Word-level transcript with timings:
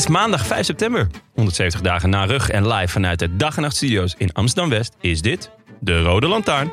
Is 0.00 0.06
maandag 0.06 0.46
5 0.46 0.66
september. 0.66 1.06
170 1.34 1.80
dagen 1.80 2.10
na 2.10 2.24
rug 2.24 2.50
en 2.50 2.68
live 2.68 2.92
vanuit 2.92 3.18
de 3.18 3.36
Dag 3.36 3.56
en 3.56 3.62
Nacht 3.62 3.76
Studio's 3.76 4.14
in 4.18 4.32
Amsterdam-West 4.32 4.94
is 5.00 5.22
dit 5.22 5.50
de 5.80 6.02
Rode 6.02 6.28
Lantaarn. 6.28 6.72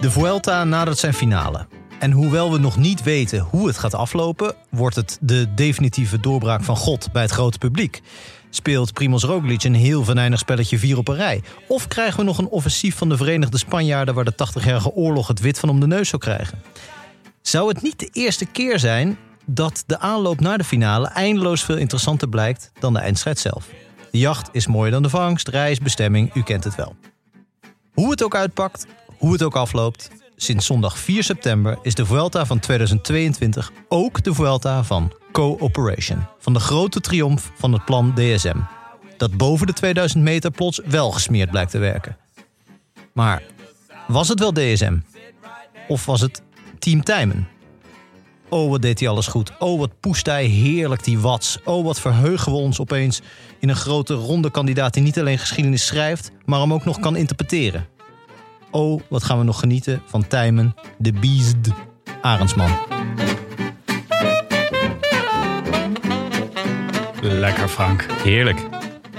De 0.00 0.10
Vuelta 0.10 0.64
nadert 0.64 0.98
zijn 0.98 1.14
finale. 1.14 1.66
En 1.98 2.12
hoewel 2.12 2.52
we 2.52 2.58
nog 2.58 2.76
niet 2.76 3.02
weten 3.02 3.40
hoe 3.40 3.66
het 3.66 3.78
gaat 3.78 3.94
aflopen, 3.94 4.54
wordt 4.70 4.96
het 4.96 5.18
de 5.20 5.54
definitieve 5.54 6.20
doorbraak 6.20 6.62
van 6.62 6.76
God 6.76 7.12
bij 7.12 7.22
het 7.22 7.30
grote 7.30 7.58
publiek. 7.58 8.02
Speelt 8.50 8.92
Primoz 8.92 9.24
Roglic 9.24 9.62
een 9.62 9.74
heel 9.74 10.04
venijnig 10.04 10.38
spelletje 10.38 10.78
vier 10.78 10.98
op 10.98 11.08
een 11.08 11.16
rij? 11.16 11.42
Of 11.68 11.88
krijgen 11.88 12.18
we 12.18 12.24
nog 12.24 12.38
een 12.38 12.48
offensief 12.48 12.96
van 12.96 13.08
de 13.08 13.16
Verenigde 13.16 13.58
Spanjaarden 13.58 14.14
waar 14.14 14.24
de 14.24 14.32
80-jarige 14.32 14.90
oorlog 14.90 15.28
het 15.28 15.40
wit 15.40 15.58
van 15.58 15.68
om 15.68 15.80
de 15.80 15.86
neus 15.86 16.08
zou 16.08 16.22
krijgen? 16.22 16.62
Zou 17.42 17.68
het 17.68 17.82
niet 17.82 17.98
de 17.98 18.08
eerste 18.12 18.46
keer 18.46 18.78
zijn 18.78 19.18
dat 19.44 19.84
de 19.86 19.98
aanloop 19.98 20.40
naar 20.40 20.58
de 20.58 20.64
finale 20.64 21.08
eindeloos 21.08 21.64
veel 21.64 21.76
interessanter 21.76 22.28
blijkt 22.28 22.70
dan 22.80 22.92
de 22.92 22.98
eindstrijd 22.98 23.38
zelf? 23.38 23.68
De 24.10 24.18
jacht 24.18 24.48
is 24.52 24.66
mooier 24.66 24.92
dan 24.92 25.02
de 25.02 25.08
vangst, 25.08 25.48
reis, 25.48 25.78
bestemming, 25.78 26.34
u 26.34 26.42
kent 26.42 26.64
het 26.64 26.74
wel. 26.74 26.96
Hoe 27.92 28.10
het 28.10 28.22
ook 28.22 28.34
uitpakt, 28.34 28.86
hoe 29.18 29.32
het 29.32 29.42
ook 29.42 29.56
afloopt, 29.56 30.10
sinds 30.36 30.66
zondag 30.66 30.98
4 30.98 31.22
september 31.22 31.78
is 31.82 31.94
de 31.94 32.06
Vuelta 32.06 32.46
van 32.46 32.60
2022 32.60 33.72
ook 33.88 34.22
de 34.22 34.34
Vuelta 34.34 34.84
van 34.84 35.12
Cooperation. 35.32 36.26
Van 36.38 36.52
de 36.52 36.60
grote 36.60 37.00
triomf 37.00 37.50
van 37.54 37.72
het 37.72 37.84
plan 37.84 38.14
DSM. 38.14 38.56
Dat 39.16 39.36
boven 39.36 39.66
de 39.66 39.72
2000 39.72 40.22
meter 40.22 40.50
plots 40.50 40.80
wel 40.84 41.10
gesmeerd 41.10 41.50
blijkt 41.50 41.70
te 41.70 41.78
werken. 41.78 42.16
Maar 43.12 43.42
was 44.08 44.28
het 44.28 44.38
wel 44.38 44.52
DSM? 44.52 44.98
Of 45.88 46.06
was 46.06 46.20
het 46.20 46.42
Team 46.78 47.02
Tijmen? 47.02 47.48
Oh, 48.48 48.70
wat 48.70 48.82
deed 48.82 49.00
hij 49.00 49.08
alles 49.08 49.26
goed. 49.26 49.52
Oh, 49.58 49.78
wat 49.78 50.00
poest 50.00 50.26
hij 50.26 50.44
heerlijk 50.44 51.04
die 51.04 51.18
watts. 51.18 51.58
Oh, 51.64 51.84
wat 51.84 52.00
verheugen 52.00 52.52
we 52.52 52.58
ons 52.58 52.80
opeens 52.80 53.20
in 53.60 53.68
een 53.68 53.76
grote 53.76 54.14
ronde 54.14 54.50
kandidaat... 54.50 54.94
die 54.94 55.02
niet 55.02 55.18
alleen 55.18 55.38
geschiedenis 55.38 55.86
schrijft, 55.86 56.30
maar 56.44 56.60
hem 56.60 56.72
ook 56.72 56.84
nog 56.84 57.00
kan 57.00 57.16
interpreteren. 57.16 57.86
Oh, 58.76 59.00
wat 59.08 59.24
gaan 59.24 59.38
we 59.38 59.44
nog 59.44 59.58
genieten 59.58 60.02
van 60.06 60.26
Tijmen, 60.26 60.74
de 60.98 61.12
Beast, 61.12 61.56
Arendsman. 62.20 62.70
Lekker 67.20 67.68
Frank. 67.68 68.06
Heerlijk. 68.10 68.60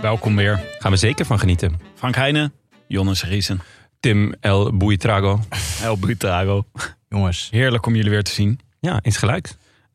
Welkom 0.01 0.35
weer. 0.35 0.65
Gaan 0.79 0.91
we 0.91 0.97
zeker 0.97 1.25
van 1.25 1.39
genieten. 1.39 1.79
Frank 1.95 2.15
Heijnen, 2.15 2.53
Jonas 2.87 3.23
Riesen, 3.23 3.61
Tim 3.99 4.33
El 4.39 4.77
Buitrago. 4.77 5.39
El 5.81 5.97
Butrago. 5.97 6.65
Jongens, 7.09 7.49
Heerlijk 7.51 7.85
om 7.85 7.95
jullie 7.95 8.11
weer 8.11 8.23
te 8.23 8.31
zien. 8.31 8.59
Ja, 8.79 8.99
eens 9.01 9.17
gelijk. 9.17 9.53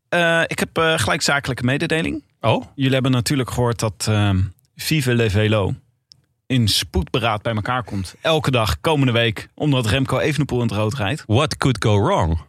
Eh, 0.09 0.43
ik 0.47 0.59
heb 0.59 0.79
uh, 0.79 0.99
gelijk 0.99 1.23
zakelijke 1.23 1.65
mededeling. 1.65 2.25
Oh? 2.41 2.65
Jullie 2.75 2.93
hebben 2.93 3.13
natuurlijk 3.13 3.51
gehoord 3.51 3.79
dat 3.79 4.07
uh, 4.11 4.31
Vive 4.77 5.15
Le 5.15 5.31
Velo 5.31 5.75
in 6.53 6.69
spoedberaad 6.69 7.43
bij 7.43 7.55
elkaar 7.55 7.83
komt. 7.85 8.15
Elke 8.21 8.51
dag, 8.51 8.81
komende 8.81 9.13
week, 9.13 9.49
omdat 9.55 9.87
Remco 9.87 10.19
Evenepoel 10.19 10.61
in 10.61 10.67
het 10.67 10.77
rood 10.77 10.95
rijdt. 10.95 11.25
What 11.27 11.57
could 11.57 11.85
go 11.85 12.03
wrong? 12.03 12.41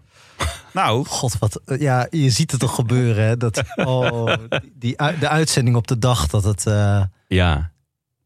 Nou, 0.73 1.05
god 1.05 1.37
wat... 1.39 1.59
Ja, 1.65 2.07
je 2.09 2.29
ziet 2.29 2.51
het 2.51 2.59
toch 2.59 2.75
gebeuren, 2.75 3.25
hè? 3.25 3.37
Dat, 3.37 3.63
oh, 3.75 4.33
die, 4.73 4.95
de 5.19 5.27
uitzending 5.27 5.75
op 5.75 5.87
de 5.87 5.99
dag 5.99 6.27
dat 6.27 6.43
het 6.43 6.65
uh, 6.65 7.03
ja, 7.27 7.71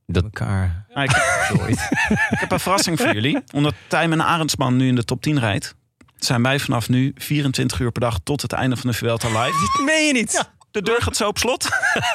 dat 0.05 0.23
elkaar... 0.23 0.85
Ik, 0.89 1.11
heb, 1.11 1.69
ik 2.29 2.39
heb 2.39 2.51
een 2.51 2.59
verrassing 2.59 2.99
voor 2.99 3.13
jullie. 3.13 3.43
Omdat 3.53 3.73
Tijmen 3.87 4.25
Arendsman 4.25 4.75
nu 4.75 4.87
in 4.87 4.95
de 4.95 5.03
top 5.03 5.21
10 5.21 5.39
rijdt... 5.39 5.75
zijn 6.15 6.43
wij 6.43 6.59
vanaf 6.59 6.89
nu 6.89 7.11
24 7.15 7.79
uur 7.79 7.91
per 7.91 8.01
dag 8.01 8.19
tot 8.23 8.41
het 8.41 8.53
einde 8.53 8.77
van 8.77 8.89
de 8.89 8.95
Vuelta 8.95 9.27
live. 9.27 9.75
Dit 9.75 9.85
meen 9.85 10.07
je 10.07 10.13
niet? 10.13 10.31
Ja. 10.31 10.56
De 10.77 10.83
deur 10.83 11.01
gaat 11.01 11.15
zo 11.15 11.27
op 11.27 11.37
slot. 11.37 11.67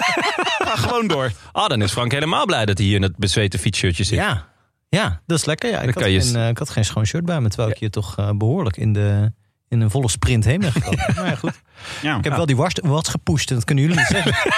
Ga 0.66 0.76
gewoon 0.76 1.06
door. 1.06 1.32
Ah, 1.52 1.68
dan 1.68 1.82
is 1.82 1.92
Frank 1.92 2.12
helemaal 2.12 2.46
blij 2.46 2.64
dat 2.64 2.78
hij 2.78 2.86
hier 2.86 2.96
in 2.96 3.02
het 3.02 3.16
bezweten 3.16 3.58
fietsshirtje 3.58 4.04
zit. 4.04 4.18
Ja, 4.18 4.48
ja 4.88 5.20
dat 5.26 5.38
is 5.38 5.44
lekker. 5.44 5.70
Ja. 5.70 5.80
Ik, 5.80 5.94
had 5.94 6.02
geen, 6.02 6.36
uh, 6.36 6.48
ik 6.48 6.58
had 6.58 6.70
geen 6.70 6.84
schoon 6.84 7.06
shirt 7.06 7.24
bij 7.24 7.40
me, 7.40 7.48
terwijl 7.48 7.70
ik 7.70 7.78
hier 7.78 7.90
toch 7.90 8.18
uh, 8.18 8.30
behoorlijk 8.34 8.76
in, 8.76 8.92
de, 8.92 9.32
in 9.68 9.80
een 9.80 9.90
volle 9.90 10.08
sprint 10.08 10.44
heen 10.44 10.60
ben 10.60 10.72
gekomen. 10.72 11.12
maar 11.14 11.26
ja, 11.30 11.34
goed. 11.34 11.60
Ja. 12.02 12.16
Ik 12.16 12.24
heb 12.24 12.36
wel 12.36 12.46
die 12.46 12.56
wat 12.82 13.08
gepusht 13.08 13.50
en 13.50 13.56
dat 13.56 13.64
kunnen 13.64 13.84
jullie 13.84 13.98
niet 13.98 14.08
zeggen. 14.08 14.52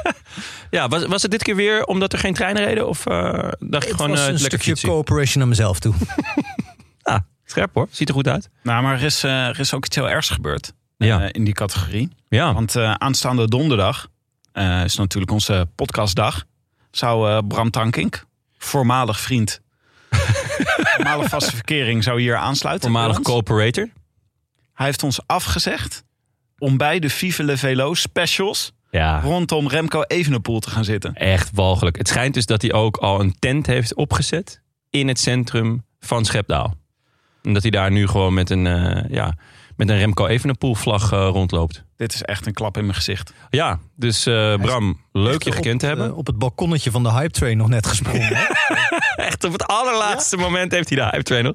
ja, 0.78 0.88
was, 0.88 1.06
was 1.06 1.22
het 1.22 1.30
dit 1.30 1.42
keer 1.42 1.56
weer 1.56 1.84
omdat 1.84 2.12
er 2.12 2.18
geen 2.18 2.34
treinen 2.34 2.64
reden? 2.64 2.88
Of 2.88 3.08
uh, 3.08 3.48
dacht 3.58 3.86
je 3.86 3.94
gewoon 3.94 4.10
was 4.10 4.18
een 4.18 4.24
lekker 4.24 4.38
stukje 4.38 4.58
fietsen? 4.58 4.88
cooperation 4.88 5.38
naar 5.38 5.48
mezelf 5.48 5.78
toe. 5.78 5.94
ah, 7.02 7.18
scherp 7.44 7.74
hoor. 7.74 7.88
Ziet 7.90 8.08
er 8.08 8.14
goed 8.14 8.28
uit. 8.28 8.48
Nou, 8.62 8.82
maar 8.82 8.94
er 8.94 9.02
is, 9.02 9.22
er 9.22 9.60
is 9.60 9.74
ook 9.74 9.84
iets 9.84 9.96
heel 9.96 10.10
ergs 10.10 10.28
gebeurd. 10.28 10.72
Ja. 11.06 11.32
in 11.32 11.44
die 11.44 11.54
categorie. 11.54 12.08
Ja. 12.28 12.54
Want 12.54 12.76
uh, 12.76 12.92
aanstaande 12.92 13.48
donderdag 13.48 14.08
uh, 14.52 14.84
is 14.84 14.96
natuurlijk 14.96 15.32
onze 15.32 15.68
podcastdag. 15.74 16.44
Zou 16.90 17.46
Bram 17.46 17.70
Tankink, 17.70 18.24
voormalig 18.58 19.20
vriend, 19.20 19.60
voormalig 20.94 21.28
vaste 21.28 21.54
verkering, 21.56 22.04
zou 22.04 22.20
hier 22.20 22.36
aansluiten. 22.36 22.90
Voormalig 22.90 23.20
cooperator. 23.20 23.88
Hij 24.74 24.86
heeft 24.86 25.02
ons 25.02 25.20
afgezegd 25.26 26.04
om 26.58 26.76
bij 26.76 26.98
de 26.98 27.10
Vive 27.10 27.44
Le 27.44 27.56
Velo 27.56 27.94
specials 27.94 28.72
ja. 28.90 29.20
rondom 29.20 29.68
Remco 29.68 30.02
Evenepoel 30.02 30.60
te 30.60 30.70
gaan 30.70 30.84
zitten. 30.84 31.14
Echt 31.14 31.50
walgelijk. 31.52 31.96
Het 31.96 32.08
schijnt 32.08 32.34
dus 32.34 32.46
dat 32.46 32.62
hij 32.62 32.72
ook 32.72 32.96
al 32.96 33.20
een 33.20 33.34
tent 33.38 33.66
heeft 33.66 33.94
opgezet 33.94 34.62
in 34.90 35.08
het 35.08 35.20
centrum 35.20 35.84
van 36.00 36.24
Schepdaal. 36.24 36.74
En 37.42 37.52
dat 37.52 37.62
hij 37.62 37.70
daar 37.70 37.90
nu 37.90 38.06
gewoon 38.06 38.34
met 38.34 38.50
een, 38.50 38.64
ja, 39.08 39.34
met 39.78 39.88
een 39.88 39.98
Remco 39.98 40.26
Evenepoel 40.26 40.74
vlag 40.74 41.12
uh, 41.12 41.28
rondloopt. 41.32 41.82
Dit 41.96 42.14
is 42.14 42.22
echt 42.22 42.46
een 42.46 42.52
klap 42.52 42.76
in 42.76 42.82
mijn 42.82 42.94
gezicht. 42.94 43.32
Ja, 43.50 43.78
dus 43.96 44.26
uh, 44.26 44.54
Bram, 44.54 45.00
leuk 45.12 45.42
je 45.42 45.52
gekend 45.52 45.74
op, 45.74 45.80
te 45.80 45.86
hebben. 45.86 46.06
Uh, 46.06 46.16
op 46.16 46.26
het 46.26 46.38
balkonnetje 46.38 46.90
van 46.90 47.02
de 47.02 47.10
Hype 47.12 47.30
Train 47.30 47.56
nog 47.56 47.68
net 47.68 47.86
gesprongen. 47.86 48.36
echt 49.16 49.44
op 49.44 49.52
het 49.52 49.66
allerlaatste 49.66 50.36
ja? 50.36 50.42
moment 50.42 50.72
heeft 50.72 50.88
hij 50.88 50.98
de 50.98 51.04
Hype 51.04 51.22
Train 51.22 51.44
nog, 51.44 51.54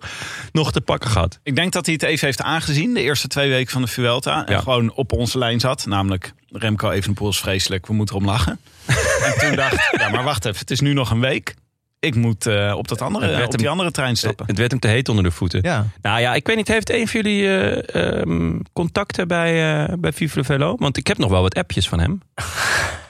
nog 0.51 0.71
te 0.71 0.81
pakken 0.81 1.09
gehad. 1.09 1.39
Ik 1.43 1.55
denk 1.55 1.71
dat 1.73 1.85
hij 1.85 1.93
het 1.93 2.03
even 2.03 2.25
heeft 2.25 2.41
aangezien, 2.41 2.93
de 2.93 3.01
eerste 3.01 3.27
twee 3.27 3.49
weken 3.49 3.71
van 3.71 3.81
de 3.81 3.87
Vuelta. 3.87 4.45
En 4.45 4.53
Ja. 4.53 4.59
gewoon 4.59 4.93
op 4.93 5.11
onze 5.11 5.37
lijn 5.37 5.59
zat. 5.59 5.85
Namelijk, 5.85 6.33
Remco 6.47 6.89
Evenepoel 6.89 7.29
is 7.29 7.39
vreselijk, 7.39 7.87
we 7.87 7.93
moeten 7.93 8.15
erom 8.15 8.27
lachen. 8.27 8.59
en 9.25 9.39
toen 9.39 9.55
dacht 9.55 9.73
ik, 9.73 9.99
ja 9.99 10.09
maar 10.09 10.23
wacht 10.23 10.45
even, 10.45 10.59
het 10.59 10.71
is 10.71 10.79
nu 10.79 10.93
nog 10.93 11.11
een 11.11 11.19
week. 11.19 11.55
Ik 12.03 12.15
moet 12.15 12.45
uh, 12.45 12.73
op, 12.77 12.87
dat 12.87 13.01
andere, 13.01 13.31
op 13.31 13.37
hem- 13.49 13.57
die 13.57 13.69
andere 13.69 13.91
trein 13.91 14.15
stappen. 14.15 14.45
Het 14.45 14.57
werd 14.57 14.71
hem 14.71 14.79
te 14.79 14.87
heet 14.87 15.09
onder 15.09 15.23
de 15.23 15.31
voeten. 15.31 15.59
ja. 15.61 15.85
Nou 16.01 16.19
ja, 16.19 16.33
ik 16.33 16.47
weet 16.47 16.55
niet, 16.55 16.67
heeft 16.67 16.89
een 16.89 17.07
van 17.07 17.21
jullie 17.21 17.47
eh, 17.47 18.19
ehm, 18.21 18.59
contacten 18.73 19.27
bij, 19.27 19.81
eh 19.87 19.93
bij 19.99 20.13
Vive 20.13 20.43
Velo? 20.43 20.75
Want 20.77 20.97
ik 20.97 21.07
heb 21.07 21.17
nog 21.17 21.29
wel 21.29 21.41
wat 21.41 21.55
appjes 21.55 21.89
van 21.89 21.99
hem. 21.99 22.21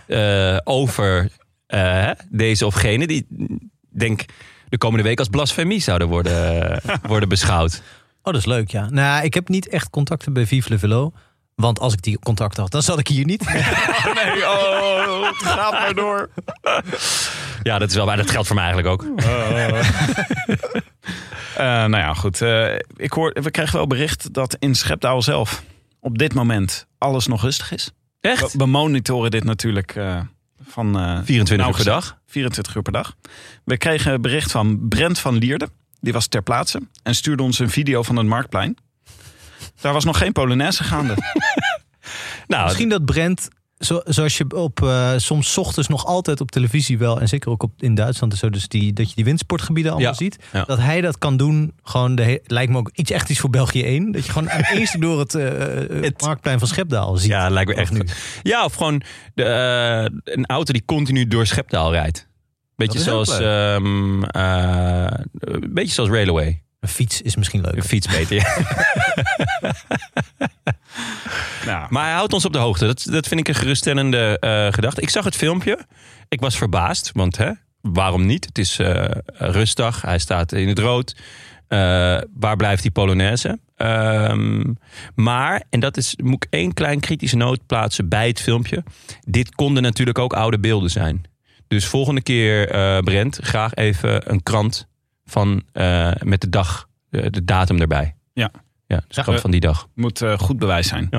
Eh, 0.08 0.58
over 0.64 1.30
eh, 1.68 2.10
deze 2.30 2.66
of 2.66 2.74
gene 2.74 3.08
die, 3.08 3.28
denk 3.90 4.26
de 4.70 4.78
komende 4.78 5.04
week 5.04 5.20
als 5.20 5.28
blasfemie 5.28 5.80
zouden 5.80 6.08
worden, 6.08 6.82
worden 7.08 7.30
beschouwd. 7.30 7.82
Oh, 8.22 8.34
dat 8.34 8.36
is 8.36 8.46
leuk, 8.46 8.72
ja. 8.72 8.90
Nou, 8.90 9.24
ik 9.24 9.34
heb 9.34 9.48
niet 9.48 9.68
echt 9.68 9.90
contacten 9.90 10.34
bij 10.34 10.46
Vive 10.46 10.80
Velo. 10.80 11.12
Want 11.56 11.80
als 11.80 11.94
ik 11.94 12.02
die 12.02 12.20
contacten 12.20 12.62
had, 12.62 12.72
dan 12.72 12.82
zat 12.82 13.00
ik 13.00 13.08
hier 13.08 13.26
niet. 13.26 13.46
nee, 14.24 14.44
oh, 14.50 15.28
het 15.28 15.44
gaat 15.44 15.72
maar 15.72 15.94
door. 15.96 16.30
Ja, 17.64 17.80
dat 17.80 17.90
is 17.90 17.96
wel 17.96 18.06
waar. 18.06 18.18
Dat 18.18 18.32
geldt 18.32 18.48
voor 18.48 18.56
mij 18.56 18.66
eigenlijk 18.66 18.94
ook. 19.02 19.08
Eh, 21.58 21.64
nou 21.66 21.98
ja, 21.98 22.14
goed. 22.14 22.42
eh, 22.42 22.76
ik 22.96 23.12
hoor, 23.14 23.38
we 23.42 23.52
krijgen 23.52 23.76
wel 23.76 23.88
bericht 23.88 24.34
dat 24.34 24.56
in 24.60 24.76
Schepdaal 24.76 25.22
zelf 25.22 25.64
op 26.00 26.18
dit 26.18 26.34
moment 26.34 26.88
alles 26.98 27.28
nog 27.28 27.42
rustig 27.42 27.72
is. 27.72 27.92
Echt? 28.22 28.52
We, 28.52 28.58
we 28.58 28.66
monitoren 28.66 29.32
dit 29.32 29.44
natuurlijk 29.44 29.96
eh, 29.96 30.20
Van, 30.68 31.00
eh, 31.00 31.20
24 31.24 31.68
uur 31.68 31.74
per 31.76 31.84
dag. 31.86 32.18
24 32.28 32.76
uur 32.76 32.82
per 32.82 32.92
dag. 32.92 33.16
We 33.64 33.78
kregen 33.78 34.14
een 34.14 34.22
bericht 34.22 34.52
van 34.52 34.88
Brent 34.88 35.20
van 35.20 35.36
Lierde. 35.38 35.70
Die 36.00 36.14
was 36.14 36.28
ter 36.28 36.42
plaatse 36.42 36.82
en 37.04 37.16
stuurde 37.16 37.44
ons 37.44 37.60
een 37.60 37.70
video 37.70 38.04
van 38.04 38.16
het 38.16 38.28
Marktplein. 38.28 38.78
Daar 39.82 39.94
was 39.94 40.04
nog 40.04 40.18
geen 40.18 40.32
Polonaise 40.32 40.84
gaande. 40.84 41.16
Nou, 42.48 42.64
Misschien 42.68 42.90
dat 42.90 43.06
Brent, 43.06 43.48
zo, 43.84 44.02
zoals 44.06 44.38
je 44.38 44.46
op 44.56 44.84
eh, 44.84 45.14
soms 45.18 45.58
ochtends 45.58 45.90
nog 45.90 46.06
altijd 46.06 46.42
op 46.42 46.52
televisie 46.52 46.98
wel, 46.98 47.22
en 47.22 47.28
zeker 47.28 47.50
ook 47.50 47.64
op, 47.64 47.72
in 47.78 47.96
Duitsland 47.96 48.32
en 48.32 48.38
zo, 48.38 48.50
dus 48.50 48.68
die, 48.68 48.94
dat 48.94 49.10
je 49.10 49.16
die 49.16 49.24
windsportgebieden 49.24 49.92
allemaal 49.92 50.12
Ja, 50.12 50.18
ziet, 50.18 50.38
ja. 50.52 50.64
dat 50.64 50.78
hij 50.78 51.02
dat 51.02 51.18
kan 51.18 51.38
doen. 51.38 51.74
Gewoon 51.84 52.16
de, 52.16 52.42
lijkt 52.46 52.72
me 52.72 52.78
ook 52.78 52.90
iets 52.94 53.12
echt 53.12 53.30
iets 53.30 53.40
voor 53.40 53.50
België 53.50 53.84
1. 53.84 54.12
Dat 54.12 54.26
je 54.26 54.32
gewoon 54.32 54.50
aan 54.50 54.64
eens 54.78 54.96
door 55.00 55.20
het, 55.20 55.36
eh, 55.36 55.48
het 56.02 56.22
marktplein 56.22 56.60
van 56.60 56.68
Schepdaal 56.68 57.18
ziet. 57.18 57.30
Ja, 57.30 57.50
lijkt 57.50 57.70
me 57.70 57.76
Of 57.76 57.82
echt 57.82 57.92
nu. 57.92 58.04
Ja, 58.44 58.66
of 58.66 58.74
gewoon 58.74 59.02
de, 59.34 60.22
een 60.24 60.46
auto 60.46 60.74
die 60.74 60.86
continu 60.86 61.28
door 61.28 61.46
Schepdaal 61.46 61.92
rijdt. 61.92 62.28
Beetje 62.76 63.00
zoals, 63.00 63.40
ehm, 63.40 64.24
eh, 64.24 65.12
beetje 65.70 65.94
zoals 65.94 66.10
Railway. 66.10 66.63
Een 66.84 66.90
fiets 66.90 67.22
is 67.22 67.36
misschien 67.36 67.62
leuk. 67.62 67.76
Een 67.76 67.84
fiets 67.84 68.08
beter. 68.08 68.36
ja. 68.36 68.46
Nou, 71.66 71.88
Maar 71.90 72.04
hij 72.04 72.14
houdt 72.14 72.34
ons 72.34 72.46
op 72.46 72.54
de 72.54 72.60
hoogte. 72.60 72.86
Dat, 72.86 73.08
dat 73.10 73.28
vind 73.28 73.40
ik 73.40 73.48
een 73.48 73.56
geruststellende 73.56 74.38
eh, 74.40 74.68
gedachte. 74.74 75.02
Ik 75.02 75.10
zag 75.10 75.24
het 75.24 75.36
filmpje. 75.36 75.80
Ik 76.28 76.40
was 76.40 76.58
verbaasd. 76.58 77.12
Want 77.14 77.38
hè, 77.38 77.52
waarom 77.82 78.26
niet? 78.26 78.46
Het 78.46 78.58
is 78.58 78.80
eh 78.80 79.06
rustdag. 79.26 80.02
Hij 80.02 80.20
staat 80.20 80.52
in 80.52 80.68
het 80.68 80.80
rood. 80.80 81.16
Eh, 81.68 81.78
waar 82.34 82.56
blijft 82.58 82.82
die 82.82 82.92
Polonaise? 82.92 83.60
Ehm, 83.76 84.74
maar, 85.16 85.64
en 85.70 85.80
dat 85.80 85.98
is, 85.98 86.16
moet 86.24 86.44
ik 86.44 86.54
één 86.54 86.74
klein 86.74 87.00
kritische 87.00 87.36
noot 87.38 87.66
plaatsen 87.66 88.10
bij 88.10 88.28
het 88.28 88.42
filmpje. 88.42 88.84
Dit 89.22 89.56
konden 89.56 89.84
natuurlijk 89.84 90.20
ook 90.20 90.34
oude 90.34 90.60
beelden 90.60 90.90
zijn. 90.90 91.22
Dus 91.68 91.86
volgende 91.86 92.22
keer, 92.22 92.70
eh 92.70 93.00
Brent, 93.00 93.40
graag 93.42 93.74
even 93.74 94.32
een 94.32 94.44
krant 94.44 94.88
van, 95.26 95.64
eh, 95.72 96.12
met 96.24 96.42
de 96.42 96.50
dag, 96.50 96.88
de, 97.10 97.30
de 97.30 97.44
datum 97.44 97.82
erbij. 97.82 98.16
Ja. 98.34 98.52
Ja, 98.88 99.02
dus 99.08 99.26
Ja. 99.26 99.38
van 99.38 99.52
die 99.52 99.60
dag. 99.60 99.88
moet 99.96 100.22
eh, 100.22 100.38
goed 100.40 100.58
bewijs 100.60 100.88
zijn. 100.88 101.10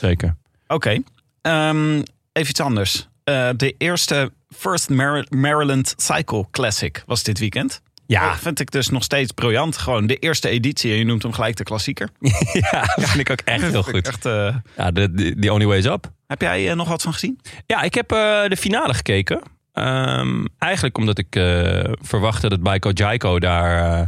Zeker. 0.00 0.36
Oké, 0.66 0.98
Ehm, 1.42 1.94
even 2.32 2.50
iets 2.50 2.60
anders. 2.60 3.08
Eh, 3.24 3.48
de 3.56 3.74
eerste 3.78 4.32
First 4.56 4.88
Mar- 4.90 5.26
Maryland 5.28 5.94
Cycle 5.96 6.46
Classic 6.50 7.02
was 7.06 7.22
dit 7.22 7.38
weekend. 7.38 7.80
Ja, 8.06 8.28
Dat 8.30 8.38
vind 8.38 8.60
ik 8.60 8.70
dus 8.70 8.88
nog 8.88 9.02
steeds 9.02 9.32
briljant. 9.32 9.76
Gewoon 9.76 10.06
de 10.06 10.16
eerste 10.16 10.48
editie 10.48 10.92
en 10.92 10.98
je 10.98 11.04
noemt 11.04 11.22
hem 11.22 11.32
gelijk 11.32 11.56
de 11.56 11.62
klassieker. 11.64 12.08
ja, 12.70 12.80
dat 12.96 13.08
vind 13.08 13.18
ik 13.18 13.30
ook 13.30 13.40
echt 13.40 13.62
heel 13.70 13.82
goed. 13.82 14.06
Echt, 14.08 14.24
eh, 14.26 14.56
Ja, 14.76 14.92
the 14.92 15.48
only 15.52 15.66
way 15.66 15.78
is 15.78 15.84
up. 15.84 16.12
heb 16.26 16.40
jij 16.40 16.70
eh, 16.70 16.76
nog 16.76 16.88
wat 16.88 17.02
van 17.02 17.12
gezien? 17.12 17.40
Ja, 17.66 17.82
ik 17.82 17.94
heb 17.94 18.12
eh, 18.12 18.18
de 18.48 18.56
finale 18.56 18.94
gekeken. 18.94 19.40
Ehm, 19.72 20.44
eigenlijk 20.58 20.98
omdat 20.98 21.18
ik 21.18 21.36
eh, 21.36 21.92
verwachtte 22.00 22.48
dat 22.48 22.62
Baiko 22.62 22.90
Jaiko 22.94 23.38
daar 23.38 24.00
eh, 24.00 24.06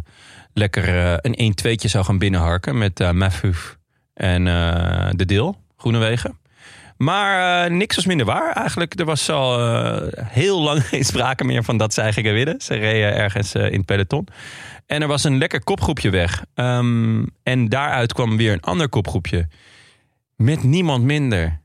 lekker 0.52 0.88
eh, 0.88 1.16
een 1.20 1.54
1-2'tje 1.54 1.88
zou 1.88 2.04
gaan 2.04 2.18
binnenharken 2.18 2.78
met 2.78 3.00
uh, 3.00 3.08
en 4.14 4.44
De 5.16 5.24
Deel, 5.24 5.60
Groenewegen. 5.76 6.38
Maar 6.96 7.70
niks 7.70 7.96
was 7.96 8.06
minder 8.06 8.26
waar. 8.26 8.52
Eigenlijk, 8.52 8.98
er 8.98 9.04
was 9.04 9.30
al 9.30 9.58
heel 10.16 10.60
lang 10.60 10.86
geen 10.88 11.04
sprake 11.04 11.44
meer 11.44 11.64
van 11.64 11.76
dat 11.76 11.94
zij 11.94 12.12
gingen 12.12 12.34
winnen. 12.34 12.60
Ze 12.60 12.74
reden 12.74 13.14
ergens 13.14 13.54
in 13.54 13.62
het 13.62 13.84
peloton. 13.84 14.26
En 14.86 15.02
er 15.02 15.08
was 15.08 15.24
een 15.24 15.38
lekker 15.38 15.64
kopgroepje 15.64 16.10
weg. 16.10 16.44
Ehm, 16.54 17.24
en 17.42 17.68
daaruit 17.68 18.12
kwam 18.12 18.36
weer 18.36 18.52
een 18.52 18.60
ander 18.60 18.88
kopgroepje. 18.88 19.48
Met 20.36 20.62
niemand 20.62 21.04
minder 21.04 21.60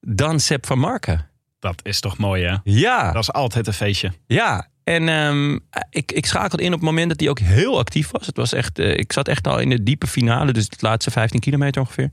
dan 0.00 0.40
Sepp 0.40 0.66
van 0.66 0.78
Marken. 0.78 1.27
Dat 1.58 1.80
is 1.82 2.00
toch 2.00 2.18
mooi 2.18 2.44
hè? 2.44 2.56
Ja, 2.64 3.12
Dat 3.12 3.22
is 3.22 3.32
altijd 3.32 3.66
een 3.66 3.72
feestje. 3.72 4.12
ja. 4.26 4.68
En 4.84 5.08
ehm, 5.08 5.58
ik, 5.90 6.12
ik 6.12 6.26
schakelde 6.26 6.62
in 6.62 6.72
op 6.72 6.80
het 6.80 6.88
moment 6.88 7.08
dat 7.08 7.20
hij 7.20 7.28
ook 7.28 7.38
heel 7.38 7.78
actief 7.78 8.10
was. 8.10 8.26
Het 8.26 8.36
was 8.36 8.52
echt, 8.52 8.78
eh, 8.78 8.96
ik 8.96 9.12
zat 9.12 9.28
echt 9.28 9.46
al 9.46 9.58
in 9.58 9.68
de 9.68 9.82
diepe 9.82 10.06
finale, 10.06 10.52
dus 10.52 10.68
de 10.68 10.76
laatste 10.80 11.10
15 11.10 11.40
kilometer 11.40 11.80
ongeveer. 11.80 12.10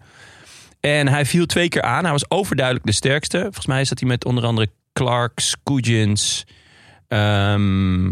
En 0.79 1.07
hij 1.07 1.25
viel 1.25 1.45
twee 1.45 1.69
keer 1.69 1.81
aan. 1.81 2.03
Hij 2.03 2.11
was 2.11 2.29
overduidelijk 2.29 2.85
de 2.85 2.91
sterkste. 2.91 3.39
Volgens 3.41 3.65
mij 3.65 3.85
zat 3.85 3.99
hij 3.99 4.07
met 4.07 4.25
onder 4.25 4.45
andere 4.45 4.71
Clark, 4.93 5.39
Scoogins, 5.39 6.43
ehm, 7.07 8.11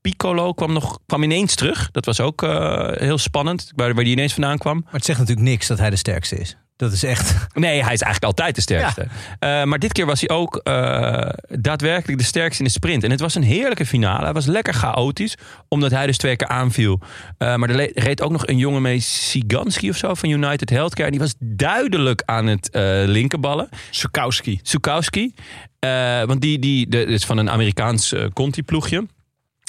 Piccolo 0.00 0.52
kwam, 0.52 0.72
nog, 0.72 0.98
kwam 1.06 1.22
ineens 1.22 1.54
terug. 1.54 1.90
Dat 1.90 2.04
was 2.04 2.20
ook 2.20 2.42
eh, 2.42 2.90
heel 2.92 3.18
spannend, 3.18 3.72
waar, 3.74 3.94
waar 3.94 4.04
die 4.04 4.12
ineens 4.12 4.32
vandaan 4.32 4.58
kwam. 4.58 4.80
Maar 4.84 4.92
het 4.92 5.04
zegt 5.04 5.18
natuurlijk 5.18 5.48
niks 5.48 5.66
dat 5.66 5.78
hij 5.78 5.90
de 5.90 5.96
sterkste 5.96 6.36
is. 6.36 6.56
Dat 6.78 6.92
is 6.92 7.02
echt. 7.02 7.34
Nee, 7.52 7.82
hij 7.84 7.92
is 7.92 8.02
eigenlijk 8.02 8.24
altijd 8.24 8.54
de 8.54 8.60
sterkste. 8.60 9.06
Eh, 9.38 9.64
maar 9.64 9.78
dit 9.78 9.92
keer 9.92 10.06
was 10.06 10.20
hij 10.20 10.28
ook 10.28 10.56
eh, 10.56 11.28
daadwerkelijk 11.48 12.18
de 12.18 12.24
sterkste 12.24 12.62
in 12.62 12.68
de 12.68 12.74
sprint. 12.74 13.04
En 13.04 13.10
het 13.10 13.20
was 13.20 13.34
een 13.34 13.42
heerlijke 13.42 13.86
finale. 13.86 14.24
Hij 14.24 14.32
was 14.32 14.46
lekker 14.46 14.74
chaotisch, 14.74 15.36
omdat 15.68 15.90
hij 15.90 16.06
dus 16.06 16.16
twee 16.16 16.36
keer 16.36 16.48
aanviel. 16.48 17.00
Eh, 17.38 17.54
maar 17.54 17.70
er 17.70 17.90
reed 17.94 18.22
ook 18.22 18.30
nog 18.30 18.46
een 18.46 18.58
jongen 18.58 18.82
mee, 18.82 19.00
Siganski 19.00 19.90
of 19.90 19.96
zo, 19.96 20.14
van 20.14 20.28
United 20.28 20.70
Healthcare. 20.70 21.04
En 21.04 21.10
die 21.10 21.20
was 21.20 21.34
duidelijk 21.38 22.22
aan 22.24 22.46
het 22.46 22.70
eh, 22.70 22.82
linkerballen. 23.04 23.68
Sukowski. 23.90 24.60
Sukowski. 24.62 25.34
Eh, 25.78 26.22
want 26.22 26.40
die, 26.40 26.58
die 26.58 26.88
de, 26.88 27.04
is 27.04 27.24
van 27.24 27.38
een 27.38 27.50
Amerikaans 27.50 28.14
Conti-ploegje. 28.32 29.06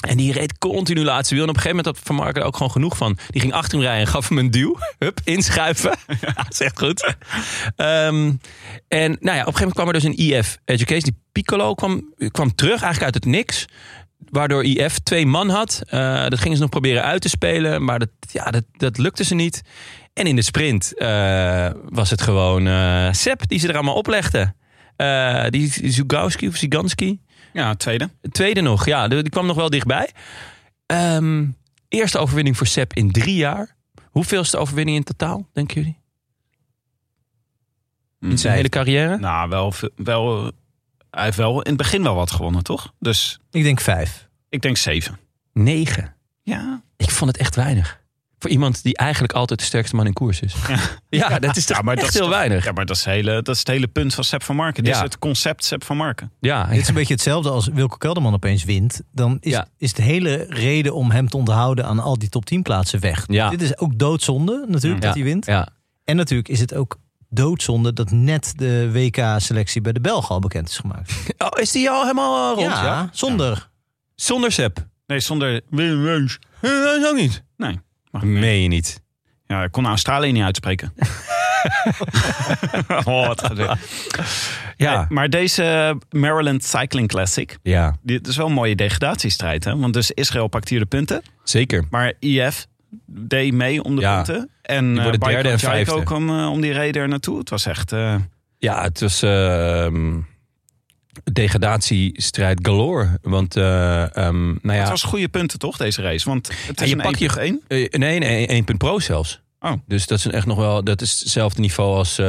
En 0.00 0.16
die 0.16 0.32
reed 0.32 0.58
continu 0.58 1.04
laatste 1.04 1.34
wiel. 1.34 1.44
En 1.44 1.50
op 1.50 1.56
een 1.56 1.62
gegeven 1.62 1.84
moment 1.84 1.98
had 1.98 2.06
Van 2.06 2.16
Marken 2.16 2.40
er 2.40 2.46
ook 2.46 2.56
gewoon 2.56 2.72
genoeg 2.72 2.96
van. 2.96 3.18
Die 3.28 3.40
ging 3.40 3.52
achter 3.52 3.72
hem 3.72 3.86
rijden 3.86 4.06
en 4.06 4.12
gaf 4.12 4.28
hem 4.28 4.38
een 4.38 4.50
duw. 4.50 4.78
Hup, 4.98 5.20
inschuiven. 5.24 5.98
Ja, 6.20 6.32
dat 6.32 6.52
is 6.52 6.60
echt 6.60 6.78
goed. 6.78 7.14
Ehm, 7.76 8.32
en 8.88 9.16
nou 9.20 9.36
ja, 9.36 9.42
op 9.42 9.46
een 9.46 9.54
gegeven 9.54 9.54
moment 9.54 9.72
kwam 9.72 9.86
er 9.86 9.92
dus 9.92 10.02
een 10.02 10.16
IF 10.16 10.58
Education. 10.64 11.00
Die 11.00 11.22
Piccolo 11.32 11.74
kwam, 11.74 12.14
kwam 12.30 12.54
terug 12.54 12.82
eigenlijk 12.82 13.02
uit 13.02 13.14
het 13.14 13.24
niks. 13.24 13.64
Waardoor 14.30 14.64
IF 14.64 14.98
twee 14.98 15.26
man 15.26 15.48
had. 15.48 15.82
Eh, 15.86 16.28
dat 16.28 16.38
gingen 16.38 16.56
ze 16.56 16.62
nog 16.62 16.70
proberen 16.70 17.04
uit 17.04 17.22
te 17.22 17.28
spelen. 17.28 17.84
Maar 17.84 17.98
dat, 17.98 18.10
ja, 18.32 18.50
dat, 18.50 18.64
dat 18.72 18.98
lukte 18.98 19.24
ze 19.24 19.34
niet. 19.34 19.62
En 20.12 20.26
in 20.26 20.36
de 20.36 20.42
sprint 20.42 20.98
eh, 20.98 21.70
was 21.88 22.10
het 22.10 22.22
gewoon 22.22 22.66
eh 22.66 23.08
Sepp 23.12 23.48
die 23.48 23.58
ze 23.58 23.68
er 23.68 23.74
allemaal 23.74 23.94
oplegde. 23.94 24.54
Die 25.50 25.90
Zugowski 25.92 26.48
of 26.48 26.56
Ziganski. 26.56 27.20
Ja, 27.52 27.74
tweede. 27.74 28.10
Tweede 28.30 28.60
nog, 28.60 28.86
ja, 28.86 29.08
die 29.08 29.28
kwam 29.28 29.46
nog 29.46 29.56
wel 29.56 29.70
dichtbij. 29.70 30.10
Ehm, 30.86 31.46
eerste 31.88 32.18
overwinning 32.18 32.56
voor 32.56 32.66
Sepp 32.66 32.92
in 32.94 33.10
drie 33.12 33.36
jaar. 33.36 33.76
Hoeveelste 34.10 34.58
overwinning 34.58 34.96
in 34.96 35.04
totaal, 35.04 35.48
denken 35.52 35.74
jullie? 35.80 35.98
In 38.20 38.38
zijn 38.38 38.54
hele 38.54 38.68
carrière? 38.68 39.18
Nou, 39.18 39.48
wel, 39.48 39.72
wel, 39.96 40.52
hij 41.10 41.24
heeft 41.24 41.36
wel 41.36 41.62
in 41.62 41.68
het 41.68 41.76
begin 41.76 42.02
wel 42.02 42.14
wat 42.14 42.30
gewonnen, 42.30 42.62
toch? 42.62 42.92
Dus 42.98 43.38
Ik 43.50 43.62
denk 43.62 43.80
vijf. 43.80 44.28
ik 44.48 44.62
denk 44.62 44.76
zeven. 44.76 45.18
Negen. 45.52 46.14
Ja, 46.42 46.82
Ik 46.96 47.10
vond 47.10 47.30
het 47.30 47.40
echt 47.40 47.56
weinig. 47.56 47.99
Voor 48.42 48.50
iemand 48.50 48.82
die 48.82 48.96
eigenlijk 48.96 49.32
altijd 49.32 49.58
de 49.60 49.64
sterkste 49.66 49.96
man 49.96 50.06
in 50.06 50.12
koers 50.12 50.40
is. 50.40 50.54
Ja, 51.08 51.38
dat 51.38 51.56
is 51.56 51.64
toch 51.66 51.76
Ja, 51.76 51.82
maar 51.82 51.92
echt 51.94 52.02
dat 52.04 52.12
is 52.14 52.18
heel 52.20 52.28
toch- 52.28 52.36
weinig. 52.38 52.64
ja 52.64 52.72
maar 52.72 52.86
dat 52.86 52.96
is, 52.96 53.04
hele, 53.04 53.42
dat 53.42 53.48
is 53.54 53.58
het 53.58 53.68
hele 53.68 53.88
punt 53.88 54.14
van 54.14 54.24
Sepp 54.24 54.42
van 54.42 54.56
Marken. 54.56 54.84
Dit 54.84 54.92
Ja. 54.92 54.98
is 54.98 55.04
het 55.04 55.18
concept 55.18 55.64
Sepp 55.64 55.84
van 55.84 55.96
Marken. 55.96 56.32
Ja, 56.40 56.64
Dit 56.64 56.80
is 56.80 56.88
een 56.88 56.94
beetje 56.94 57.14
hetzelfde 57.14 57.50
als 57.50 57.66
Wilco 57.72 57.96
Kelderman 57.96 58.34
opeens 58.34 58.64
wint. 58.64 59.02
Dan 59.12 59.36
is, 59.40 59.52
Ja. 59.52 59.66
is 59.78 59.92
de 59.92 60.02
hele 60.02 60.46
reden 60.48 60.94
om 60.94 61.10
hem 61.10 61.28
te 61.28 61.36
onderhouden 61.36 61.84
aan 61.86 61.98
al 61.98 62.18
die 62.18 62.28
top 62.28 62.44
10 62.44 62.62
plaatsen 62.62 63.00
weg. 63.00 63.24
Ja. 63.26 63.50
Dit 63.50 63.62
is 63.62 63.78
ook 63.78 63.98
doodzonde 63.98 64.64
natuurlijk 64.68 65.02
Ja. 65.02 65.06
dat 65.08 65.16
hij 65.16 65.24
wint. 65.24 65.46
ja. 65.46 65.68
En 66.04 66.16
natuurlijk 66.16 66.48
is 66.48 66.60
het 66.60 66.74
ook 66.74 66.96
doodzonde 67.28 67.92
dat 67.92 68.10
net 68.10 68.52
de 68.56 68.90
WK-selectie 68.92 69.80
bij 69.80 69.92
de 69.92 70.00
Belgen 70.00 70.28
al 70.34 70.40
bekend 70.40 70.68
is 70.68 70.78
gemaakt. 70.78 71.12
Oh, 71.38 71.48
is 71.60 71.70
die 71.72 71.90
al 71.90 72.00
helemaal 72.02 72.50
eh, 72.50 72.56
rond? 72.62 72.70
ja, 72.76 73.08
zonder. 73.12 73.68
Zonder 74.14 74.52
Sepp? 74.52 74.86
Nee, 75.06 75.20
zonder 75.20 75.60
Willem. 75.70 76.26
Eh, 76.60 76.70
dat 76.70 76.96
is 77.00 77.06
ook 77.06 77.16
niet. 77.16 77.42
Nee. 77.56 77.78
Mag 78.10 78.22
ik 78.22 78.28
mee? 78.28 78.40
Meen 78.40 78.62
je 78.62 78.68
niet? 78.68 79.00
Ja, 79.46 79.62
ik 79.64 79.72
kon 79.72 79.86
Australië 79.86 80.32
niet 80.32 80.42
uitspreken. 80.42 80.92
oh, 83.04 83.26
wat. 83.26 83.50
Ja. 84.76 84.96
Nee, 84.98 85.06
maar 85.08 85.28
deze 85.30 85.96
Maryland 86.10 86.64
Cycling 86.64 87.08
Classic, 87.08 87.58
Ja, 87.62 87.96
dit 88.02 88.26
is 88.26 88.36
wel 88.36 88.46
een 88.46 88.52
mooie 88.52 88.74
degradatiestrijd. 88.76 89.64
Hè? 89.64 89.76
Want 89.78 89.94
dus 89.94 90.10
Israël 90.10 90.48
pakt 90.48 90.68
hier 90.68 90.78
de 90.78 90.86
punten. 90.86 91.22
zeker. 91.44 91.84
Maar 91.90 92.12
IF 92.18 92.66
deed 93.06 93.52
mee 93.52 93.82
om 93.82 93.94
de 93.94 94.00
Ja. 94.00 94.14
punten. 94.22 94.50
En 94.62 94.86
Die 94.88 94.96
uh, 94.96 95.02
worden 95.02 95.20
derde 95.20 95.48
en 95.48 95.58
vijfde. 95.58 96.02
kwam 96.02 96.28
eh, 96.38 96.50
om 96.50 96.60
die 96.60 96.72
reden 96.72 97.02
er 97.02 97.08
naartoe. 97.08 97.38
Het 97.38 97.50
was 97.50 97.66
echt... 97.66 97.92
eh, 97.92 98.14
Ja, 98.58 98.82
het 98.82 99.00
was 99.00 99.22
ehm, 99.22 100.18
degradatiestrijd 101.32 102.58
galore. 102.62 103.18
Want, 103.22 103.56
eh, 103.56 104.16
ehm, 104.16 104.44
nou 104.46 104.58
ja, 104.62 104.72
Het 104.72 104.88
was 104.88 105.02
goede 105.02 105.28
punten 105.28 105.58
toch, 105.58 105.76
deze 105.76 106.02
race? 106.02 106.28
Want 106.28 106.50
het 106.66 106.80
is 106.80 106.88
je 106.88 106.94
een 106.96 107.02
pakt 107.02 107.18
je- 107.18 107.40
1 107.40 107.62
eh, 107.68 107.88
nee, 107.98 108.18
nee, 108.18 108.50
1 108.50 108.64
punt 108.64 108.78
pro 108.78 108.98
zelfs. 108.98 109.40
Oh. 109.60 109.72
Dus 109.86 110.06
dat 110.06 110.18
is 110.18 110.26
echt 110.26 110.46
nog 110.46 110.56
wel, 110.58 110.84
dat 110.84 111.00
is 111.02 111.20
hetzelfde 111.20 111.60
niveau 111.60 111.96
als 111.96 112.18
eh, 112.18 112.26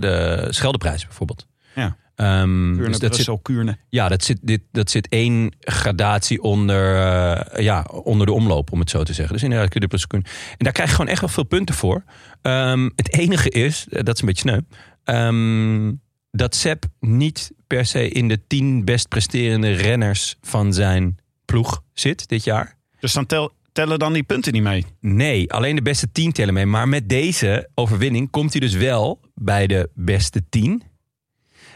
de 0.00 0.46
Scheldeprijs 0.50 1.04
bijvoorbeeld. 1.06 1.46
Ja. 1.74 1.96
Ehm, 2.14 2.42
Kuurne, 2.74 2.76
dus 2.76 2.86
dat 2.86 3.00
zit, 3.00 3.08
Brussel, 3.10 3.38
Kuurne. 3.38 3.78
ja, 3.88 4.08
dat 4.08 4.24
zit, 4.24 4.38
dit, 4.42 4.60
dat 4.72 4.90
zit 4.90 5.08
één 5.08 5.54
gradatie 5.60 6.42
onder, 6.42 7.62
ja, 7.62 7.82
onder 7.82 8.26
de 8.26 8.32
omloop, 8.32 8.72
om 8.72 8.80
het 8.80 8.90
zo 8.90 9.02
te 9.02 9.12
zeggen. 9.12 9.34
Dus 9.34 9.42
inderdaad, 9.42 9.68
kun 9.68 9.80
je 9.80 9.86
plus 9.86 10.06
kunnen. 10.06 10.28
En 10.50 10.56
daar 10.58 10.72
krijg 10.72 10.88
je 10.88 10.94
gewoon 10.94 11.10
echt 11.10 11.20
wel 11.20 11.28
veel 11.30 11.44
punten 11.44 11.74
voor. 11.74 12.04
Ehm, 12.42 12.88
het 12.96 13.12
enige 13.12 13.50
is, 13.50 13.86
dat 13.88 14.14
is 14.14 14.20
een 14.20 14.26
beetje 14.26 14.48
sneu, 14.48 14.60
ehm, 15.04 15.92
dat 16.38 16.54
Sepp 16.54 16.84
niet 17.00 17.52
per 17.66 17.86
se 17.86 18.08
in 18.08 18.28
de 18.28 18.46
tien 18.46 18.84
best 18.84 19.08
presterende 19.08 19.72
renners 19.72 20.36
van 20.40 20.72
zijn 20.72 21.18
ploeg 21.44 21.82
zit 21.92 22.28
dit 22.28 22.44
jaar. 22.44 22.76
Dus 23.00 23.12
dan 23.12 23.26
tel, 23.26 23.52
tellen 23.72 23.98
dan 23.98 24.12
die 24.12 24.22
punten 24.22 24.52
niet 24.52 24.62
mee. 24.62 24.86
Nee, 25.00 25.52
alleen 25.52 25.76
de 25.76 25.82
beste 25.82 26.12
tien 26.12 26.32
tellen 26.32 26.54
mee. 26.54 26.66
Maar 26.66 26.88
met 26.88 27.08
deze 27.08 27.68
overwinning 27.74 28.30
komt 28.30 28.52
hij 28.52 28.60
dus 28.60 28.74
wel 28.74 29.20
bij 29.34 29.66
de 29.66 29.90
beste 29.94 30.42
tien. 30.48 30.82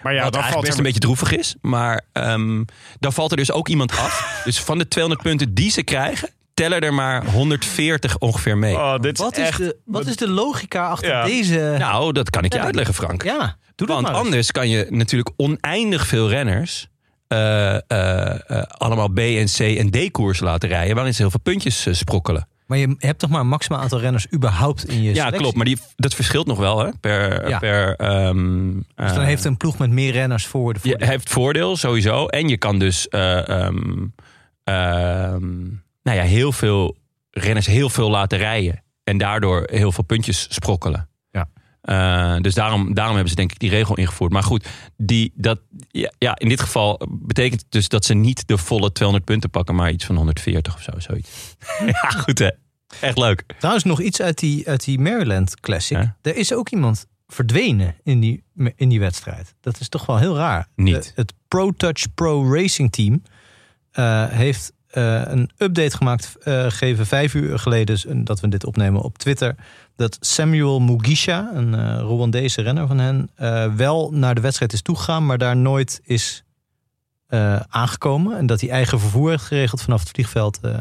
Maar 0.03 0.15
ja, 0.15 0.23
wat 0.23 0.35
eigenlijk 0.35 0.53
valt 0.53 0.61
best 0.61 0.73
er... 0.73 0.79
een 0.79 0.85
beetje 0.85 1.01
droevig 1.01 1.33
is. 1.33 1.57
Maar 1.61 2.05
ehm, 2.13 2.65
dan 2.99 3.13
valt 3.13 3.31
er 3.31 3.37
dus 3.37 3.53
ook 3.53 3.69
iemand 3.69 3.91
af. 3.91 4.43
dus 4.45 4.61
van 4.61 4.79
de 4.79 4.89
200 4.89 5.27
punten 5.27 5.55
die 5.55 5.71
ze 5.71 5.83
krijgen, 5.83 6.29
tellen 6.55 6.81
er 6.81 6.95
maar 6.95 7.25
140 7.27 8.19
ongeveer 8.19 8.59
mee. 8.59 8.75
Oh, 8.75 8.99
dit 8.99 9.19
Wat 9.19 9.37
is, 9.37 9.47
echt... 9.47 9.59
de, 9.59 9.77
wat 9.85 10.07
is 10.07 10.17
de 10.17 10.29
logica 10.29 10.89
achter 10.89 11.09
Ja. 11.09 11.25
deze... 11.25 11.75
Nou, 11.79 12.13
dat 12.13 12.31
kan 12.31 12.45
ik 12.45 12.53
je 12.53 12.59
Ja, 12.59 12.65
uitleggen, 12.65 12.95
Frank. 12.95 13.23
ja, 13.23 13.57
doe 13.75 13.87
dat 13.87 13.89
Want 13.89 14.03
maar 14.03 14.11
eens. 14.15 14.21
anders 14.25 14.51
kan 14.51 14.69
je 14.69 14.87
natuurlijk 14.91 15.31
oneindig 15.37 16.07
veel 16.07 16.29
renners... 16.29 16.89
eh, 17.29 17.75
eh, 17.75 17.81
eh, 18.47 18.63
allemaal 18.69 19.09
B 19.09 19.19
en 19.19 19.47
C 19.47 19.59
en 19.59 19.91
D 19.91 20.11
koers 20.11 20.41
laten 20.41 20.69
rijden... 20.69 20.95
waarin 20.95 21.15
ze 21.15 21.21
heel 21.23 21.31
veel 21.31 21.41
puntjes 21.41 21.87
sprokkelen. 21.99 22.47
Maar 22.67 22.79
je 22.81 22.95
hebt 22.99 23.19
toch 23.19 23.31
maar 23.31 23.41
een 23.41 23.49
maximaal 23.49 23.81
aantal 23.81 24.01
renners 24.01 24.27
überhaupt 24.35 24.85
in 24.89 24.97
je 25.03 25.09
Ja, 25.09 25.15
selectie? 25.15 25.39
klopt. 25.39 25.57
Maar 25.57 25.65
die, 25.65 25.79
dat 25.97 26.15
verschilt 26.15 26.47
nog 26.47 26.59
wel 26.59 26.79
hè, 26.79 26.91
per... 27.01 27.49
Ja. 27.49 27.59
per 27.59 27.97
ehm, 27.97 28.73
Dus 28.95 29.13
dan 29.13 29.25
heeft 29.25 29.45
een 29.45 29.57
ploeg 29.57 29.79
met 29.79 29.91
meer 29.91 30.13
renners 30.13 30.47
voor 30.47 30.73
de 30.73 30.79
Je 30.83 30.89
voordeel. 30.89 31.09
heeft 31.09 31.31
voordeel 31.31 31.77
sowieso. 31.77 32.27
En 32.27 32.49
je 32.49 32.57
kan 32.57 32.79
dus 32.79 33.09
eh, 33.09 33.49
ehm, 33.49 34.07
ehm, 34.65 35.45
nou 36.03 36.17
ja, 36.17 36.23
heel 36.25 36.53
veel 36.53 36.97
renners 37.31 37.67
heel 37.67 37.89
veel 37.89 38.11
laten 38.11 38.39
rijden. 38.39 38.83
En 39.05 39.19
daardoor 39.19 39.69
heel 39.71 39.93
veel 39.93 40.05
puntjes 40.05 40.47
sprokkelen. 40.51 41.09
Ja. 41.31 41.49
Eh, 41.83 42.41
dus 42.41 42.55
daarom, 42.55 42.95
daarom 42.95 43.15
hebben 43.15 43.31
ze 43.31 43.37
denk 43.37 43.53
ik 43.53 43.59
die 43.59 43.71
regel 43.71 43.97
ingevoerd. 43.97 44.33
Maar 44.33 44.43
goed, 44.43 44.69
die, 44.97 45.33
dat, 45.35 45.61
ja, 45.89 46.13
ja, 46.19 46.39
in 46.39 46.49
dit 46.49 46.61
geval 46.61 47.01
betekent 47.11 47.61
het 47.61 47.71
dus 47.71 47.89
dat 47.89 48.05
ze 48.05 48.15
niet 48.15 48.47
de 48.49 48.59
volle 48.59 48.93
200 48.93 49.31
punten 49.31 49.51
pakken, 49.51 49.75
maar 49.75 49.91
iets 49.91 50.05
van 50.05 50.17
140 50.17 50.75
of 50.75 50.83
zo. 50.83 50.91
Zoiets. 50.99 51.57
ja, 51.87 52.09
goed 52.09 52.39
hè. 52.39 52.51
Echt 53.01 53.19
leuk. 53.19 53.45
Trouwens, 53.59 53.85
nog 53.85 54.01
iets 54.01 54.21
uit 54.21 54.39
die, 54.39 54.69
uit 54.69 54.85
die 54.85 54.99
Maryland 54.99 55.61
Classic. 55.61 55.99
Ja. 55.99 56.17
Er 56.23 56.37
is 56.37 56.53
ook 56.53 56.69
iemand 56.71 57.07
verdwenen 57.27 57.97
in 58.03 58.21
die, 58.21 58.45
in 58.77 58.89
die 58.89 59.01
wedstrijd. 59.01 59.55
Dat 59.61 59.81
is 59.81 59.89
toch 59.89 60.07
wel 60.07 60.19
heel 60.19 60.37
raar. 60.37 60.69
Niet. 60.75 61.05
De- 61.05 61.13
het 61.15 61.33
Pro 61.49 61.71
Touch 61.71 62.15
Pro 62.15 62.55
Racing 62.55 62.93
Team 62.93 63.23
eh, 63.91 64.29
heeft 64.29 64.73
een 65.33 65.51
update 65.59 65.97
gemaakt, 65.97 66.37
eh 66.43 66.63
gegeven 66.63 67.07
vijf 67.07 67.35
uur 67.35 67.59
geleden, 67.59 67.87
dus, 67.87 68.05
dat 68.09 68.41
we 68.41 68.49
dit 68.49 68.65
opnemen 68.67 69.01
op 69.03 69.19
Twitter. 69.19 69.55
Dat 69.97 70.17
Samuel 70.21 70.81
Mugisha, 70.81 71.51
een 71.55 71.75
eh 71.75 71.97
Rwandese 71.99 72.63
renner 72.63 72.87
van 72.87 72.99
hen, 72.99 73.31
eh, 73.35 73.75
wel 73.75 74.11
naar 74.13 74.35
de 74.35 74.41
wedstrijd 74.41 74.73
is 74.73 74.83
toegegaan, 74.83 75.27
maar 75.27 75.39
daar 75.39 75.57
nooit 75.57 76.01
is 76.05 76.45
eh, 77.27 77.61
aangekomen. 77.69 78.37
En 78.39 78.47
dat 78.47 78.61
hij 78.61 78.71
eigen 78.71 79.01
vervoer 79.01 79.31
heeft 79.31 79.45
geregeld 79.45 79.83
vanaf 79.83 80.01
het 80.01 80.09
vliegveld 80.11 80.59
eh, 80.63 80.75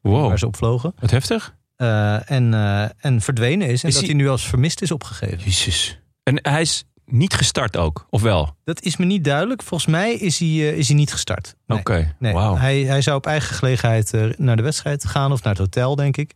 Wow, 0.00 0.28
waar 0.28 0.38
ze 0.38 0.46
op 0.46 0.56
vlogen. 0.56 0.94
wat 1.00 1.10
heftig. 1.10 1.54
Eh, 1.76 2.30
en, 2.30 2.54
eh, 2.54 2.82
en 2.98 3.20
verdwenen 3.20 3.68
is. 3.68 3.82
En 3.82 3.88
Is 3.88 3.94
dat 3.94 4.02
hij- 4.04 4.12
hij 4.14 4.22
nu 4.22 4.28
als 4.28 4.46
vermist 4.48 4.82
is 4.82 4.90
opgegeven. 4.90 5.38
Jezus. 5.38 5.98
En 6.22 6.38
hij 6.42 6.60
is 6.60 6.84
niet 7.12 7.34
gestart 7.34 7.76
ook, 7.76 8.06
of 8.10 8.22
wel? 8.22 8.54
Dat 8.64 8.82
is 8.82 8.96
me 8.96 9.04
niet 9.04 9.24
duidelijk. 9.24 9.62
Volgens 9.62 9.90
mij 9.90 10.14
is 10.14 10.38
hij, 10.38 10.48
eh, 10.48 10.72
is 10.76 10.86
hij 10.88 10.96
niet 10.96 11.12
gestart. 11.12 11.56
Nee. 11.66 11.78
Oké, 11.78 12.14
Nee, 12.18 12.32
wauw. 12.32 12.56
hij, 12.56 12.80
hij 12.82 13.02
zou 13.02 13.16
op 13.16 13.26
eigen 13.26 13.54
gelegenheid 13.54 14.14
eh, 14.14 14.24
naar 14.36 14.56
de 14.56 14.62
wedstrijd 14.62 15.04
gaan 15.06 15.32
of 15.32 15.42
naar 15.42 15.52
het 15.52 15.62
hotel, 15.62 15.94
denk 15.96 16.16
ik. 16.16 16.34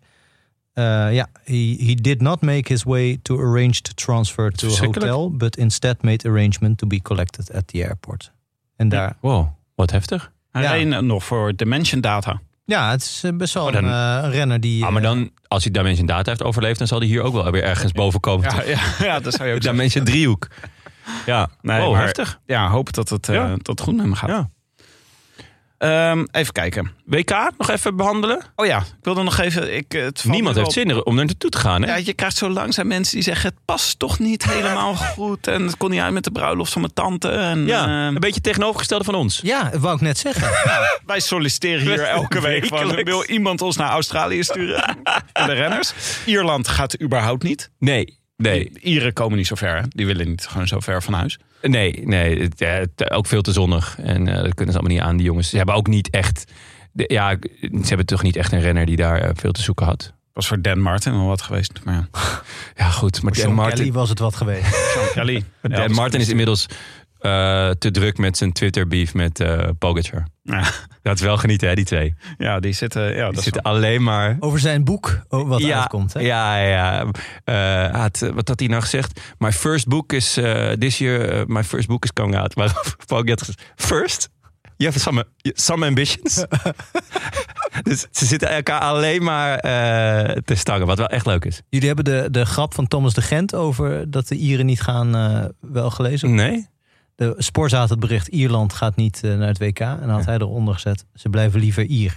Eh, 0.72 0.84
ja, 1.14 1.26
he, 1.44 1.76
he 1.86 1.94
did 1.94 2.20
not 2.20 2.40
make 2.40 2.72
his 2.72 2.82
way 2.82 3.18
to 3.22 3.38
arrange 3.38 3.80
to 3.80 3.92
transfer 3.94 4.50
to 4.52 4.68
a 4.68 4.76
hotel, 4.84 5.30
but 5.36 5.56
instead 5.56 6.02
made 6.02 6.28
arrangement 6.28 6.78
to 6.78 6.86
be 6.86 7.02
collected 7.02 7.52
at 7.52 7.66
the 7.66 7.84
airport. 7.84 8.32
En 8.76 8.88
daar, 8.88 9.16
Wow, 9.20 9.46
wat 9.74 9.90
heftig. 9.90 10.32
Hij 10.50 10.62
Ja. 10.62 10.70
reed 10.72 11.00
nog 11.00 11.24
voor 11.24 11.56
Dimension 11.56 12.00
Data. 12.00 12.40
Ja, 12.64 12.90
het 12.90 13.00
is 13.02 13.20
eh, 13.24 13.30
best 13.36 13.54
wel 13.54 13.66
Oh, 13.66 13.72
dan- 13.72 13.84
een, 13.84 14.18
eh, 14.18 14.24
een 14.24 14.30
renner 14.30 14.60
die. 14.60 14.84
Ah, 14.84 14.90
maar 14.92 15.02
eh, 15.02 15.08
dan, 15.08 15.30
als 15.48 15.62
hij 15.64 15.72
Dimension 15.72 16.06
Data 16.06 16.30
heeft 16.30 16.42
overleefd, 16.42 16.78
dan 16.78 16.86
zal 16.86 16.98
hij 16.98 17.06
hier 17.08 17.22
ook 17.22 17.32
wel 17.34 17.50
weer 17.50 17.62
ergens 17.64 17.92
boven 17.92 18.20
komen. 18.20 18.50
Ja, 18.56 18.62
ja, 18.62 18.80
ja, 19.06 19.20
dat 19.20 19.34
zou 19.34 19.48
je 19.48 19.54
ook. 19.54 19.60
Dimension 19.70 20.04
driehoek. 20.04 20.46
Ja, 21.26 21.48
Nee, 21.60 21.82
oh, 21.86 21.92
maar- 21.92 22.00
heftig. 22.02 22.40
Ja, 22.46 22.68
hoop 22.68 22.92
dat 22.92 23.08
het, 23.08 23.28
eh, 23.28 23.34
Ja. 23.34 23.48
dat 23.48 23.66
het 23.66 23.80
goed 23.80 23.96
met 23.96 24.06
me 24.06 24.16
gaat. 24.16 24.28
Ja. 24.28 24.50
Ehm, 25.78 26.24
even 26.30 26.52
kijken. 26.52 26.90
WK 27.04 27.50
nog 27.58 27.70
even 27.70 27.96
behandelen. 27.96 28.40
Oh 28.56 28.66
ja, 28.66 28.78
ik 28.78 28.84
wilde 29.02 29.22
nog 29.22 29.38
even... 29.38 29.74
Ik, 29.76 29.94
eh, 29.94 30.02
het 30.02 30.24
Niemand 30.24 30.56
heeft 30.56 30.72
zin 30.72 31.04
om 31.04 31.18
er 31.18 31.24
naartoe 31.24 31.50
te 31.50 31.58
gaan. 31.58 31.82
Hè? 31.82 31.88
Ja, 31.88 31.96
je 31.96 32.12
krijgt 32.12 32.36
zo 32.36 32.50
langzaam 32.50 32.86
mensen 32.86 33.14
die 33.14 33.22
zeggen... 33.22 33.48
het 33.48 33.58
past 33.64 33.98
toch 33.98 34.18
niet 34.18 34.44
helemaal 34.44 34.94
goed. 35.16 35.46
En 35.46 35.62
het 35.62 35.76
kon 35.76 35.90
niet 35.90 36.00
uit 36.00 36.12
met 36.12 36.24
de 36.24 36.30
bruiloft 36.30 36.72
van 36.72 36.80
mijn 36.80 36.92
tante. 36.94 37.28
En, 37.28 37.66
Ja, 37.66 37.86
eh, 37.86 38.14
een 38.14 38.20
beetje 38.20 38.40
tegenovergestelde 38.40 39.04
van 39.04 39.14
ons. 39.14 39.40
Ja, 39.42 39.68
dat 39.70 39.80
wou 39.80 39.94
ik 39.94 40.00
net 40.00 40.18
zeggen. 40.18 40.50
wij 41.06 41.20
solliciteren 41.20 41.80
hier 41.80 42.02
elke 42.20 42.40
week 42.40 42.66
van... 42.66 42.94
Wil 43.04 43.24
iemand 43.24 43.60
ons 43.62 43.76
naar 43.76 43.90
Australië 43.90 44.42
sturen? 44.42 44.96
De 45.32 45.52
renners. 45.52 45.92
Ierland 46.26 46.68
gaat 46.68 47.00
überhaupt 47.02 47.42
niet. 47.42 47.70
Nee, 47.78 48.18
nee, 48.36 48.72
Ieren 48.80 49.12
komen 49.12 49.36
niet 49.36 49.46
zo 49.46 49.54
ver. 49.54 49.76
hè. 49.76 49.82
Die 49.88 50.06
willen 50.06 50.28
niet 50.28 50.46
gewoon 50.46 50.66
zo 50.66 50.80
ver 50.80 51.02
van 51.02 51.12
huis. 51.14 51.38
Nee. 51.68 52.06
nee 52.06 52.40
het, 52.40 52.58
ja, 52.58 52.68
het- 52.68 53.10
ook 53.10 53.26
veel 53.26 53.42
te 53.42 53.52
zonnig. 53.52 53.96
En 54.02 54.28
eh, 54.28 54.42
dat 54.42 54.54
kunnen 54.54 54.74
ze 54.74 54.80
allemaal 54.80 54.96
niet 54.96 55.06
aan, 55.06 55.16
die 55.16 55.26
jongens. 55.26 55.48
Ze 55.48 55.56
hebben 55.56 55.74
ook 55.74 55.86
niet 55.86 56.10
echt... 56.10 56.44
de- 56.92 57.04
ja, 57.12 57.36
ze 57.60 57.68
hebben 57.88 58.06
toch 58.06 58.22
niet 58.22 58.36
echt 58.36 58.52
een 58.52 58.60
renner 58.60 58.86
die 58.86 58.96
daar 58.96 59.20
eh, 59.20 59.30
veel 59.34 59.52
te 59.52 59.62
zoeken 59.62 59.86
had. 59.86 60.12
was 60.32 60.46
voor 60.46 60.62
Dan 60.62 60.80
Martin 60.80 61.12
wel 61.12 61.26
wat 61.26 61.42
geweest. 61.42 61.80
Maar 61.84 61.94
ja, 61.94 62.08
Ja, 62.76 62.90
goed. 62.90 63.22
Maar 63.22 63.32
Dan 63.32 63.52
Martin, 63.52 63.78
Kelly 63.78 63.92
was 63.92 64.08
het 64.08 64.18
wat 64.18 64.36
geweest. 64.36 64.74
Sean 64.74 65.06
Kelly. 65.12 65.44
Dan 65.62 65.70
Ja, 65.82 65.88
Martin 65.88 66.20
is 66.20 66.28
inmiddels 66.28 66.66
eh, 67.24 67.70
te 67.70 67.90
druk 67.90 68.18
met 68.18 68.36
zijn 68.36 68.52
Twitter-beef 68.52 69.14
met 69.14 69.40
eh 69.40 69.68
Pogacar. 69.78 70.26
Ja, 70.42 70.64
Dat 71.02 71.14
is 71.14 71.20
wel 71.20 71.36
genieten, 71.36 71.68
hè, 71.68 71.74
die 71.74 71.84
twee. 71.84 72.14
ja, 72.38 72.60
die 72.60 72.72
zitten... 72.72 73.14
Ja, 73.14 73.20
dat 73.20 73.28
Die 73.28 73.38
is 73.38 73.44
zitten 73.44 73.62
alleen 73.62 74.02
maar... 74.02 74.36
Over 74.40 74.58
zijn 74.58 74.84
boek, 74.84 75.20
oh, 75.28 75.48
wat 75.48 75.60
ja, 75.60 75.80
uitkomt. 75.80 76.12
Hè? 76.12 76.20
Ja, 76.20 76.56
ja. 76.56 77.06
Eh, 77.44 78.00
had, 78.00 78.30
wat 78.34 78.48
had 78.48 78.58
hij 78.58 78.68
nou 78.68 78.82
gezegd? 78.82 79.20
My 79.38 79.52
first 79.52 79.86
book 79.88 80.12
is 80.12 80.36
eh, 80.36 80.70
this 80.70 80.98
year. 80.98 81.44
my 81.46 81.64
first 81.64 81.88
book 81.88 82.04
is 82.04 82.12
coming 82.12 82.36
out. 82.36 82.54
Waarop 82.58 82.96
Pogacar 83.06 83.48
First, 83.76 84.28
you 84.76 84.90
have 84.90 84.98
some, 84.98 85.24
some 85.42 85.86
ambitions. 85.86 86.34
dus 87.82 88.06
ze 88.10 88.24
zitten 88.26 88.48
elkaar 88.48 88.80
alleen 88.80 89.22
maar 89.22 89.58
eh, 89.58 90.36
te 90.44 90.54
stangen, 90.54 90.86
wat 90.86 90.98
wel 90.98 91.06
echt 91.06 91.26
leuk 91.26 91.44
is. 91.44 91.62
Jullie 91.68 91.86
hebben 91.86 92.04
de, 92.04 92.28
de 92.30 92.44
grap 92.44 92.74
van 92.74 92.86
Thomas 92.88 93.14
de 93.14 93.22
Gent 93.22 93.54
over 93.54 94.10
dat 94.10 94.28
de 94.28 94.34
Ieren 94.34 94.66
niet 94.66 94.80
gaan 94.80 95.14
eh, 95.16 95.44
wel 95.60 95.90
gelezen. 95.90 96.34
Nee? 96.34 96.72
De 97.16 97.76
had 97.76 97.88
het 97.88 98.00
bericht 98.00 98.28
Ierland 98.28 98.72
gaat 98.72 98.96
niet 98.96 99.20
eh, 99.24 99.34
naar 99.34 99.48
het 99.48 99.58
WK. 99.58 99.80
En 99.80 100.00
dan 100.00 100.10
had 100.10 100.24
hij 100.24 100.34
eronder 100.34 100.74
gezet, 100.74 101.04
ze 101.14 101.28
blijven 101.28 101.60
liever 101.60 101.84
Ier. 101.84 102.16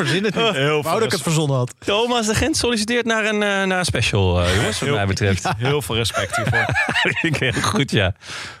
Verzin 0.00 0.24
het 0.24 0.34
niet. 0.34 0.50
Heel 0.50 0.82
Wou 0.82 0.94
dat 0.94 1.04
ik 1.04 1.12
het 1.12 1.22
verzonnen 1.22 1.56
had. 1.56 1.74
Thomas 1.78 2.26
de 2.26 2.34
Gent 2.34 2.56
solliciteert 2.56 3.04
naar 3.06 3.24
een, 3.24 3.42
eh, 3.42 3.48
naar 3.48 3.78
een 3.78 3.84
special, 3.84 4.42
eh, 4.42 4.56
jongens, 4.56 4.80
wat 4.80 4.90
mij 4.90 5.06
betreft. 5.06 5.48
Heel 5.56 5.82
veel 5.82 5.94
respect 5.96 6.36
hiervoor. 6.36 6.66
Ik 7.30 7.36
heel 7.36 7.52
goed, 7.52 7.90
ja. 7.90 8.14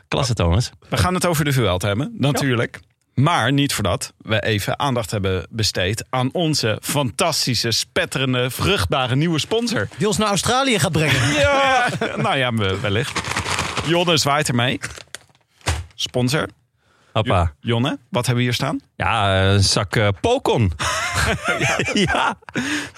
Klasse, 0.08 0.34
Thomas. 0.34 0.70
We 0.88 0.96
gaan 0.96 1.14
het 1.14 1.26
over 1.26 1.44
de 1.44 1.52
Vuelta 1.52 1.86
hebben, 1.86 2.14
natuurlijk. 2.18 2.80
Maar 3.22 3.52
niet 3.52 3.74
voordat 3.74 4.12
we 4.18 4.42
even 4.42 4.78
aandacht 4.78 5.10
hebben 5.10 5.46
besteed 5.50 6.04
aan 6.10 6.28
onze 6.32 6.78
fantastische, 6.82 7.70
spetterende, 7.70 8.50
vruchtbare 8.50 9.16
nieuwe 9.16 9.38
sponsor. 9.38 9.88
Die 9.98 10.06
ons 10.06 10.16
naar 10.16 10.28
Australië 10.28 10.78
gaat 10.78 10.92
brengen. 10.92 11.28
Ja, 11.40 11.88
nou 12.16 12.36
ja, 12.36 12.52
we- 12.54 12.80
wellicht. 12.80 13.20
Jonne 13.86 14.16
zwaait 14.16 14.48
ermee. 14.48 14.80
Sponsor. 15.94 16.48
Hoppa. 17.12 17.52
Jonne, 17.60 17.98
wat 18.10 18.26
hebben 18.26 18.36
we 18.36 18.42
hier 18.42 18.52
staan? 18.58 18.80
Ja, 18.96 19.42
een 19.44 19.62
zak 19.62 19.96
eh 19.96 20.08
Pokon. 20.20 20.72
ja. 22.06 22.38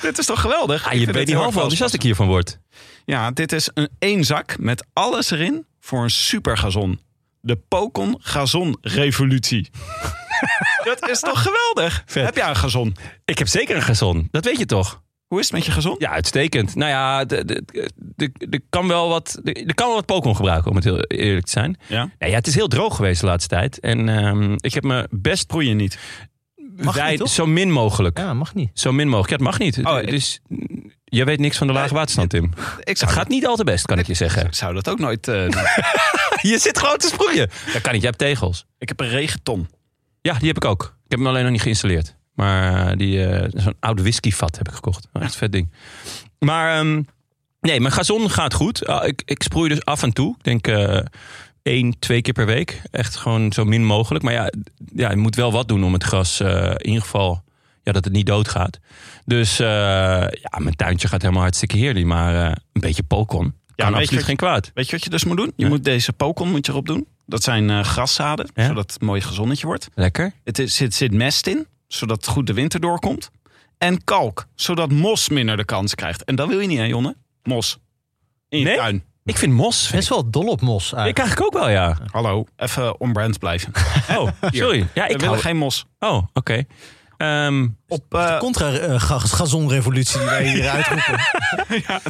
Dit 0.00 0.18
is 0.18 0.26
toch 0.26 0.40
geweldig? 0.40 0.86
Ah, 0.86 0.92
Ik 0.92 1.00
je 1.00 1.12
weet 1.12 1.26
niet 1.26 1.36
half 1.36 1.54
enthousiast 1.54 1.94
ik 1.94 2.02
hiervan 2.02 2.26
word. 2.26 2.58
Ja, 3.04 3.30
dit 3.30 3.52
is 3.52 3.70
een 3.74 3.88
één 3.98 4.24
zak 4.24 4.58
met 4.58 4.86
alles 4.92 5.30
erin 5.30 5.66
voor 5.80 6.02
een 6.02 6.10
super 6.10 6.56
gazon. 6.58 7.00
De 7.44 7.56
Pokon 7.68 8.16
Gazon 8.18 8.76
Revolutie. 8.80 9.70
Dat 10.84 11.08
is 11.08 11.20
toch 11.20 11.42
geweldig? 11.42 12.02
Vet. 12.06 12.24
Heb 12.24 12.36
jij 12.36 12.48
een 12.48 12.56
gazon? 12.56 12.96
Ik 13.24 13.38
heb 13.38 13.48
zeker 13.48 13.76
een 13.76 13.82
gazon. 13.82 14.28
Dat 14.30 14.44
weet 14.44 14.58
je 14.58 14.66
toch? 14.66 15.02
Hoe 15.26 15.38
is 15.40 15.44
het 15.46 15.54
met 15.54 15.64
je 15.66 15.72
gazon? 15.72 15.94
Ja, 15.98 16.10
uitstekend. 16.10 16.74
Nou 16.74 16.90
ja, 16.90 17.24
de- 17.24 17.44
de- 17.44 17.62
de- 17.96 18.32
er 18.50 18.60
kan 18.70 18.88
wel 18.88 19.08
wat, 19.08 19.40
er 19.42 19.74
kan 19.74 19.86
wel 19.86 19.94
wat 19.96 20.06
Pokémon 20.06 20.36
gebruiken, 20.36 20.70
om 20.70 20.76
het 20.76 20.84
heel 20.84 21.00
eerlijk 21.00 21.44
te 21.46 21.50
zijn. 21.52 21.76
Ja? 21.88 22.10
Nou 22.18 22.30
ja, 22.32 22.38
het 22.38 22.46
is 22.46 22.54
heel 22.54 22.68
droog 22.68 22.96
geweest 22.96 23.20
de 23.20 23.26
laatste 23.26 23.48
tijd. 23.48 23.80
En 23.80 24.08
ehm, 24.08 24.52
ik 24.56 24.74
heb 24.74 24.84
me 24.84 25.06
best 25.10 25.46
Proeien 25.46 25.76
niet. 25.76 25.98
Mag 26.76 26.94
wij- 26.94 27.10
niet, 27.10 27.18
toch? 27.18 27.28
zo 27.28 27.46
min 27.46 27.70
mogelijk. 27.70 28.18
Ja, 28.18 28.34
mag 28.34 28.54
niet. 28.54 28.70
Zo 28.74 28.92
min 28.92 29.06
mogelijk. 29.08 29.28
Ja, 29.30 29.34
het 29.36 29.44
mag 29.44 29.58
niet. 29.58 29.84
Oh, 29.86 29.98
ik- 30.00 30.10
dus 30.10 30.40
mm, 30.48 30.92
je 31.04 31.24
weet 31.24 31.40
niks 31.40 31.56
van 31.58 31.66
de 31.66 31.72
lage 31.72 31.94
waterstand, 31.94 32.30
Tim. 32.30 32.44
Ik 32.80 32.96
zou, 32.96 33.10
Het 33.10 33.20
gaat 33.20 33.28
niet 33.28 33.46
al 33.46 33.56
te 33.56 33.64
best, 33.64 33.86
kan 33.86 33.98
ik 33.98 34.06
je 34.06 34.14
zeggen. 34.14 34.46
ik 34.46 34.54
zou 34.54 34.74
dat 34.74 34.88
ook 34.88 34.98
nooit 34.98 35.28
eh, 35.28 35.34
doen. 35.48 35.50
Je 36.52 36.58
zit 36.58 36.78
gewoon 36.78 36.98
te 36.98 37.06
sproeien. 37.06 37.50
Dat 37.72 37.82
kan 37.82 37.92
niet, 37.92 38.00
je 38.00 38.06
hebt 38.06 38.18
tegels. 38.18 38.66
Ik 38.78 38.88
heb 38.88 39.00
een 39.00 39.08
regenton. 39.08 39.68
Ja, 40.20 40.34
die 40.38 40.48
heb 40.48 40.56
ik 40.56 40.64
ook. 40.64 40.82
Ik 40.82 41.10
heb 41.10 41.18
hem 41.18 41.28
alleen 41.28 41.42
nog 41.42 41.52
niet 41.52 41.62
geïnstalleerd. 41.62 42.14
Maar 42.34 42.96
die, 42.96 43.26
eh, 43.26 43.48
zo'n 43.54 43.76
oud 43.80 44.00
whiskyvat 44.00 44.58
heb 44.58 44.68
ik 44.68 44.74
gekocht. 44.74 45.08
Echt 45.12 45.24
een 45.24 45.30
vet 45.30 45.52
ding. 45.52 45.72
Maar 46.38 46.78
ehm, 46.78 47.02
Nee, 47.62 47.80
mijn 47.80 47.92
gazon 47.92 48.30
gaat 48.30 48.54
goed. 48.54 48.86
Ah, 48.86 49.06
ik, 49.06 49.22
ik 49.24 49.42
sproei 49.42 49.68
dus 49.68 49.84
af 49.84 50.02
en 50.02 50.12
toe. 50.12 50.34
Ik 50.38 50.44
denk 50.44 50.66
eh 50.66 50.98
één, 51.62 51.98
twee 51.98 52.22
keer 52.22 52.32
per 52.32 52.46
week. 52.46 52.82
Echt 52.90 53.16
gewoon 53.16 53.52
zo 53.52 53.64
min 53.64 53.84
mogelijk. 53.84 54.24
Maar 54.24 54.32
ja, 54.32 54.52
ja 54.94 55.10
je 55.10 55.16
moet 55.16 55.36
wel 55.36 55.52
wat 55.52 55.68
doen 55.68 55.84
om 55.84 55.92
het 55.92 56.04
gras 56.04 56.40
eh, 56.40 56.70
in 56.70 56.86
ieder 56.86 57.02
geval... 57.02 57.42
Ja, 57.82 57.92
dat 57.92 58.04
het 58.04 58.12
niet 58.12 58.26
doodgaat. 58.26 58.78
Dus 59.24 59.58
eh, 59.58 59.66
ja, 60.28 60.58
mijn 60.58 60.76
tuintje 60.76 61.08
gaat 61.08 61.20
helemaal 61.22 61.42
hartstikke 61.42 61.76
heerlijk. 61.76 62.06
Maar 62.06 62.46
eh, 62.46 62.56
een 62.72 62.80
beetje 62.80 63.02
pokon 63.02 63.54
Ja, 63.74 63.84
kan 63.84 63.86
je 63.86 63.92
absoluut 64.00 64.10
wat- 64.20 64.24
geen 64.28 64.36
kwaad. 64.36 64.70
Weet 64.74 64.86
je 64.86 64.92
wat 64.92 65.04
je 65.04 65.10
dus 65.10 65.24
moet 65.24 65.36
doen? 65.36 65.52
Je 65.56 65.62
Ja. 65.64 65.68
moet 65.68 65.84
deze 65.84 66.12
pokon 66.12 66.50
moet 66.50 66.66
je 66.66 66.72
erop 66.72 66.86
doen. 66.86 67.06
Dat 67.26 67.42
zijn 67.42 67.70
eh, 67.70 67.80
graszaden, 67.84 68.50
Ja. 68.54 68.66
zodat 68.66 68.92
het 68.92 69.02
mooi 69.02 69.20
gezonnetje 69.20 69.66
wordt. 69.66 69.88
Lekker. 69.94 70.32
Het 70.44 70.58
is, 70.58 70.74
zit, 70.76 70.94
zit 70.94 71.12
mest 71.12 71.46
in, 71.46 71.66
zodat 71.88 72.26
goed 72.26 72.46
de 72.46 72.52
winter 72.52 72.80
doorkomt. 72.80 73.30
En 73.78 74.04
kalk, 74.04 74.46
zodat 74.54 74.90
mos 74.92 75.28
minder 75.28 75.56
de 75.56 75.64
kans 75.64 75.94
krijgt. 75.94 76.24
En 76.24 76.34
dat 76.34 76.48
wil 76.48 76.60
je 76.60 76.66
niet, 76.66 76.78
hè, 76.78 76.84
Jonne? 76.84 77.16
Mos. 77.42 77.78
In 78.48 78.58
je 78.58 78.64
Nee? 78.64 78.76
tuin. 78.76 79.04
Ik 79.24 79.38
vind 79.38 79.52
mos... 79.52 79.90
Best 79.90 80.08
wel 80.08 80.30
dol 80.30 80.46
op 80.46 80.60
mos 80.60 80.86
Ik 80.92 80.98
eigenlijk. 80.98 81.18
eigenlijk 81.18 81.54
ook 81.56 81.62
wel, 81.62 81.70
ja. 81.72 81.98
Hallo, 82.10 82.44
even 82.56 83.00
on-brand 83.00 83.38
blijven. 83.38 83.72
Oh, 84.10 84.28
sorry. 84.50 84.86
Ja, 84.94 85.06
ik 85.08 85.20
hou... 85.20 85.38
geen 85.38 85.56
mos. 85.56 85.86
Oh, 85.98 86.22
oké. 86.32 86.64
Ehm, 87.22 87.68
Op, 87.88 88.14
eh, 88.14 88.38
Contra-gazonrevolutie 88.38 90.18
die 90.18 90.28
wij 90.28 90.48
hier 90.48 90.68
uitroepen. 90.76 91.20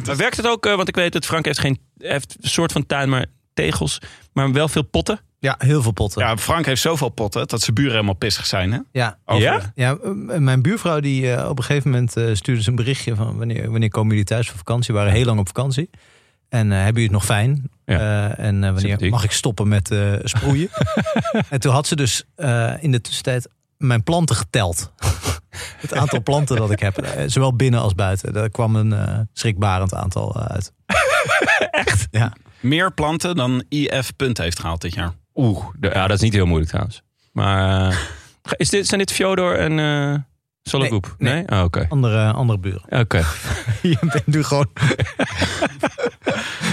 maar 0.05 0.15
werkt 0.17 0.37
het 0.37 0.47
ook, 0.47 0.65
eh, 0.65 0.75
want 0.75 0.87
ik 0.87 0.95
weet 0.95 1.13
dat 1.13 1.25
Frank 1.25 1.45
heeft 1.45 1.59
geen 1.59 1.79
heeft 1.97 2.35
een 2.41 2.49
soort 2.49 2.71
van 2.71 2.85
tuin, 2.85 3.09
maar 3.09 3.25
tegels, 3.53 3.99
maar 4.33 4.51
wel 4.51 4.67
veel 4.67 4.81
potten. 4.83 5.19
Ja, 5.39 5.55
heel 5.57 5.81
veel 5.81 5.91
potten. 5.91 6.21
Ja, 6.21 6.29
ja, 6.29 6.37
Frank 6.37 6.65
heeft 6.65 6.81
zoveel 6.81 7.09
potten 7.09 7.47
dat 7.47 7.61
zijn 7.61 7.75
buren 7.75 7.91
helemaal 7.91 8.13
pissig 8.13 8.45
zijn. 8.45 8.71
Hè? 8.71 8.79
ja. 8.91 9.17
Over- 9.25 9.71
Ja? 9.75 9.97
eh, 9.97 10.13
mijn 10.37 10.61
buurvrouw 10.61 10.99
die 10.99 11.49
op 11.49 11.57
een 11.57 11.63
gegeven 11.63 11.91
moment 11.91 12.11
stuurde 12.37 12.61
ze 12.63 12.69
een 12.69 12.75
berichtje 12.75 13.15
van 13.15 13.37
wanneer, 13.37 13.71
wanneer 13.71 13.89
komen 13.89 14.09
jullie 14.09 14.25
thuis 14.25 14.47
voor 14.47 14.57
vakantie? 14.57 14.93
We 14.93 14.99
waren 14.99 15.13
heel 15.15 15.25
lang 15.25 15.39
op 15.39 15.47
vakantie. 15.47 15.89
En 16.49 16.71
eh, 16.71 16.77
hebben 16.83 17.01
jullie 17.01 17.03
het 17.03 17.11
nog 17.11 17.25
fijn? 17.25 17.69
Ja. 17.85 17.99
Eh, 17.99 18.45
en 18.45 18.59
wanneer 18.59 18.79
Sympathiek. 18.79 19.11
mag 19.11 19.23
ik 19.23 19.31
stoppen 19.31 19.67
met 19.67 19.91
eh, 19.91 20.13
sproeien? 20.23 20.69
en 21.49 21.59
toen 21.59 21.71
had 21.73 21.87
ze 21.87 21.95
dus 21.95 22.23
eh, 22.35 22.73
in 22.79 22.91
de 22.91 23.01
tussentijd 23.01 23.47
mijn 23.83 24.03
planten 24.03 24.35
geteld. 24.35 24.91
het 25.81 25.93
aantal 25.93 26.23
planten 26.23 26.55
dat 26.57 26.71
ik 26.71 26.79
heb. 26.79 26.97
eh, 26.97 27.23
Zowel 27.27 27.55
binnen 27.55 27.79
als 27.81 27.95
buiten. 27.95 28.33
Daar 28.33 28.49
kwam 28.49 28.75
een 28.75 28.93
eh, 28.93 29.19
schrikbarend 29.33 29.93
aantal 29.93 30.35
eh, 30.35 30.45
uit. 30.45 30.73
Echt? 31.71 32.07
Ja. 32.11 32.33
Meer 32.59 32.91
planten 32.93 33.35
dan 33.35 33.63
IF 33.69 34.15
punt 34.15 34.37
heeft 34.37 34.59
gehaald 34.59 34.81
dit 34.81 34.93
jaar. 34.93 35.13
Oeh, 35.35 35.65
de- 35.79 35.89
ja, 35.93 36.07
dat 36.07 36.15
is 36.17 36.23
niet 36.23 36.33
heel 36.33 36.45
moeilijk 36.45 36.69
trouwens. 36.69 37.01
Maar 37.31 38.07
is 38.57 38.69
dit, 38.69 38.87
zijn 38.87 38.99
dit 38.99 39.11
Fjodor 39.11 39.55
en 39.57 39.79
eh 39.79 40.19
Sologroep? 40.63 41.15
Nee, 41.17 41.33
Nee? 41.33 41.47
Oh, 41.59 41.63
Oké. 41.63 41.85
Andere, 41.89 42.31
andere 42.31 42.59
buren. 42.59 42.99
Oké. 42.99 43.17
Je 43.81 43.97
bent 44.01 44.27
nu 44.27 44.43
gewoon... 44.43 44.67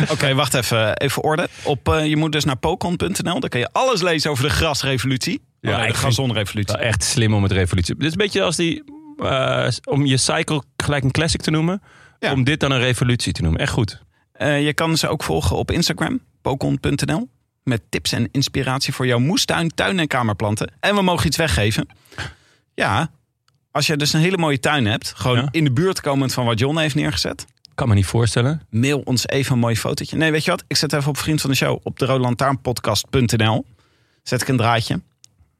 Oké, 0.12 0.34
wacht 0.34 0.54
even. 0.54 0.96
Even 0.96 1.22
orde. 1.22 1.48
Op, 1.62 1.88
eh, 1.88 2.06
je 2.06 2.16
moet 2.16 2.32
dus 2.32 2.44
naar 2.44 2.56
pokon.nl. 2.56 3.40
Daar 3.40 3.50
kan 3.50 3.60
je 3.60 3.68
alles 3.72 4.02
lezen 4.02 4.30
over 4.30 4.44
de 4.44 4.50
grasrevolutie. 4.50 5.40
Ja, 5.60 5.86
de 5.86 5.94
gazonrevolutie. 5.94 6.76
Echt 6.76 7.04
slim 7.04 7.34
om 7.34 7.42
het 7.42 7.52
revolutie. 7.52 7.94
Dit 7.94 8.04
is 8.04 8.10
een 8.12 8.18
beetje 8.18 8.42
als 8.42 8.56
die, 8.56 8.82
eh, 9.18 9.68
om 9.84 10.06
je 10.06 10.16
cycle 10.16 10.62
gelijk 10.76 11.04
een 11.04 11.10
classic 11.10 11.40
te 11.42 11.50
noemen. 11.50 11.82
Ja. 12.18 12.32
Om 12.32 12.44
dit 12.44 12.60
dan 12.60 12.70
een 12.70 12.78
revolutie 12.78 13.32
te 13.32 13.42
noemen. 13.42 13.60
Echt 13.60 13.72
goed. 13.72 14.02
Eh, 14.32 14.64
je 14.64 14.74
kan 14.74 14.96
ze 14.96 15.08
ook 15.08 15.22
volgen 15.22 15.56
op 15.56 15.70
Instagram, 15.70 16.20
pokon.nl. 16.42 17.28
Met 17.62 17.82
tips 17.88 18.12
en 18.12 18.28
inspiratie 18.32 18.92
voor 18.94 19.06
jouw 19.06 19.18
moestuin, 19.18 19.68
tuin 19.74 19.98
en 19.98 20.06
kamerplanten. 20.06 20.72
En 20.80 20.94
we 20.94 21.02
mogen 21.02 21.26
iets 21.26 21.36
weggeven. 21.36 21.88
Ja, 22.74 23.10
als 23.70 23.86
je 23.86 23.96
dus 23.96 24.12
een 24.12 24.20
hele 24.20 24.36
mooie 24.36 24.60
tuin 24.60 24.86
hebt, 24.86 25.12
gewoon 25.16 25.36
Ja. 25.36 25.48
in 25.50 25.64
de 25.64 25.72
buurt 25.72 26.00
komend 26.00 26.32
van 26.34 26.44
wat 26.44 26.58
John 26.58 26.78
heeft 26.78 26.94
neergezet. 26.94 27.46
Kan 27.74 27.88
me 27.88 27.94
niet 27.94 28.06
voorstellen. 28.06 28.62
Mail 28.70 29.00
ons 29.00 29.28
even 29.28 29.52
een 29.52 29.58
mooi 29.58 29.76
fotootje. 29.76 30.16
Nee, 30.16 30.30
weet 30.30 30.44
je 30.44 30.50
wat? 30.50 30.64
Ik 30.66 30.76
zet 30.76 30.92
even 30.92 31.08
op 31.08 31.16
vriend 31.18 31.40
van 31.40 31.50
de 31.50 31.56
show 31.56 31.80
op 31.82 31.98
de 31.98 32.04
roodlantaarnpodcast.nl. 32.04 33.64
Zet 34.22 34.42
ik 34.42 34.48
een 34.48 34.56
draadje. 34.56 34.94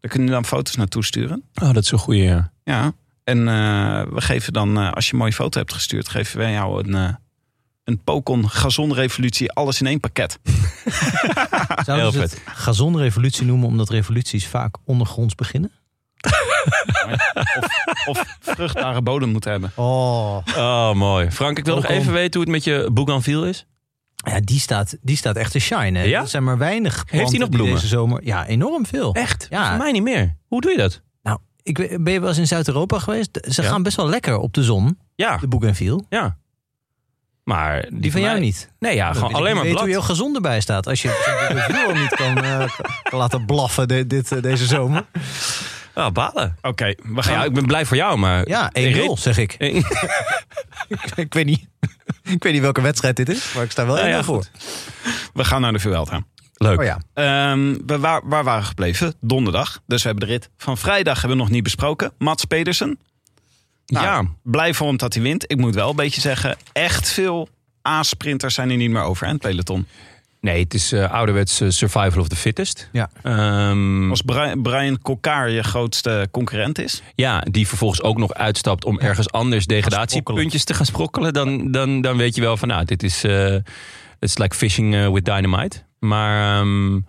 Daar 0.00 0.11
kunnen 0.11 0.29
jullie 0.29 0.43
dan 0.43 0.45
foto's 0.45 0.76
naartoe 0.76 1.05
sturen. 1.05 1.43
Oh, 1.62 1.73
dat 1.73 1.83
is 1.85 1.90
een 1.90 1.99
goede. 1.99 2.23
Ja. 2.23 2.50
Ja. 2.64 2.92
En 3.25 3.49
eh, 3.49 4.03
we 4.12 4.20
geven 4.20 4.53
dan, 4.53 4.79
eh, 4.79 4.92
als 4.92 5.07
je 5.07 5.12
een 5.12 5.18
mooie 5.18 5.33
foto 5.33 5.59
hebt 5.59 5.73
gestuurd, 5.73 6.09
geven 6.09 6.38
wij 6.38 6.53
jou 6.53 6.85
een, 6.85 6.94
eh 6.94 7.14
een 7.85 8.03
Pokon 8.05 8.51
Gazonrevolutie 8.51 9.53
alles 9.53 9.81
in 9.81 9.87
één 9.87 10.01
pakket. 10.01 10.38
Zouden 11.85 12.12
ze 12.12 12.18
Heel 12.18 12.20
het 12.20 12.42
gazonrevolutie 12.44 13.46
noemen 13.46 13.68
omdat 13.68 13.88
revoluties 13.88 14.46
vaak 14.46 14.77
ondergronds 14.85 15.35
beginnen? 15.35 15.70
Of 18.07 18.37
vruchtbare 18.40 19.03
bodem 19.03 19.29
moeten 19.29 19.51
hebben. 19.51 19.73
Oh. 19.75 20.37
Oh, 20.57 20.92
mooi. 20.92 21.31
Frank, 21.31 21.59
ik 21.59 21.64
wil 21.64 21.75
nog 21.75 21.87
even 21.87 22.12
weten 22.12 22.33
hoe 22.40 22.42
het 22.42 22.51
met 22.51 22.64
je 22.64 22.88
Bougainville 22.92 23.49
is. 23.49 23.66
Ja, 24.14 24.40
die 24.40 24.61
staat, 24.61 24.96
die 25.03 25.16
staat 25.16 25.37
echt 25.37 25.53
te 25.53 25.59
shine. 25.59 25.99
Hè? 25.99 26.05
Ja? 26.05 26.20
Er 26.20 26.29
zijn 26.29 26.44
maar 26.44 26.59
weinig 26.59 27.05
planten 27.05 27.38
nog 27.38 27.49
die 27.49 27.57
bloemen? 27.57 27.75
deze 27.75 27.87
zomer... 27.88 28.20
Ja, 28.25 28.46
enorm 28.46 28.87
veel. 28.87 29.14
Echt? 29.14 29.46
Ja. 29.51 29.68
Voor 29.68 29.79
mij 29.79 29.92
niet 29.92 30.03
meer. 30.03 30.37
Hoe 30.46 30.61
doe 30.61 30.70
je 30.70 30.77
dat? 30.77 31.03
Nou, 31.23 31.38
ik, 31.62 31.79
weet- 31.79 32.05
ben 32.05 32.12
je 32.12 32.20
wel 32.20 32.29
eens 32.29 32.38
in 32.38 32.46
Zuid-Europa 32.46 32.99
geweest? 32.99 33.38
Ze 33.51 33.62
Ja. 33.62 33.68
gaan 33.68 33.83
best 33.83 33.96
wel 33.96 34.09
lekker 34.09 34.38
op 34.38 34.55
de 34.55 34.62
zon, 34.62 34.99
Ja, 35.14 35.37
de 35.37 35.49
Bougainville. 35.49 36.05
ja. 36.09 36.38
Maar 37.44 37.87
die, 37.90 38.01
Die 38.01 38.12
van 38.12 38.20
jou 38.20 38.33
mij- 38.33 38.42
niet. 38.42 38.70
Nee, 38.79 38.94
ja, 38.94 39.12
gewoon 39.12 39.33
alleen 39.35 39.42
maar 39.42 39.53
blad. 39.53 39.64
weten 39.64 39.81
hoe 39.81 39.88
jouw 39.90 40.01
gezond 40.01 40.35
erbij 40.37 40.61
staat. 40.61 40.87
Als 40.87 41.03
je 41.03 41.09
zo'n 41.09 41.35
Bougainville 41.57 41.87
al 41.94 42.01
niet 42.01 42.14
kan, 42.14 42.44
eh, 42.44 42.68
kan 43.03 43.18
laten 43.18 43.46
blaffen 43.46 43.88
de- 43.88 44.07
dit, 44.07 44.33
eh, 44.33 44.42
deze 44.42 44.66
zomer. 44.66 45.05
Ah, 45.94 46.12
balen. 46.12 46.57
Oké, 46.62 46.94
we 47.03 47.22
gaan. 47.22 47.33
ja, 47.33 47.44
ik 47.44 47.53
ben 47.53 47.66
blij 47.66 47.87
voor 47.87 47.96
jou, 47.96 48.18
maar... 48.18 48.48
Ja, 48.48 48.68
1-0 48.68 48.72
Ik 48.72 49.11
zeg 49.14 49.38
ik. 49.38 49.53
ik, 51.16 51.35
weet 51.35 51.46
niet, 51.46 51.66
ik 52.35 52.42
weet 52.42 52.53
niet 52.53 52.62
welke 52.62 52.81
wedstrijd 52.81 53.16
dit 53.16 53.29
is, 53.29 53.53
maar 53.53 53.64
ik 53.64 53.70
sta 53.70 53.87
wel 53.87 53.96
1-0 53.96 53.98
Nou 53.98 54.11
ja, 54.11 54.22
voor. 54.22 54.35
goed. 54.35 54.50
We 55.35 55.44
gaan 55.44 55.61
naar 55.61 55.72
de 55.72 55.79
Vuelta. 55.79 56.22
Leuk. 56.55 56.79
Oh 56.79 56.85
ja. 56.85 57.00
Ehm, 57.14 57.76
we, 57.87 57.98
waar, 57.98 58.20
waar 58.24 58.44
waren 58.44 58.61
we 58.61 58.66
gebleven? 58.66 59.14
Donderdag. 59.20 59.83
Dus 59.87 60.03
we 60.03 60.09
hebben 60.09 60.26
de 60.29 60.33
rit 60.33 60.50
van 60.57 60.79
vrijdag 60.79 61.18
hebben 61.20 61.37
we 61.37 61.42
nog 61.42 61.53
niet 61.53 61.62
besproken. 61.62 62.12
Mats 62.18 62.44
Pedersen. 62.44 62.98
Nou, 63.87 64.07
ja. 64.07 64.24
Blij 64.42 64.74
voor 64.74 64.87
hem 64.87 64.96
dat 64.96 65.14
hij 65.14 65.22
wint. 65.22 65.44
Ik 65.46 65.57
moet 65.57 65.74
wel 65.74 65.90
een 65.90 65.96
beetje 65.96 66.20
zeggen, 66.20 66.57
echt 66.72 67.11
veel 67.11 67.48
A-sprinters 67.88 68.55
zijn 68.55 68.70
er 68.70 68.76
niet 68.76 68.90
meer 68.90 69.03
over, 69.03 69.26
hè, 69.26 69.33
het 69.33 69.40
peloton. 69.40 69.87
Nee, 70.40 70.62
het 70.62 70.74
is 70.74 70.92
eh, 70.92 71.11
ouderwets 71.12 71.61
eh, 71.61 71.68
survival 71.68 72.20
of 72.20 72.29
the 72.29 72.37
fittest. 72.37 72.88
Ja. 72.92 73.11
Als 74.11 74.22
Brian, 74.22 74.62
Brian 74.62 74.98
Kokkaar 75.03 75.50
je 75.50 75.62
grootste 75.62 76.29
concurrent 76.31 76.79
is. 76.79 77.03
Ja, 77.14 77.40
die 77.40 77.68
vervolgens 77.68 78.03
ook 78.03 78.18
nog 78.18 78.35
uitstapt 78.35 78.85
om 78.85 78.98
ergens 78.98 79.31
anders 79.31 79.66
degradatiepuntjes 79.66 80.64
te 80.64 80.74
gaan 80.74 80.87
sprokkelen. 80.87 81.33
Dan, 81.33 81.70
dan, 81.70 82.00
dan 82.00 82.16
weet 82.16 82.35
je 82.35 82.40
wel 82.40 82.57
van, 82.57 82.68
nou, 82.68 82.85
dit 82.85 83.03
is 83.03 83.24
eh 83.24 83.55
it's 84.18 84.38
like 84.38 84.57
fishing 84.57 85.12
with 85.12 85.24
dynamite. 85.24 85.83
Maar 85.98 86.59
ehm, 86.61 87.00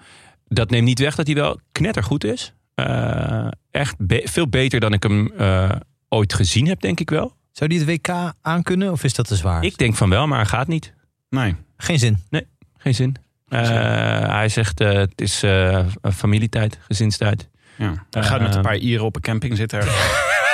dat 0.48 0.70
neemt 0.70 0.86
niet 0.86 1.00
weg 1.00 1.16
dat 1.16 1.26
hij 1.26 1.36
wel 1.36 1.60
knettergoed 1.72 2.24
is. 2.24 2.54
Eh, 2.76 3.48
echt 3.72 3.96
be- 3.98 4.22
veel 4.26 4.48
beter 4.48 4.80
dan 4.80 4.94
ik 4.94 5.04
hem 5.04 5.32
eh, 5.38 5.70
ooit 6.10 6.34
gezien 6.34 6.68
heb, 6.68 6.82
denk 6.82 7.00
ik 7.00 7.10
wel. 7.10 7.36
Zou 7.52 7.70
die 7.70 7.80
het 7.80 7.88
WK 7.88 8.34
aankunnen 8.42 8.92
of 8.92 9.04
is 9.04 9.14
dat 9.14 9.28
te 9.28 9.36
zwaar? 9.36 9.64
Ik 9.64 9.78
denk 9.78 9.96
van 9.96 10.10
wel, 10.10 10.28
maar 10.28 10.46
gaat 10.46 10.68
niet. 10.68 10.94
Nee. 11.30 11.56
Geen 11.78 12.00
zin. 12.00 12.18
Geen 12.82 12.96
zin. 12.96 13.16
Eh, 13.50 13.60
hij 14.30 14.50
zegt, 14.50 14.80
eh, 14.80 14.92
het 14.92 15.22
is 15.22 15.44
eh, 15.44 15.86
familietijd, 16.14 16.80
gezinstijd. 16.88 17.50
Ja. 17.78 18.06
Hij 18.10 18.24
gaat 18.24 18.42
met 18.42 18.56
een 18.56 18.62
paar 18.62 18.78
Ieren 18.78 19.06
op 19.06 19.16
een 19.16 19.22
camping 19.22 19.58
zitten. 19.58 19.80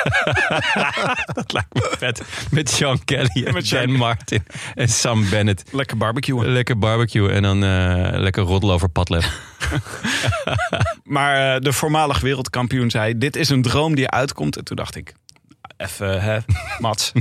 Dat 1.33 1.53
lijkt 1.53 1.73
me 1.73 1.95
vet. 1.97 2.21
Met 2.51 2.69
Sean 2.69 3.03
Kelly 3.03 3.45
en 3.45 3.53
Met 3.53 3.67
Sean 3.67 3.91
Martin 3.91 4.45
en 4.75 4.87
Sam 4.89 5.29
Bennett. 5.29 5.63
Lekker 5.71 5.97
barbecuen. 5.97 6.47
Lekker 6.47 6.77
barbecue 6.77 7.31
en 7.31 7.41
dan 7.41 7.63
eh, 7.63 8.19
lekker 8.19 8.43
roddelen 8.43 8.75
over 8.75 8.89
padlef. 8.89 9.25
Maar 11.03 11.59
de 11.59 11.73
voormalig 11.73 12.19
wereldkampioen 12.19 12.89
zei: 12.89 13.17
Dit 13.17 13.35
is 13.35 13.49
een 13.49 13.61
droom 13.61 13.95
die 13.95 14.09
uitkomt. 14.09 14.57
En 14.57 14.63
toen 14.63 14.75
dacht 14.75 14.95
ik: 14.95 15.13
Even, 15.77 16.21
hè, 16.21 16.39
Mats. 16.79 17.11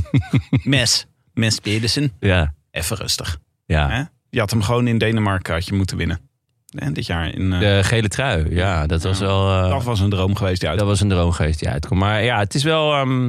Mes. 0.51 1.07
Mes 1.35 1.59
Pedersen. 1.59 2.13
Ja, 2.21 2.55
Even 2.71 2.97
rustig. 2.97 3.39
ja. 3.67 3.91
Hè? 3.91 4.03
Je 4.31 4.39
had 4.41 4.51
hem 4.51 4.63
gewoon 4.63 4.87
in 4.87 4.99
Denemarken 4.99 5.55
had 5.55 5.67
je 5.67 5.75
moeten 5.75 5.97
winnen. 5.97 6.21
En 6.67 6.93
dit 6.93 7.07
jaar 7.07 7.35
in. 7.35 7.53
eh, 7.53 7.61
De 7.61 7.81
gele 7.85 8.09
trui, 8.09 8.55
ja, 8.55 8.87
dat 8.87 9.03
was 9.03 9.19
wel... 9.19 9.49
eh, 9.65 9.71
dat 9.71 9.85
was 9.85 10.01
een 10.01 10.11
droom 10.11 10.35
geweest 10.37 10.61
die 10.61 10.69
uit. 10.69 10.79
dat 10.79 10.87
was 10.89 11.01
een 11.01 11.09
droomgeest 11.09 11.59
die 11.59 11.69
uitkomt. 11.69 12.01
Maar 12.01 12.23
ja, 12.25 12.39
het 12.39 12.55
is 12.55 12.63
wel... 12.63 12.93
ehm, 12.93 13.27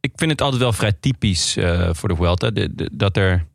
ik 0.00 0.12
vind 0.14 0.30
het 0.30 0.40
altijd 0.40 0.62
wel 0.62 0.72
vrij 0.72 0.92
typisch 1.00 1.56
eh, 1.56 1.88
voor 1.92 2.08
de 2.08 2.16
Vuelta. 2.16 2.50
de- 2.50 2.74
de- 2.74 2.90
dat 2.92 3.16
er... 3.16 3.46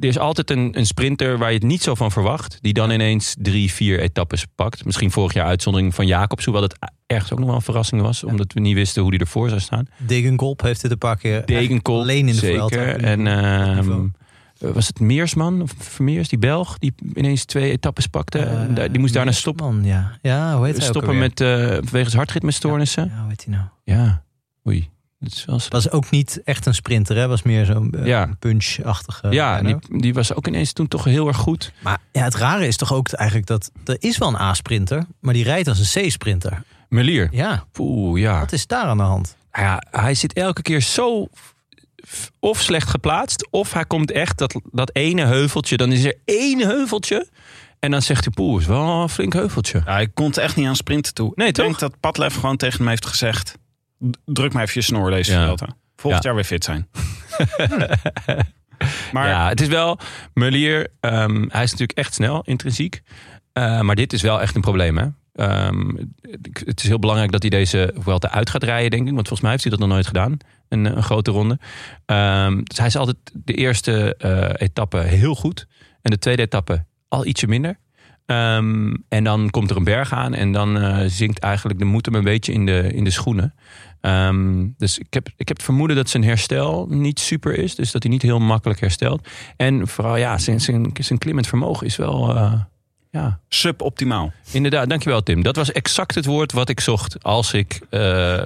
Er 0.00 0.08
is 0.08 0.18
altijd 0.18 0.50
een, 0.50 0.78
een 0.78 0.86
sprinter 0.86 1.38
waar 1.38 1.48
je 1.48 1.54
het 1.58 1.66
niet 1.66 1.82
zo 1.82 1.94
van 1.94 2.10
verwacht. 2.10 2.58
Die 2.60 2.72
dan 2.72 2.90
ineens 2.90 3.34
drie, 3.38 3.72
vier 3.72 4.00
etappes 4.00 4.44
pakt. 4.54 4.84
Misschien 4.84 5.10
vorig 5.10 5.32
jaar 5.32 5.46
uitzondering 5.46 5.94
van 5.94 6.06
Jacobs. 6.06 6.44
Hoewel 6.44 6.62
dat 6.62 6.78
ergens 7.06 7.32
ook 7.32 7.38
nog 7.38 7.46
wel 7.46 7.56
een 7.56 7.62
verrassing 7.62 8.02
was. 8.02 8.24
Omdat 8.24 8.52
we 8.52 8.60
niet 8.60 8.74
wisten 8.74 9.02
hoe 9.02 9.10
die 9.10 9.20
ervoor 9.20 9.48
zou 9.48 9.60
staan. 9.60 9.88
Degenkolb 9.96 10.60
heeft 10.62 10.82
dit 10.82 10.90
een 10.90 10.98
paar 10.98 11.16
keer 11.16 11.46
Degenkolb, 11.46 12.00
alleen 12.02 12.18
in 12.28 12.34
de 12.34 12.40
zeker. 12.40 12.58
Vuelta 12.68 12.76
En 12.96 13.26
ehm. 13.26 14.06
Was 14.60 14.86
het 14.86 15.00
Meersman 15.00 15.62
of 15.62 15.72
Vermeers, 15.78 16.28
die 16.28 16.38
Belg, 16.38 16.78
die 16.78 16.94
ineens 17.14 17.44
twee 17.44 17.70
etappes 17.70 18.06
pakte? 18.06 18.38
Eh, 18.38 18.84
die 18.90 18.98
moest 18.98 19.14
daarna 19.14 19.32
stoppen, 19.32 19.84
ja. 19.84 20.18
ja, 20.22 20.56
hoe 20.56 20.66
heet 20.66 20.76
hij 20.76 20.86
stoppen 20.86 21.18
met, 21.18 21.40
eh 21.40 21.78
wegens 21.90 22.14
hartritmestoornissen. 22.14 23.04
Ja, 23.14 23.20
hoe 23.20 23.28
heet 23.28 23.44
hij 23.44 23.54
nou? 23.54 23.66
Ja. 23.84 24.22
oei. 24.66 24.88
Is 25.20 25.44
wel 25.44 25.60
Was 25.68 25.90
ook 25.90 26.10
niet 26.10 26.40
echt 26.44 26.66
een 26.66 26.74
sprinter, 26.74 27.16
hè? 27.16 27.28
Was 27.28 27.42
meer 27.42 27.64
zo'n 27.64 27.92
eh, 27.92 28.06
Ja. 28.06 28.28
punch-achtige. 28.38 29.28
ja, 29.30 29.62
die, 29.62 29.76
die 30.00 30.14
was 30.14 30.34
ook 30.34 30.46
ineens 30.46 30.72
toen 30.72 30.88
toch 30.88 31.04
heel 31.04 31.26
erg 31.28 31.36
goed. 31.36 31.72
Maar 31.82 31.98
ja, 32.12 32.22
het 32.24 32.34
rare 32.34 32.66
is 32.66 32.76
toch 32.76 32.92
ook 32.92 33.08
eigenlijk 33.12 33.48
dat 33.48 33.70
er 33.84 33.96
is 33.98 34.18
wel 34.18 34.28
een 34.28 34.40
A-sprinter, 34.40 35.04
maar 35.20 35.34
die 35.34 35.44
rijdt 35.44 35.68
als 35.68 35.94
een 35.94 36.06
C-sprinter. 36.08 36.62
Melier. 36.88 37.28
Ja, 37.30 37.64
Oeh, 37.78 38.20
ja. 38.20 38.38
wat 38.40 38.52
is 38.52 38.66
daar 38.66 38.84
aan 38.84 38.96
de 38.96 39.02
hand? 39.02 39.36
Nou 39.52 39.64
ja, 39.66 39.82
hij 40.00 40.14
zit 40.14 40.32
elke 40.32 40.62
keer 40.62 40.80
zo 40.80 41.28
of 42.38 42.60
slecht 42.60 42.88
geplaatst, 42.88 43.48
of 43.50 43.72
hij 43.72 43.84
komt 43.84 44.10
echt 44.10 44.38
dat, 44.38 44.60
dat 44.72 44.90
ene 44.94 45.24
heuveltje. 45.24 45.76
Dan 45.76 45.92
is 45.92 46.04
er 46.04 46.14
één 46.24 46.58
heuveltje. 46.58 47.28
En 47.78 47.90
dan 47.90 48.02
zegt 48.02 48.24
hij, 48.24 48.32
poeh, 48.32 48.60
is 48.60 48.66
wel 48.66 49.02
een 49.02 49.08
flink 49.08 49.32
heuveltje. 49.32 49.82
Ja, 49.84 49.92
hij 49.92 50.08
komt 50.08 50.36
echt 50.36 50.56
niet 50.56 50.66
aan 50.66 50.76
sprinten 50.76 51.14
toe. 51.14 51.32
Nee, 51.34 51.48
ik 51.48 51.54
denk 51.54 51.78
dat 51.78 52.00
Padlef 52.00 52.34
gewoon 52.34 52.56
tegen 52.56 52.78
hem 52.78 52.88
heeft 52.88 53.06
gezegd... 53.06 53.58
"D- 54.10 54.16
druk 54.24 54.52
maar 54.52 54.62
even 54.62 54.80
je 54.80 54.86
snor 54.86 55.10
deze 55.10 55.32
Ja. 55.32 55.54
Volgend 55.96 56.22
Ja. 56.22 56.28
jaar 56.28 56.34
weer 56.34 56.44
fit 56.44 56.64
zijn. 56.64 56.88
maar 59.12 59.28
ja, 59.28 59.48
het 59.48 59.60
is 59.60 59.68
wel, 59.68 59.98
Melier, 60.34 60.88
ehm, 61.00 61.44
hij 61.48 61.62
is 61.62 61.70
natuurlijk 61.70 61.98
echt 61.98 62.14
snel, 62.14 62.42
intrinsiek. 62.44 63.02
Eh, 63.52 63.80
maar 63.80 63.94
dit 63.96 64.12
is 64.12 64.22
wel 64.22 64.40
echt 64.40 64.54
een 64.54 64.60
probleem, 64.60 64.98
hè. 64.98 65.06
Ehm, 65.40 65.90
het 66.64 66.82
is 66.82 66.88
heel 66.88 66.98
belangrijk 66.98 67.32
dat 67.32 67.42
hij 67.42 67.50
deze 67.50 67.94
Vuelta 67.98 68.30
uit 68.30 68.50
gaat 68.50 68.62
rijden, 68.62 68.90
denk 68.90 69.08
ik. 69.08 69.14
Want 69.14 69.28
volgens 69.28 69.40
mij 69.40 69.50
heeft 69.50 69.62
hij 69.62 69.72
dat 69.72 69.80
nog 69.80 69.88
nooit 69.88 70.06
gedaan, 70.06 70.36
een, 70.68 70.84
een 70.96 71.02
grote 71.02 71.30
ronde. 71.30 71.58
Ehm, 72.06 72.62
dus 72.62 72.78
hij 72.78 72.86
is 72.86 72.96
altijd 72.96 73.16
de 73.32 73.52
eerste 73.52 74.16
eh, 74.16 74.66
etappe 74.66 74.98
heel 74.98 75.34
goed. 75.34 75.66
En 76.02 76.10
de 76.10 76.18
tweede 76.18 76.42
etappe 76.42 76.84
al 77.08 77.26
ietsje 77.26 77.46
minder. 77.46 77.78
Ehm, 78.26 78.94
en 79.08 79.24
dan 79.24 79.50
komt 79.50 79.70
er 79.70 79.76
een 79.76 79.84
berg 79.84 80.12
aan 80.12 80.34
en 80.34 80.52
dan 80.52 80.78
eh, 80.78 80.98
zinkt 81.06 81.38
eigenlijk 81.38 81.78
de 81.78 81.84
moed 81.84 82.06
hem 82.06 82.14
een 82.14 82.24
beetje 82.24 82.52
in 82.52 82.66
de, 82.66 82.92
in 82.92 83.04
de 83.04 83.10
schoenen. 83.10 83.54
Dus 84.76 84.98
ik 84.98 85.14
heb, 85.14 85.28
ik 85.36 85.48
heb 85.48 85.56
het 85.56 85.66
vermoeden 85.66 85.96
dat 85.96 86.08
zijn 86.08 86.24
herstel 86.24 86.86
niet 86.88 87.20
super 87.20 87.54
is. 87.58 87.74
Dus 87.74 87.90
dat 87.90 88.02
hij 88.02 88.12
niet 88.12 88.22
heel 88.22 88.38
makkelijk 88.38 88.80
herstelt. 88.80 89.28
En 89.56 89.88
vooral 89.88 90.16
ja, 90.16 90.38
zijn, 90.38 90.60
zijn, 90.60 90.90
zijn 91.00 91.18
klimmend 91.18 91.46
vermogen 91.46 91.86
is 91.86 91.96
wel... 91.96 92.36
eh, 92.36 92.52
ja, 93.10 93.40
suboptimaal. 93.48 94.32
inderdaad. 94.52 94.88
Dankjewel 94.88 95.22
Tim. 95.22 95.42
Dat 95.42 95.56
was 95.56 95.72
exact 95.72 96.14
het 96.14 96.24
woord 96.24 96.52
wat 96.52 96.68
ik 96.68 96.80
zocht 96.80 97.22
als 97.24 97.52
ik 97.52 97.80
eh, 97.90 98.00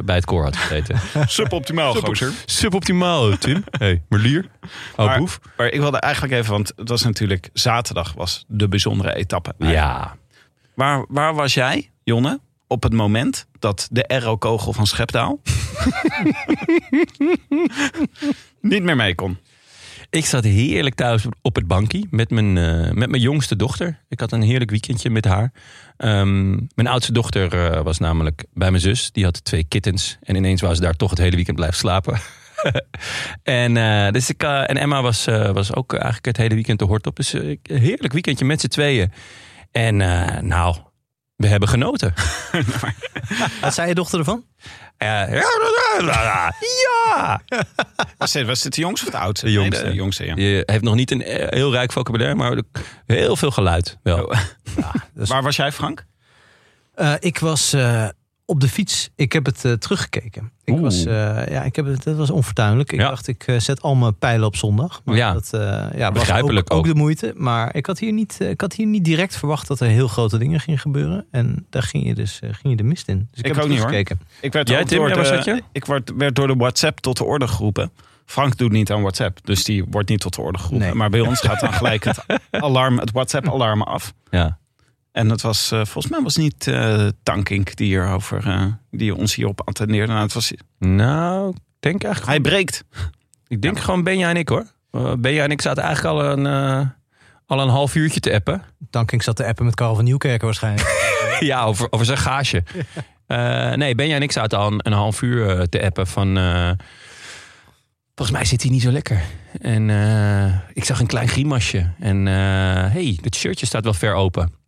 bij 0.05 0.15
het 0.15 0.25
koor 0.25 0.43
had 0.45 0.57
gezeten. 0.57 1.01
Suboptimaal, 1.27 1.95
gozer. 1.95 2.33
Suboptimaal 2.47 3.39
Tim. 3.39 3.65
Hey, 3.79 4.03
Merlier. 4.09 4.49
Oh, 4.97 5.07
Maar- 5.07 5.19
boef. 5.19 5.41
Maar 5.57 5.69
ik 5.69 5.81
wilde 5.81 5.99
eigenlijk 5.99 6.35
even, 6.35 6.53
want 6.53 6.73
het 6.77 6.89
was 6.89 7.03
natuurlijk 7.03 7.51
zaterdag 7.53 8.13
was 8.13 8.45
de 8.49 8.69
bijzondere 8.69 9.15
etappe. 9.15 9.55
Ja. 9.59 10.17
Waar, 10.75 11.05
waar 11.09 11.35
was 11.35 11.55
jij, 11.55 11.91
Jonne, 12.05 12.41
op 12.67 12.83
het 12.83 12.93
moment 12.93 13.47
dat 13.59 13.89
de 13.91 14.09
aero-kogel 14.09 14.73
van 14.73 14.87
Schepdaal 14.87 15.41
niet 18.61 18.83
meer 18.83 18.97
mee 18.97 19.15
kon? 19.15 19.39
Ik 20.15 20.27
zat 20.27 20.45
heerlijk 20.45 20.95
thuis 20.95 21.27
op 21.43 21.55
het 21.55 21.67
bankje 21.67 22.07
met 22.11 22.31
mijn, 22.31 22.59
eh, 22.59 22.91
met 22.91 23.09
mijn 23.09 23.23
jongste 23.23 23.57
dochter. 23.57 24.01
Ik 24.09 24.21
had 24.21 24.33
een 24.33 24.43
heerlijk 24.43 24.71
weekendje 24.71 25.11
met 25.11 25.25
haar. 25.25 25.53
Ehm, 25.97 26.51
mijn 26.51 26.89
oudste 26.89 27.13
dochter 27.13 27.53
eh, 27.53 27.83
was 27.83 27.99
namelijk 27.99 28.45
bij 28.53 28.71
mijn 28.71 28.83
zus. 28.83 29.13
Die 29.13 29.25
had 29.25 29.45
twee 29.45 29.65
kittens. 29.65 30.19
En 30.23 30.35
ineens 30.35 30.61
was 30.61 30.77
ze 30.77 30.83
daar 30.83 30.97
toch 30.97 31.11
het 31.11 31.19
hele 31.19 31.37
weekend 31.37 31.57
blijven 31.57 31.79
slapen. 31.79 32.21
en, 33.43 33.77
eh, 33.77 34.13
dus 34.13 34.31
ik, 34.31 34.43
en 34.43 34.77
Emma 34.77 35.03
was, 35.03 35.25
was 35.53 35.75
ook 35.75 35.93
eigenlijk 35.93 36.27
het 36.27 36.37
hele 36.37 36.55
weekend 36.55 36.79
de 36.79 36.85
hort 36.85 37.07
op. 37.07 37.17
Dus 37.17 37.33
heerlijk 37.63 38.13
weekendje 38.13 38.45
met 38.45 38.61
z'n 38.61 38.69
tweeën. 38.69 39.13
En 39.73 39.97
nou, 40.47 40.77
we 41.45 41.51
hebben 41.51 41.69
genoten. 41.69 42.15
Wat 43.61 43.75
zei 43.75 43.89
je 43.89 43.95
dochter 43.95 44.19
ervan? 44.19 44.45
Eh, 44.97 45.33
ja! 46.83 47.41
Was 48.19 48.33
dit, 48.33 48.47
was 48.47 48.61
dit 48.61 48.75
de 48.75 48.81
jongste 48.81 49.07
of 49.07 49.13
de 49.13 49.19
oudste? 49.19 49.47
De 49.47 49.53
jongste. 49.53 49.83
Nee, 49.83 49.91
de 49.91 49.97
jongste, 49.97 50.25
ja. 50.27 50.35
Je 50.37 50.63
heeft 50.67 50.83
nog 50.83 50.95
niet 50.95 51.11
een 51.11 51.23
eh, 51.23 51.47
heel 51.49 51.73
rijk 51.73 51.93
vocabulaire, 51.93 52.35
maar 52.37 52.63
heel 53.07 53.37
veel 53.37 53.51
geluid 53.51 53.99
wel. 54.03 54.25
Oh. 54.25 54.95
Dus- 55.15 55.29
Waar 55.29 55.43
was 55.43 55.57
jij, 55.57 55.73
Frank? 55.73 56.05
Eh, 56.95 57.13
ik 57.19 57.39
was 57.39 57.73
eh, 57.73 58.09
op 58.47 58.61
de 58.61 58.69
fiets. 58.69 59.11
Ik 59.17 59.33
heb 59.33 59.47
het 59.47 59.65
eh, 59.65 59.73
teruggekeken. 59.73 60.51
Ik 60.65 60.73
Oeh. 60.75 60.83
was, 60.83 61.05
eh, 61.05 61.13
ja, 61.49 61.63
ik 61.63 61.77
heb 61.77 61.87
het, 61.87 62.03
dat 62.05 62.17
was 62.17 62.31
onfortuinlijk. 62.31 62.93
Ik 62.93 63.01
Ja. 63.01 63.09
dacht, 63.09 63.29
ik 63.29 63.47
eh, 63.47 63.59
zet 63.59 63.83
al 63.83 63.95
mijn 63.95 64.19
pijlen 64.19 64.47
op 64.47 64.57
zondag. 64.57 65.01
Maar 65.05 65.17
Ja. 65.17 65.33
dat 65.33 65.49
ja, 65.53 65.91
was 65.99 66.13
Begrijpelijk 66.13 66.73
ook, 66.73 66.79
ook 66.79 66.87
ook. 66.87 66.93
de 66.93 66.99
moeite. 67.01 67.33
Maar 67.37 67.75
ik 67.77 67.87
had, 67.87 67.99
hier 67.99 68.13
niet, 68.13 68.41
ik 68.41 68.61
had 68.61 68.73
hier 68.75 68.87
niet 68.87 69.05
direct 69.05 69.37
verwacht 69.37 69.69
dat 69.69 69.81
er 69.81 69.87
heel 69.89 70.09
grote 70.09 70.39
dingen 70.39 70.61
gingen 70.61 70.81
gebeuren. 70.81 71.27
En 71.31 71.67
daar 71.71 71.83
ging 71.83 72.07
je 72.07 72.15
dus 72.15 72.39
ging 72.43 72.59
je 72.63 72.77
de 72.77 72.83
mist 72.83 73.09
in. 73.09 73.19
Dus 73.19 73.27
ik, 73.31 73.39
Ik 73.39 73.45
heb 73.47 73.55
het 73.55 73.65
ook 73.65 73.71
niet, 73.71 73.79
teruggekeken. 73.81 74.21
Ik 74.41 74.53
werd, 74.53 74.69
Jij, 74.69 74.81
ook 74.81 74.87
Tim, 74.87 74.99
door 74.99 75.09
de, 75.09 75.25
zat 75.25 75.45
je? 75.45 75.63
ik 75.73 75.85
werd, 75.85 76.13
werd 76.17 76.35
door 76.37 76.47
de 76.47 76.55
WhatsApp 76.57 77.01
tot 77.01 77.17
de 77.17 77.25
orde 77.25 77.49
geroepen. 77.49 77.91
Frank 78.27 78.57
doet 78.57 78.73
niet 78.73 78.91
aan 78.91 79.01
WhatsApp, 79.01 79.39
dus 79.47 79.65
die 79.65 79.85
wordt 79.91 80.09
niet 80.09 80.21
tot 80.21 80.35
de 80.35 80.41
orde 80.41 80.59
geroepen. 80.59 80.87
Nee. 80.87 80.95
Maar 80.97 81.11
bij 81.11 81.21
ons 81.21 81.41
gaat 81.41 81.61
dan 81.61 81.73
gelijk 81.83 82.05
het 82.05 82.25
alarm, 82.51 82.99
het 82.99 83.11
WhatsApp-alarm 83.13 83.83
af. 83.83 84.13
Ja. 84.31 84.59
En 85.15 85.31
het 85.31 85.43
was, 85.43 85.71
eh, 85.71 85.79
volgens 85.79 86.09
mij 86.09 86.23
was 86.23 86.35
het 86.35 86.43
niet 86.43 86.67
eh 86.67 87.07
Tankink 87.23 87.77
die, 87.77 87.87
hierover, 87.87 88.47
eh, 88.47 88.65
die 88.91 89.15
ons 89.15 89.35
hierop 89.35 89.61
attendeerde. 89.69 90.13
Nou, 90.13 90.25
het 90.25 90.33
was, 90.33 90.53
Nou, 90.79 91.49
ik 91.49 91.61
denk 91.81 92.05
eigenlijk. 92.05 92.33
hij 92.33 92.41
breekt. 92.41 92.85
Ik 93.47 93.63
denk 93.63 93.79
gewoon 93.81 94.03
Benja 94.03 94.29
en 94.29 94.37
ik 94.37 94.49
hoor. 94.49 94.67
Uh, 94.93 95.13
Benja 95.19 95.43
en 95.45 95.51
ik 95.51 95.61
zaten 95.61 95.83
eigenlijk 95.83 96.15
al 96.17 96.25
een, 96.25 96.47
eh, 96.47 96.87
al 97.47 97.61
een 97.61 97.69
half 97.69 97.95
uurtje 97.95 98.21
te 98.21 98.33
appen. 98.35 98.63
Dankink 98.91 99.23
zat 99.23 99.37
te 99.37 99.47
appen 99.47 99.65
met 99.65 99.75
Karel 99.75 99.95
van 99.95 100.05
Nieuwkerken 100.05 100.45
waarschijnlijk. 100.47 101.17
ja, 101.41 101.65
over, 101.65 101.87
over 101.91 102.07
zijn. 102.07 102.65
Eh, 103.27 103.73
nee, 103.73 103.95
Benja 103.95 104.17
en 104.17 104.23
ik 104.23 104.33
zaten 104.33 104.59
al 104.59 104.73
een, 104.73 104.81
een 104.83 104.93
half 104.93 105.23
uur 105.23 105.69
te 105.69 105.83
appen 105.85 106.07
van... 106.07 106.37
eh, 106.39 106.71
volgens 108.15 108.37
mij 108.37 108.45
zit 108.47 108.63
hij 108.63 108.71
niet 108.71 108.83
zo 108.83 108.91
lekker. 108.91 109.23
En 109.61 109.91
eh, 109.91 110.55
ik 110.73 110.85
zag 110.85 111.01
een 111.01 111.07
klein 111.07 111.29
grimasje. 111.29 111.91
En 112.01 112.29
eh 112.29 112.35
hey, 112.93 113.19
het 113.23 113.37
shirtje 113.37 113.67
staat 113.67 113.85
wel 113.85 113.95
ver 113.95 114.15
open. 114.15 114.64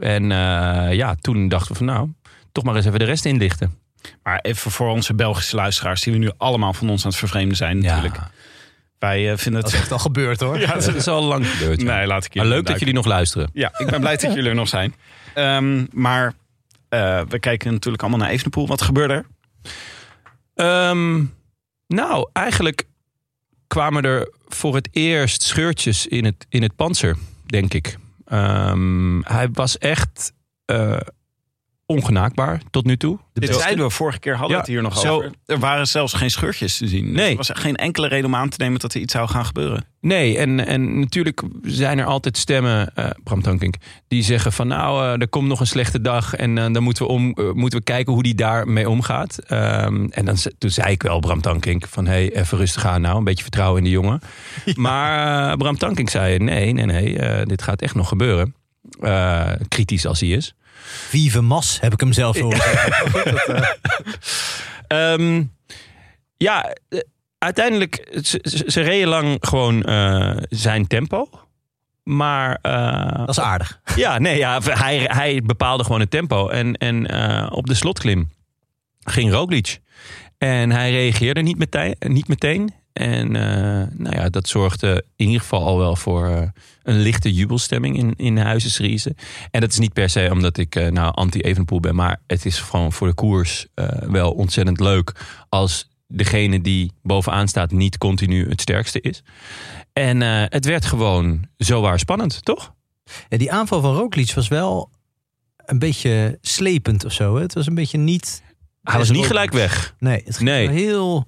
En 0.00 0.32
eh, 0.32 0.94
ja, 0.94 1.14
toen 1.20 1.48
dachten 1.48 1.72
we 1.72 1.78
van 1.78 1.86
nou, 1.86 2.08
toch 2.52 2.64
maar 2.64 2.76
eens 2.76 2.86
even 2.86 2.98
de 2.98 3.04
rest 3.04 3.24
inlichten. 3.24 3.78
Maar 4.22 4.38
even 4.42 4.70
voor 4.70 4.88
onze 4.88 5.14
Belgische 5.14 5.56
luisteraars, 5.56 6.02
die 6.02 6.12
we 6.12 6.18
nu 6.18 6.30
allemaal 6.36 6.72
van 6.72 6.90
ons 6.90 7.04
aan 7.04 7.10
het 7.10 7.18
vervreemden 7.18 7.56
zijn 7.56 7.78
natuurlijk. 7.78 8.16
Wij 8.98 9.30
eh, 9.30 9.38
vinden 9.38 9.62
Dat 9.62 9.70
het... 9.70 9.80
is 9.80 9.80
echt 9.80 9.92
al 9.92 9.98
gebeurd 9.98 10.40
hoor. 10.40 10.58
Ja, 10.68 10.72
Dat 10.72 10.94
is 10.94 11.08
al 11.08 11.22
lang 11.22 11.46
gebeurd. 11.46 11.82
Nee, 11.82 12.06
laat 12.06 12.24
ik 12.24 12.34
maar 12.34 12.46
leuk 12.46 12.66
dat 12.66 12.78
jullie 12.78 12.94
nog 12.94 13.06
luisteren. 13.06 13.50
Ja, 13.52 13.70
ik 13.78 13.86
ben 13.86 14.00
blij 14.00 14.16
dat 14.16 14.34
jullie 14.34 14.48
er 14.48 14.54
nog 14.54 14.68
zijn. 14.68 14.94
Ehm, 15.34 15.86
maar 15.92 16.34
eh, 16.88 17.20
we 17.28 17.38
kijken 17.38 17.72
natuurlijk 17.72 18.02
allemaal 18.02 18.20
naar 18.20 18.30
Evenepoel. 18.30 18.66
Wat 18.66 18.82
gebeurde 18.82 19.14
er? 19.14 19.26
Ehm, 20.54 21.24
nou, 21.86 22.28
eigenlijk 22.32 22.84
kwamen 23.66 24.02
er 24.02 24.32
voor 24.48 24.74
het 24.74 24.88
eerst 24.92 25.42
scheurtjes 25.42 26.06
in 26.06 26.24
het, 26.24 26.46
in 26.48 26.62
het 26.62 26.76
panzer, 26.76 27.16
denk 27.46 27.74
ik. 27.74 27.98
Ehm, 28.28 29.20
hij 29.22 29.48
was 29.52 29.78
echt 29.78 30.32
eh, 30.64 31.00
ongenaakbaar 31.92 32.60
tot 32.70 32.84
nu 32.84 32.96
toe. 32.96 33.18
Dit 33.32 33.54
zeiden 33.54 33.84
we 33.84 33.90
vorige 33.90 34.18
keer, 34.18 34.32
hadden 34.36 34.48
we 34.48 34.54
Ja, 34.54 34.58
het 34.60 34.68
hier 34.68 34.82
nog 34.82 34.98
zo- 34.98 35.14
over. 35.14 35.30
Er 35.46 35.58
waren 35.58 35.86
zelfs 35.88 36.12
geen 36.12 36.30
scheurtjes 36.30 36.76
te 36.76 36.88
zien. 36.88 37.04
Dus 37.06 37.14
Nee. 37.16 37.30
Er 37.30 37.36
was 37.36 37.50
geen 37.52 37.76
enkele 37.76 38.08
reden 38.08 38.24
om 38.26 38.34
aan 38.34 38.48
te 38.48 38.56
nemen 38.60 38.80
dat 38.80 38.94
er 38.94 39.00
iets 39.00 39.12
zou 39.12 39.28
gaan 39.28 39.44
gebeuren. 39.44 39.84
Nee, 40.00 40.38
en, 40.38 40.66
en 40.66 40.98
natuurlijk 41.00 41.42
zijn 41.62 41.98
er 41.98 42.04
altijd 42.04 42.36
stemmen, 42.36 42.94
eh 42.94 43.10
Bram 43.24 43.42
Tankink, 43.42 43.74
die 44.08 44.22
zeggen 44.22 44.52
van 44.52 44.66
nou, 44.66 45.04
eh, 45.04 45.20
er 45.20 45.28
komt 45.28 45.48
nog 45.48 45.60
een 45.60 45.66
slechte 45.66 46.00
dag 46.00 46.34
en 46.34 46.58
eh, 46.58 46.72
dan 46.72 46.82
moeten 46.82 47.06
we, 47.06 47.10
om, 47.12 47.34
moeten 47.52 47.78
we 47.78 47.84
kijken 47.84 48.12
hoe 48.12 48.22
die 48.22 48.34
daarmee 48.34 48.88
omgaat. 48.88 49.38
Ehm, 49.38 50.06
en 50.10 50.24
dan, 50.24 50.36
toen 50.58 50.70
zei 50.70 50.90
ik 50.92 51.02
wel 51.02 51.20
Bram 51.20 51.40
Tankink 51.40 51.86
van 51.86 52.06
hey, 52.06 52.34
even 52.36 52.58
rustig 52.58 52.86
aan 52.86 53.00
nou, 53.00 53.16
een 53.18 53.24
beetje 53.24 53.42
vertrouwen 53.42 53.78
in 53.78 53.84
de 53.84 53.90
jongen. 53.90 54.20
Maar 54.74 55.56
Bram 55.56 55.78
Tankink 55.78 56.10
zei 56.10 56.38
nee, 56.38 56.72
nee, 56.72 56.84
nee, 56.86 57.44
dit 57.46 57.62
gaat 57.62 57.82
echt 57.82 57.94
nog 57.94 58.08
gebeuren. 58.08 58.54
Eh, 59.00 59.50
kritisch 59.68 60.06
als 60.06 60.20
hij 60.20 60.28
is. 60.28 60.54
Vive 61.08 61.40
Mas 61.40 61.80
heb 61.80 61.92
ik 61.92 62.00
hem 62.00 62.12
zelf 62.12 62.38
horen 62.38 62.60
zeggen. 62.60 63.66
Ehm, 64.88 65.44
ja, 66.36 66.74
eh, 66.88 66.98
uiteindelijk, 67.38 68.18
ze, 68.22 68.62
ze, 68.66 68.80
reden 68.80 69.08
lang 69.08 69.36
gewoon 69.40 69.82
eh, 69.82 70.36
zijn 70.48 70.86
tempo. 70.86 71.28
Maar 72.08 72.58
eh, 72.62 73.18
Dat 73.18 73.28
is 73.28 73.40
aardig. 73.40 73.80
ja, 73.96 74.18
nee, 74.18 74.36
ja, 74.36 74.60
hij, 74.62 74.98
hij 74.98 75.42
bepaalde 75.42 75.84
gewoon 75.84 76.00
het 76.00 76.10
tempo. 76.10 76.48
En, 76.48 76.74
en 76.76 77.06
eh, 77.06 77.46
op 77.50 77.66
de 77.66 77.74
slotklim 77.74 78.30
ging 79.00 79.32
Roglic. 79.32 79.80
En 80.38 80.70
hij 80.70 80.90
reageerde 80.90 81.40
niet 81.40 81.58
meteen. 81.58 81.96
Niet 81.98 82.28
meteen. 82.28 82.74
En 82.98 83.36
eh, 83.36 83.86
nou 83.92 84.16
ja, 84.16 84.28
dat 84.28 84.48
zorgde 84.48 85.04
in 85.16 85.26
ieder 85.26 85.40
geval 85.40 85.64
al 85.64 85.78
wel 85.78 85.96
voor 85.96 86.26
eh, 86.26 86.42
een 86.82 86.98
lichte 86.98 87.32
jubelstemming 87.32 87.96
in, 87.96 88.14
in 88.16 88.36
Huizensriese. 88.36 89.14
En 89.50 89.60
dat 89.60 89.70
is 89.70 89.78
niet 89.78 89.92
per 89.92 90.10
se 90.10 90.28
omdat 90.32 90.56
ik 90.56 90.74
eh, 90.74 90.90
nou 90.90 91.14
anti-Evenepoel 91.14 91.80
ben. 91.80 91.94
Maar 91.94 92.20
het 92.26 92.46
is 92.46 92.58
gewoon 92.58 92.92
voor 92.92 93.06
de 93.06 93.14
koers 93.14 93.66
wel 94.00 94.32
ontzettend 94.32 94.80
leuk 94.80 95.12
als 95.48 95.88
degene 96.06 96.60
die 96.60 96.92
bovenaan 97.02 97.48
staat 97.48 97.70
niet 97.70 97.98
continu 97.98 98.48
het 98.48 98.60
sterkste 98.60 99.00
is. 99.00 99.22
En 99.92 100.20
het 100.50 100.64
werd 100.64 100.84
gewoon 100.84 101.46
zowaar 101.56 101.98
spannend, 101.98 102.44
toch? 102.44 102.74
Ja, 103.28 103.38
die 103.38 103.52
aanval 103.52 103.80
van 103.80 103.94
Roglic 103.94 104.34
was 104.34 104.48
wel 104.48 104.90
een 105.56 105.78
beetje 105.78 106.38
slepend 106.40 107.04
of 107.04 107.12
zo. 107.12 107.34
Hè? 107.34 107.42
Het 107.42 107.54
was 107.54 107.66
een 107.66 107.74
beetje 107.74 107.98
niet... 107.98 108.42
Hij 108.82 108.98
was 108.98 109.10
niet 109.10 109.26
gelijk 109.26 109.52
weg. 109.52 109.94
Nee, 109.98 110.22
het 110.24 110.36
ging 110.36 110.48
Nee. 110.48 110.68
heel... 110.68 111.26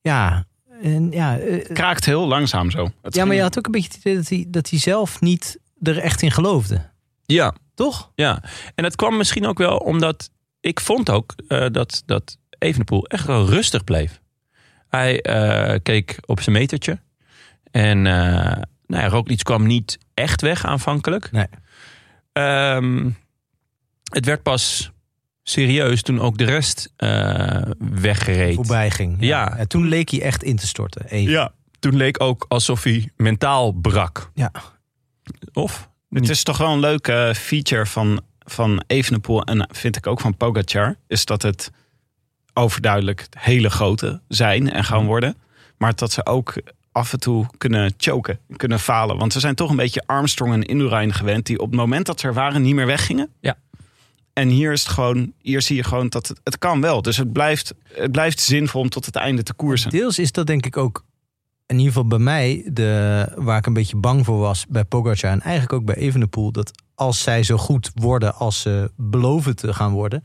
Ja, 0.00 0.46
en 0.82 1.10
ja, 1.10 1.38
eh, 1.38 1.72
Kraakt 1.72 2.04
heel 2.04 2.26
langzaam 2.26 2.70
zo. 2.70 2.90
Het 3.02 3.14
ja, 3.14 3.24
maar 3.24 3.34
je 3.34 3.42
had 3.42 3.58
ook 3.58 3.66
een 3.66 3.72
beetje 3.72 3.88
het 3.88 3.98
idee 3.98 4.16
dat 4.16 4.28
hij, 4.28 4.44
dat 4.48 4.70
hij 4.70 4.78
zelf 4.78 5.20
niet 5.20 5.58
er 5.82 5.98
echt 5.98 6.22
in 6.22 6.30
geloofde. 6.30 6.88
Ja, 7.24 7.54
Toch? 7.74 8.10
Ja, 8.14 8.42
en 8.74 8.82
dat 8.82 8.96
kwam 8.96 9.16
misschien 9.16 9.46
ook 9.46 9.58
wel 9.58 9.76
omdat 9.76 10.30
ik 10.60 10.80
vond 10.80 11.10
ook 11.10 11.34
eh, 11.48 11.66
dat, 11.70 12.02
dat 12.06 12.36
Evenepoel 12.58 13.06
echt 13.06 13.26
wel 13.26 13.46
rustig 13.46 13.84
bleef. 13.84 14.20
Hij 14.88 15.20
eh, 15.22 15.78
keek 15.82 16.18
op 16.26 16.40
zijn 16.40 16.56
metertje. 16.56 16.98
En 17.70 18.02
nou 18.02 19.02
ja, 19.02 19.08
Roglic 19.08 19.44
kwam 19.44 19.66
niet 19.66 19.98
echt 20.14 20.40
weg 20.40 20.64
aanvankelijk. 20.64 21.30
Nee. 21.32 21.46
Ehm, 22.32 23.10
het 24.04 24.24
werd 24.24 24.42
pas 24.42 24.90
serieus 25.42 26.02
toen 26.02 26.20
ook 26.20 26.38
de 26.38 26.44
rest 26.44 26.92
eh, 26.96 27.62
weggereed. 27.78 28.54
Voorbij 28.54 28.90
ging. 28.90 29.16
Ja. 29.20 29.56
En 29.56 29.68
toen 29.68 29.88
leek 29.88 30.08
hij 30.08 30.22
echt 30.22 30.42
in 30.42 30.56
te 30.56 30.66
storten. 30.66 31.06
Even. 31.06 31.32
Ja, 31.32 31.52
toen 31.78 31.96
leek 31.96 32.20
ook 32.20 32.44
alsof 32.48 32.82
hij 32.82 33.10
mentaal 33.16 33.72
brak. 33.72 34.30
Ja. 34.34 34.52
Of? 35.52 35.88
Het 36.10 36.28
is 36.28 36.42
toch 36.42 36.58
wel 36.58 36.72
een 36.72 36.80
leuke 36.80 37.32
feature 37.36 37.86
van, 37.86 38.20
van 38.38 38.82
Evenepoel 38.86 39.44
en 39.44 39.68
vind 39.72 39.96
ik 39.96 40.06
ook 40.06 40.20
van 40.20 40.36
Pogacar. 40.36 40.96
Is 41.06 41.24
dat 41.24 41.42
het 41.42 41.70
overduidelijk 42.54 43.26
hele 43.38 43.70
grote 43.70 44.20
zijn 44.28 44.72
en 44.72 44.84
gaan 44.84 45.06
worden. 45.06 45.36
Maar 45.78 45.94
dat 45.94 46.12
ze 46.12 46.26
ook 46.26 46.54
af 46.92 47.12
en 47.12 47.20
toe 47.20 47.46
kunnen 47.58 47.94
choken, 47.96 48.38
kunnen 48.56 48.80
falen. 48.80 49.16
Want 49.16 49.34
we 49.34 49.40
zijn 49.40 49.54
toch 49.54 49.70
een 49.70 49.76
beetje 49.76 50.02
Armstrong 50.06 50.52
en 50.52 50.62
Indurain 50.62 51.12
gewend. 51.12 51.46
Die 51.46 51.58
op 51.58 51.70
het 51.70 51.80
moment 51.80 52.06
dat 52.06 52.20
ze 52.20 52.26
er 52.26 52.34
waren 52.34 52.62
niet 52.62 52.74
meer 52.74 52.86
weggingen. 52.86 53.30
Ja. 53.40 53.56
En 54.32 54.48
hier 54.48 54.72
is 54.72 54.82
het 54.82 54.92
gewoon, 54.92 55.32
hier 55.42 55.62
zie 55.62 55.76
je 55.76 55.84
gewoon 55.84 56.08
dat 56.08 56.28
het, 56.28 56.40
het 56.44 56.58
kan 56.58 56.80
wel. 56.80 57.02
Dus 57.02 57.16
het 57.16 57.32
blijft, 57.32 57.74
het 57.84 58.12
blijft 58.12 58.40
zinvol 58.40 58.80
om 58.80 58.88
tot 58.88 59.06
het 59.06 59.16
einde 59.16 59.42
te 59.42 59.54
koersen. 59.54 59.90
Deels 59.90 60.18
is 60.18 60.32
dat 60.32 60.46
denk 60.46 60.66
ik 60.66 60.76
ook, 60.76 61.04
in 61.66 61.76
ieder 61.76 61.92
geval 61.92 62.08
bij 62.08 62.18
mij, 62.18 62.62
de, 62.72 63.26
waar 63.36 63.58
ik 63.58 63.66
een 63.66 63.72
beetje 63.72 63.96
bang 63.96 64.24
voor 64.24 64.38
was 64.38 64.66
bij 64.68 64.84
Pogacar 64.84 65.30
en 65.30 65.40
eigenlijk 65.40 65.72
ook 65.72 65.84
bij 65.84 65.94
Evenepoel, 65.94 66.52
dat 66.52 66.70
als 66.94 67.22
zij 67.22 67.42
zo 67.42 67.56
goed 67.56 67.90
worden 67.94 68.34
als 68.34 68.60
ze 68.60 68.90
beloven 68.96 69.56
te 69.56 69.74
gaan 69.74 69.92
worden, 69.92 70.22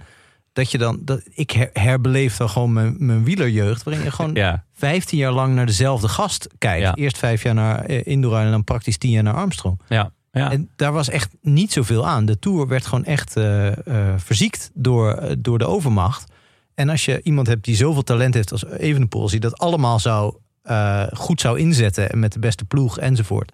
dat 0.53 0.71
je 0.71 0.77
dan, 0.77 0.99
dat 1.01 1.21
ik 1.33 1.51
her- 1.51 1.69
herbeleef 1.73 2.37
dan 2.37 2.49
gewoon 2.49 2.73
mijn, 2.73 2.95
mijn 2.99 3.23
wielerjeugd, 3.23 3.83
waarin 3.83 4.03
je 4.03 4.11
gewoon 4.11 4.33
Ja, 4.43 4.63
15 4.73 5.17
jaar 5.17 5.31
lang 5.31 5.55
naar 5.55 5.65
dezelfde 5.65 6.07
gast 6.07 6.47
kijkt. 6.57 6.81
Ja. 6.81 6.95
Eerst 6.95 7.17
vijf 7.17 7.43
jaar 7.43 7.53
naar 7.53 7.85
eh, 7.85 8.01
Indurain 8.03 8.45
en 8.45 8.51
dan 8.51 8.63
praktisch 8.63 8.97
10 8.97 9.09
jaar 9.11 9.23
naar 9.23 9.33
Armstrong. 9.33 9.79
ja, 9.87 10.11
En 10.43 10.69
daar 10.75 10.91
was 10.91 11.09
echt 11.09 11.35
niet 11.41 11.71
zoveel 11.71 12.07
aan. 12.07 12.25
De 12.25 12.39
Tour 12.39 12.67
werd 12.67 12.85
gewoon 12.85 13.05
echt 13.05 13.37
eh, 13.37 13.67
eh, 13.87 14.13
verziekt 14.17 14.71
door, 14.73 15.11
eh, 15.11 15.35
door 15.39 15.57
de 15.57 15.65
overmacht. 15.65 16.31
En 16.73 16.89
als 16.89 17.05
je 17.05 17.21
iemand 17.23 17.47
hebt 17.47 17.63
die 17.63 17.75
zoveel 17.75 18.03
talent 18.03 18.33
heeft 18.33 18.51
als 18.51 18.65
Evenepoel... 18.65 19.29
hij 19.29 19.39
dat 19.39 19.57
allemaal 19.57 19.99
zou, 19.99 20.35
goed 21.13 21.41
zou 21.41 21.59
inzetten... 21.59 22.11
en 22.11 22.19
met 22.19 22.33
de 22.33 22.39
beste 22.39 22.65
ploeg 22.65 22.99
enzovoort... 22.99 23.51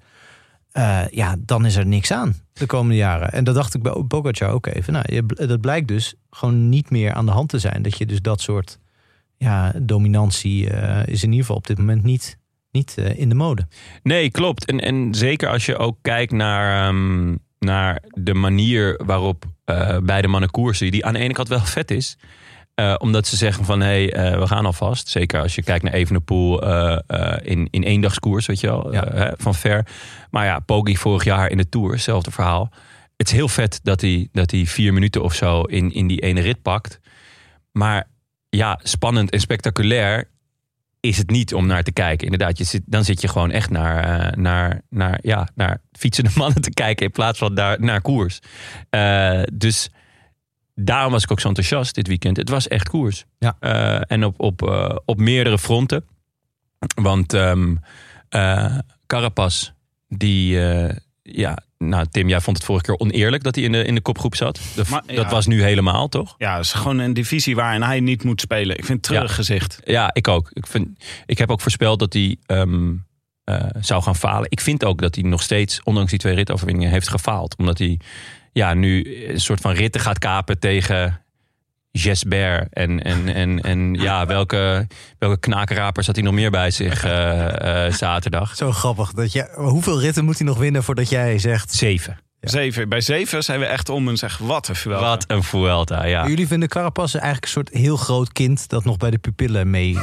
ja, 1.12 1.36
dan 1.40 1.66
is 1.66 1.76
er 1.76 1.86
niks 1.86 2.12
aan 2.12 2.36
de 2.54 2.66
komende 2.66 2.96
jaren. 2.96 3.32
En 3.32 3.44
dat 3.44 3.56
dacht 3.56 3.74
ik 3.74 3.82
bij 3.82 4.04
Pogacar 4.08 4.50
ook 4.50 4.66
even. 4.66 4.94
Nou, 4.94 5.26
dat 5.26 5.62
blijkt 5.62 5.88
dus 5.88 6.14
gewoon 6.30 6.70
niet 6.70 6.90
meer 6.90 7.14
aan 7.14 7.26
de 7.26 7.32
hand 7.32 7.50
te 7.50 7.60
zijn. 7.60 7.82
Dat 7.82 7.98
je 7.98 8.06
dus 8.06 8.22
dat 8.22 8.42
soort 8.42 8.80
ja, 9.38 9.74
dominantie 9.82 10.66
is 11.06 11.24
in 11.24 11.30
ieder 11.30 11.40
geval 11.40 11.56
op 11.56 11.68
dit 11.68 11.78
moment 11.78 12.04
niet, 12.04 12.38
niet 12.72 12.98
eh, 12.98 13.18
in 13.20 13.30
de 13.30 13.36
mode. 13.36 13.68
Nee, 14.04 14.32
klopt. 14.32 14.66
En, 14.66 14.80
en 14.80 15.16
zeker 15.16 15.50
als 15.50 15.66
je 15.66 15.78
ook 15.78 15.98
kijkt 16.02 16.32
naar, 16.32 16.88
ehm, 16.88 17.36
naar 17.60 18.02
de 18.10 18.34
manier 18.34 19.00
waarop 19.06 19.46
eh, 19.66 19.98
beide 20.04 20.28
mannen 20.28 20.52
koersen, 20.52 20.92
die 20.92 21.06
aan 21.06 21.14
de 21.14 21.20
ene 21.20 21.34
kant 21.34 21.48
wel 21.48 21.60
vet 21.60 21.92
is. 21.92 22.18
eh, 22.76 22.96
omdat 22.98 23.28
ze 23.28 23.36
zeggen 23.36 23.66
van 23.66 23.82
hé, 23.82 24.06
hey, 24.06 24.40
we 24.40 24.48
gaan 24.48 24.66
alvast. 24.66 25.08
Zeker 25.10 25.42
als 25.42 25.56
je 25.56 25.64
kijkt 25.64 25.84
naar 25.84 25.94
Evenepoel 25.94 26.62
eh 26.62 27.38
in, 27.42 27.68
in 27.72 27.84
ééndagskoers, 27.84 28.46
weet 28.46 28.60
je 28.60 28.68
wel, 28.68 28.94
Ja. 28.94 29.08
hè, 29.14 29.32
van 29.38 29.56
ver. 29.56 29.86
Maar 30.30 30.46
ja, 30.46 30.60
Poggi 30.60 30.98
vorig 30.98 31.24
jaar 31.24 31.50
in 31.52 31.58
de 31.58 31.70
Tour, 31.70 31.92
hetzelfde 31.92 32.32
verhaal. 32.32 32.70
Het 33.18 33.28
is 33.28 33.34
heel 33.34 33.48
vet 33.48 33.80
dat 33.84 34.02
hij, 34.02 34.28
dat 34.32 34.52
hij 34.52 34.66
vier 34.66 34.94
minuten 34.94 35.24
of 35.24 35.34
zo 35.34 35.62
in, 35.62 35.94
in 35.94 36.08
die 36.08 36.20
ene 36.22 36.42
rit 36.42 36.62
pakt. 36.62 37.00
Maar 37.72 38.08
ja, 38.50 38.80
spannend 38.84 39.30
en 39.32 39.40
spectaculair 39.40 40.28
is 41.02 41.18
het 41.18 41.30
niet 41.30 41.54
om 41.54 41.66
naar 41.66 41.84
te 41.84 41.92
kijken. 41.92 42.26
Inderdaad, 42.26 42.58
je 42.58 42.64
zit, 42.64 42.82
dan 42.86 43.04
zit 43.04 43.22
je 43.22 43.28
gewoon 43.28 43.52
echt 43.52 43.70
naar, 43.70 44.04
eh, 44.04 44.38
naar, 44.38 44.82
naar, 44.90 45.20
ja, 45.22 45.48
naar 45.56 45.82
fietsende 45.92 46.32
mannen 46.42 46.62
te 46.62 46.74
kijken 46.74 47.06
in 47.06 47.12
plaats 47.12 47.40
van 47.40 47.56
daar, 47.56 47.80
naar 47.80 48.02
koers. 48.02 48.40
Eh, 48.90 49.42
dus 49.54 49.90
daarom 50.76 51.12
was 51.12 51.24
ik 51.24 51.32
ook 51.32 51.40
zo 51.40 51.48
enthousiast 51.48 51.96
dit 51.96 52.08
weekend. 52.08 52.38
Het 52.38 52.50
was 52.50 52.68
echt 52.68 52.90
koers. 52.90 53.26
Ja. 53.40 53.56
Eh, 53.60 54.02
en 54.08 54.24
op, 54.24 54.40
op, 54.40 54.62
op 55.06 55.18
meerdere 55.18 55.60
fronten. 55.60 56.06
Want 56.96 57.34
ehm 57.34 57.76
eh, 58.30 58.78
Carapaz, 59.06 59.72
die, 60.08 60.60
ja, 61.22 61.64
nou 61.82 62.06
Tim, 62.12 62.30
jij 62.30 62.42
vond 62.42 62.58
het 62.58 62.66
vorige 62.66 62.86
keer 62.86 62.98
oneerlijk 62.98 63.44
dat 63.44 63.56
hij 63.56 63.64
in 63.64 63.72
de, 63.72 63.84
in 63.84 63.96
de 63.96 64.02
kopgroep 64.02 64.36
zat. 64.36 64.60
Dat, 64.76 64.88
Maar, 64.88 65.04
dat 65.06 65.16
ja. 65.16 65.30
was 65.30 65.48
nu 65.48 65.64
helemaal, 65.64 66.08
toch? 66.10 66.36
Ja, 66.38 66.56
het 66.56 66.66
is 66.66 66.74
gewoon 66.74 66.98
een 67.00 67.14
divisie 67.14 67.56
waarin 67.56 67.82
hij 67.82 68.00
niet 68.00 68.24
moet 68.24 68.42
spelen. 68.42 68.78
Ik 68.78 68.86
vind 68.86 68.98
het 68.98 69.04
treurig 69.08 69.30
Ja. 69.30 69.36
gezicht. 69.36 69.80
Ja, 69.84 70.10
ik 70.14 70.28
ook. 70.28 70.50
Ik, 70.54 70.68
vind, 70.68 70.88
ik 71.26 71.38
heb 71.38 71.50
ook 71.52 71.62
voorspeld 71.62 72.00
dat 72.00 72.14
hij 72.14 72.38
ehm, 72.46 72.94
eh, 73.44 73.66
zou 73.80 74.04
gaan 74.04 74.16
falen. 74.16 74.46
Ik 74.50 74.62
vind 74.62 74.86
ook 74.86 75.02
dat 75.02 75.16
hij 75.16 75.24
nog 75.24 75.42
steeds, 75.42 75.84
ondanks 75.84 76.10
die 76.10 76.20
twee 76.20 76.36
ritoverwinningen, 76.36 76.92
heeft 76.92 77.10
gefaald. 77.10 77.56
Omdat 77.58 77.78
hij 77.78 78.00
ja, 78.52 78.74
nu 78.74 79.24
een 79.30 79.40
soort 79.42 79.62
van 79.62 79.72
ritten 79.74 80.02
gaat 80.02 80.20
kapen 80.20 80.60
tegen 80.60 81.21
Jesper. 81.92 82.68
En, 82.70 83.04
en, 83.04 83.34
en, 83.34 83.62
en 83.62 83.94
ja, 83.94 84.26
welke, 84.26 84.88
welke 85.20 85.40
knakenrapers 85.40 86.06
had 86.06 86.16
hij 86.16 86.26
nog 86.26 86.34
meer 86.34 86.52
bij 86.52 86.72
zich 86.72 87.04
eh, 87.04 87.86
eh, 87.86 87.94
zaterdag? 87.94 88.56
Zo 88.56 88.72
grappig. 88.72 89.12
Dat 89.12 89.32
je, 89.32 89.52
hoeveel 89.56 90.02
ritten 90.02 90.26
moet 90.26 90.38
hij 90.38 90.48
nog 90.48 90.58
winnen 90.58 90.84
voordat 90.84 91.10
jij 91.10 91.40
zegt... 91.40 91.74
Zeven. 91.74 92.18
Zeven. 92.42 92.90
Bij 92.90 93.02
zeven 93.02 93.44
zijn 93.44 93.60
we 93.60 93.66
echt 93.66 93.90
om 93.90 94.08
en 94.08 94.18
zeggen, 94.18 94.46
wat 94.46 94.68
een 94.68 94.76
Vuelta. 94.76 95.02
Wat 95.06 95.24
een 95.28 95.44
Vuelta, 95.44 96.06
ja. 96.06 96.28
Jullie 96.28 96.48
vinden 96.48 96.70
Carapaz 96.70 97.14
eigenlijk 97.14 97.44
een 97.44 97.50
soort 97.52 97.70
heel 97.70 97.98
groot 97.98 98.32
kind... 98.32 98.70
dat 98.70 98.84
nog 98.84 98.98
bij 98.98 99.12
de 99.12 99.18
pupillen 99.18 99.70
mee. 99.70 99.94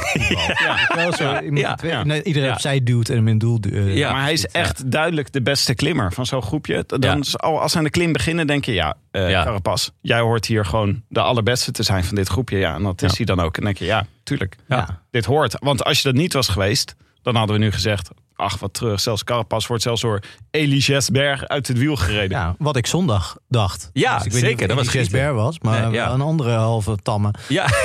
Ja. 0.59 0.89
Wel 0.95 1.13
zo, 1.13 1.39
iemand 1.39 1.59
ja, 1.59 1.75
twee- 1.75 1.91
ja. 1.91 2.03
nee, 2.03 2.23
iedereen 2.23 2.47
Ja. 2.47 2.53
opzij 2.53 2.83
duwt 2.83 3.09
en 3.09 3.15
hem 3.15 3.27
in 3.27 3.37
doel 3.37 3.59
eh, 3.71 3.95
Ja. 3.95 4.11
Maar 4.11 4.21
hij 4.21 4.33
is 4.33 4.45
echt 4.45 4.91
duidelijk 4.91 5.31
de 5.31 5.41
beste 5.41 5.75
klimmer 5.75 6.13
van 6.13 6.25
zo'n 6.25 6.41
groepje. 6.41 6.83
Dan, 6.87 6.99
Ja. 7.01 7.15
is 7.17 7.37
al, 7.37 7.61
als 7.61 7.71
ze 7.71 7.77
aan 7.77 7.83
de 7.83 7.89
klim 7.89 8.11
beginnen, 8.11 8.47
denk 8.47 8.65
je... 8.65 8.73
ja, 8.73 8.95
eh 9.11 9.29
Ja. 9.29 9.43
Carapaz, 9.43 9.89
jij 10.01 10.19
hoort 10.19 10.45
hier 10.45 10.65
gewoon 10.65 11.01
de 11.09 11.21
allerbeste 11.21 11.71
te 11.71 11.83
zijn 11.83 12.03
van 12.03 12.15
dit 12.15 12.27
groepje. 12.27 12.57
Ja, 12.57 12.75
en 12.75 12.83
dat 12.83 13.01
is 13.01 13.09
Ja. 13.09 13.15
hij 13.17 13.25
dan 13.25 13.39
ook. 13.39 13.57
En 13.57 13.63
dan 13.63 13.63
denk 13.63 13.77
je, 13.77 13.85
ja, 13.85 14.05
tuurlijk. 14.23 14.55
Ja. 14.67 15.01
Dit 15.11 15.25
hoort. 15.25 15.55
Want 15.59 15.83
als 15.83 15.97
je 15.97 16.03
dat 16.03 16.13
niet 16.15 16.33
was 16.33 16.47
geweest, 16.47 16.95
dan 17.21 17.35
hadden 17.35 17.55
we 17.57 17.61
nu 17.63 17.71
gezegd... 17.71 18.09
ach, 18.39 18.59
wat 18.59 18.73
terug. 18.73 18.99
Zelfs 18.99 19.23
Carapaz 19.23 19.67
wordt 19.67 19.83
zelfs 19.83 20.01
door 20.01 20.19
Elie 20.51 20.81
Gesberg 20.81 21.47
uit 21.47 21.67
het 21.67 21.77
wiel 21.77 21.95
gereden. 21.95 22.37
Ja, 22.37 22.55
wat 22.57 22.75
ik 22.75 22.87
zondag 22.87 23.37
dacht. 23.47 23.89
Ja, 23.93 24.15
Dus 24.17 24.25
ik 24.25 24.31
weet 24.31 24.41
zeker, 24.41 24.67
Niet 24.67 24.85
dat 24.85 24.93
was. 24.93 25.07
Bear 25.09 25.33
was, 25.33 25.59
maar 25.59 25.81
Nee, 25.81 25.91
ja. 25.91 26.11
een 26.11 26.21
andere 26.21 26.51
halve 26.51 26.95
tamme. 27.03 27.33
ja. 27.47 27.65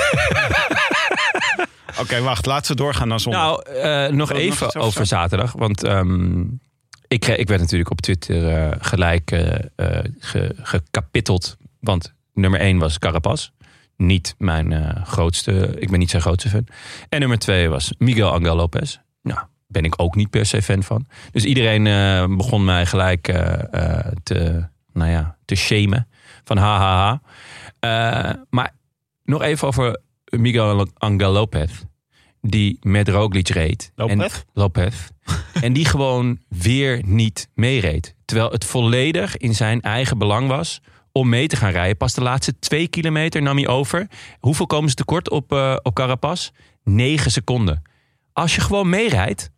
Oké, 2.01 2.21
wacht. 2.21 2.45
Laten 2.45 2.71
we 2.71 2.77
doorgaan 2.81 3.07
naar 3.07 3.19
zondag. 3.19 3.41
Nou, 3.41 3.79
eh, 3.79 4.13
nog 4.13 4.31
even 4.31 4.75
over 4.75 5.05
zaterdag. 5.05 5.51
Want 5.51 5.83
ehm, 5.83 6.39
ik, 7.07 7.19
kreeg- 7.19 7.37
ik 7.37 7.47
werd 7.47 7.61
natuurlijk 7.61 7.91
op 7.91 8.01
Twitter 8.01 8.47
eh, 8.57 8.75
gelijk 8.79 9.31
eh, 9.31 9.53
eh, 9.75 10.03
ge- 10.19 10.55
gekapitteld. 10.61 11.57
Want 11.79 12.13
nummer 12.33 12.59
één 12.59 12.77
was 12.77 12.99
Carapaz. 12.99 13.49
Niet 13.97 14.35
mijn 14.37 14.71
eh, 14.73 15.05
grootste, 15.05 15.75
ik 15.79 15.89
ben 15.89 15.99
niet 15.99 16.09
zijn 16.09 16.21
grootste 16.21 16.49
fan. 16.49 16.67
En 17.09 17.19
nummer 17.19 17.39
twee 17.39 17.69
was 17.69 17.93
Miguel 17.97 18.31
Angel 18.31 18.55
Lopez. 18.55 18.97
Nou, 19.21 19.39
ben 19.75 19.83
ik 19.85 19.93
ook 19.97 20.15
niet 20.15 20.29
per 20.29 20.45
se 20.45 20.61
fan 20.61 20.83
van. 20.83 21.07
Dus 21.31 21.45
iedereen 21.45 21.87
eh, 21.87 22.35
begon 22.35 22.63
mij 22.65 22.85
gelijk 22.85 23.27
eh, 23.27 23.73
eh, 23.73 24.11
te, 24.23 24.67
nou 24.93 25.11
ja, 25.11 25.37
te 25.45 25.55
shamen. 25.55 26.07
Van 26.43 26.57
ha, 26.57 26.77
ha, 26.77 27.21
ha. 27.79 28.45
Maar 28.49 28.75
nog 29.23 29.41
even 29.41 29.67
over 29.67 30.01
Miguel 30.25 30.87
Angel 30.97 31.31
Lopez. 31.31 31.71
Die 32.41 32.77
met 32.81 33.09
Roglic 33.09 33.47
reed. 33.47 33.91
En, 33.95 34.17
Lopez? 34.17 34.43
Lopez. 34.53 34.95
en 35.65 35.73
die 35.73 35.85
gewoon 35.85 36.39
weer 36.47 37.01
niet 37.05 37.49
meereed. 37.53 38.15
Terwijl 38.25 38.51
het 38.51 38.65
volledig 38.65 39.37
in 39.37 39.55
zijn 39.55 39.81
eigen 39.81 40.17
belang 40.17 40.47
was 40.47 40.81
om 41.11 41.29
mee 41.29 41.47
te 41.47 41.55
gaan 41.55 41.71
rijden. 41.71 41.97
Pas 41.97 42.13
de 42.13 42.21
laatste 42.21 42.59
twee 42.59 42.87
kilometer 42.87 43.41
nam 43.41 43.57
hij 43.57 43.67
over. 43.67 44.07
Hoeveel 44.39 44.67
komen 44.67 44.89
ze 44.89 44.95
tekort 44.95 45.29
op, 45.29 45.51
op 45.83 45.93
Carapaz? 45.93 46.49
Negen 46.83 47.31
seconden. 47.31 47.81
Als 48.33 48.55
je 48.55 48.61
gewoon 48.61 48.89
meerijdt, 48.89 49.51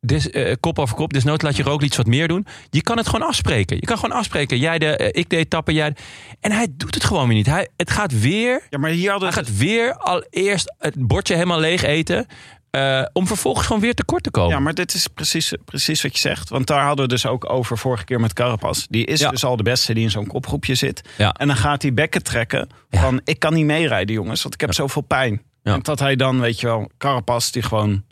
dus, 0.00 0.30
eh, 0.30 0.54
kop 0.60 0.78
over 0.78 0.96
kop, 0.96 1.12
dus 1.12 1.24
nood 1.24 1.42
laat 1.42 1.56
je 1.56 1.62
Roglic 1.62 1.94
wat 1.94 2.06
meer 2.06 2.28
doen. 2.28 2.46
Je 2.70 2.82
kan 2.82 2.96
het 2.96 3.08
gewoon 3.08 3.26
afspreken. 3.28 3.76
Je 3.76 3.86
kan 3.86 3.98
gewoon 3.98 4.16
afspreken. 4.16 4.58
Jij 4.58 4.78
de, 4.78 4.96
eh, 4.96 5.20
ik 5.20 5.28
de 5.30 5.36
etappe, 5.36 5.72
jij 5.72 5.90
de- 5.90 5.96
En 6.40 6.52
hij 6.52 6.66
doet 6.70 6.94
het 6.94 7.04
gewoon 7.04 7.26
weer 7.26 7.36
niet. 7.36 7.46
Hij, 7.46 7.68
het 7.76 7.90
gaat 7.90 8.20
weer 8.20 8.62
Ja, 8.70 8.78
maar 8.78 8.90
hier 8.90 9.10
hadden 9.10 9.28
hij 9.32 9.38
gaat 9.44 9.56
weer 9.56 9.94
al 9.96 10.24
eerst 10.30 10.74
het 10.78 10.94
bordje 11.06 11.34
helemaal 11.34 11.60
leeg 11.60 11.82
eten. 11.82 12.26
eh, 12.70 13.02
om 13.12 13.26
vervolgens 13.26 13.66
gewoon 13.66 13.82
weer 13.82 13.94
tekort 13.94 14.22
te 14.22 14.30
komen. 14.30 14.50
Ja, 14.50 14.58
maar 14.60 14.74
dit 14.74 14.94
is 14.94 15.06
precies, 15.06 15.52
precies 15.64 16.02
wat 16.02 16.12
je 16.12 16.18
zegt. 16.18 16.48
Want 16.48 16.66
daar 16.66 16.84
hadden 16.84 17.04
we 17.04 17.10
dus 17.10 17.26
ook 17.26 17.50
over 17.52 17.78
vorige 17.78 18.04
keer 18.04 18.20
met 18.20 18.32
Carapaz. 18.32 18.86
Die 18.88 19.06
is 19.06 19.20
Ja. 19.20 19.30
dus 19.30 19.44
al 19.44 19.56
de 19.56 19.62
beste 19.62 19.94
die 19.94 20.02
in 20.02 20.10
zo'n 20.10 20.26
kopgroepje 20.26 20.74
zit. 20.74 21.02
Ja. 21.18 21.32
En 21.32 21.46
dan 21.46 21.56
gaat 21.56 21.82
hij 21.82 21.94
bekken 21.94 22.22
trekken 22.22 22.68
van... 22.90 23.20
ik 23.24 23.38
kan 23.38 23.54
niet 23.54 23.64
meerijden 23.64 24.14
jongens, 24.14 24.42
want 24.42 24.54
ik 24.54 24.60
heb 24.60 24.72
zoveel 24.74 25.02
pijn. 25.02 25.42
Ja. 25.62 25.72
En 25.74 25.80
dat 25.82 25.98
hij 25.98 26.16
dan, 26.16 26.40
weet 26.40 26.60
je 26.60 26.66
wel, 26.66 26.90
Carapaz 26.98 27.50
die 27.50 27.62
gewoon 27.62 28.02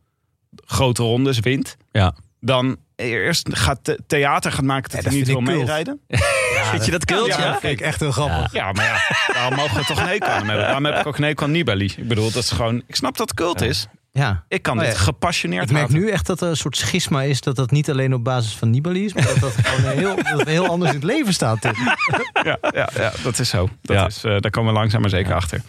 grote 0.64 1.02
rondes 1.02 1.38
wint. 1.38 1.76
Ja. 1.92 2.14
Dan 2.40 2.76
eerst 2.96 3.48
gaat 3.56 3.78
the- 3.84 3.98
theater 4.06 4.52
gaat 4.52 4.64
maken 4.64 4.90
dat 4.90 5.02
Ja, 5.02 5.08
hij 5.08 5.18
niet 5.18 5.26
wil 5.26 5.40
meerijden. 5.40 6.00
Vind 6.70 6.84
je 6.84 6.90
dat 6.90 7.04
kult? 7.04 7.26
Ja, 7.26 7.38
Ja. 7.38 7.50
dat 7.50 7.60
vind 7.60 7.72
ik 7.72 7.86
echt 7.86 8.00
heel 8.00 8.12
grappig. 8.12 8.52
Ja, 8.52 8.72
maar 8.72 8.84
ja, 8.84 8.98
daarom 9.34 9.54
mogen 9.54 9.76
we 9.76 9.84
toch 9.84 10.00
een 10.00 10.06
hekel 10.08 10.28
aan 10.28 10.38
hem 10.38 10.46
hebben. 10.46 10.64
Daarom 10.64 10.84
heb 10.84 10.96
ik 10.98 11.06
ook 11.06 11.18
een 11.18 11.24
hekel 11.24 11.46
aan 11.46 11.52
Nibali. 11.52 11.92
Ik 11.96 12.08
bedoel, 12.08 12.30
dat 12.30 12.42
is 12.42 12.50
gewoon... 12.50 12.82
Ik 12.86 12.94
snap 12.96 13.16
dat 13.16 13.28
het 13.28 13.38
kult 13.38 13.60
is. 13.60 13.86
Ja. 14.12 14.44
Ik 14.48 14.62
kan 14.62 14.78
Oh 14.78 14.84
ja. 14.84 14.88
dit 14.90 14.98
gepassioneerd 14.98 15.64
Ik 15.64 15.70
merk 15.70 15.88
nu 15.88 16.10
echt 16.10 16.26
dat 16.26 16.40
er 16.40 16.48
een 16.48 16.56
soort 16.56 16.76
schisma 16.76 17.22
is 17.22 17.40
dat 17.40 17.56
dat 17.56 17.70
niet 17.70 17.90
alleen 17.90 18.14
op 18.14 18.24
basis 18.24 18.52
van 18.54 18.70
Nibali 18.70 19.04
is, 19.04 19.12
maar 19.12 19.24
dat 19.24 19.38
dat 19.40 19.52
gewoon 19.62 19.96
heel, 19.98 20.16
dat 20.16 20.38
het 20.38 20.48
heel 20.48 20.66
anders 20.66 20.90
in 20.90 20.96
het 20.96 21.04
leven 21.06 21.32
staat. 21.32 21.60
Tim. 21.60 21.72
Ja, 22.44 22.58
ja, 22.70 22.88
ja, 22.94 23.12
dat 23.22 23.38
is 23.38 23.48
zo. 23.48 23.68
Dat 23.82 23.96
Ja. 23.96 24.06
is, 24.06 24.24
eh, 24.24 24.36
daar 24.38 24.50
komen 24.50 24.72
we 24.72 24.78
langzaam 24.78 25.00
maar 25.00 25.10
zeker 25.10 25.34
achter. 25.34 25.62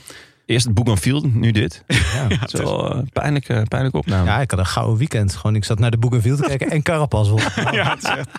Eerst 0.50 0.66
het 0.66 0.74
Bougainville, 0.74 1.28
nu 1.34 1.52
dit. 1.52 1.84
Ja. 1.88 1.96
Het 2.28 2.54
is 2.54 2.60
wel 2.60 2.96
een 2.96 3.10
pijnlijke, 3.14 3.66
pijnlijke 3.68 3.98
opname. 3.98 4.26
ja, 4.26 4.40
ik 4.42 4.52
had 4.52 4.60
een 4.60 4.66
gouden 4.66 4.98
weekend. 4.98 5.36
Gewoon, 5.36 5.56
ik 5.56 5.64
zat 5.66 5.80
naar 5.80 5.92
de 5.92 5.98
Bougainville 5.98 6.36
te 6.36 6.44
kijken 6.44 6.70
en 6.70 6.82
Carapaz 6.82 7.30
won. 7.30 7.40
Ja, 7.72 7.90
het 7.90 8.04
is 8.04 8.10
echt- 8.10 8.30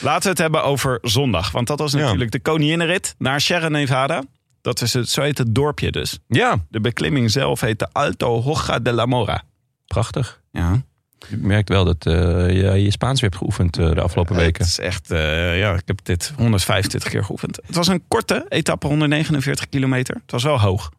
Laten 0.00 0.22
we 0.22 0.28
het 0.28 0.38
hebben 0.38 0.64
over 0.64 0.98
zondag. 1.02 1.50
Want 1.50 1.66
dat 1.66 1.78
was 1.78 1.92
Ja. 1.92 1.98
natuurlijk 1.98 2.30
de 2.30 2.40
koninginnenrit 2.40 3.14
naar 3.18 3.40
Sierra 3.40 3.68
Nevada. 3.68 4.22
Dat 4.60 4.80
is 4.80 4.92
het, 4.92 5.08
zo 5.08 5.22
heet 5.22 5.38
het 5.38 5.54
dorpje 5.54 5.90
dus. 5.92 6.18
Ja, 6.28 6.64
De 6.68 6.80
beklimming 6.80 7.30
zelf 7.30 7.60
heet 7.60 7.78
de 7.78 7.88
Alto 7.92 8.40
Hoja 8.42 8.78
de 8.78 8.92
la 8.92 9.06
Mora. 9.06 9.42
prachtig. 9.86 10.40
Ja, 10.52 10.82
Je 11.28 11.36
merkt 11.36 11.68
wel 11.68 11.84
dat 11.84 12.06
eh, 12.06 12.14
je 12.50 12.82
je 12.82 12.90
Spaans 12.90 13.20
weer 13.20 13.30
hebt 13.30 13.42
geoefend 13.42 13.78
eh, 13.78 13.90
de 13.94 14.00
afgelopen 14.00 14.36
weken. 14.36 14.62
Het 14.62 14.70
is 14.70 14.78
echt, 14.78 15.10
eh, 15.10 15.58
ja, 15.58 15.74
ik 15.74 15.82
heb 15.84 16.00
dit 16.02 16.32
125 16.36 17.10
keer 17.10 17.24
geoefend. 17.24 17.58
Het 17.66 17.74
was 17.76 17.86
een 17.88 18.02
korte 18.08 18.46
etappe, 18.48 18.86
149 18.86 19.68
kilometer. 19.68 20.14
Het 20.14 20.30
was 20.30 20.42
wel 20.42 20.60
hoog. 20.60 20.90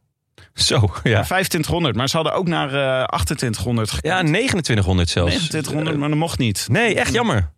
Zo, 0.54 0.76
Ja. 0.76 0.90
ja. 1.10 1.22
2500, 1.24 1.96
maar 1.96 2.10
ze 2.10 2.16
hadden 2.16 2.34
ook 2.34 2.48
naar 2.48 2.68
eh 2.74 3.04
2800 3.06 3.92
gekund. 3.92 4.14
Ja, 4.14 4.20
2900 4.20 5.10
zelfs. 5.10 5.32
2900, 5.36 5.98
maar 5.98 6.10
dat 6.10 6.18
mocht 6.18 6.38
niet. 6.40 6.68
Nee, 6.72 6.96
echt 6.96 7.14
jammer. 7.14 7.50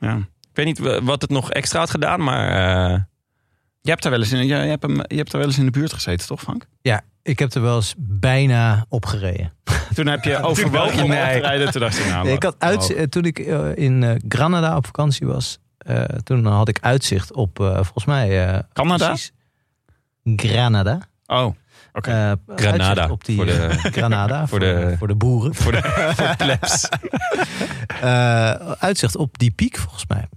Ja. 0.00 0.16
Ik 0.16 0.54
weet 0.64 0.66
niet 0.66 0.78
wa- 0.78 1.02
wat 1.02 1.22
het 1.22 1.30
nog 1.30 1.50
extra 1.50 1.78
had 1.78 1.90
gedaan, 1.90 2.22
maar... 2.24 3.06
Je 3.80 3.90
hebt 3.90 4.02
daar 4.02 4.12
wel 4.12 4.20
eens 4.20 4.32
in, 4.32 4.38
je, 4.38 4.44
je 4.46 4.52
hebt, 4.54 4.82
hem- 4.82 5.02
je 5.06 5.16
hebt 5.16 5.30
daar 5.30 5.40
wel 5.40 5.50
eens 5.50 5.58
in 5.58 5.64
de 5.64 5.70
buurt 5.70 5.92
gezeten, 5.92 6.26
toch 6.26 6.40
Frank? 6.40 6.66
Ja, 6.80 7.00
ik 7.28 7.38
heb 7.38 7.52
er 7.52 7.62
wel 7.62 7.76
eens 7.76 7.94
bijna 7.98 8.84
opgereden. 8.88 9.52
Toen 9.94 10.06
heb 10.06 10.24
je 10.24 10.42
overwogen 10.42 11.02
om 11.02 11.08
Nee. 11.08 11.26
op 11.26 11.32
te 11.32 11.38
rijden. 11.38 11.70
Toen 11.70 11.80
dacht 11.80 11.98
ik, 11.98 12.06
nou, 12.06 12.28
ik 12.28 12.42
had 12.42 12.54
uit, 12.58 12.94
oh. 12.96 13.02
toen 13.02 13.24
ik 13.24 13.38
eh, 13.38 13.76
in 13.76 14.02
eh, 14.02 14.14
Granada 14.28 14.76
op 14.76 14.86
vakantie 14.86 15.26
was, 15.26 15.58
eh, 15.78 16.02
toen 16.02 16.46
had 16.46 16.68
ik 16.68 16.78
uitzicht 16.80 17.32
op, 17.32 17.56
volgens 17.56 18.04
mij... 18.04 18.62
Canada? 18.72 19.06
precies 19.06 19.32
Granada. 20.36 21.00
Oh, 21.26 21.54
oké. 21.92 22.36
Granada, 22.46 23.08
Op 23.10 23.24
die, 23.24 23.36
voor 23.36 23.46
de- 23.46 23.68
Granada, 23.78 24.38
voor, 24.46 24.48
voor 24.48 24.58
de, 24.60 24.94
voor 24.98 25.08
de 25.08 25.14
boeren. 25.14 25.54
voor 25.54 25.72
de, 25.72 25.80
voor 26.14 26.26
de 26.26 26.34
plebs. 26.36 26.88
Uitzicht 28.88 29.16
op 29.16 29.38
die 29.38 29.50
piek, 29.50 29.76
volgens 29.76 30.06
mij. 30.08 30.28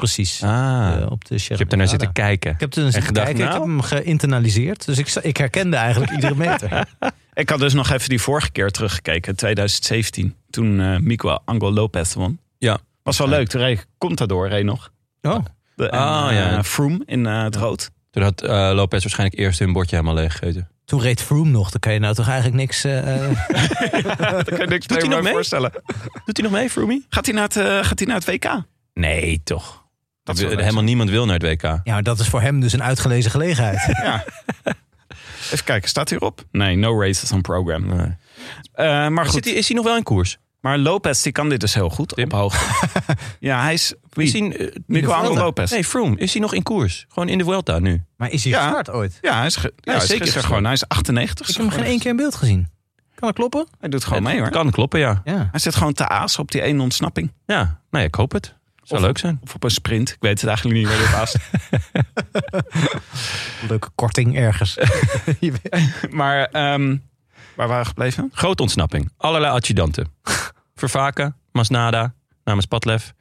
Precies. 0.00 0.42
Ah, 0.42 0.96
Eh, 1.00 1.10
op 1.10 1.24
de 1.24 1.34
je 1.34 1.54
hebt 1.54 1.72
ernaar 1.72 1.88
zitten 1.88 2.12
kijken. 2.12 2.52
Ik 2.52 2.60
heb 2.60 2.74
er 2.74 2.82
zitten 2.82 3.02
gedacht, 3.02 3.26
kijken, 3.26 3.44
ik 3.44 3.50
nou? 3.50 3.60
heb 3.60 3.70
hem 3.70 3.80
geïnternaliseerd. 3.80 4.84
Dus 4.86 4.98
ik, 4.98 5.14
ik 5.24 5.36
herkende 5.36 5.76
eigenlijk 5.76 6.12
iedere 6.12 6.34
meter. 6.34 6.86
Ik 7.32 7.48
had 7.48 7.58
dus 7.58 7.72
nog 7.74 7.90
even 7.90 8.08
die 8.08 8.20
vorige 8.20 8.50
keer 8.50 8.70
teruggekeken, 8.70 9.36
2017. 9.36 10.34
Toen 10.50 10.80
eh 10.80 10.96
Miguel 10.98 11.42
Angel 11.44 11.72
Lopez 11.72 12.14
won. 12.14 12.40
Ja. 12.58 12.78
Was 13.02 13.18
wel 13.18 13.28
leuk. 13.28 13.48
Toen 13.48 13.60
reed 13.60 13.86
Contador 13.98 14.48
reed 14.48 14.64
nog. 14.64 14.90
Oh, 15.22 15.44
De, 15.76 15.88
en, 15.88 15.98
Ah, 15.98 16.28
eh, 16.30 16.36
ja. 16.36 16.64
Froome 16.64 17.02
in 17.06 17.26
eh, 17.26 17.42
het 17.42 17.56
rood. 17.56 17.90
Toen 18.10 18.22
had 18.22 18.42
eh, 18.42 18.70
Lopez 18.74 19.02
waarschijnlijk 19.02 19.38
eerst 19.40 19.58
hun 19.58 19.72
bordje 19.72 19.96
helemaal 19.96 20.16
leeg 20.22 20.32
gegeten. 20.32 20.68
toen 20.84 21.00
reed 21.00 21.22
Froome 21.22 21.50
nog. 21.50 21.70
Dan 21.70 21.80
kan 21.80 21.92
je 21.92 21.98
nou 21.98 22.14
toch 22.14 22.26
eigenlijk 22.26 22.56
niks... 22.56 22.84
eh, 22.84 23.24
eh, 23.30 23.36
Daar 24.18 24.44
kan 24.44 24.58
je 24.58 24.66
niks 24.66 24.86
Doet 24.86 25.00
hij 25.00 25.08
nog 25.10 25.22
mee? 25.22 25.32
voorstellen. 25.32 25.70
Doet 26.24 26.36
hij 26.36 26.42
nog 26.50 26.52
mee, 26.52 26.70
Froomey? 26.70 27.02
Gaat 27.08 27.26
hij 27.26 27.34
naar 27.34 27.44
het, 27.44 27.86
gaat 27.86 27.98
hij 27.98 28.08
naar 28.08 28.16
het 28.16 28.24
WK? 28.26 28.62
Nee, 28.94 29.40
toch. 29.44 29.79
Dat 30.22 30.38
helemaal 30.38 30.82
niemand 30.82 31.10
wil 31.10 31.24
naar 31.26 31.38
het 31.38 31.42
WK. 31.42 31.62
ja, 31.62 31.80
maar 31.84 32.02
dat 32.02 32.20
is 32.20 32.28
voor 32.28 32.40
hem 32.40 32.60
dus 32.60 32.72
een 32.72 32.82
uitgelezen 32.82 33.30
gelegenheid. 33.30 33.78
Ja. 34.02 34.24
Even 35.52 35.64
kijken, 35.64 35.88
staat 35.88 36.10
hierop? 36.10 36.44
Nee, 36.50 36.76
no 36.76 37.00
races 37.00 37.32
on 37.32 37.40
program. 37.40 37.86
Nee. 37.86 38.16
Eh, 38.72 39.08
maar 39.08 39.24
goed, 39.24 39.34
Zit 39.34 39.44
hij, 39.44 39.54
is 39.54 39.66
hij 39.68 39.76
nog 39.76 39.84
wel 39.84 39.96
in 39.96 40.02
koers? 40.02 40.38
maar 40.60 40.78
Lopez 40.78 41.22
die 41.22 41.32
kan 41.32 41.48
dit 41.48 41.60
dus 41.60 41.74
heel 41.74 41.90
goed 41.90 42.08
Tim? 42.14 42.24
op 42.24 42.32
hoogte. 42.32 42.64
ja, 43.40 43.62
hij 43.62 43.72
is... 43.72 43.94
Wie? 44.10 44.26
Is 44.26 44.32
hij, 44.32 44.56
eh, 44.56 44.76
Miguel? 44.86 45.34
Lopez. 45.34 45.70
Nee, 45.70 45.84
Froome. 45.84 46.16
Is 46.16 46.32
hij 46.32 46.42
nog 46.42 46.54
in 46.54 46.62
koers? 46.62 47.06
Gewoon 47.08 47.28
in 47.28 47.38
de 47.38 47.44
Vuelta 47.44 47.78
nu? 47.78 48.02
Maar 48.16 48.30
is 48.30 48.42
hij 48.44 48.52
Ja. 48.52 48.62
gestart 48.62 48.90
ooit? 48.90 49.18
Ja, 49.20 49.36
hij 49.36 49.46
is, 49.46 49.56
ge- 49.56 49.72
ja, 49.76 49.92
hij 49.92 50.02
is 50.02 50.06
zeker 50.08 50.22
gisteren 50.22 50.46
gewoon. 50.48 50.64
Hij 50.64 50.72
is 50.72 50.88
98. 50.88 51.48
Ik 51.48 51.56
heb 51.56 51.64
hem 51.66 51.74
geen 51.74 51.84
één 51.84 51.98
keer 51.98 52.10
in 52.10 52.16
beeld 52.16 52.34
gezien. 52.34 52.68
Kan 53.14 53.28
dat 53.28 53.34
kloppen? 53.36 53.66
Hij 53.80 53.88
doet 53.88 54.04
gewoon 54.04 54.22
mee 54.22 54.32
Het 54.34 54.42
hoor. 54.42 54.50
Kan 54.52 54.70
kloppen, 54.70 55.00
ja. 55.00 55.20
Ja. 55.24 55.48
Hij 55.50 55.60
zit 55.60 55.74
gewoon 55.74 55.92
te 55.92 56.08
aas 56.08 56.38
op 56.38 56.50
die 56.50 56.62
ene 56.62 56.82
ontsnapping. 56.82 57.32
Ja, 57.46 57.56
nou 57.64 57.74
ja, 57.90 58.00
ik 58.00 58.14
hoop 58.14 58.32
het. 58.32 58.54
Zou 58.90 59.00
Of- 59.02 59.06
leuk 59.06 59.18
zijn. 59.18 59.38
Of 59.42 59.54
op 59.54 59.64
een 59.64 59.70
sprint. 59.70 60.10
Ik 60.10 60.16
weet 60.20 60.40
het 60.40 60.48
eigenlijk 60.48 60.78
niet 60.78 60.88
waar 60.88 61.26
dit. 61.26 61.36
Leuke 63.68 63.88
korting 63.94 64.36
ergens. 64.36 64.78
Maar 66.10 66.44
ehm, 66.44 66.96
waar 67.56 67.68
waren 67.68 67.82
we 67.82 67.88
gebleven? 67.88 68.30
Grote 68.32 68.62
ontsnapping. 68.62 69.12
Allerlei 69.16 69.52
adjudanten. 69.52 70.08
Vervaken, 70.74 71.36
Masnada, 71.52 72.14
namens 72.44 72.66
Padlef. 72.66 73.12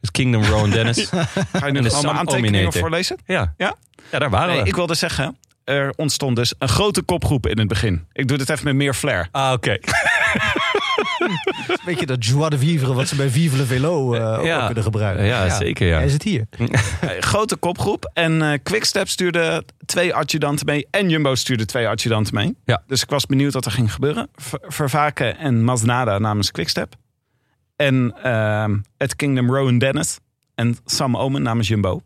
Het 0.00 0.10
Kingdom 0.10 0.44
Rowan 0.44 0.70
Dennis. 0.70 1.08
Ga 1.52 1.66
je 1.66 1.72
nu 1.72 1.90
allemaal 1.90 2.14
aantekeningen 2.14 2.72
voorlezen? 2.72 3.16
Ja. 3.26 3.54
Ja? 3.56 3.74
ja, 4.10 4.18
daar 4.18 4.30
waren 4.30 4.48
Nee, 4.54 4.62
we. 4.62 4.68
ik 4.68 4.74
wilde 4.74 4.94
zeggen, 4.94 5.36
er 5.64 5.92
ontstond 5.96 6.36
dus 6.36 6.54
een 6.58 6.68
grote 6.68 7.02
kopgroep 7.02 7.46
in 7.46 7.58
het 7.58 7.68
begin. 7.68 8.06
Ik 8.12 8.28
doe 8.28 8.38
dit 8.38 8.48
even 8.50 8.64
met 8.64 8.74
meer 8.74 8.94
flair. 8.94 9.28
Ah, 9.30 9.52
oké. 9.52 9.76
Een 11.18 11.78
beetje 11.84 12.06
dat 12.06 12.24
joie 12.24 12.50
de 12.50 12.58
vivre 12.58 12.94
wat 12.94 13.08
ze 13.08 13.16
bij 13.16 13.28
Vive 13.28 13.56
le 13.56 13.64
Velo 13.64 14.14
eh, 14.14 14.38
ook 14.38 14.44
Ja. 14.44 14.64
kunnen 14.66 14.82
gebruiken. 14.84 15.24
Ja, 15.24 15.48
zeker, 15.56 15.86
ja. 15.86 15.96
Hij 15.98 16.08
zit 16.08 16.22
hier. 16.22 16.46
Grote 17.20 17.56
kopgroep. 17.56 18.10
En 18.14 18.42
eh 18.52 18.58
Quickstep 18.62 19.08
stuurde 19.08 19.64
twee 19.84 20.14
adjudanten 20.14 20.66
mee. 20.66 20.86
En 20.90 21.08
Jumbo 21.08 21.34
stuurde 21.34 21.64
twee 21.64 21.88
adjudanten 21.88 22.34
mee. 22.34 22.56
Ja. 22.64 22.82
Dus 22.86 23.02
ik 23.02 23.10
was 23.10 23.26
benieuwd 23.26 23.52
wat 23.52 23.64
er 23.64 23.70
ging 23.72 23.92
gebeuren. 23.92 24.28
Ver- 24.34 24.60
Vervaken 24.62 25.38
en 25.38 25.64
Masnada 25.64 26.18
namens 26.18 26.50
Quickstep. 26.50 26.94
En 27.76 28.14
ehm, 28.22 28.78
het 28.96 29.16
Kingdom 29.16 29.54
Rowan 29.54 29.78
Dennis. 29.78 30.18
En 30.54 30.76
Sam 30.84 31.16
Omen 31.16 31.42
namens 31.42 31.68
Jumbo. 31.68 32.02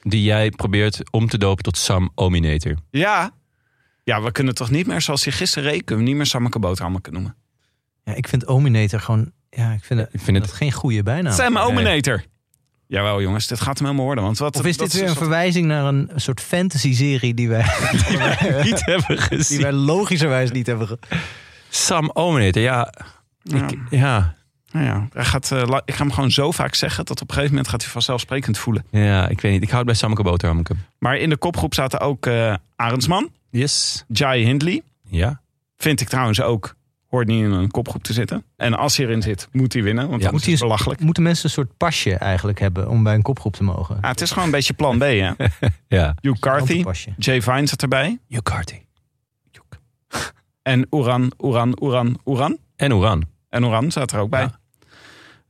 Die 0.00 0.22
jij 0.22 0.50
probeert 0.50 1.10
om 1.10 1.28
te 1.28 1.38
dopen 1.38 1.62
tot 1.64 1.76
Sam 1.76 2.10
Ominator. 2.14 2.74
Ja. 2.90 3.30
Ja, 4.04 4.22
we 4.22 4.32
kunnen 4.32 4.54
toch 4.54 4.70
niet 4.70 4.86
meer, 4.86 5.00
zoals 5.00 5.24
hij 5.24 5.32
gisteren 5.32 5.70
reed... 5.70 5.84
kunnen 5.84 6.04
we 6.04 6.10
niet 6.10 6.18
meer 6.18 6.26
Sammeke 6.28 6.58
Boterhammen 6.58 7.00
noemen. 7.10 7.36
Ja, 8.04 8.14
ik 8.14 8.28
vind 8.28 8.46
Ominator 8.46 9.00
gewoon... 9.00 9.32
Ja, 9.50 9.72
ik 9.72 9.84
vind, 9.84 10.00
het, 10.00 10.08
Ik 10.12 10.20
vind 10.20 10.36
het- 10.36 10.52
geen 10.52 10.72
goede 10.72 11.02
bijnaam. 11.02 11.32
Sam 11.32 11.56
Ominator. 11.56 12.22
Jawel 12.86 13.22
jongens, 13.22 13.46
dit 13.46 13.60
gaat 13.60 13.76
hem 13.78 13.84
helemaal 13.86 14.06
worden. 14.06 14.24
Want 14.24 14.38
wat, 14.38 14.56
Of 14.58 14.64
is 14.64 14.76
dat 14.76 14.90
dit 14.90 15.00
weer 15.00 15.08
een 15.10 15.16
verwijzing 15.16 15.66
naar 15.66 15.84
een 15.84 16.10
soort 16.16 16.40
fantasy-serie 16.40 17.34
die 17.34 17.48
wij, 17.48 17.62
Niet 18.64 18.84
hebben 18.84 19.06
die 19.08 19.18
gezien. 19.18 19.62
wij 19.62 19.72
logischerwijs 19.72 20.50
niet 20.50 20.66
hebben 20.66 20.86
ge- 20.86 20.98
Sam 21.68 22.10
Ominator, 22.12 22.62
ja. 22.62 22.92
Ja. 23.42 23.68
Ik, 23.68 23.78
ja. 23.90 24.34
Nou 24.72 24.84
ja, 24.84 25.08
hij 25.12 25.24
gaat, 25.24 25.52
eh, 25.52 25.78
ik 25.84 25.94
ga 25.94 26.02
hem 26.02 26.12
gewoon 26.12 26.30
zo 26.30 26.50
vaak 26.50 26.74
zeggen... 26.74 27.04
dat 27.04 27.20
op 27.20 27.28
een 27.28 27.34
gegeven 27.34 27.54
moment 27.54 27.72
gaat 27.72 27.82
hij 27.82 27.90
vanzelfsprekend 27.90 28.58
voelen. 28.58 28.84
Ja, 28.90 29.28
ik 29.28 29.40
weet 29.40 29.52
niet. 29.52 29.62
Ik 29.62 29.70
houd 29.70 29.84
bij 29.84 29.94
Sammeke 29.94 30.22
Boterhammeke. 30.22 30.74
Maar 30.98 31.16
in 31.16 31.28
de 31.30 31.36
kopgroep 31.36 31.74
zaten 31.74 32.00
ook 32.00 32.26
eh 32.26 32.54
Arendsman, 32.76 33.30
Yes. 33.50 34.04
Jai 34.08 34.44
Hindley. 34.44 34.82
Ja. 35.02 35.40
Vind 35.76 36.00
ik 36.00 36.08
trouwens 36.08 36.40
ook, 36.40 36.74
hoort 37.08 37.26
niet 37.26 37.44
in 37.44 37.50
een 37.50 37.70
kopgroep 37.70 38.02
te 38.02 38.12
zitten. 38.12 38.44
En 38.56 38.74
als 38.74 38.96
hij 38.96 39.06
erin 39.06 39.22
zit, 39.22 39.48
moet 39.52 39.72
hij 39.72 39.82
winnen, 39.82 40.08
want 40.08 40.22
Ja, 40.22 40.30
moet 40.30 40.40
is 40.40 40.46
hij 40.46 40.56
belachelijk. 40.58 41.00
Moeten 41.00 41.22
mensen 41.22 41.44
een 41.44 41.50
soort 41.50 41.76
pasje 41.76 42.14
eigenlijk 42.14 42.58
hebben 42.60 42.88
om 42.88 43.02
bij 43.02 43.14
een 43.14 43.22
kopgroep 43.22 43.54
te 43.54 43.62
mogen? 43.62 43.98
Ja, 44.00 44.08
het 44.08 44.20
is 44.20 44.30
gewoon 44.30 44.44
een 44.44 44.50
beetje 44.50 44.72
plan 44.74 44.98
B, 44.98 45.02
hè. 45.02 45.30
Ja. 45.88 46.14
Hugh 46.20 46.40
Carthy. 46.40 46.84
Jay 47.16 47.42
Vine 47.42 47.66
zat 47.66 47.82
erbij. 47.82 48.18
Hugh 48.28 48.42
Carty. 48.42 48.78
En 50.62 50.86
Oeran, 50.90 51.32
Oeran, 51.38 51.76
Oeran, 51.80 52.18
Oeran. 52.24 52.58
En 52.76 52.94
Oran. 52.94 53.24
En 53.48 53.64
Oran 53.66 53.90
zat 53.90 54.12
er 54.12 54.18
ook 54.20 54.30
bij. 54.30 54.40
Ja. 54.42 54.59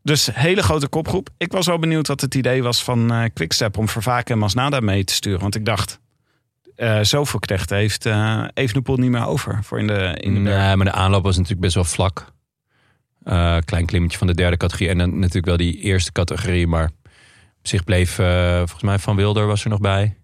Dus 0.03 0.29
hele 0.33 0.63
grote 0.63 0.89
kopgroep. 0.89 1.29
Ik 1.37 1.53
was 1.53 1.67
wel 1.67 1.79
benieuwd 1.79 2.07
wat 2.07 2.21
het 2.21 2.35
idee 2.35 2.63
was 2.63 2.85
van 2.85 3.13
eh 3.13 3.25
Quickstep 3.35 3.79
om 3.79 3.89
Vervaken 3.89 4.33
en 4.35 4.39
Masnada 4.39 4.81
mee 4.81 5.05
te 5.05 5.15
sturen. 5.15 5.41
Want 5.41 5.55
ik 5.55 5.65
dacht, 5.65 6.01
eh 6.77 6.99
zoveel 7.03 7.39
knechten 7.41 7.77
heeft 7.77 8.07
eh 8.07 8.45
Evenepoel 8.55 8.97
niet 8.97 9.11
meer 9.11 9.27
over 9.27 9.59
voor 9.65 9.79
in 9.79 9.87
de, 9.87 10.17
in 10.21 10.35
de. 10.35 10.41
Nee, 10.41 10.77
maar 10.77 10.87
de 10.87 10.93
aanloop 10.93 11.23
was 11.23 11.35
natuurlijk 11.35 11.63
best 11.63 11.75
wel 11.75 11.85
vlak. 11.85 12.33
Klein 13.65 13.87
klimmetje 13.87 14.19
van 14.19 14.27
de 14.27 14.35
derde 14.35 14.57
categorie. 14.57 14.89
En 14.89 14.99
dan 14.99 15.19
natuurlijk 15.19 15.47
wel 15.47 15.57
die 15.57 15.77
eerste 15.79 16.13
categorie. 16.13 16.67
Maar 16.67 16.91
op 17.59 17.67
zich 17.67 17.85
bleef, 17.85 18.15
volgens 18.57 18.83
mij 18.83 18.99
Van 18.99 19.17
Wilder 19.17 19.47
was 19.47 19.65
er 19.65 19.71
nog 19.71 19.81
bij. 19.81 20.17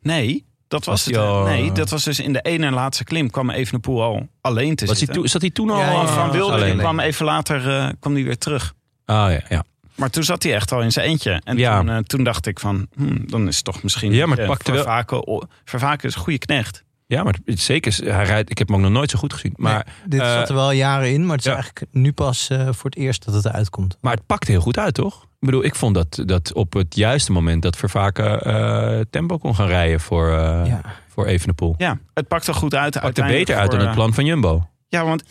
Nee, 0.00 0.46
dat 0.68 0.84
was, 0.84 1.04
Was 1.04 1.14
het. 1.14 1.24
al, 1.24 1.44
nee, 1.44 1.72
dat 1.72 1.90
was 1.90 2.04
dus 2.04 2.20
in 2.20 2.32
de 2.32 2.40
ene 2.40 2.66
en 2.66 2.72
laatste 2.72 3.04
klim 3.04 3.30
kwam 3.30 3.50
Evenepoel 3.50 4.02
al 4.02 4.28
alleen 4.40 4.74
te 4.74 4.86
Was 4.86 4.88
hij 4.96 4.96
zitten. 4.98 5.14
toen- 5.16 5.28
zat 5.28 5.40
hij 5.40 5.50
toen 5.50 5.70
al 5.70 5.78
Ja, 5.78 5.90
ja, 5.90 6.06
Van 6.06 6.30
Wilder 6.30 6.54
alleen? 6.56 6.78
kwam 6.78 7.00
even 7.00 7.24
later 7.24 7.92
kwam 8.00 8.14
die 8.14 8.24
weer 8.24 8.38
terug. 8.38 8.74
Ah 9.08 9.30
ja, 9.32 9.40
ja. 9.48 9.64
Maar 9.94 10.10
toen 10.10 10.22
zat 10.24 10.42
hij 10.42 10.54
echt 10.54 10.72
al 10.72 10.80
in 10.82 10.92
zijn 10.92 11.06
eentje. 11.08 11.40
En 11.44 11.56
Ja. 11.56 11.78
toen, 11.78 11.88
eh, 11.88 11.96
toen 11.98 12.24
dacht 12.24 12.46
ik 12.46 12.60
van, 12.60 12.86
hmm, 12.96 13.30
dan 13.30 13.48
is 13.48 13.56
het 13.56 13.64
toch 13.64 13.82
misschien... 13.82 14.12
Ja, 14.12 14.26
maar 14.26 14.36
het 14.38 14.46
pakte 14.46 14.72
wel- 14.72 15.44
Vervaken, 15.64 16.08
is 16.08 16.14
een 16.14 16.20
goede 16.20 16.38
knecht. 16.38 16.84
Ja, 17.06 17.22
maar 17.22 17.36
het- 17.44 17.60
zeker. 17.60 17.98
Hij 18.04 18.24
rijdt, 18.24 18.50
ik 18.50 18.58
heb 18.58 18.66
hem 18.68 18.76
ook 18.76 18.82
nog 18.82 18.90
nooit 18.92 19.10
zo 19.10 19.18
goed 19.18 19.32
gezien. 19.32 19.52
Maar, 19.56 19.86
Dit 20.06 20.20
eh, 20.20 20.32
zat 20.32 20.48
er 20.48 20.54
wel 20.54 20.70
jaren 20.70 21.12
in, 21.12 21.20
maar 21.26 21.36
het 21.36 21.44
is 21.46 21.52
ja. 21.52 21.52
eigenlijk 21.56 21.86
nu 21.92 22.12
pas 22.12 22.48
eh, 22.48 22.68
voor 22.72 22.90
het 22.90 22.96
eerst 22.98 23.24
dat 23.24 23.34
het 23.34 23.44
eruit 23.44 23.70
komt. 23.70 23.96
maar 24.00 24.12
het 24.14 24.26
pakt 24.26 24.48
heel 24.48 24.60
goed 24.60 24.78
uit, 24.78 24.94
toch? 24.94 25.22
Ik 25.22 25.46
bedoel, 25.46 25.64
ik 25.64 25.74
vond 25.74 25.94
dat, 25.94 26.22
dat 26.26 26.52
op 26.52 26.72
het 26.72 26.94
juiste 26.94 27.32
moment 27.32 27.62
dat 27.62 27.76
Vervaken 27.76 28.40
eh, 28.40 29.00
tempo 29.10 29.38
kon 29.38 29.54
gaan 29.54 29.66
rijden 29.66 30.00
voor, 30.00 30.28
eh 30.32 30.62
ja. 30.66 30.80
voor 31.08 31.26
Evenepoel. 31.26 31.74
Ja, 31.78 31.98
het 32.14 32.28
pakt 32.28 32.46
er 32.46 32.54
goed 32.54 32.74
uit. 32.74 33.00
Pakt 33.00 33.18
er 33.18 33.26
beter 33.26 33.56
uit 33.56 33.70
dan 33.70 33.80
het 33.80 33.94
plan 33.94 34.14
van 34.14 34.24
Jumbo. 34.24 34.68
Ja, 34.88 35.04
want 35.04 35.22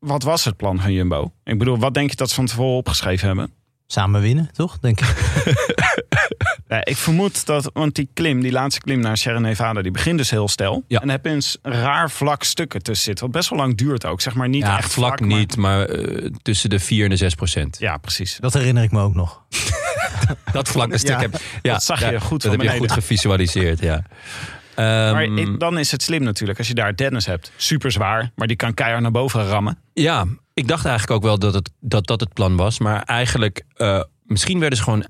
wat 0.00 0.22
was 0.22 0.44
het 0.44 0.56
plan 0.56 0.80
van 0.80 0.92
Jumbo? 0.92 1.32
Ik 1.44 1.58
bedoel, 1.58 1.78
wat 1.78 1.94
denk 1.94 2.10
je 2.10 2.16
dat 2.16 2.28
ze 2.28 2.34
van 2.34 2.46
tevoren 2.46 2.76
opgeschreven 2.76 3.26
hebben? 3.26 3.52
Samen 3.86 4.20
winnen, 4.20 4.50
toch? 4.52 4.78
Denk 4.78 5.00
ik. 5.00 5.14
Ja, 6.68 6.84
ik 6.84 6.96
vermoed 6.96 7.46
dat, 7.46 7.70
want 7.72 7.94
die 7.94 8.08
klim, 8.14 8.40
die 8.40 8.52
laatste 8.52 8.80
klim 8.80 9.00
naar 9.00 9.16
Sierra 9.16 9.38
Nevada, 9.38 9.82
die 9.82 9.90
begint 9.90 10.18
dus 10.18 10.30
heel 10.30 10.48
stijl. 10.48 10.84
Ja. 10.88 11.00
En 11.00 11.08
heb 11.08 11.24
je 11.24 11.30
een 11.30 11.42
s- 11.42 11.58
raar 11.62 12.10
vlak 12.10 12.42
stukken 12.42 12.82
tussen 12.82 13.04
zitten, 13.04 13.24
wat 13.24 13.34
best 13.34 13.48
wel 13.50 13.58
lang 13.58 13.76
duurt 13.76 14.06
ook. 14.06 14.20
Zeg 14.20 14.34
maar 14.34 14.48
niet 14.48 14.62
ja, 14.62 14.78
echt 14.78 14.92
vlak 14.92 15.20
maar- 15.20 15.28
niet, 15.38 15.56
maar 15.56 15.84
eh, 15.84 16.30
tussen 16.42 16.70
de 16.70 16.78
4 16.78 17.04
en 17.04 17.10
de 17.10 17.16
6 17.16 17.34
procent. 17.34 17.76
Ja, 17.78 17.96
precies. 17.96 18.36
Dat 18.40 18.52
herinner 18.52 18.82
ik 18.82 18.90
me 18.90 19.00
ook 19.00 19.14
nog. 19.14 19.42
Dat 20.52 20.68
vlakke 20.68 20.98
stuk 20.98 21.10
Ja, 21.10 21.18
heb, 21.20 21.40
ja, 21.62 21.72
dat 21.72 21.84
zag 21.84 22.10
je 22.10 22.20
goed 22.20 22.42
Dat 22.42 22.54
van 22.54 22.60
heb 22.64 22.72
je 22.72 22.78
goed 22.78 22.92
gevisualiseerd, 22.92 23.80
ja. 23.80 24.02
Maar 24.76 25.22
Ehm, 25.22 25.36
ik- 25.38 25.60
dan 25.60 25.78
is 25.78 25.90
het 25.90 26.02
slim 26.02 26.22
natuurlijk 26.22 26.58
als 26.58 26.68
je 26.68 26.74
daar 26.74 26.96
Dennis 26.96 27.26
hebt. 27.26 27.52
Super 27.56 27.92
zwaar, 27.92 28.30
maar 28.34 28.46
die 28.46 28.56
kan 28.56 28.74
keihard 28.74 29.02
naar 29.02 29.10
boven 29.10 29.46
rammen. 29.46 29.78
Ja, 29.92 30.26
ik 30.54 30.68
dacht 30.68 30.84
eigenlijk 30.84 31.16
ook 31.16 31.22
wel 31.26 31.38
dat 31.38 31.54
het, 31.54 31.70
dat, 31.80 32.06
dat 32.06 32.20
het 32.20 32.32
plan 32.34 32.56
was. 32.56 32.78
Maar 32.78 33.02
eigenlijk, 33.02 33.62
eh, 33.74 34.02
misschien 34.22 34.58
werden 34.58 34.78
ze 34.78 34.84
gewoon 34.84 35.04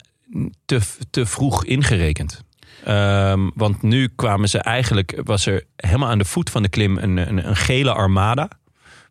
te, 0.65 0.81
te 1.11 1.27
vroeg 1.27 1.65
ingerekend. 1.65 2.43
Ehm, 2.85 3.49
want 3.55 3.83
nu 3.83 4.09
kwamen 4.17 4.49
ze 4.49 4.59
eigenlijk, 4.59 5.21
was 5.25 5.47
er 5.47 5.65
helemaal 5.77 6.09
aan 6.09 6.19
de 6.19 6.25
voet 6.25 6.51
van 6.51 6.63
de 6.63 6.69
klim 6.69 6.99
een, 6.99 7.17
een, 7.17 7.49
een 7.49 7.57
gele 7.57 7.93
armada. 7.93 8.49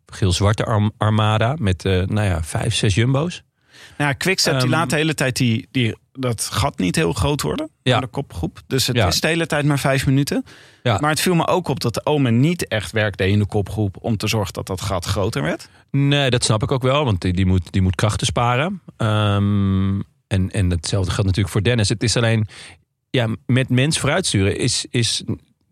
Geel-zwarte 0.06 0.64
arm- 0.64 0.92
armada 0.98 1.54
met, 1.58 1.84
eh, 1.84 1.92
nou 2.06 2.26
ja, 2.26 2.42
vijf, 2.42 2.74
zes 2.74 2.94
jumbo's. 2.94 3.42
Nou 3.98 4.10
ja, 4.10 4.16
Quickstep 4.16 4.52
die 4.52 4.62
Ehm, 4.62 4.70
laat 4.70 4.90
de 4.90 4.96
hele 4.96 5.14
tijd 5.14 5.36
die, 5.36 5.68
die, 5.70 5.96
dat 6.12 6.48
gat 6.52 6.78
niet 6.78 6.96
heel 6.96 7.12
groot 7.12 7.42
worden. 7.42 7.70
Ja. 7.82 7.94
Aan 7.94 8.00
de 8.00 8.06
kopgroep. 8.06 8.60
Dus 8.66 8.86
het 8.86 8.96
Ja. 8.96 9.06
is 9.06 9.20
de 9.20 9.26
hele 9.26 9.46
tijd 9.46 9.64
maar 9.64 9.78
vijf 9.78 10.06
minuten. 10.06 10.44
Ja. 10.82 10.98
Maar 11.00 11.10
het 11.10 11.20
viel 11.20 11.34
me 11.34 11.46
ook 11.46 11.68
op 11.68 11.80
dat 11.80 11.94
de 11.94 12.06
Omen 12.06 12.40
niet 12.40 12.68
echt 12.68 12.92
werk 12.92 13.16
deed 13.16 13.32
in 13.32 13.38
de 13.38 13.46
kopgroep. 13.46 13.96
Om 14.00 14.16
te 14.16 14.26
zorgen 14.28 14.52
dat 14.52 14.66
dat 14.66 14.80
gat 14.80 15.04
groter 15.04 15.42
werd. 15.42 15.68
Nee, 15.90 16.30
dat 16.30 16.44
snap 16.44 16.62
ik 16.62 16.70
ook 16.70 16.82
wel, 16.82 17.04
want 17.04 17.20
die, 17.20 17.32
die, 17.32 17.46
moet, 17.46 17.72
die 17.72 17.82
moet 17.82 17.94
krachten 17.94 18.26
sparen. 18.26 18.80
Ehm, 18.96 20.00
en, 20.26 20.50
en 20.50 20.70
hetzelfde 20.70 21.10
geldt 21.10 21.26
natuurlijk 21.26 21.48
voor 21.54 21.62
Dennis. 21.62 21.88
Het 21.88 22.02
is 22.02 22.16
alleen, 22.16 22.48
ja, 23.10 23.28
met 23.46 23.68
mens 23.68 23.98
vooruitsturen 23.98 24.58
is, 24.58 24.86
is 24.90 25.22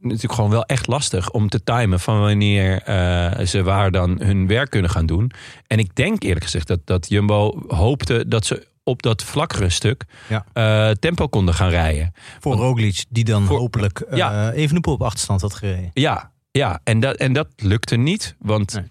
natuurlijk 0.00 0.34
gewoon 0.34 0.50
wel 0.50 0.64
echt 0.64 0.86
lastig 0.86 1.30
om 1.30 1.48
te 1.48 1.64
timen 1.64 2.00
van 2.00 2.20
wanneer 2.20 2.82
eh, 2.82 3.46
ze 3.46 3.62
waar 3.62 3.90
dan 3.90 4.22
hun 4.22 4.46
werk 4.46 4.70
kunnen 4.70 4.90
gaan 4.90 5.06
doen. 5.06 5.30
En 5.66 5.78
ik 5.78 5.94
denk 5.94 6.22
eerlijk 6.22 6.44
gezegd 6.44 6.66
dat, 6.66 6.80
dat 6.84 7.08
Jumbo 7.08 7.62
hoopte 7.68 8.28
dat 8.28 8.46
ze 8.46 8.66
op 8.88 9.02
dat 9.02 9.22
vlakkere 9.24 9.68
stuk 9.68 10.04
Ja. 10.28 10.44
eh, 10.52 10.90
tempo 10.90 11.28
konden 11.28 11.54
gaan 11.54 11.68
rijden. 11.70 12.12
Voor 12.40 12.54
Roglic, 12.56 13.04
die 13.08 13.24
dan 13.24 13.44
Voor- 13.46 13.58
hopelijk 13.58 14.00
eh 14.00 14.16
Ja. 14.16 14.50
Evenepoel 14.52 14.94
op 14.94 15.02
achterstand 15.02 15.40
had 15.40 15.54
gereden. 15.54 15.90
Ja, 15.94 16.30
ja 16.50 16.80
en, 16.84 17.00
dat, 17.00 17.16
en 17.16 17.32
dat 17.32 17.48
lukte 17.56 17.96
niet. 17.96 18.34
Want 18.38 18.72
Nee. 18.74 18.84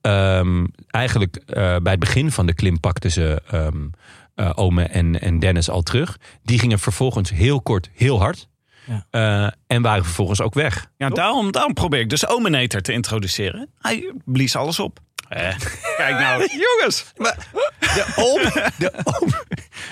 ehm, 0.00 0.66
eigenlijk 0.86 1.36
eh, 1.36 1.54
bij 1.76 1.90
het 1.92 2.00
begin 2.00 2.30
van 2.32 2.46
de 2.46 2.54
klim 2.54 2.80
pakten 2.80 3.10
ze 3.10 3.42
ehm 3.50 3.86
eh, 4.34 4.50
Ome 4.54 4.82
en, 4.82 5.20
en 5.20 5.38
Dennis 5.38 5.70
al 5.70 5.82
terug. 5.82 6.16
Die 6.42 6.58
gingen 6.58 6.78
vervolgens 6.78 7.30
heel 7.30 7.60
kort, 7.62 7.90
heel 7.94 8.18
hard. 8.18 8.48
Ja. 8.86 9.06
Eh, 9.10 9.52
en 9.66 9.82
waren 9.82 10.04
vervolgens 10.04 10.40
ook 10.40 10.54
weg. 10.54 10.86
Ja, 10.96 11.08
daarom, 11.08 11.52
daarom 11.52 11.74
probeer 11.74 12.00
ik 12.00 12.08
dus 12.10 12.26
Omenator 12.28 12.80
te 12.80 12.92
introduceren. 12.92 13.68
Hij 13.78 14.12
blies 14.24 14.56
alles 14.56 14.78
op. 14.80 14.98
Eh, 15.32 15.56
kijk 15.96 16.18
nou, 16.18 16.48
jongens. 16.78 17.04
De, 17.16 17.34
de, 18.78 18.92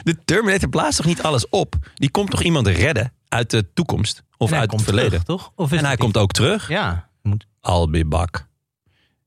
de 0.03 0.17
Terminator 0.25 0.69
blaast 0.69 0.97
toch 0.97 1.07
niet 1.07 1.23
alles 1.23 1.49
op? 1.49 1.75
Die 1.95 2.11
komt 2.11 2.31
toch 2.31 2.43
iemand 2.43 2.67
redden 2.67 3.13
uit 3.29 3.51
de 3.51 3.73
toekomst? 3.73 4.23
Of 4.37 4.53
uit 4.53 4.73
het 4.73 4.83
verleden? 4.83 5.11
terug, 5.11 5.25
toch? 5.25 5.53
Of 5.55 5.73
is 5.73 5.79
en 5.79 5.85
hij 5.85 5.97
komt 5.97 6.17
ook 6.17 6.33
terug. 6.33 6.69
Ja, 6.69 7.09
moet... 7.23 7.47
I'll 7.63 7.87
be 7.91 8.07
back. 8.07 8.47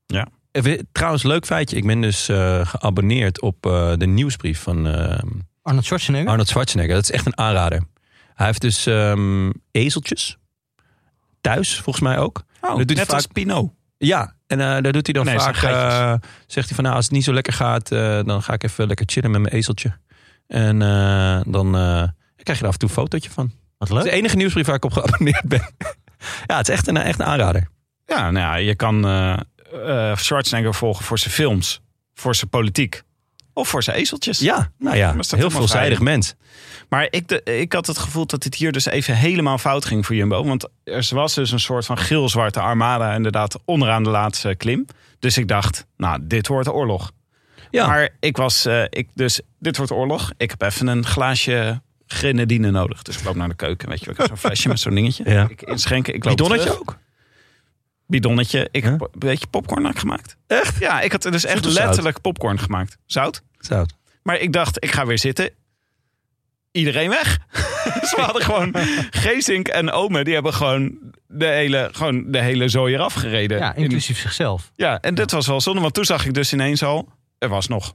Ja. 0.06 0.28
Even, 0.52 0.88
trouwens, 0.92 1.22
leuk 1.22 1.46
feitje. 1.46 1.76
Ik 1.76 1.86
ben 1.86 2.00
dus 2.00 2.28
eh, 2.28 2.66
geabonneerd 2.66 3.40
op 3.40 3.66
eh, 3.66 3.92
de 3.96 4.06
nieuwsbrief 4.06 4.60
van 4.60 4.86
eh, 4.86 5.18
Arnold 5.62 5.84
Schwarzenegger. 5.84 6.30
Arnold 6.30 6.48
Schwarzenegger. 6.48 6.94
Dat 6.94 7.02
is 7.02 7.10
echt 7.10 7.26
een 7.26 7.38
aanrader. 7.38 7.82
Hij 8.34 8.46
heeft 8.46 8.60
dus 8.60 8.86
ehm, 8.86 9.50
ezeltjes. 9.70 10.38
Thuis, 11.40 11.74
volgens 11.80 12.04
mij 12.04 12.18
ook. 12.18 12.42
Oh, 12.60 12.68
Dat 12.68 12.78
doet 12.78 12.88
hij 12.88 12.96
net 12.96 13.12
als 13.12 13.26
Pinot. 13.26 13.72
Ja, 14.06 14.34
en 14.46 14.60
eh, 14.60 14.66
daar 14.66 14.92
doet 14.92 15.06
hij 15.06 15.14
dan 15.14 15.24
Nee, 15.24 15.38
vaak... 15.38 15.56
eh, 15.56 16.14
zegt 16.46 16.66
hij 16.66 16.74
van, 16.74 16.84
nou, 16.84 16.96
als 16.96 17.04
het 17.04 17.14
niet 17.14 17.24
zo 17.24 17.32
lekker 17.32 17.52
gaat... 17.52 17.90
eh, 17.90 18.20
dan 18.24 18.42
ga 18.42 18.52
ik 18.52 18.62
even 18.62 18.86
lekker 18.86 19.06
chillen 19.08 19.30
met 19.30 19.40
mijn 19.40 19.54
ezeltje. 19.54 19.98
En 20.46 20.82
eh, 20.82 21.40
dan 21.46 21.76
eh, 21.76 22.02
krijg 22.36 22.58
je 22.58 22.64
er 22.64 22.66
af 22.66 22.72
en 22.72 22.78
toe 22.78 22.88
een 22.88 22.94
fotootje 22.94 23.30
van. 23.30 23.44
Wat 23.78 23.88
Dat 23.88 23.88
is 23.88 23.94
leuk. 24.04 24.12
de 24.12 24.18
enige 24.18 24.36
nieuwsbrief 24.36 24.66
waar 24.66 24.76
ik 24.76 24.84
op 24.84 24.92
geabonneerd 24.92 25.44
ben. 25.48 25.70
ja, 26.46 26.56
het 26.56 26.68
is 26.68 26.74
echt 26.74 26.86
een, 26.88 26.96
echt 26.96 27.18
een 27.18 27.26
aanrader. 27.26 27.68
Ja, 28.06 28.30
nou 28.30 28.46
ja, 28.46 28.54
je 28.54 28.74
kan 28.74 29.06
eh 29.06 29.36
eh, 29.86 30.16
Schwarzenegger 30.16 30.74
volgen 30.74 31.04
voor 31.04 31.18
zijn 31.18 31.34
films. 31.34 31.80
Voor 32.14 32.34
zijn 32.34 32.50
politiek. 32.50 33.02
Of 33.54 33.68
voor 33.68 33.82
zijn 33.82 33.96
ezeltjes. 33.96 34.38
Ja, 34.38 34.70
nou 34.78 34.96
ja, 34.96 35.16
heel 35.28 35.50
veelzijdig 35.50 35.98
vrij? 35.98 36.10
mens. 36.12 36.34
Maar 36.88 37.06
ik, 37.10 37.28
de, 37.28 37.42
ik 37.42 37.72
had 37.72 37.86
het 37.86 37.98
gevoel 37.98 38.26
dat 38.26 38.42
dit 38.42 38.54
hier 38.54 38.72
dus 38.72 38.84
even 38.84 39.16
helemaal 39.16 39.58
fout 39.58 39.84
ging 39.84 40.06
voor 40.06 40.16
Jumbo. 40.16 40.44
Want 40.44 40.68
er 40.84 41.08
was 41.10 41.34
dus 41.34 41.50
een 41.50 41.60
soort 41.60 41.86
van 41.86 41.98
geel-zwarte 41.98 42.60
armada 42.60 43.14
inderdaad 43.14 43.58
onderaan 43.64 44.02
de 44.02 44.10
laatste 44.10 44.54
klim. 44.54 44.86
Dus 45.18 45.38
ik 45.38 45.48
dacht, 45.48 45.86
nou, 45.96 46.18
dit 46.22 46.46
wordt 46.46 46.68
oorlog. 46.68 47.10
Ja. 47.70 47.86
Maar 47.86 48.08
ik 48.20 48.36
was, 48.36 48.66
eh, 48.66 48.82
ik, 48.90 49.08
dus 49.14 49.40
dit 49.58 49.76
wordt 49.76 49.92
oorlog. 49.92 50.32
Ik 50.36 50.50
heb 50.50 50.62
even 50.62 50.86
een 50.86 51.06
glaasje 51.06 51.82
grenadine 52.06 52.70
nodig. 52.70 53.02
Dus 53.02 53.16
ik 53.16 53.24
loop 53.24 53.34
naar 53.34 53.48
de 53.48 53.54
keuken, 53.54 53.88
weet 53.88 53.98
je 54.00 54.04
wel. 54.04 54.14
Ik 54.14 54.20
heb 54.20 54.28
zo'n 54.28 54.38
flesje 54.38 54.68
met 54.74 54.80
zo'n 54.80 54.94
dingetje. 54.94 55.30
Ja. 55.30 55.48
Ik 55.48 55.62
inschenken, 55.62 56.14
ik 56.14 56.24
loop 56.24 56.36
Bidonnetje 56.36 56.78
ook? 56.78 56.98
Bidonnetje. 58.06 58.68
Ik 58.70 58.82
Huh? 58.82 58.90
heb 58.92 59.00
een 59.00 59.08
beetje 59.18 59.46
popcorn 59.46 59.84
had 59.84 59.98
gemaakt. 59.98 60.36
Echt? 60.46 60.78
Ja, 60.78 61.00
ik 61.00 61.12
had 61.12 61.24
er 61.24 61.30
dus 61.32 61.44
echt 61.44 61.64
letterlijk 61.64 62.20
popcorn 62.20 62.58
gemaakt. 62.58 62.96
Zout. 63.06 63.42
Zout. 63.58 63.92
Maar 64.22 64.38
ik 64.38 64.52
dacht, 64.52 64.84
ik 64.84 64.90
ga 64.92 65.06
weer 65.06 65.18
zitten. 65.18 65.50
Iedereen 66.72 67.08
weg. 67.08 67.38
Ze 68.10 68.16
hadden 68.20 68.42
gewoon 68.42 68.74
Geesink 69.10 69.68
en 69.68 69.90
Ome. 69.90 70.24
Die 70.24 70.34
hebben 70.34 70.54
gewoon 70.54 70.98
de 71.28 71.46
hele, 71.46 71.88
gewoon 71.92 72.30
de 72.30 72.40
hele 72.40 72.68
zooi 72.68 72.94
eraf 72.94 73.14
gereden. 73.14 73.58
Ja, 73.58 73.74
In- 73.74 73.82
inclusief 73.82 74.18
zichzelf. 74.18 74.70
ja, 74.76 75.00
en 75.00 75.14
dit 75.14 75.30
was 75.30 75.46
wel 75.46 75.60
zonde. 75.60 75.80
Want 75.80 75.94
toen 75.94 76.04
zag 76.04 76.26
ik 76.26 76.34
dus 76.34 76.52
ineens 76.52 76.82
al... 76.82 77.08
Er 77.38 77.48
was 77.48 77.68
nog 77.68 77.94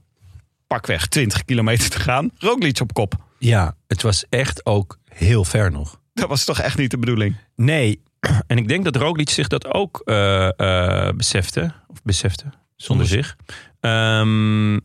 pakweg 0.66 1.06
20 1.06 1.44
kilometer 1.44 1.90
te 1.90 2.00
gaan. 2.00 2.30
Roglic 2.38 2.80
op 2.80 2.92
kop. 2.92 3.14
Ja, 3.38 3.76
het 3.86 4.02
was 4.02 4.24
echt 4.28 4.66
ook 4.66 4.98
heel 5.08 5.44
ver 5.44 5.70
nog. 5.70 6.00
Dat 6.14 6.28
was 6.28 6.44
toch 6.44 6.58
echt 6.60 6.78
niet 6.78 6.90
de 6.90 6.98
bedoeling? 6.98 7.36
Nee, 7.56 8.02
en 8.46 8.58
ik 8.58 8.68
denk 8.68 8.84
dat 8.84 8.96
Roglic 8.96 9.30
zich 9.30 9.48
dat 9.48 9.74
ook 9.74 10.02
eh, 10.04 11.08
besefte. 11.16 11.72
Of 11.86 12.02
besefte, 12.02 12.44
zonder 12.76 13.06
zich. 13.06 13.36
Ehm, 13.80 14.78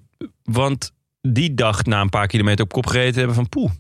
want 0.43 0.91
die 1.21 1.53
dacht 1.53 1.85
na 1.85 2.01
een 2.01 2.09
paar 2.09 2.27
kilometer 2.27 2.63
op 2.65 2.71
kop 2.71 2.87
gereden 2.87 3.11
te 3.11 3.17
hebben 3.17 3.35
van... 3.35 3.49
Poeh, 3.49 3.71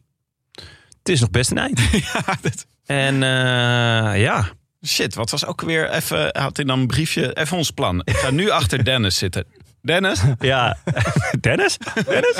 het 0.97 1.09
is 1.09 1.19
nog 1.19 1.29
best 1.29 1.51
een 1.51 1.57
eind. 1.57 1.79
ja, 2.13 2.37
En 2.85 3.23
eh, 3.23 4.21
ja, 4.21 4.51
Shit, 4.85 5.15
wat 5.15 5.29
was 5.29 5.45
ook 5.45 5.61
weer 5.61 5.89
even... 5.89 6.37
Had 6.39 6.55
hij 6.55 6.65
dan 6.65 6.79
een 6.79 6.87
briefje... 6.87 7.33
Even 7.33 7.57
ons 7.57 7.71
plan. 7.71 8.01
Ik 8.03 8.15
ga 8.15 8.29
nu 8.29 8.49
achter 8.49 8.83
Dennis 8.91 9.17
zitten. 9.17 9.45
Dennis? 9.81 10.21
ja. 10.39 10.77
Dennis? 11.39 11.77
Dennis? 12.05 12.37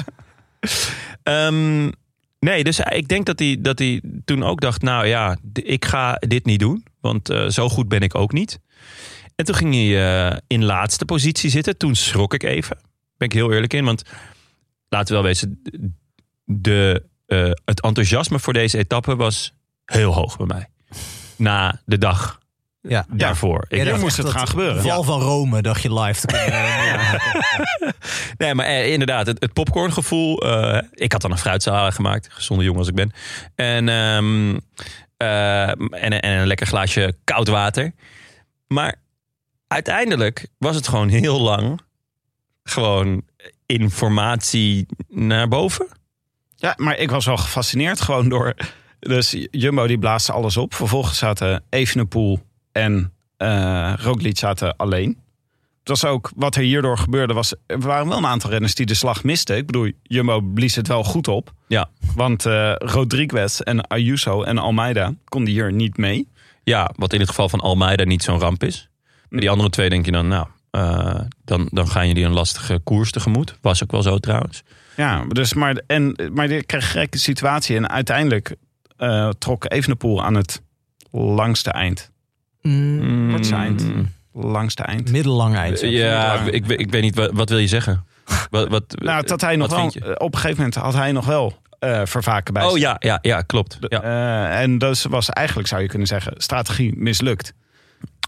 Ehm, 1.24 1.91
nee, 2.39 2.63
dus 2.63 2.80
ik 2.80 3.07
denk 3.07 3.26
dat 3.26 3.39
hij, 3.39 3.57
dat 3.59 3.80
hij 3.80 4.01
toen 4.26 4.43
ook 4.43 4.61
dacht... 4.61 4.82
nou 4.82 5.07
ja, 5.07 5.38
ik 5.53 5.86
ga 5.86 6.16
dit 6.20 6.45
niet 6.45 6.59
doen. 6.59 6.86
Want 7.06 7.30
eh, 7.30 7.47
zo 7.47 7.70
goed 7.70 7.88
ben 7.88 8.01
ik 8.01 8.16
ook 8.16 8.32
niet. 8.32 8.60
En 9.36 9.45
toen 9.45 9.56
ging 9.56 9.74
hij 9.74 10.28
eh, 10.32 10.38
in 10.47 10.64
laatste 10.66 11.06
positie 11.06 11.49
zitten. 11.49 11.78
Toen 11.78 11.95
schrok 11.95 12.34
ik 12.34 12.43
even. 12.43 12.78
Ben 13.18 13.28
ik 13.28 13.34
heel 13.34 13.51
eerlijk 13.51 13.74
in. 13.74 13.86
Want 13.86 14.03
laten 14.89 15.08
we 15.08 15.14
wel 15.14 15.24
wezen... 15.24 15.62
De, 16.43 17.03
eh, 17.26 17.51
het 17.66 17.82
enthousiasme 17.82 18.39
voor 18.39 18.53
deze 18.53 18.78
etappe 18.78 19.16
was 19.16 19.53
heel 19.86 20.14
hoog 20.14 20.38
bij 20.38 20.45
mij. 20.45 20.70
Na 21.36 21.82
de 21.86 21.97
dag 21.97 22.39
Ja. 22.82 23.06
daarvoor. 23.10 23.66
Ja, 23.70 23.84
Ik 23.84 23.99
moest 23.99 24.18
het 24.18 24.30
gaan 24.30 24.47
gebeuren. 24.47 24.82
Val 24.82 25.03
van 25.03 25.22
Rome 25.22 25.62
dacht 25.62 25.82
je 25.82 25.93
live 25.93 26.26
te 26.28 26.36
ja. 26.36 27.93
Nee, 28.38 28.53
maar 28.56 28.66
eh, 28.66 28.91
inderdaad, 28.91 29.28
het, 29.28 29.39
het 29.39 29.53
popcorngevoel. 29.53 30.43
ik 30.91 31.12
had 31.12 31.22
dan 31.22 31.32
een 31.32 31.38
fruitsalade 31.38 31.91
gemaakt, 31.91 32.28
gezonde 32.32 32.64
jongen 32.64 32.80
als 32.80 32.88
ik 32.89 32.95
ben. 32.95 33.12
En, 33.56 33.89
ehm, 33.89 34.58
eh, 35.18 35.70
en, 35.70 36.22
en 36.22 36.39
een 36.39 36.47
lekker 36.47 36.68
glaasje 36.68 37.16
koud 37.24 37.47
water. 37.47 37.93
Maar 38.68 38.95
uiteindelijk 39.68 40.47
was 40.57 40.76
het 40.76 40.88
gewoon 40.88 41.07
heel 41.07 41.41
lang 41.41 41.82
gewoon 42.63 43.24
informatie 43.66 44.86
naar 45.09 45.47
boven. 45.47 45.88
Ja, 46.55 46.74
maar 46.78 46.97
ik 46.97 47.09
was 47.09 47.26
wel 47.26 47.38
gefascineerd 47.38 48.01
gewoon 48.01 48.30
door... 48.30 48.55
Dus 48.99 49.47
Jumbo 49.51 49.88
die 49.88 49.99
blaasde 49.99 50.32
alles 50.32 50.57
op. 50.57 50.74
Vervolgens 50.74 51.18
zaten 51.18 51.63
Evenepoel 51.70 52.39
en 52.72 53.13
Roglic 53.95 54.38
zaten 54.38 54.76
alleen. 54.76 55.24
Dat 55.86 56.02
was 56.02 56.12
ook 56.12 56.32
wat 56.36 56.56
er 56.56 56.62
hierdoor 56.62 56.98
gebeurde. 56.98 57.34
Was, 57.34 57.54
er 57.66 57.80
waren 57.80 58.08
wel 58.08 58.18
een 58.18 58.26
aantal 58.26 58.50
renners 58.50 58.76
die 58.76 58.86
de 58.86 58.94
slag 58.94 59.24
misten. 59.24 59.58
Ik 59.58 59.66
bedoel, 59.66 59.92
Jumbo 60.04 60.42
blies 60.42 60.76
het 60.76 60.88
wel 60.88 61.04
goed 61.04 61.28
op. 61.28 61.54
Ja. 61.68 61.90
Want 62.16 62.46
eh 62.46 62.74
Rodriguez 62.78 63.60
en 63.60 63.88
Ayuso 63.88 64.44
en 64.44 64.58
Almeida 64.58 65.14
konden 65.24 65.54
hier 65.54 65.72
niet 65.72 65.98
mee. 65.98 66.28
Ja, 66.64 66.92
wat 66.96 67.14
in 67.14 67.20
het 67.20 67.30
geval 67.30 67.50
van 67.50 67.60
Almeida 67.60 68.04
niet 68.04 68.24
zo'n 68.24 68.40
ramp 68.40 68.64
is. 68.64 68.90
Maar 69.30 69.40
die 69.40 69.50
andere 69.50 69.70
twee 69.70 69.90
denk 69.90 70.06
je 70.06 70.12
dan, 70.12 70.28
nou, 70.28 70.48
eh, 70.72 71.20
dan, 71.44 71.68
dan 71.72 71.88
gaan 71.88 72.08
jullie 72.08 72.26
een 72.26 72.34
lastige 72.34 72.80
koers 72.84 73.12
tegemoet. 73.12 73.58
Was 73.62 73.84
ook 73.84 73.92
wel 73.92 74.02
zo 74.02 74.18
trouwens. 74.18 74.64
Ja, 74.96 75.26
dus 75.26 75.54
maar, 75.54 75.82
en, 75.88 76.32
maar 76.34 76.50
je 76.50 76.64
kreeg 76.64 76.84
een 76.84 76.90
gekke 76.90 77.18
situatie. 77.18 77.76
En 77.76 77.90
uiteindelijk 77.90 78.56
eh, 78.98 79.30
trok 79.30 79.72
Evenepoel 79.72 80.24
aan 80.24 80.36
het 80.36 80.62
langste 81.12 81.72
eind. 81.72 82.12
Mm, 82.62 83.30
Kortste 83.30 83.56
eind. 83.56 83.86
Langste 84.38 84.84
eind. 84.84 85.12
middellang 85.12 85.56
eind. 85.56 85.80
ja, 85.80 86.40
ik, 86.42 86.68
ik 86.68 86.92
weet 86.92 87.02
niet, 87.02 87.16
wat, 87.16 87.32
wat 87.34 87.50
wil 87.50 87.58
je 87.58 87.68
zeggen? 87.68 88.06
Wat, 88.50 88.68
wat, 88.70 88.84
Nou, 89.04 89.26
dat 89.26 89.42
hij 89.42 89.56
nog 89.56 89.68
wat 89.76 89.94
wel, 89.94 90.14
op 90.14 90.34
een 90.34 90.40
gegeven 90.40 90.58
moment 90.58 90.76
had 90.76 90.94
hij 90.94 91.12
nog 91.12 91.26
wel 91.26 91.54
eh 91.80 92.02
vervaken 92.06 92.54
bij 92.54 92.64
Oh 92.66 92.78
ja, 92.78 92.96
ja, 93.00 93.20
ja 93.22 93.42
klopt. 93.42 93.78
Ja. 93.82 94.02
Eh, 94.02 94.62
en 94.62 94.78
dus 94.78 95.04
was 95.04 95.30
eigenlijk, 95.30 95.68
zou 95.68 95.82
je 95.82 95.88
kunnen 95.88 96.08
zeggen, 96.08 96.34
strategie 96.38 96.94
mislukt. 96.98 97.54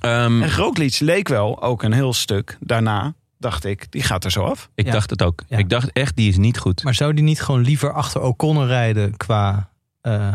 Ehm, 0.02 0.44
En 0.44 0.52
Roglic 0.56 1.00
leek 1.00 1.28
wel 1.28 1.62
ook 1.64 1.84
een 1.84 1.94
heel 1.94 2.14
stuk 2.14 2.58
daarna, 2.60 3.14
dacht 3.38 3.66
ik, 3.66 3.92
die 3.92 4.04
gaat 4.04 4.24
er 4.24 4.32
zo 4.32 4.44
af. 4.44 4.70
ik 4.76 4.86
Ja. 4.86 4.92
dacht 4.92 5.10
het 5.10 5.24
ook. 5.24 5.44
Ja. 5.48 5.58
Ik 5.58 5.70
dacht 5.70 5.92
echt, 5.92 6.16
die 6.16 6.30
is 6.30 6.38
niet 6.38 6.58
goed. 6.58 6.84
Maar 6.84 6.94
zou 6.96 7.14
die 7.14 7.24
niet 7.24 7.42
gewoon 7.42 7.62
liever 7.62 7.94
achter 7.94 8.22
O'Connor 8.22 8.68
rijden 8.68 9.18
qua 9.18 9.70
eh, 10.02 10.28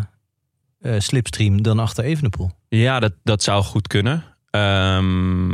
eh, 0.80 0.94
slipstream 0.98 1.62
dan 1.62 1.78
achter 1.78 2.04
Evenepoel? 2.04 2.50
Ja, 2.68 3.00
dat, 3.00 3.12
dat 3.22 3.42
zou 3.42 3.62
goed 3.64 3.86
kunnen. 3.86 4.24
Ehm, 4.56 5.48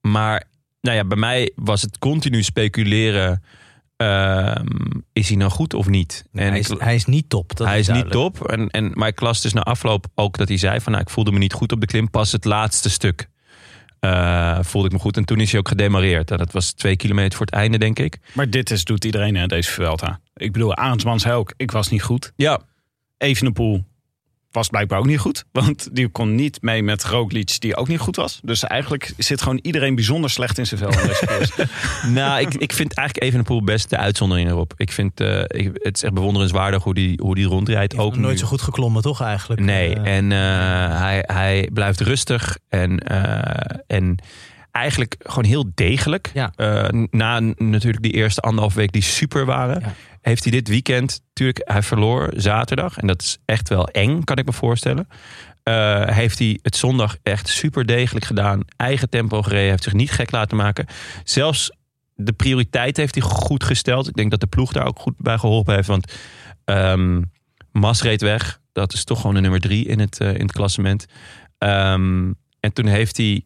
maar 0.00 0.44
nou 0.80 0.96
ja, 0.96 1.04
bij 1.04 1.16
mij 1.18 1.52
was 1.56 1.82
het 1.82 1.98
continu 1.98 2.42
speculeren. 2.42 3.42
ehm, 3.96 4.66
is 5.12 5.28
hij 5.28 5.36
nou 5.36 5.50
goed 5.50 5.74
of 5.74 5.86
niet? 5.88 6.24
hij, 6.32 6.48
ik- 6.48 6.54
is, 6.56 6.68
hij 6.78 6.94
is 6.94 7.04
niet 7.04 7.28
top. 7.28 7.56
Dat 7.56 7.66
hij 7.66 7.78
is 7.78 7.88
niet 7.88 8.10
top. 8.10 8.46
En, 8.48 8.68
en, 8.70 8.90
maar 8.94 9.08
ik 9.08 9.20
las 9.20 9.40
dus 9.40 9.52
na 9.52 9.60
afloop 9.60 10.06
ook 10.14 10.36
dat 10.38 10.48
hij 10.48 10.56
zei 10.56 10.80
van... 10.80 10.92
Nou, 10.92 11.04
ik 11.04 11.10
voelde 11.10 11.32
me 11.32 11.38
niet 11.38 11.52
goed 11.52 11.72
op 11.72 11.80
de 11.80 11.86
klim. 11.86 12.10
Pas 12.10 12.32
het 12.32 12.44
laatste 12.44 12.90
stuk 12.90 13.28
eh, 14.00 14.58
voelde 14.62 14.86
ik 14.88 14.92
me 14.94 14.98
goed. 15.00 15.16
En 15.16 15.24
toen 15.24 15.40
is 15.40 15.50
hij 15.50 15.60
ook 15.60 15.68
gedemareerd. 15.68 16.30
En 16.30 16.38
dat 16.38 16.52
was 16.52 16.72
twee 16.72 16.96
kilometer 16.96 17.36
voor 17.36 17.46
het 17.46 17.54
einde, 17.54 17.78
denk 17.78 17.98
ik. 17.98 18.18
Maar 18.34 18.50
dit 18.50 18.70
is, 18.70 18.84
doet 18.84 19.04
iedereen, 19.04 19.34
hè, 19.36 19.46
deze 19.46 19.70
Vuelta. 19.70 20.20
Ik 20.34 20.52
bedoel, 20.52 20.74
Arendsman 20.74 21.20
zei 21.20 21.34
ook, 21.34 21.52
ik 21.56 21.70
was 21.70 21.88
niet 21.88 22.02
goed. 22.02 22.32
Ja, 22.36 22.60
Evenepoel 23.18 23.84
was 24.52 24.68
blijkbaar 24.68 24.98
ook 24.98 25.06
niet 25.06 25.18
goed. 25.18 25.44
Want 25.52 25.88
die 25.92 26.08
kon 26.08 26.34
niet 26.34 26.62
mee 26.62 26.82
met 26.82 27.04
Roglic, 27.04 27.60
die 27.60 27.76
ook 27.76 27.88
niet 27.88 27.98
goed 27.98 28.16
was. 28.16 28.40
Dus 28.44 28.64
eigenlijk 28.64 29.12
zit 29.16 29.42
gewoon 29.42 29.58
iedereen 29.62 29.94
bijzonder 29.94 30.30
slecht 30.30 30.58
in 30.58 30.66
zijn 30.66 30.80
vel 30.80 30.90
nou, 32.12 32.40
ik, 32.40 32.54
ik 32.54 32.72
vind 32.72 32.94
eigenlijk 32.94 33.26
Evenepoel 33.26 33.64
best 33.64 33.90
de 33.90 33.96
uitzondering 33.96 34.48
erop. 34.48 34.74
Ik 34.76 34.92
vind 34.92 35.20
eh, 35.20 35.40
ik, 35.40 35.70
het 35.72 35.96
is 35.96 36.02
echt 36.02 36.14
bewonderenswaardig 36.14 36.82
hoe 36.82 36.94
die, 36.94 37.20
hoe 37.22 37.34
die 37.34 37.46
rondrijdt. 37.46 37.96
Ook 37.96 38.10
nog 38.10 38.16
nooit 38.16 38.32
nu. 38.32 38.38
zo 38.38 38.46
goed 38.46 38.62
geklommen, 38.62 39.02
toch 39.02 39.20
eigenlijk? 39.20 39.60
Nee, 39.60 39.92
Eh, 39.94 40.16
en 40.16 40.32
eh, 40.32 40.38
hij, 41.00 41.24
hij 41.26 41.70
blijft 41.72 42.00
rustig 42.00 42.58
en, 42.68 42.98
eh, 42.98 43.80
en 43.86 44.16
eigenlijk 44.72 45.14
gewoon 45.18 45.44
heel 45.44 45.70
degelijk. 45.74 46.30
Ja. 46.34 46.52
Eh, 46.56 46.88
na 47.10 47.40
natuurlijk 47.56 48.02
die 48.02 48.12
eerste 48.12 48.40
anderhalf 48.40 48.74
week 48.74 48.92
die 48.92 49.02
super 49.02 49.44
waren, 49.44 49.80
Ja. 49.80 49.94
heeft 50.20 50.42
hij 50.42 50.52
dit 50.52 50.68
weekend, 50.68 51.20
natuurlijk, 51.28 51.60
hij 51.64 51.82
verloor 51.82 52.30
zaterdag. 52.36 52.98
En 52.98 53.06
dat 53.06 53.22
is 53.22 53.38
echt 53.44 53.68
wel 53.68 53.88
eng, 53.88 54.22
kan 54.24 54.36
ik 54.36 54.46
me 54.46 54.52
voorstellen. 54.52 55.08
Eh, 55.62 56.06
heeft 56.06 56.38
hij 56.38 56.58
het 56.62 56.76
zondag 56.76 57.16
echt 57.22 57.48
super 57.48 57.86
degelijk 57.86 58.24
gedaan. 58.24 58.60
Eigen 58.76 59.08
tempo 59.10 59.42
gereden, 59.42 59.70
heeft 59.70 59.82
zich 59.82 59.92
niet 59.92 60.10
gek 60.10 60.30
laten 60.30 60.56
maken. 60.56 60.86
Zelfs 61.24 61.72
de 62.14 62.32
prioriteit 62.32 62.96
heeft 62.96 63.14
hij 63.14 63.24
goed 63.24 63.64
gesteld. 63.64 64.08
Ik 64.08 64.14
denk 64.14 64.30
dat 64.30 64.40
de 64.40 64.46
ploeg 64.46 64.72
daar 64.72 64.86
ook 64.86 64.98
goed 64.98 65.14
bij 65.18 65.38
geholpen 65.38 65.74
heeft. 65.74 65.88
Want 65.88 66.12
ehm, 66.64 67.22
Mas 67.72 68.02
reed 68.02 68.20
weg. 68.20 68.60
Dat 68.72 68.92
is 68.92 69.04
toch 69.04 69.20
gewoon 69.20 69.34
de 69.34 69.40
nummer 69.40 69.60
drie 69.60 69.86
in 69.86 70.00
het, 70.00 70.20
eh, 70.20 70.34
in 70.34 70.40
het 70.40 70.52
klassement. 70.52 71.06
Ehm, 71.58 72.32
en 72.60 72.72
toen 72.72 72.86
heeft 72.86 73.16
hij 73.16 73.42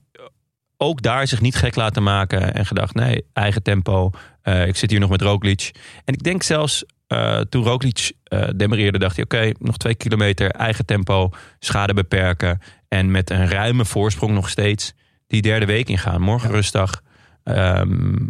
ook 0.77 1.03
daar 1.03 1.27
zich 1.27 1.41
niet 1.41 1.55
gek 1.55 1.77
laten 1.77 2.03
maken. 2.03 2.55
En 2.55 2.66
gedacht, 2.66 2.95
nee, 2.95 3.24
eigen 3.33 3.62
tempo. 3.62 4.11
Eh, 4.43 4.66
ik 4.66 4.77
zit 4.77 4.91
hier 4.91 5.01
nog 5.01 5.11
met 5.11 5.22
Roglic. 5.22 5.70
En 6.05 6.14
ik 6.14 6.22
denk 6.22 6.43
zelfs 6.43 6.85
eh, 7.07 7.41
toen 7.41 7.64
Roglic 7.64 8.12
eh 8.22 8.49
demareerde, 8.57 8.99
dacht 8.99 9.16
hij... 9.16 9.24
oké, 9.24 9.53
nog 9.59 9.77
twee 9.77 9.95
kilometer, 9.95 10.51
eigen 10.51 10.87
tempo, 10.87 11.31
schade 11.59 11.95
beperken. 11.95 12.61
En 12.89 13.11
met 13.11 13.31
een 13.31 13.49
ruime 13.49 13.85
voorsprong 13.85 14.33
nog 14.33 14.49
steeds 14.49 14.93
die 15.27 15.43
derde 15.43 15.66
week 15.66 15.89
ingaan. 15.89 16.20
Morgen 16.20 16.51
rustdag. 16.51 17.01
Ehm, 17.43 18.27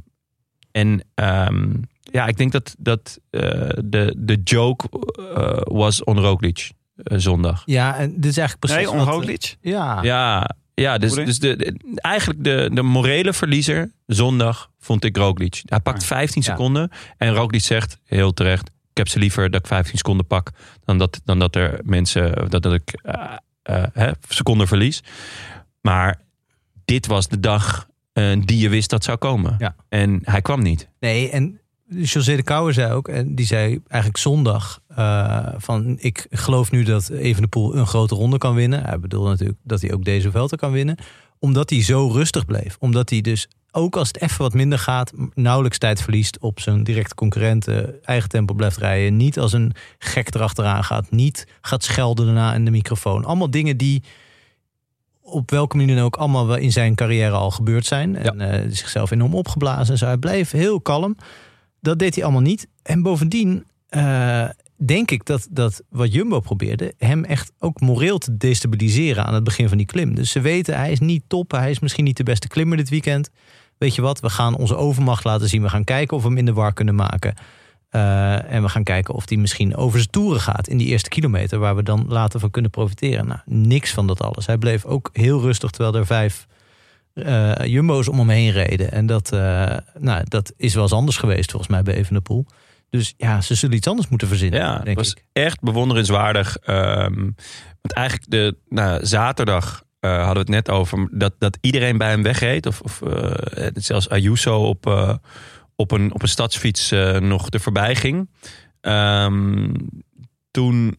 en 0.73 1.05
ehm, 1.15 1.73
ja, 2.01 2.27
ik 2.27 2.37
denk 2.37 2.53
dat, 2.53 2.75
dat 2.79 3.19
eh, 3.31 3.41
de, 3.85 4.15
de 4.19 4.41
joke 4.45 4.89
eh, 5.35 5.59
was 5.63 6.05
on 6.05 6.19
Roglic 6.19 6.71
zondag. 6.97 7.63
Ja, 7.65 7.97
en 7.97 8.15
dit 8.15 8.25
is 8.25 8.39
eigenlijk 8.39 8.59
precies 8.59 8.77
Nee, 8.77 8.99
wat, 8.99 9.07
on 9.07 9.13
Roglic. 9.13 9.57
Ja, 9.61 10.03
Ja, 10.03 10.57
ja 10.83 10.99
dus, 10.99 11.14
dus 11.14 11.39
de, 11.39 11.57
de- 11.57 11.77
eigenlijk 11.95 12.45
de, 12.45 12.70
de 12.72 12.83
morele 12.83 13.33
verliezer 13.33 13.93
zondag 14.07 14.70
vond 14.79 15.05
ik 15.05 15.16
Roglic. 15.16 15.62
Hij 15.64 15.81
pakt 15.81 16.05
15 16.05 16.43
Ja. 16.45 16.51
seconden 16.51 16.91
en 17.16 17.35
Roglic 17.35 17.62
zegt 17.62 17.99
heel 18.05 18.33
terecht... 18.33 18.68
ik 18.91 18.97
heb 18.97 19.09
ze 19.09 19.18
liever 19.18 19.51
dat 19.51 19.61
ik 19.61 19.66
15 19.66 19.97
seconden 19.97 20.27
pak... 20.27 20.51
dan 20.85 20.99
dat, 20.99 21.20
dan 21.24 21.39
dat 21.39 21.55
er 21.57 21.81
mensen, 21.85 22.51
dat, 22.51 22.62
dat 22.62 22.72
ik 22.74 23.01
eh, 23.03 23.83
hè, 23.93 24.11
seconden 24.29 24.66
verlies. 24.68 25.03
Maar 25.81 26.20
dit 26.85 27.07
was 27.07 27.29
de 27.29 27.41
dag 27.41 27.89
eh, 28.12 28.37
die 28.45 28.59
je 28.59 28.68
wist 28.68 28.91
dat 28.91 29.05
zou 29.05 29.18
komen. 29.18 29.57
Ja. 29.59 29.77
En 29.89 30.20
hij 30.24 30.43
kwam 30.43 30.62
niet. 30.62 30.89
Nee, 31.01 31.31
en 31.31 31.61
José 31.89 32.37
de 32.37 32.43
Kouwer 32.43 32.74
zei 32.74 32.93
ook, 32.93 33.09
en 33.09 33.34
die 33.34 33.47
zei 33.47 33.80
eigenlijk 33.89 34.22
zondag 34.22 34.80
eh, 34.89 35.47
van 35.57 35.97
ik 35.99 36.26
geloof 36.30 36.70
nu 36.70 36.82
dat 36.82 37.09
Evenepoel 37.09 37.76
een 37.76 37.87
grote 37.87 38.14
ronde 38.14 38.39
kan 38.39 38.55
winnen. 38.55 38.84
Hij 38.84 38.99
bedoelde 39.01 39.28
natuurlijk 39.30 39.59
dat 39.62 39.80
hij 39.80 39.93
ook 39.93 40.05
deze 40.05 40.30
Vuelta 40.30 40.57
kan 40.57 40.72
winnen. 40.72 40.97
Omdat 41.39 41.70
hij 41.70 41.82
zo 41.82 42.09
rustig 42.09 42.45
bleef. 42.45 42.76
Omdat 42.80 43.11
hij 43.11 43.20
dus 43.20 43.49
ook 43.70 43.97
als 43.97 44.09
het 44.09 44.20
even 44.20 44.39
wat 44.39 44.55
minder 44.55 44.78
gaat, 44.78 45.12
nauwelijks 45.34 45.78
tijd 45.78 46.03
verliest 46.03 46.39
op 46.39 46.61
zijn 46.61 46.84
directe 46.84 47.14
concurrenten, 47.14 48.05
eigen 48.05 48.28
tempo 48.28 48.55
blijft 48.55 48.76
rijden, 48.76 49.16
niet 49.16 49.39
als 49.39 49.53
een 49.53 49.72
gek 49.99 50.34
erachteraan 50.34 50.84
gaat, 50.84 51.11
niet 51.11 51.47
gaat 51.61 51.84
schelden 51.84 52.26
daarna 52.26 52.55
in 52.55 52.64
de 52.64 52.70
microfoon. 52.70 53.24
Allemaal 53.24 53.51
dingen 53.51 53.76
die 53.76 54.03
op 55.22 55.51
welke 55.51 55.76
manier 55.76 55.97
dan 55.97 56.05
ook 56.05 56.16
allemaal 56.16 56.47
wel 56.47 56.57
in 56.57 56.72
zijn 56.72 56.95
carrière 56.95 57.34
al 57.34 57.51
gebeurd 57.51 57.87
zijn. 57.87 58.16
En 58.16 58.41
eh, 58.41 58.66
zichzelf 58.70 59.11
enorm 59.11 59.34
opgeblazen. 59.34 59.93
en 59.93 59.99
zo. 59.99 60.07
hij 60.07 60.16
bleef 60.16 60.51
heel 60.51 60.80
kalm. 60.80 61.16
Dat 61.87 61.99
deed 61.99 62.14
hij 62.14 62.24
allemaal 62.24 62.43
niet. 62.43 62.68
En 62.82 63.03
bovendien 63.03 63.64
eh, 63.89 64.49
denk 64.76 65.11
ik 65.11 65.24
dat, 65.24 65.49
dat 65.51 65.82
wat 65.89 66.12
Jumbo 66.12 66.41
probeerde... 66.41 66.95
hem 66.99 67.24
echt 67.24 67.53
ook 67.59 67.80
moreel 67.80 68.18
te 68.18 68.37
destabiliseren 68.37 69.26
aan 69.26 69.34
het 69.34 69.45
begin 69.45 69.68
van 69.68 69.76
die 69.76 69.87
klim. 69.87 70.14
Dus 70.14 70.30
ze 70.30 70.41
weten, 70.41 70.76
hij 70.76 70.93
is 70.93 71.01
niet 71.01 71.22
top. 71.26 71.51
Hij 71.51 71.70
is 71.70 71.78
misschien 71.78 72.05
niet 72.05 72.16
de 72.16 72.22
beste 72.22 72.49
klimmer 72.49 72.76
dit 72.76 72.89
weekend. 72.89 73.30
Weet 73.78 73.95
je 73.95 74.03
wat, 74.03 74.20
we 74.20 74.30
gaan 74.30 74.57
onze 74.57 74.76
overmacht 74.76 75.24
laten 75.24 75.49
zien. 75.49 75.62
We 75.62 75.68
gaan 75.68 75.84
kijken 75.84 76.16
of 76.16 76.22
we 76.22 76.28
hem 76.28 76.39
in 76.39 76.45
de 76.45 76.53
war 76.53 76.72
kunnen 76.72 76.95
maken. 76.95 77.34
Eh, 77.89 78.53
en 78.53 78.62
we 78.62 78.68
gaan 78.68 78.84
kijken 78.84 79.14
of 79.14 79.28
hij 79.28 79.39
misschien 79.39 79.76
over 79.76 79.99
zijn 79.99 80.11
toeren 80.11 80.41
gaat 80.41 80.68
in 80.68 80.76
die 80.76 80.87
eerste 80.87 81.09
kilometer... 81.09 81.59
waar 81.59 81.76
we 81.76 81.82
dan 81.82 82.05
later 82.09 82.41
van 82.41 82.51
kunnen 82.51 82.70
profiteren. 82.70 83.26
Nou, 83.26 83.41
niks 83.45 83.93
van 83.93 84.07
dat 84.07 84.20
alles. 84.20 84.47
Hij 84.47 84.59
bleef 84.59 84.84
ook 84.84 85.11
heel 85.12 85.41
rustig 85.41 85.70
terwijl 85.70 85.95
er 85.95 86.07
vijf 86.07 86.47
eh, 87.17 87.53
jumbo's 87.64 88.09
om 88.09 88.19
hem 88.19 88.29
heen 88.29 88.51
reden. 88.51 88.93
En 88.93 89.07
dat, 89.07 89.33
eh, 89.33 89.77
nou, 89.99 90.25
dat 90.25 90.53
is 90.57 90.75
wel 90.75 90.83
eens 90.83 90.93
anders 90.93 91.17
geweest 91.17 91.51
volgens 91.51 91.71
mij 91.71 91.83
bij 91.83 91.95
Evenepoel. 91.95 92.47
Dus 92.91 93.14
ja, 93.17 93.41
ze 93.41 93.55
zullen 93.55 93.77
iets 93.77 93.87
anders 93.87 94.09
moeten 94.09 94.29
verzinnen, 94.29 94.61
Ja, 94.61 94.79
denk 94.79 94.97
was 94.97 95.11
ik. 95.11 95.25
echt 95.33 95.61
bewonderenswaardig. 95.61 96.57
Ehm, 96.57 97.21
want 97.81 97.93
eigenlijk 97.93 98.31
de 98.31 98.57
nou, 98.69 99.07
zaterdag 99.07 99.85
eh, 100.01 100.11
hadden 100.11 100.33
we 100.33 100.39
het 100.39 100.67
net 100.67 100.71
over 100.71 101.09
dat, 101.12 101.35
dat 101.39 101.59
iedereen 101.61 101.99
bij 101.99 102.11
hem 102.11 102.23
wegreed. 102.23 102.67
Of, 102.67 102.81
of 102.81 103.01
zelfs 103.73 104.09
Ayuso 104.09 104.62
op, 104.62 104.87
op, 105.77 105.91
een, 105.91 106.14
op 106.14 106.23
een 106.23 106.29
stadsfiets 106.29 106.91
nog 107.21 107.51
er 107.51 107.61
voorbij 107.61 107.95
ging. 107.95 108.31
Ehm, 108.81 109.75
toen, 110.51 110.99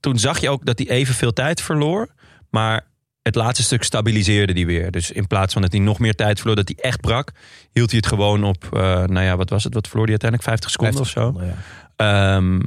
toen 0.00 0.18
zag 0.18 0.40
je 0.40 0.50
ook 0.50 0.64
dat 0.66 0.78
hij 0.78 0.88
evenveel 0.88 1.32
tijd 1.32 1.60
verloor. 1.60 2.08
Maar 2.50 2.90
het 3.22 3.34
laatste 3.34 3.62
stuk 3.62 3.82
stabiliseerde 3.82 4.52
hij 4.52 4.66
weer. 4.66 4.90
Dus 4.90 5.10
in 5.10 5.26
plaats 5.26 5.52
van 5.52 5.62
dat 5.62 5.72
hij 5.72 5.80
nog 5.80 5.98
meer 5.98 6.14
tijd 6.14 6.38
verloor, 6.38 6.56
dat 6.56 6.72
hij 6.74 6.84
echt 6.84 7.00
brak, 7.00 7.32
hield 7.70 7.90
hij 7.90 7.98
het 7.98 8.08
gewoon 8.08 8.44
op. 8.44 8.64
eh, 8.72 8.80
nou 9.04 9.20
ja, 9.20 9.36
wat 9.36 9.50
was 9.50 9.64
het? 9.64 9.74
Wat 9.74 9.88
verloor 9.88 10.06
hij 10.06 10.18
uiteindelijk? 10.20 10.48
50 10.48 10.70
seconden 10.70 11.00
of 11.00 11.08
50 11.08 11.22
zo? 11.22 11.28
seconden, 11.28 11.56
ja. 11.96 12.36
Ehm, 12.36 12.60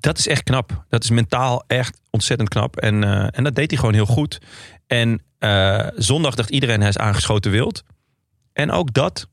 dat 0.00 0.18
is 0.18 0.28
echt 0.28 0.42
knap. 0.42 0.84
Dat 0.88 1.04
is 1.04 1.10
mentaal 1.10 1.64
echt 1.66 2.00
ontzettend 2.10 2.48
knap. 2.48 2.76
En, 2.76 3.04
eh, 3.04 3.26
en 3.30 3.44
dat 3.44 3.54
deed 3.54 3.70
hij 3.70 3.78
gewoon 3.78 3.94
heel 3.94 4.06
goed. 4.06 4.40
En 4.86 5.22
eh, 5.38 5.86
zondag 5.96 6.34
dacht 6.34 6.50
iedereen 6.50 6.80
hij 6.80 6.88
is 6.88 6.98
aangeschoten 6.98 7.50
wild. 7.50 7.82
En 8.52 8.70
ook 8.70 8.94
dat 8.94 9.28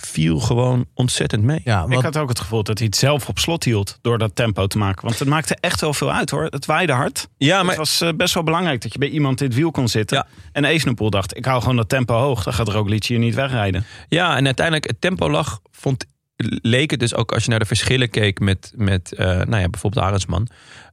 viel 0.00 0.40
gewoon 0.40 0.86
ontzettend 0.94 1.42
mee. 1.42 1.60
Ja, 1.64 1.86
Ik 1.88 2.00
had 2.00 2.16
ook 2.16 2.28
het 2.28 2.40
gevoel 2.40 2.62
dat 2.62 2.78
hij 2.78 2.86
het 2.86 2.96
zelf 2.96 3.28
op 3.28 3.38
slot 3.38 3.64
hield 3.64 3.98
door 4.00 4.18
dat 4.18 4.34
tempo 4.36 4.66
te 4.66 4.78
maken. 4.78 5.04
Want 5.04 5.18
het 5.18 5.28
maakte 5.28 5.56
echt 5.60 5.80
wel 5.80 5.94
veel 5.94 6.12
uit 6.12 6.30
hoor. 6.30 6.44
Het 6.44 6.66
waaide 6.66 6.92
hard. 6.92 7.28
Ja, 7.36 7.56
Het 7.56 7.66
maar 7.66 7.76
was 7.76 8.00
eh, 8.00 8.08
best 8.16 8.34
wel 8.34 8.42
belangrijk 8.42 8.82
dat 8.82 8.92
je 8.92 8.98
bij 8.98 9.08
iemand 9.08 9.40
in 9.40 9.46
het 9.46 9.56
wiel 9.56 9.70
kon 9.70 9.88
zitten. 9.88 10.16
Ja. 10.16 10.26
En 10.52 10.64
Evenepoel 10.64 11.10
dacht, 11.10 11.36
ik 11.36 11.44
hou 11.44 11.60
gewoon 11.60 11.76
dat 11.76 11.88
tempo 11.88 12.14
hoog. 12.14 12.42
Dan 12.42 12.52
gaat 12.52 12.68
Roglic 12.68 13.04
hier 13.04 13.18
niet 13.18 13.34
wegrijden. 13.34 13.84
Ja, 14.08 14.36
en 14.36 14.44
uiteindelijk 14.44 14.86
het 14.86 15.00
tempo 15.00 15.30
lag, 15.30 15.60
vond, 15.70 16.04
leek 16.62 16.90
het 16.90 17.00
dus 17.00 17.14
ook 17.14 17.32
als 17.32 17.44
je 17.44 17.50
naar 17.50 17.58
de 17.58 17.64
verschillen 17.64 18.10
keek 18.10 18.40
met, 18.40 18.72
met 18.76 19.12
eh, 19.12 19.26
nou 19.26 19.58
ja, 19.58 19.68
bijvoorbeeld 19.68 20.04
Arendsman, 20.04 20.48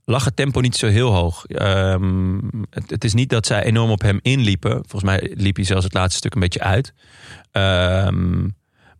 lag 0.06 0.26
het 0.26 0.36
tempo 0.36 0.60
niet 0.60 0.76
zo 0.76 0.88
heel 0.88 1.14
hoog. 1.14 1.45
Ehm, 1.45 2.38
het, 2.70 2.89
het 2.89 3.04
is 3.04 3.14
niet 3.14 3.30
dat 3.30 3.45
zij 3.45 3.64
enorm 3.64 3.89
op 3.89 4.01
hem 4.01 4.20
inliepen. 4.22 4.72
Volgens 4.72 5.04
mij 5.04 5.32
liep 5.36 5.56
hij 5.56 5.66
zelfs 5.66 5.84
het 5.84 5.93
laatste 5.93 6.18
stuk 6.18 6.34
een 6.34 6.39
beetje 6.39 6.62
uit. 6.62 6.93
Ehm, 7.51 8.47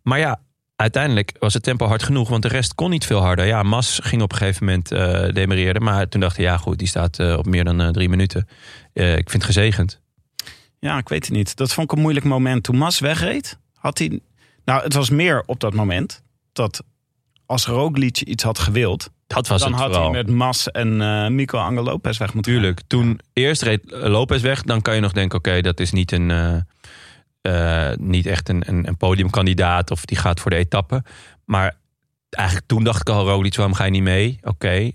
maar 0.04 0.18
ja, 0.18 0.40
uiteindelijk 0.76 1.36
was 1.38 1.54
het 1.54 1.62
tempo 1.62 1.86
hard 1.86 2.02
genoeg, 2.02 2.28
want 2.28 2.42
de 2.42 2.48
rest 2.48 2.74
kon 2.74 2.90
niet 2.90 3.06
veel 3.06 3.20
harder. 3.20 3.46
Ja, 3.46 3.62
Mas 3.62 4.00
ging 4.02 4.22
op 4.22 4.32
een 4.32 4.38
gegeven 4.38 4.64
moment 4.64 4.88
demereerde, 5.34 5.80
maar 5.80 6.08
toen 6.08 6.20
dacht 6.20 6.36
hij, 6.36 6.44
ja 6.44 6.56
goed, 6.56 6.78
die 6.78 6.88
staat 6.88 7.18
eh, 7.18 7.36
op 7.36 7.46
meer 7.46 7.64
dan 7.64 7.80
eh, 7.80 7.88
drie 7.88 8.08
minuten. 8.08 8.48
Ik 8.92 9.30
vind 9.30 9.32
het 9.32 9.44
gezegend. 9.44 10.00
Ja, 10.78 10.98
ik 10.98 11.08
weet 11.08 11.24
het 11.24 11.34
niet. 11.34 11.56
Dat 11.56 11.72
vond 11.72 11.90
ik 11.90 11.96
een 11.96 12.02
moeilijk 12.02 12.26
moment. 12.26 12.62
Toen 12.62 12.76
Mas 12.76 12.98
wegreed, 12.98 13.58
had 13.74 13.98
hij... 13.98 14.20
Nou, 14.64 14.82
het 14.82 14.94
was 14.94 15.10
meer 15.10 15.42
op 15.46 15.60
dat 15.60 15.74
moment 15.74 16.22
dat 16.52 16.82
als 17.46 17.66
Roglic 17.66 18.20
iets 18.20 18.42
had 18.42 18.58
gewild... 18.58 19.10
Dat 19.26 19.48
was 19.48 19.60
dan 19.60 19.72
het 19.72 19.80
had 19.80 19.90
vooral. 19.90 20.12
hij 20.12 20.22
met 20.22 20.34
Mas 20.34 20.70
en 20.70 21.00
eh 21.00 21.28
Mico 21.28 21.58
Angel 21.58 21.84
Lopez 21.84 22.18
weg 22.18 22.34
moeten 22.34 22.52
gaan. 22.52 22.60
Tuurlijk. 22.60 22.82
Toen 22.86 23.20
eerst 23.32 23.62
reed 23.62 23.80
Lopez 23.86 24.42
weg, 24.42 24.62
dan 24.62 24.82
kan 24.82 24.94
je 24.94 25.00
nog 25.00 25.12
denken: 25.12 25.38
oké, 25.38 25.60
dat 25.60 25.80
is 25.80 25.92
niet, 25.92 26.12
een, 26.12 26.30
eh, 27.44 27.90
niet 27.96 28.26
echt 28.26 28.48
een, 28.48 28.62
een, 28.66 28.88
een 28.88 28.96
podiumkandidaat 28.96 29.90
of 29.90 30.04
die 30.04 30.16
gaat 30.16 30.40
voor 30.40 30.50
de 30.50 30.56
etappe. 30.56 31.02
Maar 31.44 31.76
eigenlijk 32.30 32.66
toen 32.66 32.84
dacht 32.84 33.00
ik 33.00 33.08
al: 33.08 33.28
Roglic, 33.28 33.56
waarom 33.56 33.74
ga 33.74 33.84
je 33.84 33.90
niet 33.90 34.02
mee? 34.02 34.38
Oké, 34.42 34.90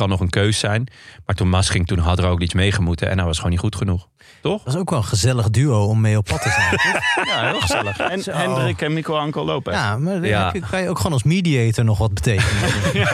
kan 0.00 0.08
nog 0.08 0.20
een 0.20 0.30
keus 0.30 0.58
zijn. 0.58 0.86
Maar 1.26 1.36
toen 1.36 1.48
Mas 1.48 1.68
ging, 1.68 1.86
toen 1.86 1.98
had 1.98 2.18
Roglic 2.18 2.54
meegemoeten 2.54 3.10
en 3.10 3.16
hij 3.16 3.26
was 3.26 3.36
gewoon 3.36 3.50
niet 3.50 3.60
goed 3.60 3.76
genoeg. 3.76 4.08
Toch? 4.42 4.62
dat 4.62 4.74
is 4.74 4.80
ook 4.80 4.90
wel 4.90 4.98
een 4.98 5.04
gezellig 5.04 5.50
duo 5.50 5.84
om 5.86 6.00
mee 6.00 6.16
op 6.16 6.24
pad 6.24 6.42
te 6.42 6.48
zijn. 6.50 6.70
toch? 6.92 7.24
Ja, 7.34 7.48
heel 7.50 7.60
gezellig. 7.60 7.98
En 7.98 8.22
Zo. 8.22 8.32
Hendrik 8.32 8.82
en 8.82 8.92
Mico 8.92 9.16
Angel 9.16 9.44
Lopez. 9.44 9.74
ja, 9.74 9.96
maar 9.98 10.12
dan 10.20 10.28
Ja. 10.28 10.50
je- 10.52 10.60
kan 10.70 10.82
je 10.82 10.88
ook 10.88 10.96
gewoon 10.96 11.12
als 11.12 11.22
mediator 11.22 11.84
nog 11.84 11.98
wat 11.98 12.14
betekenen. 12.14 12.70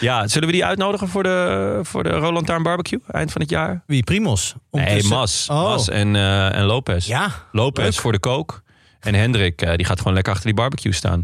Ja, 0.00 0.28
zullen 0.28 0.48
we 0.48 0.54
die 0.54 0.64
uitnodigen 0.64 1.08
voor 1.08 1.22
de, 1.22 1.78
voor 1.82 2.02
de 2.02 2.08
Roland 2.08 2.46
Taarn 2.46 2.62
Barbecue 2.62 3.00
eind 3.10 3.32
van 3.32 3.40
het 3.40 3.50
jaar? 3.50 3.82
Wie, 3.86 4.02
Primos? 4.02 4.54
Nee, 4.70 5.04
Mas. 5.04 5.46
Oh. 5.50 5.62
Mas 5.62 5.88
en, 5.88 6.16
eh, 6.16 6.54
en 6.56 6.64
Lopez. 6.64 7.06
Ja, 7.06 7.30
Lopez 7.52 7.84
leuk. 7.84 7.94
voor 7.94 8.12
de 8.12 8.18
kook. 8.18 8.62
En 9.00 9.14
Hendrik, 9.14 9.62
eh, 9.62 9.74
die 9.76 9.86
gaat 9.86 9.98
gewoon 9.98 10.12
lekker 10.14 10.32
achter 10.32 10.48
die 10.48 10.56
barbecue 10.60 10.92
staan. 10.92 11.20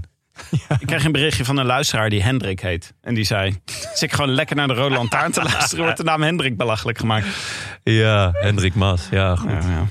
Ik 0.81 0.87
kreeg 0.87 1.05
een 1.05 1.13
berichtje 1.13 1.45
van 1.45 1.57
een 1.57 1.67
luisteraar 1.67 2.11
die 2.11 2.23
Hendrik 2.23 2.61
heet. 2.61 2.95
En 3.01 3.15
die 3.15 3.25
zei, 3.25 3.61
zit 3.65 4.03
ik 4.03 4.13
gewoon 4.13 4.31
lekker 4.31 4.57
naar 4.57 4.69
de 4.69 4.75
Rode 4.75 4.95
Lantaarn 4.95 5.33
te 5.33 5.43
luisteren... 5.43 5.85
wordt 5.85 5.99
de 5.99 6.05
naam 6.05 6.23
Hendrik 6.23 6.57
belachelijk 6.57 6.99
gemaakt. 6.99 7.27
Ja, 7.83 8.31
Hendrik 8.33 8.75
Mas. 8.75 9.09
Ja, 9.11 9.37
goed. 9.37 9.51
Ja, 9.51 9.59
ja. 9.59 9.87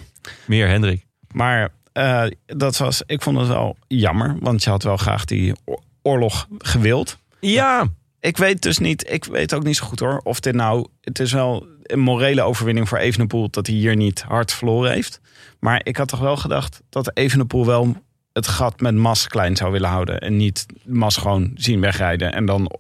Meer 0.46 0.68
Hendrik. 0.68 1.06
Maar 1.32 1.70
eh, 1.94 2.24
dat 2.46 2.78
was, 2.78 3.02
ik 3.06 3.22
vond 3.22 3.38
het 3.38 3.48
wel 3.48 3.78
jammer. 3.88 4.36
Want 4.40 4.64
je 4.64 4.70
had 4.70 4.84
wel 4.84 4.98
graag 4.98 5.26
die 5.26 5.54
oor- 5.66 5.82
oorlog 6.02 6.48
gewild. 6.58 7.18
Ja. 7.40 7.88
Ik 8.20 8.38
weet 8.38 8.62
dus 8.62 8.78
niet, 8.78 9.12
ik 9.12 9.26
weet 9.26 9.54
ook 9.54 9.64
niet 9.64 9.76
zo 9.78 9.86
goed 9.86 10.00
hoor. 10.00 10.22
Of 10.24 10.40
dit 10.40 10.56
nou, 10.56 10.88
het 11.02 11.20
is 11.20 11.32
wel 11.34 11.68
een 11.84 12.00
morele 12.00 12.42
overwinning 12.42 12.90
voor 12.90 12.98
Evenepoel... 12.98 13.50
dat 13.50 13.68
hij 13.68 13.76
hier 13.76 13.96
niet 13.96 14.22
hard 14.22 14.54
verloren 14.54 14.92
heeft. 14.92 15.22
Maar 15.60 15.82
ik 15.84 15.98
had 15.98 16.08
toch 16.08 16.20
wel 16.20 16.38
gedacht 16.38 16.82
dat 16.90 17.12
Evenepoel 17.14 17.66
wel 17.66 17.96
het 18.38 18.48
gat 18.48 18.80
met 18.80 18.96
Mas 18.96 19.28
klein 19.28 19.56
zou 19.56 19.72
willen 19.72 19.90
houden. 19.90 20.20
En 20.20 20.38
niet 20.38 20.66
Mas 20.86 21.18
gewoon 21.18 21.52
zien 21.56 21.80
wegrijden 21.80 22.34
en 22.34 22.46
dan 22.46 22.72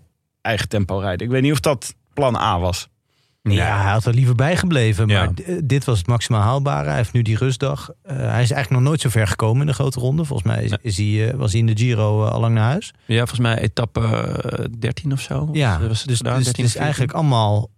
eigen 0.41 0.67
tempo 0.69 0.97
rijden. 0.97 1.25
Ik 1.27 1.31
weet 1.33 1.41
niet 1.41 1.51
of 1.51 1.59
dat 1.59 1.95
plan 2.13 2.35
A 2.35 2.59
was. 2.59 2.87
Ja, 3.41 3.81
hij 3.81 3.91
had 3.91 4.05
er 4.05 4.13
liever 4.13 4.35
bijgebleven. 4.35 5.07
Ja. 5.07 5.19
Maar 5.25 5.33
d- 5.33 5.69
dit 5.69 5.85
was 5.85 5.97
het 5.97 6.07
maximaal 6.07 6.41
haalbare. 6.41 6.87
Hij 6.87 6.97
heeft 6.97 7.13
nu 7.13 7.21
die 7.21 7.37
rustdag. 7.37 7.89
Eh, 8.03 8.15
hij 8.15 8.25
is 8.41 8.51
eigenlijk 8.51 8.69
nog 8.69 8.81
nooit 8.81 9.01
zo 9.01 9.09
ver 9.09 9.27
gekomen 9.27 9.61
in 9.61 9.67
de 9.67 9.73
grote 9.73 9.99
ronde. 9.99 10.25
Volgens 10.25 10.47
mij 10.53 10.63
is, 10.63 10.71
is 10.81 10.97
hij, 10.97 11.29
eh, 11.29 11.35
was 11.35 11.51
hij 11.51 11.59
in 11.59 11.65
de 11.65 11.77
Giro 11.77 12.25
eh, 12.25 12.31
al 12.31 12.39
lang 12.39 12.53
naar 12.53 12.69
huis. 12.69 12.93
Ja, 13.05 13.17
volgens 13.17 13.39
mij 13.39 13.57
etappe 13.59 14.01
eh, 14.01 14.65
13 14.79 15.11
of 15.11 15.19
zo. 15.21 15.49
Ja, 15.51 15.79
Was 15.87 15.99
het 15.99 16.07
dus, 16.07 16.17
gedaan, 16.17 16.35
dus 16.35 16.43
13 16.45 16.63
het 16.63 16.73
is 16.73 16.79
of 16.79 16.81
14? 16.81 16.81
eigenlijk 16.81 17.13
allemaal 17.13 17.69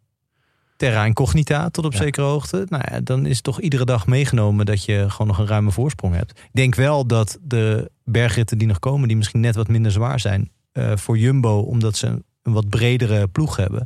terra 0.79 1.05
incognita 1.05 1.69
tot 1.69 1.85
op 1.85 1.91
Ja. 1.93 1.97
zekere 1.97 2.25
hoogte. 2.25 2.65
Nou 2.69 2.83
ja, 2.91 2.99
dan 3.01 3.25
is 3.25 3.35
het 3.35 3.43
toch 3.43 3.61
iedere 3.61 3.85
dag 3.85 4.07
meegenomen 4.07 4.65
dat 4.65 4.83
je 4.83 5.05
gewoon 5.09 5.27
nog 5.27 5.37
een 5.37 5.47
ruime 5.47 5.71
voorsprong 5.71 6.15
hebt. 6.15 6.31
Ik 6.31 6.49
denk 6.53 6.75
wel 6.75 7.05
dat 7.07 7.37
de 7.41 7.91
bergritten 8.03 8.57
die 8.57 8.67
nog 8.67 8.79
komen, 8.79 9.07
die 9.07 9.17
misschien 9.17 9.39
net 9.39 9.55
wat 9.55 9.67
minder 9.67 9.91
zwaar 9.91 10.19
zijn, 10.19 10.51
eh, 10.71 10.91
voor 10.95 11.17
Jumbo, 11.17 11.59
omdat 11.59 11.95
ze 11.97 12.07
een, 12.07 12.23
een 12.43 12.53
wat 12.53 12.69
bredere 12.69 13.27
ploeg 13.27 13.55
hebben, 13.55 13.85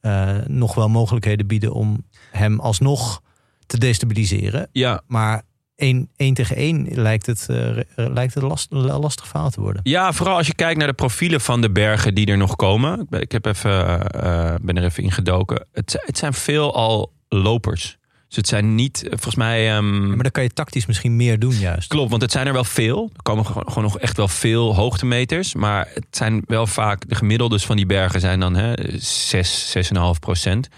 eh, 0.00 0.36
nog 0.46 0.74
wel 0.74 0.88
mogelijkheden 0.88 1.46
bieden 1.46 1.72
om 1.72 2.04
hem 2.30 2.60
alsnog 2.60 3.22
te 3.66 3.78
destabiliseren. 3.78 4.68
Ja, 4.72 5.02
Maar 5.06 5.42
één, 5.76 6.08
één 6.16 6.34
tegen 6.34 6.56
één 6.56 6.86
lijkt 6.90 7.26
het, 7.26 7.46
eh, 7.48 7.56
re- 7.72 7.84
lijkt 7.94 8.34
het 8.34 8.42
last, 8.42 8.66
lastig 8.70 9.26
verhaal 9.28 9.50
te 9.50 9.60
worden. 9.60 9.80
ja, 9.84 10.12
vooral 10.12 10.36
als 10.36 10.46
je 10.46 10.54
kijkt 10.54 10.78
naar 10.78 10.86
de 10.88 10.92
profielen 10.94 11.40
van 11.40 11.60
de 11.60 11.70
bergen 11.70 12.14
die 12.14 12.26
er 12.26 12.36
nog 12.36 12.56
komen. 12.56 13.06
Ik 13.10 13.32
heb 13.32 13.46
even, 13.46 13.70
eh, 14.10 14.52
eh, 14.52 14.60
ben 14.62 14.76
er 14.76 14.84
even 14.84 15.02
ingedoken. 15.02 15.66
Het, 15.72 16.02
het 16.06 16.18
zijn 16.18 16.32
veel 16.34 16.74
al 16.74 17.12
lopers. 17.28 17.96
Dus 18.28 18.36
het 18.36 18.48
zijn 18.48 18.74
niet, 18.74 19.02
eh, 19.02 19.08
volgens 19.10 19.34
mij... 19.34 19.70
ehm, 19.76 20.06
Maar 20.08 20.22
dan 20.22 20.30
kan 20.30 20.42
je 20.42 20.52
tactisch 20.52 20.86
misschien 20.86 21.16
meer 21.16 21.38
doen 21.38 21.54
juist. 21.54 21.88
Klopt, 21.88 22.10
want 22.10 22.22
het 22.22 22.32
zijn 22.32 22.46
er 22.46 22.52
wel 22.52 22.64
veel. 22.64 23.10
Er 23.16 23.22
komen 23.22 23.46
gewoon 23.46 23.82
nog 23.82 23.98
echt 23.98 24.16
wel 24.16 24.28
veel 24.28 24.74
hoogtemeters. 24.74 25.54
Maar 25.54 25.88
het 25.94 26.06
zijn 26.10 26.42
wel 26.46 26.66
vaak, 26.66 27.08
de 27.08 27.14
gemiddeldes 27.14 27.66
van 27.66 27.76
die 27.76 27.86
bergen 27.86 28.20
zijn 28.20 28.40
dan 28.40 28.54
hè, 28.54 28.72
6, 28.98 29.76
6,5 29.76 30.18
procent. 30.20 30.68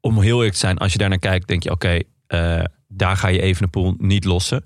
Om 0.00 0.20
heel 0.20 0.34
eerlijk 0.36 0.52
te 0.52 0.58
zijn, 0.58 0.78
als 0.78 0.92
je 0.92 0.98
daar 0.98 1.08
naar 1.08 1.18
kijkt, 1.18 1.48
denk 1.48 1.62
je: 1.62 1.70
oké, 1.70 1.98
eh, 2.26 2.64
daar 2.94 3.16
ga 3.16 3.28
je 3.28 3.40
Evenepoel 3.40 3.94
niet 3.98 4.24
lossen. 4.24 4.64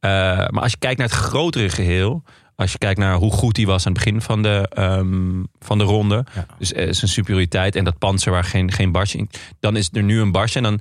Eh, 0.00 0.10
maar 0.48 0.62
als 0.62 0.70
je 0.70 0.78
kijkt 0.78 0.98
naar 0.98 1.08
het 1.08 1.16
grotere 1.16 1.68
geheel. 1.68 2.22
Als 2.56 2.72
je 2.72 2.78
kijkt 2.78 2.98
naar 2.98 3.14
hoe 3.14 3.32
goed 3.32 3.56
hij 3.56 3.66
was 3.66 3.86
aan 3.86 3.92
het 3.92 4.04
begin 4.04 4.20
van 4.20 4.42
de, 4.42 4.68
ehm, 4.72 5.42
van 5.58 5.78
de 5.78 5.84
ronde. 5.84 6.24
Ja. 6.34 6.46
Dus 6.58 6.72
eh, 6.72 6.92
zijn 6.92 7.10
superioriteit 7.10 7.76
en 7.76 7.84
dat 7.84 7.98
panzer 7.98 8.32
waar 8.32 8.44
geen, 8.44 8.72
geen 8.72 8.92
barsje 8.92 9.18
in. 9.18 9.30
Dan 9.60 9.76
is 9.76 9.88
er 9.92 10.02
nu 10.02 10.20
een 10.20 10.32
barsje. 10.32 10.56
En 10.58 10.62
dan 10.64 10.80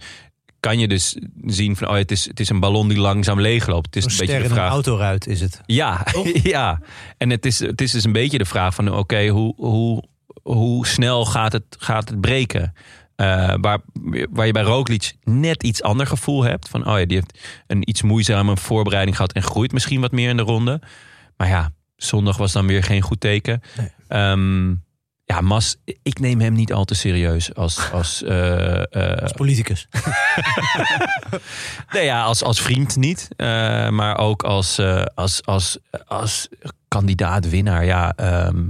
kan 0.60 0.80
je 0.80 0.88
dus 0.88 1.18
zien 1.46 1.76
van 1.76 1.88
oh, 1.88 1.96
het, 1.96 2.12
is, 2.12 2.28
het 2.28 2.40
is 2.40 2.50
een 2.50 2.60
ballon 2.60 2.88
die 2.88 2.98
langzaam 3.00 3.42
leegloopt. 3.42 3.86
Het 3.86 3.96
is 3.96 4.04
Een 4.06 4.12
een 4.12 4.18
beetje 4.18 4.38
de 4.38 4.44
een 4.44 4.50
vraag. 4.50 4.72
autoruit 4.72 5.28
is 5.28 5.42
het. 5.42 5.62
Ja, 5.66 6.06
ja. 6.44 6.82
En 7.18 7.30
het 7.30 7.46
is, 7.46 7.60
het 7.60 7.82
is 7.82 7.92
dus 7.92 8.04
een 8.04 8.12
beetje 8.12 8.38
de 8.38 8.46
vraag 8.46 8.76
van 8.76 8.94
oké, 8.94 9.28
hoe, 9.28 9.54
hoe, 9.56 10.04
hoe 10.42 10.88
snel 10.88 11.26
gaat 11.26 11.52
het, 11.52 11.64
gaat 11.80 12.10
het 12.10 12.22
breken? 12.22 12.74
Eh, 13.16 13.54
waar, 13.62 13.80
waar 14.30 14.46
je 14.46 14.52
bij 14.52 14.64
Roglic 14.64 15.14
net 15.24 15.64
iets 15.64 15.82
ander 15.82 16.08
gevoel 16.08 16.44
hebt. 16.44 16.70
Van 16.70 16.88
oh 16.88 17.00
ja, 17.00 17.06
die 17.06 17.18
heeft 17.18 17.40
een 17.68 17.90
iets 17.90 18.02
moeizame 18.02 18.58
voorbereiding 18.58 19.16
gehad 19.16 19.34
en 19.34 19.44
groeit 19.44 19.72
misschien 19.72 20.02
wat 20.02 20.12
meer 20.12 20.30
in 20.30 20.38
de 20.38 20.44
ronde. 20.44 20.82
Maar 21.38 21.48
ja, 21.48 21.72
zondag 21.96 22.38
was 22.38 22.52
dan 22.52 22.68
weer 22.68 22.84
geen 22.84 23.02
goed 23.02 23.20
teken. 23.20 23.62
Nee. 23.78 23.92
Ehm, 24.08 24.70
ja, 25.26 25.42
Mas, 25.42 25.76
ik 26.04 26.20
neem 26.20 26.40
hem 26.40 26.54
niet 26.54 26.74
al 26.74 26.86
te 26.86 26.96
serieus 26.96 27.56
als, 27.56 27.92
als, 27.92 28.24
eh, 28.24 29.12
eh, 29.14 29.22
Als 29.22 29.32
politicus. 29.32 29.88
Nee, 31.92 32.06
ja, 32.06 32.24
als, 32.24 32.44
als 32.44 32.62
vriend 32.62 32.96
niet. 32.96 33.28
maar 33.90 34.18
ook 34.18 34.44
als, 34.44 34.80
als, 35.16 35.46
als, 35.46 35.78
als 36.06 36.50
kandidaat-winnaar. 36.88 37.86
Ja, 37.86 38.14
ehm, 38.16 38.66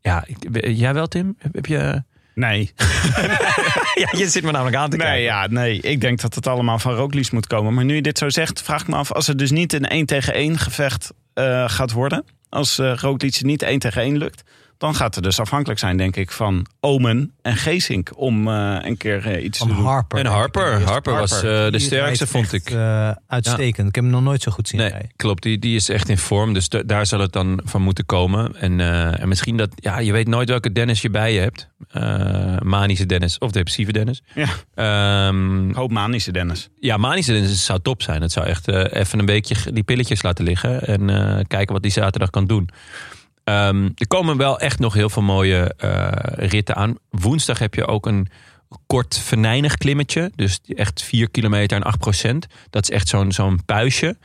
ja, 0.00 0.24
jij 0.62 0.94
wel, 0.94 1.06
Tim? 1.06 1.36
Heb 1.52 1.66
je... 1.66 2.02
Nee. 2.34 2.70
Ja, 3.94 4.18
je 4.18 4.28
zit 4.28 4.42
me 4.42 4.50
namelijk 4.50 4.76
aan 4.76 4.90
te 4.90 4.96
Nee, 4.96 5.22
ja, 5.22 5.46
nee, 5.46 5.80
ik 5.80 6.00
denk 6.00 6.20
dat 6.20 6.34
het 6.34 6.46
allemaal 6.46 6.78
van 6.78 6.94
Roglic 6.94 7.32
moet 7.32 7.46
komen. 7.46 7.74
Maar 7.74 7.84
nu 7.84 7.94
je 7.94 8.02
dit 8.02 8.18
zo 8.18 8.28
zegt, 8.28 8.62
vraag 8.62 8.80
ik 8.80 8.88
me 8.88 8.96
af... 8.96 9.12
als 9.12 9.26
het 9.26 9.38
dus 9.38 9.50
niet 9.50 9.72
een 9.72 9.88
1 9.88 10.06
tegen 10.06 10.34
1 10.34 10.58
gevecht 10.58 11.12
eh, 11.34 11.68
gaat 11.68 11.92
worden... 11.92 12.24
als 12.48 12.78
uh, 12.78 12.94
Roglic 12.94 13.42
niet 13.42 13.62
1 13.62 13.78
tegen 13.78 14.02
1 14.02 14.18
lukt... 14.18 14.42
dan 14.82 14.94
gaat 14.94 15.14
het 15.14 15.24
dus 15.24 15.40
afhankelijk 15.40 15.80
zijn, 15.80 15.96
denk 15.96 16.16
ik, 16.16 16.30
van 16.30 16.66
Omen 16.80 17.32
en 17.42 17.56
Geesink... 17.56 18.10
om 18.16 18.48
eh, 18.48 18.76
een 18.80 18.96
keer 18.96 19.26
eh, 19.26 19.44
iets 19.44 19.58
Van 19.58 19.68
te 19.68 19.74
doen. 19.74 19.84
Harper. 19.84 20.18
En 20.18 20.26
Harper. 20.26 20.82
Harper 20.82 21.14
was 21.14 21.32
eh, 21.32 21.40
de 21.70 21.78
sterkste, 21.78 22.26
vond 22.26 22.52
echt, 22.52 22.68
ik. 22.70 22.76
uitstekend. 23.26 23.88
Ik 23.88 23.94
heb 23.94 24.04
hem 24.04 24.12
nog 24.12 24.22
nooit 24.22 24.42
zo 24.42 24.50
goed 24.50 24.68
zien 24.68 24.80
Nee, 24.80 24.88
rijden. 24.90 25.10
klopt. 25.16 25.42
Die, 25.42 25.58
die 25.58 25.76
is 25.76 25.88
echt 25.88 26.08
in 26.08 26.18
vorm. 26.18 26.54
Dus 26.54 26.68
da- 26.68 26.82
daar 26.82 27.06
zal 27.06 27.20
het 27.20 27.32
dan 27.32 27.60
van 27.64 27.82
moeten 27.82 28.06
komen. 28.06 28.56
En, 28.56 28.80
eh, 28.80 29.20
en 29.20 29.28
misschien 29.28 29.56
dat... 29.56 29.68
Ja, 29.74 29.98
je 29.98 30.12
weet 30.12 30.28
nooit 30.28 30.48
welke 30.48 30.72
Dennis 30.72 31.02
je 31.02 31.10
bij 31.10 31.32
je 31.34 31.40
hebt. 31.40 31.68
Eh, 31.90 32.56
manische 32.60 33.06
Dennis 33.06 33.38
of 33.38 33.50
depressieve 33.50 33.92
Dennis. 33.92 34.22
Ja. 34.34 34.48
Ehm, 34.74 35.68
Ik 35.68 35.74
hoop 35.74 35.90
manische 35.90 36.32
Dennis. 36.32 36.68
Ja, 36.80 36.96
manische 36.96 37.32
Dennis 37.32 37.64
zou 37.64 37.78
top 37.82 38.02
zijn. 38.02 38.22
Het 38.22 38.32
zou 38.32 38.46
echt 38.46 38.68
eh, 38.68 39.00
even 39.00 39.18
een 39.18 39.26
beetje 39.26 39.72
die 39.72 39.82
pilletjes 39.82 40.22
laten 40.22 40.44
liggen. 40.44 40.80
En 40.86 41.10
eh, 41.10 41.40
kijken 41.46 41.72
wat 41.72 41.82
die 41.82 41.92
zaterdag 41.92 42.30
kan 42.30 42.46
doen. 42.46 42.68
Ehm, 43.44 43.88
er 43.94 44.06
komen 44.06 44.36
wel 44.36 44.58
echt 44.58 44.78
nog 44.78 44.94
heel 44.94 45.10
veel 45.10 45.22
mooie 45.22 45.74
eh, 45.76 46.48
ritten 46.48 46.76
aan. 46.76 46.96
Woensdag 47.10 47.58
heb 47.58 47.74
je 47.74 47.86
ook 47.86 48.06
een 48.06 48.28
kort 48.86 49.18
venijnig 49.18 49.76
klimmetje. 49.76 50.32
Dus 50.34 50.60
echt 50.66 51.02
4 51.02 51.30
kilometer 51.30 51.76
en 51.76 51.82
8 51.82 51.98
procent. 51.98 52.46
Dat 52.70 52.82
is 52.82 52.90
echt 52.90 53.08
zo'n 53.08 53.32
zo'n 53.32 53.64
puistje. 53.64 54.16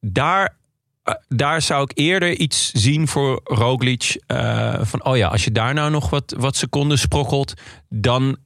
Daar 0.00 0.56
eh, 1.02 1.14
daar 1.28 1.62
zou 1.62 1.82
ik 1.82 1.90
eerder 1.94 2.36
iets 2.36 2.72
zien 2.72 3.08
voor 3.08 3.40
Roglic. 3.44 4.22
eh, 4.26 4.80
van, 4.82 5.04
oh 5.04 5.16
ja, 5.16 5.28
als 5.28 5.44
je 5.44 5.52
daar 5.52 5.74
nou 5.74 5.90
nog 5.90 6.10
wat, 6.10 6.34
wat 6.36 6.56
seconden 6.56 6.98
sprokkelt... 6.98 7.54
dan 7.88 8.36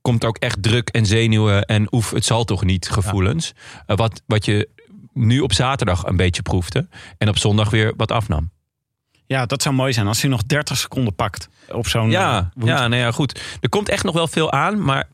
komt 0.00 0.24
ook 0.24 0.36
echt 0.36 0.62
druk 0.62 0.88
en 0.88 1.06
zenuwen 1.06 1.64
en 1.64 1.94
oef, 1.94 2.10
het 2.10 2.24
zal 2.24 2.44
toch 2.44 2.64
niet 2.64 2.88
gevoelens. 2.88 3.52
Wat, 3.86 4.22
wat 4.26 4.44
je 4.44 4.68
nu 5.12 5.40
op 5.40 5.52
zaterdag 5.52 6.04
een 6.04 6.16
beetje 6.16 6.42
proefde. 6.42 6.88
En 7.18 7.28
op 7.28 7.38
zondag 7.38 7.70
weer 7.70 7.92
wat 7.96 8.12
afnam. 8.12 8.50
Ja, 9.28 9.46
dat 9.46 9.62
zou 9.62 9.74
mooi 9.74 9.92
zijn 9.92 10.06
als 10.06 10.20
hij 10.20 10.30
nog 10.30 10.42
30 10.42 10.76
seconden 10.76 11.14
pakt 11.14 11.48
op 11.72 11.86
zo'n 11.86 12.10
Ja, 12.10 12.38
eh, 12.38 12.66
ja, 12.66 12.88
nou 12.88 13.02
ja, 13.02 13.10
goed. 13.10 13.40
Er 13.60 13.68
komt 13.68 13.88
echt 13.88 14.04
nog 14.04 14.14
wel 14.14 14.28
veel 14.28 14.52
aan, 14.52 14.82
maar 14.82 15.08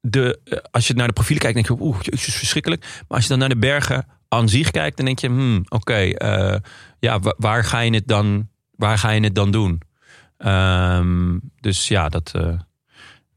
de, 0.00 0.40
eh, 0.44 0.58
als 0.70 0.86
je 0.86 0.94
naar 0.94 1.06
de 1.06 1.12
profielen 1.12 1.42
kijkt, 1.42 1.56
denk 1.66 1.78
je, 1.78 1.84
oeh, 1.86 2.00
jezus, 2.00 2.34
verschrikkelijk. 2.34 2.80
Maar 2.82 3.04
als 3.08 3.22
je 3.22 3.28
dan 3.28 3.38
naar 3.38 3.48
de 3.48 3.56
bergen 3.56 4.06
aan 4.28 4.48
zich 4.48 4.70
kijkt, 4.70 4.96
dan 4.96 5.06
denk 5.06 5.18
je, 5.18 5.26
hmm, 5.26 5.64
oké, 5.68 5.94
eh, 5.94 6.56
ja, 6.98 7.18
wa- 7.20 7.34
waar 7.38 7.64
ga 7.64 7.80
je 7.80 7.94
het 7.94 8.08
dan, 8.08 8.48
waar 8.76 8.98
ga 8.98 9.10
je 9.10 9.20
het 9.20 9.34
dan 9.34 9.50
doen? 9.50 9.80
Ehm, 10.36 11.38
dus 11.60 11.88
ja, 11.88 12.08
dat, 12.08 12.30
eh, 12.34 12.48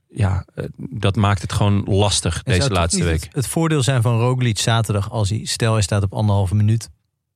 ja, 0.09 0.45
dat 0.77 1.15
maakt 1.15 1.41
het 1.41 1.53
gewoon 1.53 1.83
lastig 1.87 2.33
En 2.35 2.41
zou 2.43 2.55
deze 2.55 2.61
het 2.67 2.71
laatste 2.77 2.99
niet 2.99 3.07
week. 3.09 3.23
Het, 3.23 3.35
het 3.35 3.47
voordeel 3.47 3.83
zijn 3.83 4.01
van 4.01 4.19
Roglic 4.19 4.59
zaterdag, 4.59 5.11
als 5.11 5.29
hij, 5.29 5.41
stel 5.45 5.73
hij 5.73 5.81
staat 5.81 6.03
op 6.03 6.13
anderhalve 6.13 6.55
minuut 6.55 6.89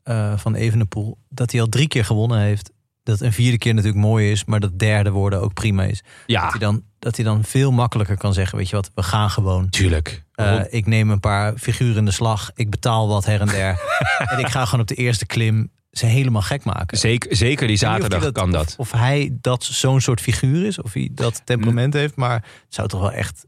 eh, 0.09 0.37
van 0.37 0.55
Evenepoel, 0.55 1.17
dat 1.29 1.51
hij 1.51 1.61
al 1.61 1.67
drie 1.67 1.87
keer 1.87 2.05
gewonnen 2.05 2.39
heeft. 2.39 2.71
Dat 3.03 3.19
een 3.21 3.33
vierde 3.33 3.57
keer 3.57 3.73
natuurlijk 3.73 4.03
mooi 4.03 4.31
is, 4.31 4.45
maar 4.45 4.59
dat 4.59 4.79
derde 4.79 5.09
worden 5.09 5.41
ook 5.41 5.53
prima 5.53 5.83
is. 5.83 5.97
Dat 6.01 6.11
Ja, 6.25 6.49
hij 6.49 6.59
dan, 6.59 6.83
dat 6.99 7.15
hij 7.15 7.25
dan 7.25 7.43
veel 7.43 7.71
makkelijker 7.71 8.17
kan 8.17 8.33
zeggen, 8.33 8.57
weet 8.57 8.69
je 8.69 8.75
wat, 8.75 8.91
we 8.95 9.03
gaan 9.03 9.29
gewoon. 9.29 9.69
tuurlijk. 9.69 10.23
Eh, 10.33 10.61
ik 10.69 10.85
neem 10.85 11.09
een 11.09 11.19
paar 11.19 11.57
figuren 11.57 11.95
in 11.97 12.05
de 12.05 12.11
slag, 12.11 12.51
ik 12.55 12.69
betaal 12.69 13.07
wat 13.07 13.25
her 13.25 13.41
en 13.41 13.47
der. 13.47 13.79
en 14.31 14.39
ik 14.39 14.47
ga 14.47 14.65
gewoon 14.65 14.79
op 14.81 14.87
de 14.87 14.95
eerste 14.95 15.25
klim 15.25 15.71
ze 15.91 16.05
helemaal 16.05 16.41
gek 16.41 16.63
maken. 16.63 16.97
zeker, 16.97 17.35
zeker 17.35 17.67
die 17.67 17.77
zaterdag 17.77 18.31
kan 18.31 18.51
dat. 18.51 18.75
Of, 18.77 18.91
hij 18.91 19.37
dat 19.41 19.63
zo'n 19.63 20.01
soort 20.01 20.21
figuur 20.21 20.65
is, 20.65 20.81
of 20.81 20.93
hij 20.93 21.09
dat 21.11 21.41
temperament 21.43 21.93
heeft. 21.93 22.15
Maar 22.15 22.33
het 22.33 22.43
zou 22.73 22.87
toch 22.87 22.99
wel 22.99 23.11
echt, 23.11 23.45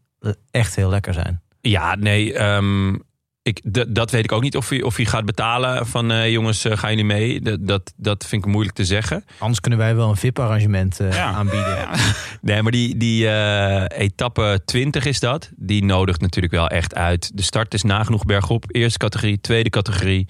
echt 0.51 0.75
heel 0.75 0.89
lekker 0.89 1.13
zijn. 1.13 1.41
Ja, 1.61 1.95
nee, 1.95 2.33
ehm, 2.33 2.95
ik, 3.43 3.59
dat 3.95 4.11
weet 4.11 4.23
ik 4.23 4.31
ook 4.31 4.41
niet 4.41 4.55
of 4.57 4.69
hij, 4.69 4.81
of 4.81 4.95
hij 4.95 5.05
gaat 5.05 5.25
betalen 5.25 5.87
van 5.87 6.11
eh, 6.11 6.31
jongens, 6.31 6.65
eh, 6.65 6.77
gaan 6.77 6.89
jullie 6.89 7.05
mee? 7.05 7.41
Dat, 7.41 7.57
dat, 7.67 7.93
dat 7.97 8.25
vind 8.25 8.45
ik 8.45 8.51
moeilijk 8.51 8.75
te 8.75 8.85
zeggen. 8.85 9.23
Anders 9.37 9.59
kunnen 9.59 9.79
wij 9.79 9.95
wel 9.95 10.09
een 10.09 10.15
VIP-arrangement 10.17 10.99
eh, 10.99 11.13
Ja. 11.13 11.31
aanbieden. 11.31 11.75
Ja. 11.75 11.89
Nee, 12.41 12.61
maar 12.61 12.71
die, 12.71 12.97
die 12.97 13.27
eh, 13.27 13.99
etappe 14.01 14.61
20 14.65 15.05
is 15.05 15.19
dat. 15.19 15.51
Die 15.55 15.83
nodigt 15.83 16.21
natuurlijk 16.21 16.53
wel 16.53 16.67
echt 16.67 16.95
uit. 16.95 17.31
De 17.37 17.43
start 17.43 17.73
is 17.73 17.83
nagenoeg 17.83 18.25
bergop. 18.25 18.63
Eerste 18.67 18.97
categorie, 18.97 19.41
tweede 19.41 19.69
categorie, 19.69 20.27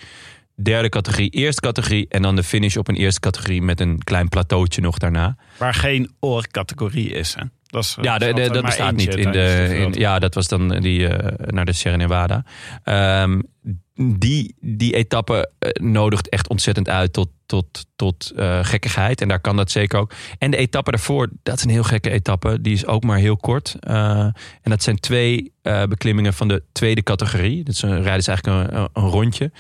derde 0.56 0.90
categorie, 0.90 1.30
eerste 1.30 1.62
categorie. 1.62 2.06
En 2.10 2.22
dan 2.22 2.36
de 2.36 2.44
finish 2.44 2.76
op 2.76 2.88
een 2.88 2.96
eerste 2.96 3.20
categorie 3.20 3.62
met 3.62 3.80
een 3.80 4.04
klein 4.04 4.30
plateautje 4.30 4.82
nog 4.82 4.98
daarna. 4.98 5.36
Waar 5.58 5.74
geen 5.74 6.12
oorcategorie 6.20 7.10
is. 7.10 7.36
Hè? 7.36 7.44
Dat, 7.72 7.84
is, 7.84 7.98
Ja, 8.02 8.18
de, 8.18 8.26
is 8.26 8.34
de- 8.34 8.42
altijd 8.42 8.54
dat 8.54 8.66
bestaat 8.66 8.96
niet. 8.96 9.16
In 9.16 9.32
de, 9.32 9.68
in, 9.78 9.94
ja, 9.94 10.20
dat 10.20 10.34
was 10.34 10.48
dan 10.48 10.70
die 10.70 11.08
eh, 11.08 11.48
naar 11.48 11.66
de 11.66 11.74
Sierra 11.74 11.98
Nevada. 11.98 12.44
Ehm, 12.84 13.42
die, 13.96 14.56
die 14.60 14.96
etappe 14.96 15.50
eh, 15.60 15.70
nodigt 15.84 16.30
echt 16.30 16.50
ontzettend 16.50 16.90
uit 16.90 17.14
tot, 17.14 17.30
tot, 17.46 17.86
tot 17.96 18.32
eh, 18.36 18.60
gekkigheid. 18.62 19.22
En 19.22 19.28
daar 19.28 19.40
kan 19.40 19.56
dat 19.56 19.72
zeker 19.72 20.00
ook. 20.00 20.14
En 20.38 20.52
de 20.52 20.58
etappe 20.58 20.92
daarvoor, 20.92 21.30
dat 21.44 21.58
is 21.58 21.64
een 21.64 21.70
heel 21.70 21.84
gekke 21.84 22.10
etappe. 22.10 22.62
Die 22.62 22.74
is 22.74 22.86
ook 22.86 23.04
maar 23.04 23.18
heel 23.18 23.38
kort. 23.38 23.76
Eh, 23.80 24.20
en 24.20 24.34
dat 24.64 24.84
zijn 24.84 25.00
twee 25.00 25.54
eh, 25.62 25.84
beklimmingen 25.84 26.34
van 26.34 26.48
de 26.48 26.64
tweede 26.72 27.04
categorie. 27.04 27.64
Dus 27.64 27.82
een 27.82 28.02
rijden 28.04 28.24
ze 28.24 28.30
eigenlijk 28.32 28.72
een, 28.74 28.90
een 28.94 29.10
rondje. 29.10 29.52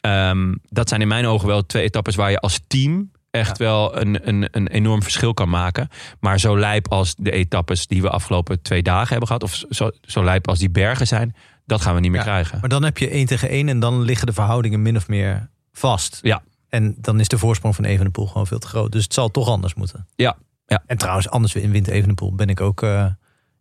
Ehm, 0.00 0.54
dat 0.68 0.88
zijn 0.88 1.00
in 1.00 1.08
mijn 1.08 1.26
ogen 1.26 1.46
wel 1.48 1.66
twee 1.66 1.82
etappes 1.82 2.14
waar 2.14 2.30
je 2.30 2.38
als 2.40 2.60
team 2.66 3.10
echt 3.30 3.58
wel 3.58 4.00
een, 4.00 4.28
een, 4.28 4.48
een 4.50 4.68
enorm 4.68 5.02
verschil 5.02 5.34
kan 5.34 5.48
maken. 5.48 5.88
Maar 6.20 6.40
zo 6.40 6.58
lijp 6.58 6.88
als 6.88 7.14
de 7.18 7.30
etappes 7.30 7.86
die 7.86 8.02
we 8.02 8.10
afgelopen 8.10 8.62
twee 8.62 8.82
dagen 8.82 9.08
hebben 9.08 9.26
gehad, 9.26 9.42
of 9.42 9.62
zo, 9.70 9.90
zo 10.02 10.24
lijp 10.24 10.48
als 10.48 10.58
die 10.58 10.70
bergen 10.70 11.06
zijn, 11.06 11.34
dat 11.66 11.80
gaan 11.80 11.94
we 11.94 12.00
niet 12.00 12.10
meer 12.10 12.20
Ja, 12.20 12.26
krijgen. 12.26 12.58
Maar 12.60 12.68
dan 12.68 12.82
heb 12.84 12.98
je 12.98 13.08
één 13.08 13.26
tegen 13.26 13.48
één 13.48 13.68
en 13.68 13.80
dan 13.80 14.00
liggen 14.00 14.26
de 14.26 14.32
verhoudingen 14.32 14.82
min 14.82 14.96
of 14.96 15.08
meer 15.08 15.48
vast. 15.72 16.18
Ja. 16.22 16.42
En 16.68 16.94
dan 16.98 17.20
is 17.20 17.28
de 17.28 17.38
voorsprong 17.38 17.74
van 17.74 17.84
Evenepoel 17.84 18.26
gewoon 18.26 18.46
veel 18.46 18.58
te 18.58 18.66
groot. 18.66 18.92
Dus 18.92 19.04
het 19.04 19.14
zal 19.14 19.30
toch 19.30 19.48
anders 19.48 19.74
moeten. 19.74 20.06
Ja, 20.14 20.36
ja. 20.66 20.82
En 20.86 20.96
trouwens, 20.98 21.28
anders 21.30 21.54
in 21.54 21.70
wint 21.70 21.88
Evenepoel 21.88 22.34
ben 22.34 22.48
ik 22.48 22.60
ook... 22.60 22.82
eh, 22.82 23.06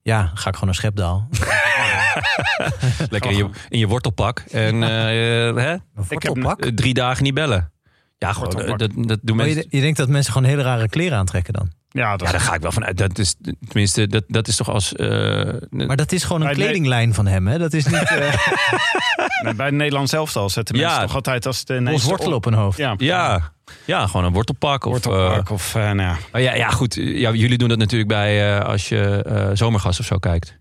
ja, 0.02 0.32
ga 0.34 0.48
ik 0.48 0.54
gewoon 0.54 0.66
naar 0.66 0.76
Schepdaal. 0.76 1.28
Lekker 3.10 3.32
in 3.32 3.38
je, 3.38 3.50
in 3.70 3.80
je 3.80 3.88
wortelpak. 3.88 4.40
En 4.40 4.84
eh, 4.84 5.48
eh, 5.48 5.56
hè? 5.56 5.72
Een 5.72 6.46
heb- 6.46 6.72
drie 6.76 6.94
dagen 6.94 7.24
niet 7.24 7.34
bellen. 7.34 7.72
Ja, 8.20 8.34
gewoon, 8.34 8.50
eh, 8.50 8.56
Wortelpak. 8.68 8.80
dat, 8.96 9.08
dat 9.08 9.20
doen 9.22 9.36
mensen. 9.36 9.56
je, 9.70 9.76
je 9.76 9.82
denkt 9.82 9.98
dat 9.98 10.08
mensen 10.10 10.34
gewoon 10.34 10.48
hele 10.50 10.62
rare 10.62 10.90
kleren 10.90 11.18
aantrekken 11.18 11.54
dan? 11.54 11.72
Ja, 11.92 12.12
dat 12.18 12.28
Ja, 12.28 12.32
daar 12.32 12.42
ga 12.42 12.54
ik 12.54 12.62
wel 12.62 12.72
vanuit. 12.72 12.98
Dat 12.98 13.18
is, 13.18 13.36
tenminste, 13.68 14.08
dat, 14.08 14.24
dat 14.28 14.48
is 14.48 14.56
toch 14.56 14.70
als... 14.70 14.96
eh, 14.96 15.10
Maar 15.70 15.96
dat 15.98 16.12
is 16.12 16.24
gewoon 16.24 16.42
een 16.42 16.48
nee. 16.48 16.56
kledinglijn 16.56 17.14
van 17.14 17.28
hem, 17.28 17.48
hè? 17.48 17.58
Dat 17.58 17.74
is 17.74 17.86
niet 17.86 17.96
eh 18.12 18.34
Nee, 19.44 19.54
bij 19.54 19.66
het 19.66 19.76
Nederlands 19.76 20.14
elftal 20.14 20.50
zetten 20.50 20.76
Ja. 20.76 20.86
mensen 20.88 21.06
toch 21.06 21.16
altijd 21.16 21.46
als 21.46 21.66
de 21.66 21.76
ineens 21.76 22.04
wortel 22.04 22.34
op 22.34 22.44
hun 22.44 22.54
hoofd. 22.54 22.78
Ja, 22.78 22.94
ja, 22.98 23.52
ja, 23.86 24.08
gewoon 24.08 24.26
een 24.26 24.34
wortelpak. 24.34 24.86
Of, 24.86 24.92
wortelpark 24.92 25.50
of 25.50 25.74
nou 25.74 26.02
ja. 26.02 26.18
ja, 26.34 26.54
ja, 26.56 26.70
goed. 26.70 26.96
Ja, 26.96 27.32
jullie 27.32 27.58
doen 27.58 27.70
dat 27.70 27.78
natuurlijk 27.78 28.10
bij 28.10 28.58
eh, 28.58 28.66
als 28.66 28.90
je 28.90 29.24
eh, 29.26 29.50
zomergas 29.54 30.00
of 30.00 30.06
zo 30.06 30.18
kijkt. 30.18 30.58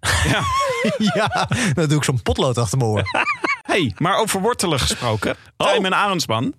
ja, 1.15 1.49
dan 1.75 1.89
doe 1.89 1.97
ik 1.97 2.05
zo'n 2.05 2.23
potlood 2.23 2.59
achter 2.59 2.79
mijn 2.79 2.91
oor. 2.91 3.03
Hey, 3.63 3.93
maar 3.99 4.17
over 4.19 4.41
wortelen 4.41 4.81
gesproken. 4.81 5.37
Oh. 5.57 5.67
Tijmen 5.67 5.95
Arendsman. 5.95 6.55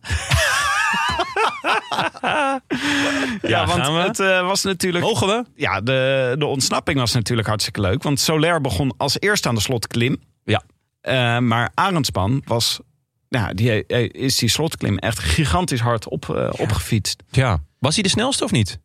Ja, 3.42 3.66
want 3.66 3.82
gaan 3.82 3.96
we? 3.96 4.02
het 4.02 4.20
eh, 4.20 4.48
was 4.48 4.64
natuurlijk... 4.64 5.04
Mogen 5.04 5.28
we? 5.28 5.46
Ja, 5.56 5.82
de, 5.82 6.36
de 6.38 6.46
ontsnapping 6.46 7.00
was 7.00 7.14
natuurlijk 7.14 7.48
hartstikke 7.48 7.82
leuk. 7.82 8.04
Want 8.04 8.20
Soler 8.20 8.62
begon 8.62 8.94
als 8.98 9.20
eerste 9.20 9.48
aan 9.48 9.56
de 9.56 9.62
slotklim. 9.62 10.22
Ja. 10.44 10.64
Eh, 11.02 11.38
maar 11.38 11.72
Arendsman 11.74 12.42
was... 12.46 12.80
Ja, 13.28 13.54
die 13.54 13.86
is 14.12 14.38
die 14.38 14.50
slotklim 14.50 14.98
echt 14.98 15.20
gigantisch 15.20 15.80
hard 15.80 16.08
op, 16.08 16.30
eh, 16.30 16.50
opgefietst. 16.52 17.24
Ja. 17.30 17.60
Was 17.80 17.94
hij 17.94 18.04
de 18.04 18.10
snelste 18.10 18.44
of 18.44 18.52
niet? 18.52 18.80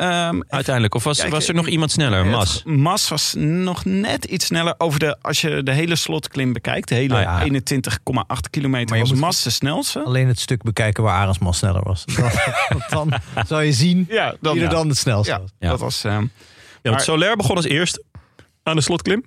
Ehm, 0.00 0.40
Uiteindelijk. 0.48 0.94
Of 0.94 1.04
was, 1.04 1.18
Kijk, 1.18 1.30
was 1.30 1.48
er 1.48 1.54
nog 1.54 1.66
iemand 1.68 1.90
sneller? 1.90 2.18
het- 2.24 2.30
Mas. 2.30 2.62
Mas 2.64 3.08
was 3.08 3.34
nog 3.38 3.84
net 3.84 4.24
iets 4.24 4.46
sneller. 4.46 4.74
Over 4.78 4.98
de, 4.98 5.16
als 5.22 5.40
je 5.40 5.62
de 5.62 5.72
hele 5.72 5.96
slotklim 5.96 6.52
bekijkt, 6.52 6.88
de 6.88 6.94
hele 6.94 7.14
Ah, 7.16 7.22
ja. 7.22 7.42
21,8 7.44 8.50
kilometer, 8.50 8.98
was 8.98 9.12
Mas 9.12 9.42
de 9.42 9.50
snelste. 9.50 10.02
Alleen 10.04 10.28
het 10.28 10.40
stuk 10.40 10.62
bekijken 10.62 11.02
waar 11.02 11.16
Arendsman 11.20 11.54
sneller 11.54 11.82
was. 11.82 12.04
Dan, 12.90 13.08
dan 13.34 13.46
zou 13.46 13.62
je 13.62 13.72
zien 13.72 14.06
Ja, 14.08 14.34
dan, 14.40 14.52
wie 14.54 14.62
er 14.62 14.68
ja. 14.68 14.74
dan 14.74 14.88
het 14.88 14.96
snelste 14.98 15.32
Ja, 15.32 15.40
was. 15.40 15.50
Ja. 15.58 15.68
dat 15.70 15.80
was... 15.80 16.04
ehm, 16.04 16.12
Ja, 16.12 16.28
want 16.82 16.94
Maar- 16.96 17.00
Soler 17.00 17.36
begon 17.36 17.56
als 17.56 17.64
eerste 17.64 18.04
aan 18.62 18.76
de 18.76 18.82
slotklim. 18.82 19.24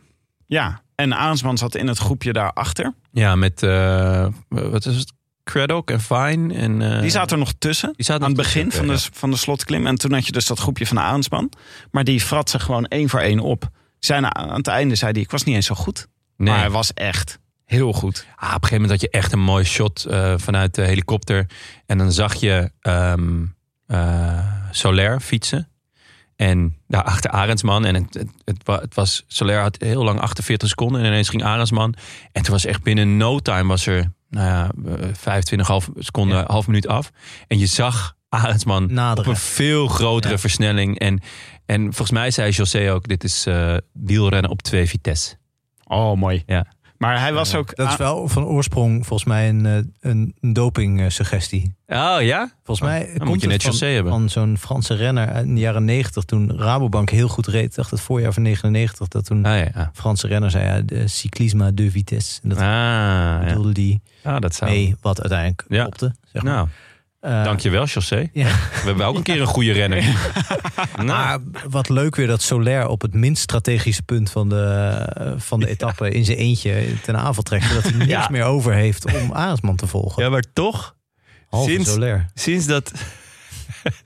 ja, 0.48 0.82
en 0.96 1.14
Arendsman 1.14 1.58
zat 1.58 1.76
in 1.76 1.88
het 1.88 1.98
groepje 1.98 2.34
daarachter. 2.34 2.94
Ja, 3.12 3.36
met 3.36 3.62
uh, 3.64 4.28
wat 4.50 4.86
is 4.86 4.96
het? 4.98 5.14
Craddock 5.44 5.92
en 5.92 6.02
Fine. 6.02 6.54
En, 6.54 6.82
uh, 6.82 7.02
Die 7.02 7.10
zaten 7.10 7.32
er 7.32 7.38
nog 7.38 7.54
tussen. 7.58 7.94
die 7.96 8.06
zaten 8.06 8.24
aan 8.24 8.32
het 8.32 8.38
begin 8.38 8.64
tussen, 8.64 8.86
van 8.86 8.96
de, 8.96 9.02
ja. 9.02 9.10
van 9.14 9.32
de 9.32 9.38
slotklim. 9.38 9.88
En 9.88 9.96
toen 9.96 10.14
had 10.14 10.26
je 10.26 10.32
dus 10.32 10.46
dat 10.46 10.60
groepje 10.60 10.86
van 10.86 10.96
de 10.96 11.02
Arendsman. 11.02 11.52
Maar 11.92 12.04
die 12.04 12.22
fratsen 12.22 12.60
gewoon 12.60 12.86
één 12.86 13.10
voor 13.10 13.20
één 13.20 13.40
op. 13.40 13.70
Zijn 14.00 14.36
aan 14.36 14.56
het 14.56 14.68
einde 14.68 14.96
zei 14.96 15.12
hij, 15.12 15.22
ik 15.22 15.32
was 15.32 15.44
niet 15.44 15.56
eens 15.56 15.66
zo 15.66 15.76
goed. 15.76 16.08
Nee. 16.38 16.50
Maar 16.50 16.60
hij 16.60 16.70
was 16.70 16.94
echt 16.94 17.40
heel 17.66 17.94
goed. 17.94 18.26
Ah, 18.36 18.36
op 18.36 18.46
een 18.46 18.52
gegeven 18.54 18.82
moment 18.82 18.92
had 18.92 19.02
je 19.02 19.18
echt 19.18 19.32
een 19.32 19.44
mooi 19.44 19.64
shot 19.64 20.06
uh, 20.10 20.34
vanuit 20.38 20.76
de 20.76 20.82
helikopter. 20.82 21.46
En 21.86 21.98
dan 21.98 22.12
zag 22.12 22.34
je 22.34 22.72
um, 22.82 23.56
uh, 23.88 24.40
Soler 24.72 25.20
fietsen. 25.20 25.68
En 26.36 26.78
daarachter 26.88 27.32
Arendsman. 27.32 27.86
En 27.86 27.96
het, 27.96 28.14
het, 28.14 28.30
het, 28.46 28.82
het, 28.82 28.96
was, 28.96 29.24
Soler 29.28 29.60
had 29.60 29.78
heel 29.80 30.04
lang 30.04 30.20
48 30.20 30.70
seconden. 30.70 31.02
En 31.02 31.08
ineens 31.08 31.30
ging 31.30 31.44
Arendsman. 31.44 31.96
En 32.32 32.44
toen 32.44 32.54
was 32.54 32.66
echt 32.66 32.84
binnen 32.84 33.18
no 33.18 33.40
time 33.40 33.68
was 33.68 33.86
er 33.86 34.12
nou 34.34 34.48
ja, 34.48 34.72
25 35.14 35.68
half 35.68 35.90
seconden, 35.98 36.38
ja. 36.38 36.44
half 36.48 36.68
minuut 36.68 36.88
af. 36.88 37.12
En 37.48 37.60
je 37.60 37.66
zag 37.66 38.16
Arendsman 38.30 38.94
Naderen. 38.94 39.30
op 39.30 39.36
een 39.36 39.42
veel 39.42 39.88
grotere 39.88 40.34
Ja. 40.34 40.40
versnelling. 40.40 41.00
En, 41.00 41.22
en 41.66 41.82
volgens 41.82 42.12
mij 42.12 42.32
zei 42.32 42.52
José 42.52 42.92
ook, 42.94 43.08
dit 43.08 43.24
is 43.24 43.48
uh, 43.48 43.78
wielrennen 43.94 44.52
op 44.52 44.62
twee 44.62 44.88
vitesse. 44.88 45.36
Oh, 45.84 46.18
mooi. 46.18 46.44
Ja. 46.46 46.66
Maar 47.04 47.20
hij 47.20 47.34
was 47.34 47.56
ook... 47.56 47.76
Dat 47.76 47.90
is 47.90 47.96
wel 47.96 48.28
van 48.28 48.46
oorsprong 48.46 49.06
volgens 49.08 49.30
mij 49.30 49.50
een, 49.50 49.66
eh, 49.66 49.76
een, 50.12 50.36
een 50.42 50.54
doping-suggestie. 50.54 51.76
Oh 51.88 52.18
ja? 52.22 52.52
Volgens 52.64 52.88
mij 52.88 53.00
Dan 53.06 53.18
komt 53.18 53.30
moet 53.30 53.42
je 53.42 53.48
het 53.50 53.64
net 53.64 53.64
José 53.64 53.86
van, 53.86 53.94
hebben. 53.94 54.12
van 54.12 54.30
zo'n 54.30 54.58
Franse 54.58 54.94
renner 54.94 55.30
uit 55.30 55.46
de 55.48 55.54
jaren 55.54 55.86
90 55.86 56.24
toen 56.24 56.58
Rabobank 56.58 57.10
heel 57.10 57.28
goed 57.28 57.48
reed. 57.48 57.76
Dacht 57.76 57.92
het 57.92 58.02
voorjaar 58.02 58.34
van 58.34 58.42
99 58.44 59.08
dat 59.08 59.26
toen 59.26 59.46
Ah, 59.46 59.58
ja, 59.58 59.68
ja. 59.76 59.92
Franse 59.94 60.28
renner 60.28 60.52
zei 60.52 60.66
ja, 60.66 60.82
de 60.82 61.08
cyclisme 61.08 61.74
de 61.74 61.92
vitesse. 61.92 62.40
En 62.44 62.50
dat 62.50 62.58
Ah, 62.58 62.64
ja. 62.66 63.44
bedoelde 63.46 63.72
die 63.74 64.02
Ah, 64.24 64.40
dat 64.42 64.56
zou... 64.56 64.72
mee 64.72 64.96
wat 65.02 65.20
uiteindelijk 65.22 65.66
Ja. 65.68 65.82
klopte. 65.82 66.16
Zeg 66.32 66.44
maar. 66.44 66.54
Nou, 66.54 66.68
dankjewel 67.24 67.86
José. 67.86 68.30
Ja. 68.34 68.46
We 68.48 68.82
hebben 68.86 69.06
ook 69.06 69.16
een 69.16 69.24
keer 69.24 69.42
een 69.42 69.48
goede 69.48 69.72
renner. 69.72 70.04
nou, 70.96 71.06
Maar 71.06 71.40
wat 71.70 71.90
leuk 71.90 72.16
weer 72.16 72.28
dat 72.28 72.42
Soler 72.42 72.88
op 72.88 73.02
het 73.02 73.14
minst 73.14 73.42
strategische 73.42 74.04
punt 74.04 74.30
van 74.32 74.50
de, 74.50 75.36
van 75.38 75.60
de 75.60 75.68
etappe 75.68 76.10
in 76.10 76.26
zijn 76.26 76.38
eentje 76.38 76.84
ten 77.02 77.18
aanval 77.18 77.44
trekt. 77.44 77.66
Zodat 77.66 77.84
hij 77.84 77.92
niks 77.98 78.10
Ja. 78.10 78.28
meer 78.32 78.44
over 78.44 78.74
heeft 78.74 79.22
om 79.22 79.32
Arendsman 79.32 79.76
te 79.76 79.88
volgen. 79.88 80.24
ja, 80.24 80.30
maar 80.30 80.44
toch... 80.54 80.96
Halve 81.50 81.70
Sinds- 81.72 81.90
Soler. 81.92 82.26
sinds 82.34 82.66
dat, 82.66 82.92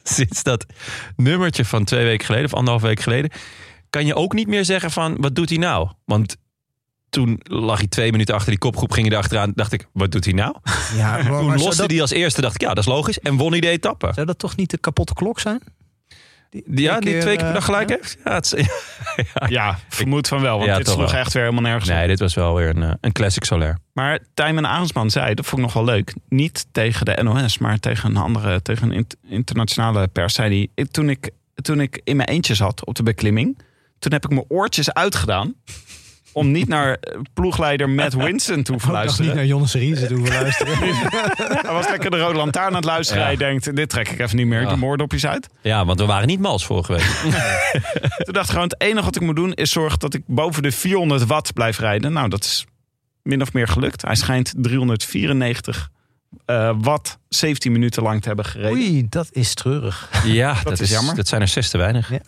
sinds 0.04 0.44
dat 0.44 0.66
nummertje 1.16 1.66
van 1.66 1.84
twee 1.84 2.06
weken 2.06 2.26
geleden 2.26 2.46
of 2.46 2.54
anderhalf 2.54 2.82
week 2.84 3.00
geleden, 3.00 3.32
kan 3.90 4.06
je 4.06 4.16
ook 4.16 4.34
niet 4.34 4.48
meer 4.48 4.66
zeggen 4.66 4.92
van 4.92 5.16
wat 5.20 5.36
doet 5.36 5.50
hij 5.50 5.58
nou? 5.58 5.90
Want 6.06 6.36
toen 7.10 7.40
lag 7.44 7.78
hij 7.78 7.88
twee 7.88 8.12
minuten 8.12 8.36
achter 8.36 8.50
die 8.50 8.60
kopgroep, 8.60 8.92
ging 8.92 9.06
hij 9.08 9.16
erachteraan, 9.16 9.52
dacht 9.56 9.72
ik, 9.74 9.88
wat 9.92 10.12
doet 10.12 10.26
hij 10.26 10.34
nou? 10.34 10.56
Ja, 10.96 11.12
maar, 11.12 11.24
Toen 11.40 11.58
loste 11.58 11.82
dat, 11.82 11.92
hij 11.92 12.02
als 12.02 12.12
eerste, 12.12 12.42
dacht 12.42 12.56
ik, 12.56 12.62
ja, 12.62 12.68
dat 12.68 12.78
is 12.78 12.86
logisch. 12.90 13.20
En 13.20 13.36
won 13.38 13.52
hij 13.52 13.60
de 13.60 13.70
etappe. 13.70 14.10
zou 14.14 14.26
dat 14.26 14.40
toch 14.40 14.56
niet 14.56 14.70
de 14.70 14.78
kapotte 14.78 15.14
klok 15.14 15.40
zijn? 15.40 15.62
Die, 16.50 16.64
Ja, 16.82 17.00
die 17.00 17.12
keer, 17.12 17.22
twee 17.22 17.36
keer 17.36 17.46
per 17.46 17.48
eh, 17.48 17.54
dag 17.54 17.66
gelijk 17.66 17.90
ja? 17.90 17.96
heeft. 17.96 18.18
Ja, 18.24 18.34
het 18.34 18.54
is- 18.54 18.68
Ja, 19.58 19.80
vermoed 19.90 20.28
van 20.28 20.42
wel. 20.42 20.56
Want 20.58 20.70
Ja, 20.70 20.78
dit 20.78 20.88
sloeg 20.88 21.12
wel. 21.12 21.20
echt 21.20 21.34
weer 21.34 21.44
helemaal 21.44 21.64
nergens 21.64 21.90
op. 21.90 21.96
nee, 21.96 22.08
dit 22.08 22.20
was 22.20 22.34
wel 22.34 22.56
weer 22.56 22.70
een, 22.76 22.84
eh, 22.84 22.92
een 23.02 23.12
classic 23.12 23.44
Soler. 23.44 23.78
Maar 23.94 24.20
Tijmen 24.34 24.66
Arendsman 24.66 25.10
zei, 25.10 25.34
dat 25.34 25.46
vond 25.46 25.58
ik 25.62 25.74
nog 25.74 25.74
wel 25.86 25.96
leuk. 25.96 26.14
Niet 26.30 26.66
tegen 26.72 27.06
de 27.06 27.24
NOS, 27.24 27.58
maar 27.58 27.80
tegen 27.80 28.10
een 28.10 28.18
andere, 28.18 28.62
tegen 28.62 28.90
een 28.90 28.96
int- 28.96 29.16
internationale 29.28 30.08
pers. 30.08 30.34
Zei 30.34 30.70
hij, 30.76 30.86
toen, 30.86 31.10
ik, 31.10 31.30
toen 31.62 31.82
ik 31.82 32.02
in 32.04 32.16
mijn 32.16 32.30
eentje 32.30 32.54
zat 32.56 32.86
op 32.86 32.96
de 32.96 33.04
beklimming, 33.04 33.58
toen 34.00 34.12
heb 34.12 34.24
ik 34.24 34.30
mijn 34.30 34.46
oortjes 34.48 34.94
uitgedaan. 34.94 35.54
Om 36.38 36.52
niet 36.52 36.68
naar 36.68 36.94
eh, 36.94 37.20
ploegleider 37.34 37.90
Matt 37.90 38.14
Winston 38.24 38.64
toe 38.64 38.78
te 38.78 38.86
Ik 38.88 38.92
dacht 38.92 38.94
niet 38.94 38.94
luisteren. 38.94 39.36
naar 39.36 39.46
Jonas 39.46 39.74
Riese 39.74 40.06
toe 40.08 40.28
luisteren. 40.28 40.78
Hij 41.66 41.72
was 41.74 41.90
lekker 41.90 42.12
de 42.12 42.20
rode 42.20 42.38
lantaarn 42.38 42.68
aan 42.68 42.76
het 42.76 42.86
luisteren. 42.86 43.24
Hij 43.24 43.36
denkt, 43.36 43.76
dit 43.76 43.90
trek 43.90 44.10
ik 44.10 44.20
even 44.20 44.38
niet 44.38 44.46
meer. 44.48 44.58
Ik 44.58 44.64
Ja. 44.64 44.70
doe 44.70 44.78
mijn 44.78 44.92
oordopjes 44.92 45.26
uit. 45.26 45.48
Ja, 45.62 45.86
want 45.86 46.00
we 46.00 46.06
waren 46.06 46.28
niet 46.28 46.40
mals 46.40 46.66
vorige 46.66 46.94
week. 46.94 47.02
Toen 48.26 48.34
dacht 48.34 48.46
ik 48.46 48.52
gewoon, 48.52 48.68
het 48.68 48.82
enige 48.82 49.06
wat 49.06 49.16
ik 49.16 49.22
moet 49.22 49.36
doen 49.36 49.54
is 49.54 49.72
zorgen 49.72 50.00
dat 50.00 50.14
ik 50.14 50.22
boven 50.26 50.64
de 50.64 50.72
400 50.72 51.26
watt 51.26 51.54
blijf 51.54 51.80
rijden. 51.80 52.14
Nou, 52.14 52.30
dat 52.30 52.44
is 52.44 52.66
min 53.24 53.42
of 53.42 53.54
meer 53.54 53.68
gelukt. 53.68 54.02
Hij 54.02 54.16
schijnt 54.16 54.54
394 54.58 55.90
eh, 56.46 56.72
watt 56.82 57.18
17 57.30 57.72
minuten 57.72 58.04
lang 58.04 58.22
te 58.22 58.28
hebben 58.28 58.46
gereden. 58.46 58.72
Oei, 58.72 59.06
dat 59.10 59.28
is 59.32 59.54
treurig. 59.54 60.10
Ja, 60.26 60.56
dat, 60.64 60.74
is 60.74 60.80
is 60.82 60.90
jammer. 60.90 61.16
Dat 61.16 61.28
zijn 61.28 61.42
er 61.42 61.48
zes 61.48 61.70
te 61.70 61.78
weinig. 61.78 62.10
Ja. 62.12 62.20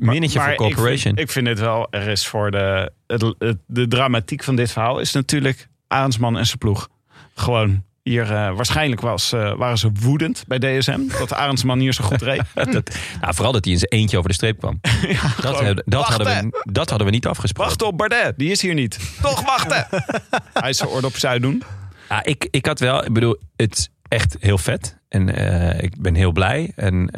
Minnetje 0.00 0.40
voor 0.40 0.50
ik 0.50 0.56
corporation. 0.56 0.98
vind, 0.98 1.18
ik 1.18 1.30
vind 1.30 1.46
het 1.46 1.58
wel, 1.58 1.86
er 1.90 2.08
is 2.08 2.26
voor 2.26 2.50
de, 2.50 2.92
het, 3.06 3.22
het- 3.38 3.58
de 3.66 3.88
dramatiek 3.88 4.44
van 4.44 4.56
dit 4.56 4.72
verhaal 4.72 4.98
is 4.98 5.12
natuurlijk 5.12 5.68
Arendsman 5.86 6.36
en 6.38 6.46
zijn 6.46 6.58
ploeg. 6.58 6.88
Gewoon 7.34 7.82
hier, 8.02 8.22
eh, 8.22 8.54
waarschijnlijk 8.56 9.00
was, 9.00 9.32
eh, 9.32 9.52
waren 9.56 9.78
ze 9.78 9.90
woedend 10.00 10.44
bij 10.46 10.58
DSM 10.58 11.00
dat 11.18 11.32
Arendsman 11.32 11.78
hier 11.78 11.92
zo 11.92 12.04
goed 12.04 12.22
reed. 12.22 12.42
Dat, 12.72 12.96
nou, 13.20 13.34
vooral 13.34 13.52
dat 13.52 13.64
hij 13.64 13.72
in 13.72 13.78
zijn 13.78 13.90
eentje 13.90 14.16
over 14.16 14.28
de 14.28 14.34
streep 14.36 14.58
kwam. 14.58 14.80
dat, 15.40 15.56
gewoon, 15.56 15.82
dat, 15.84 16.04
hadden 16.06 16.26
we, 16.50 16.62
dat 16.72 16.88
hadden 16.88 17.06
we 17.06 17.12
niet 17.12 17.26
afgesproken. 17.26 17.68
Wacht 17.70 17.82
op 17.92 17.98
Bardet, 17.98 18.38
die 18.38 18.50
is 18.50 18.62
hier 18.62 18.74
niet. 18.74 18.98
Toch 19.22 19.42
wachten! 19.42 19.86
Hij 20.60 20.70
is 20.70 20.76
zijn 20.76 20.88
orde 20.90 21.06
op 21.06 21.16
zij 21.16 21.38
doen. 21.38 21.62
Ja, 22.08 22.24
ik, 22.24 22.48
ik 22.50 22.66
had 22.66 22.78
wel, 22.80 23.04
ik 23.04 23.12
bedoel, 23.12 23.36
het 23.56 23.76
is 23.78 23.88
echt 24.08 24.36
heel 24.40 24.58
vet. 24.58 24.96
En 25.08 25.34
eh, 25.34 25.82
ik 25.82 26.00
ben 26.00 26.14
heel 26.14 26.32
blij. 26.32 26.72
En 26.76 27.10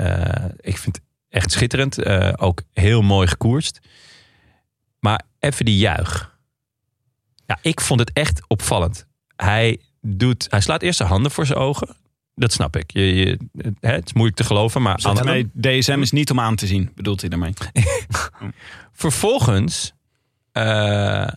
ik 0.60 0.78
vind 0.78 1.00
echt 1.30 1.50
schitterend. 1.52 1.98
Eh, 1.98 2.32
ook 2.36 2.62
heel 2.72 3.02
mooi 3.02 3.26
gekoerst. 3.26 3.80
Maar 5.00 5.22
even 5.38 5.64
die 5.64 5.76
juich. 5.78 6.38
Ja, 7.46 7.58
ik 7.62 7.80
vond 7.80 8.00
het 8.00 8.12
echt 8.12 8.40
opvallend. 8.46 9.06
Hij, 9.36 9.80
doet, 10.00 10.46
hij 10.50 10.60
slaat 10.60 10.82
eerst 10.82 10.96
zijn 10.96 11.08
handen 11.08 11.30
voor 11.30 11.46
zijn 11.46 11.58
ogen. 11.58 11.96
Dat 12.34 12.52
snap 12.52 12.76
ik. 12.76 12.90
Je, 12.92 13.14
je, 13.14 13.38
hè, 13.80 13.92
het 13.92 14.06
is 14.06 14.12
moeilijk 14.12 14.36
te 14.38 14.44
geloven, 14.44 14.82
maar 14.82 14.98
aan- 15.18 15.24
Nee, 15.62 15.78
DSM 15.80 16.00
is 16.00 16.10
niet 16.10 16.30
om 16.30 16.40
aan 16.40 16.56
te 16.56 16.66
zien, 16.66 16.92
bedoelt 16.94 17.20
hij 17.20 17.30
daarmee. 17.30 17.52
Vervolgens 18.92 19.92
eh, 20.52 21.28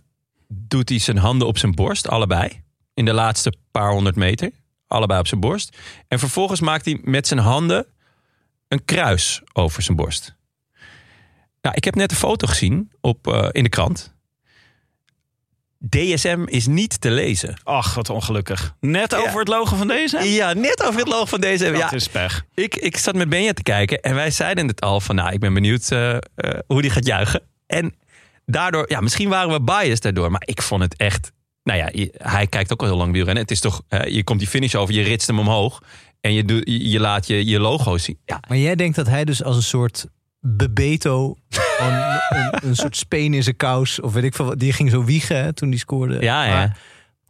doet 0.47 0.89
hij 0.89 0.99
zijn 0.99 1.17
handen 1.17 1.47
op 1.47 1.57
zijn 1.57 1.75
borst, 1.75 2.07
allebei. 2.07 2.61
In 2.93 3.05
de 3.05 3.13
laatste 3.13 3.53
paar 3.71 3.91
honderd 3.91 4.15
meter. 4.15 4.51
Allebei 4.87 5.19
op 5.19 5.27
zijn 5.27 5.39
borst. 5.41 5.77
En 6.07 6.19
vervolgens 6.19 6.59
maakt 6.59 6.85
hij 6.85 6.99
met 7.03 7.27
zijn 7.27 7.39
handen 7.39 7.85
een 8.73 8.85
kruis 8.85 9.41
over 9.53 9.81
zijn 9.81 9.97
borst. 9.97 10.35
Nou, 11.61 11.75
ik 11.75 11.83
heb 11.83 11.95
net 11.95 12.11
een 12.11 12.17
foto 12.17 12.47
gezien 12.47 12.91
op, 13.01 13.27
eh, 13.27 13.47
in 13.51 13.63
de 13.63 13.69
krant. 13.69 14.11
DSM 15.89 16.43
is 16.45 16.67
niet 16.67 17.01
te 17.01 17.11
lezen. 17.11 17.55
Ach, 17.63 17.93
wat 17.93 18.09
ongelukkig. 18.09 18.75
Net 18.79 19.15
over 19.15 19.39
het 19.39 19.47
logo 19.47 19.75
van 19.75 19.87
DSM? 19.87 20.21
Ja, 20.23 20.53
net 20.53 20.83
over 20.83 20.99
het 20.99 21.07
logo 21.09 21.25
van 21.25 21.39
DSM. 21.41 21.71
Dat 21.71 21.77
Ja, 21.77 21.91
is 21.91 22.07
pech. 22.07 22.45
ik, 22.53 22.75
ik 22.75 22.97
zat 22.97 23.15
met 23.15 23.29
Benja 23.29 23.53
te 23.53 23.63
kijken 23.63 24.01
en 24.01 24.15
wij 24.15 24.31
zeiden 24.31 24.67
het 24.67 24.81
al 24.81 24.99
van, 25.01 25.15
nou, 25.15 25.31
ik 25.33 25.39
ben 25.39 25.53
benieuwd 25.53 25.91
eh, 25.91 26.15
eh, 26.15 26.19
hoe 26.67 26.81
die 26.81 26.91
gaat 26.91 27.05
juichen. 27.05 27.41
En 27.67 27.95
daardoor, 28.45 28.85
ja, 28.91 28.99
misschien 29.01 29.29
waren 29.29 29.51
we 29.51 29.61
biased 29.61 30.01
daardoor, 30.01 30.31
maar 30.31 30.43
ik 30.45 30.61
vond 30.61 30.81
het 30.81 30.95
echt, 30.95 31.31
nou 31.63 31.79
ja, 31.79 32.09
hij 32.13 32.47
kijkt 32.47 32.71
ook 32.73 32.81
al 32.81 32.87
heel 32.87 32.97
lang 32.97 33.11
wielrennen. 33.11 33.43
Het 33.43 33.51
is 33.51 33.59
toch, 33.59 33.81
hè, 33.87 34.03
je 34.03 34.23
komt 34.23 34.39
die 34.39 34.47
finish 34.47 34.75
over, 34.75 34.93
je 34.93 35.03
ritst 35.03 35.27
hem 35.27 35.39
omhoog 35.39 35.81
en 36.23 36.33
je, 36.33 36.45
doet, 36.45 36.61
je, 36.65 36.99
laat 36.99 37.27
je, 37.27 37.45
je 37.45 37.59
logo 37.59 37.97
zien. 37.97 38.17
Ja, 38.25 38.39
Maar 38.47 38.57
jij 38.57 38.75
denkt 38.75 38.95
dat 38.95 39.07
hij 39.07 39.25
dus 39.25 39.43
als 39.43 39.55
een 39.55 39.63
soort 39.63 40.05
Bebeto, 40.39 41.35
gewoon 41.49 41.93
een, 42.29 42.69
een 42.69 42.75
soort 42.75 42.97
speen 42.97 43.33
in 43.33 43.43
zijn 43.43 43.55
kous, 43.55 43.99
of 43.99 44.13
weet 44.13 44.23
ik 44.23 44.35
veel 44.35 44.45
wat, 44.45 44.59
die 44.59 44.73
ging 44.73 44.89
zo 44.89 45.03
wiegen 45.03 45.43
hè, 45.43 45.53
toen 45.53 45.69
die 45.69 45.79
scoorde. 45.79 46.21
ja, 46.21 46.43
ja. 46.45 46.53
Maar 46.55 46.77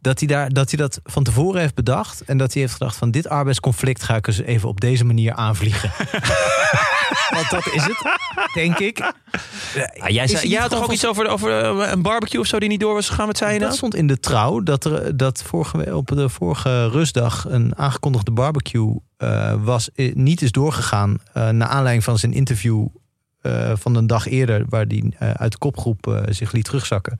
dat 0.04 0.18
hij, 0.18 0.28
daar, 0.28 0.48
dat 0.48 0.70
hij 0.70 0.78
dat 0.78 1.00
van 1.04 1.22
tevoren 1.22 1.60
heeft 1.60 1.74
bedacht 1.74 2.20
en 2.20 2.38
dat 2.38 2.52
hij 2.52 2.62
heeft 2.62 2.74
gedacht 2.74 2.96
van 2.96 3.10
dit 3.10 3.28
arbeidsconflict 3.28 4.02
ga 4.02 4.16
ik 4.16 4.26
eens 4.26 4.38
even 4.40 4.68
op 4.68 4.80
deze 4.80 5.04
manier 5.04 5.32
aanvliegen. 5.34 5.90
Want 7.34 7.50
dat 7.50 7.66
is 7.66 7.82
het, 7.84 8.18
denk 8.54 8.78
ik. 8.78 9.00
Ah, 9.00 10.08
jij, 10.08 10.26
zei, 10.26 10.48
jij 10.48 10.60
had 10.60 10.70
toch 10.70 10.82
ook 10.82 10.92
iets 10.92 11.06
over, 11.06 11.28
over 11.28 11.60
eh, 11.80 11.90
een 11.92 12.02
barbecue 12.02 12.40
of 12.40 12.46
zo 12.46 12.58
die 12.58 12.68
niet 12.68 12.80
door 12.80 12.94
was 12.94 13.08
gegaan? 13.08 13.26
Wat 13.26 13.36
zei 13.36 13.52
je 13.52 13.58
Dat 13.58 13.76
stond 13.76 13.94
in 13.94 14.06
de 14.06 14.20
trouw 14.20 14.60
dat 14.60 14.84
er 14.84 15.16
dat 15.16 15.42
vorige, 15.42 15.96
op 15.96 16.06
de 16.06 16.28
vorige 16.28 16.88
rustdag 16.88 17.44
een 17.48 17.76
aangekondigde 17.76 18.30
barbecue 18.30 19.00
eh, 19.16 19.54
was, 19.58 19.90
eh, 19.92 20.14
niet 20.14 20.42
is 20.42 20.52
doorgegaan. 20.52 21.18
eh 21.32 21.48
naar 21.48 21.68
aanleiding 21.68 22.04
van 22.04 22.18
zijn 22.18 22.32
interview 22.32 22.86
eh, 23.40 23.72
van 23.76 23.94
een 23.94 24.06
dag 24.06 24.26
eerder, 24.28 24.64
waar 24.68 24.84
hij 24.88 25.12
eh, 25.18 25.30
uit 25.30 25.52
de 25.52 25.58
kopgroep 25.58 26.06
eh, 26.06 26.22
zich 26.28 26.52
liet 26.52 26.64
terugzakken. 26.64 27.18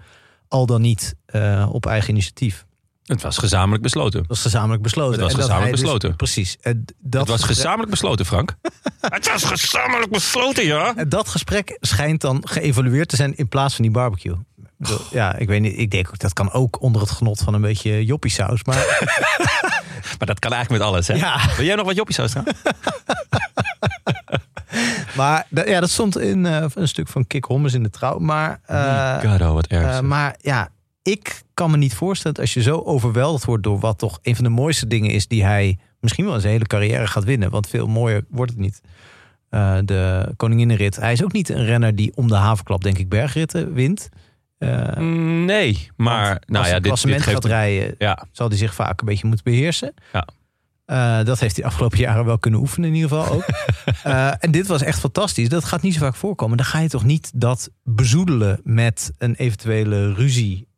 Al 0.48 0.66
dan 0.66 0.80
niet 0.80 1.14
eh, 1.26 1.68
op 1.72 1.86
eigen 1.86 2.10
initiatief. 2.10 2.64
Het 3.04 3.22
was 3.22 3.38
gezamenlijk 3.38 3.82
besloten. 3.82 4.18
Dat 4.18 4.28
was 4.28 4.40
gezamenlijk 4.40 4.82
besloten. 4.82 5.12
Het 5.12 5.20
was 5.20 5.30
En 5.32 5.36
dat 5.36 5.46
gezamenlijk 5.46 5.76
dus- 5.76 5.84
besloten. 5.90 6.16
precies. 6.16 6.56
Eh, 6.60 6.72
dat 7.00 7.20
het 7.20 7.28
was 7.28 7.36
gesprek- 7.38 7.56
gezamenlijk 7.56 7.90
besloten, 7.90 8.26
Frank. 8.26 8.54
het 9.00 9.30
was 9.32 9.44
gezamenlijk 9.44 10.10
besloten, 10.12 10.64
ja. 10.66 10.92
En 10.96 11.08
dat 11.08 11.28
gesprek 11.28 11.76
schijnt 11.80 12.20
dan 12.20 12.42
geëvalueerd 12.48 13.08
te 13.08 13.16
zijn 13.16 13.36
in 13.36 13.48
plaats 13.48 13.74
van 13.74 13.84
die 13.84 13.92
barbecue. 13.92 14.34
Ik 14.58 14.70
bedoel, 14.76 14.98
Ja, 15.10 15.36
ik 15.36 15.48
weet 15.48 15.60
niet. 15.60 15.78
Ik 15.78 15.90
denk 15.90 16.08
ook 16.08 16.18
dat 16.18 16.32
kan 16.32 16.52
ook 16.52 16.82
onder 16.82 17.00
het 17.00 17.10
genot 17.10 17.40
van 17.40 17.54
een 17.54 17.60
beetje 17.60 18.04
joppiesaus. 18.04 18.64
Maar 18.64 18.76
Maar 20.18 20.26
dat 20.26 20.38
kan 20.38 20.52
eigenlijk 20.52 20.82
met 20.82 20.92
alles, 20.92 21.06
hè? 21.08 21.14
Ja. 21.14 21.40
Wil 21.56 21.66
jij 21.66 21.74
nog 21.74 21.86
wat 21.86 21.96
joppie 21.96 22.14
zou 22.14 22.28
staan? 22.28 22.44
Maar 25.16 25.46
ja, 25.50 25.80
dat 25.80 25.90
stond 25.90 26.18
in 26.18 26.46
eh, 26.46 26.64
een 26.74 26.88
stuk 26.88 27.08
van 27.08 27.26
Kik 27.26 27.44
Hommers 27.44 27.74
in 27.74 27.82
de 27.82 27.90
trouw. 27.90 28.18
Maar, 28.18 28.60
God, 29.22 29.40
oh, 29.40 29.52
wat 29.52 29.66
erg. 29.66 29.92
eh, 29.96 30.00
maar 30.00 30.34
ja, 30.40 30.68
ik 31.02 31.42
kan 31.54 31.70
me 31.70 31.76
niet 31.76 31.94
voorstellen 31.94 32.36
dat 32.36 32.44
als 32.44 32.54
je 32.54 32.62
zo 32.62 32.80
overweldigd 32.80 33.44
wordt 33.44 33.62
door 33.62 33.78
wat 33.78 33.98
toch 33.98 34.18
een 34.22 34.34
van 34.34 34.44
de 34.44 34.50
mooiste 34.50 34.86
dingen 34.86 35.10
is 35.10 35.28
die 35.28 35.44
hij 35.44 35.78
misschien 36.00 36.24
wel 36.24 36.40
zijn 36.40 36.52
hele 36.52 36.66
carrière 36.66 37.06
gaat 37.06 37.24
winnen. 37.24 37.50
Want 37.50 37.68
veel 37.68 37.86
mooier 37.86 38.24
wordt 38.28 38.50
het 38.50 38.60
niet. 38.60 38.80
Eh, 39.54 39.78
de 39.84 40.32
Koninginnenrit. 40.36 40.96
Hij 40.96 41.12
is 41.12 41.24
ook 41.24 41.32
niet 41.32 41.48
een 41.48 41.64
renner 41.64 41.94
die 41.94 42.12
om 42.16 42.28
de 42.28 42.34
havenklap, 42.34 42.82
denk 42.82 42.98
ik, 42.98 43.08
bergritten 43.08 43.72
wint. 43.72 44.08
Eh, 44.58 44.96
nee, 44.96 45.90
maar 45.96 46.24
nou 46.24 46.38
als 46.46 46.46
ja, 46.46 46.62
hij 46.62 46.72
dit, 46.72 46.72
dit 46.72 46.82
klassement 46.82 47.22
geeft... 47.22 47.34
gaat 47.34 47.44
rijden, 47.44 47.94
Ja, 47.98 48.26
zal 48.32 48.48
hij 48.48 48.56
zich 48.56 48.74
vaak 48.74 49.00
een 49.00 49.06
beetje 49.06 49.26
moeten 49.26 49.44
beheersen. 49.44 49.94
Ja. 50.12 50.26
Eh, 50.84 51.24
dat 51.24 51.40
heeft 51.40 51.54
hij 51.54 51.64
de 51.64 51.70
afgelopen 51.70 51.98
jaren 51.98 52.24
wel 52.24 52.38
kunnen 52.38 52.60
oefenen 52.60 52.88
in 52.88 52.94
ieder 52.94 53.10
geval 53.10 53.34
ook. 53.34 53.46
En 54.40 54.50
dit 54.50 54.66
was 54.66 54.82
echt 54.82 54.98
fantastisch. 54.98 55.48
Dat 55.48 55.64
gaat 55.64 55.82
niet 55.82 55.94
zo 55.94 56.00
vaak 56.00 56.14
voorkomen. 56.14 56.56
Dan 56.56 56.66
ga 56.66 56.78
je 56.78 56.88
toch 56.88 57.04
niet 57.04 57.30
dat 57.34 57.70
bezoedelen 57.82 58.60
met 58.64 59.12
een 59.18 59.34
eventuele 59.34 60.12
ruzie 60.12 60.68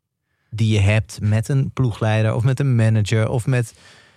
die 0.57 0.73
je 0.73 0.81
hebt 0.81 1.19
met 1.23 1.49
een 1.49 1.71
ploegleider 1.75 2.35
of 2.35 2.43
met 2.43 2.61
een 2.61 2.75
manager 2.77 3.29
of 3.29 3.47
met, 3.47 3.75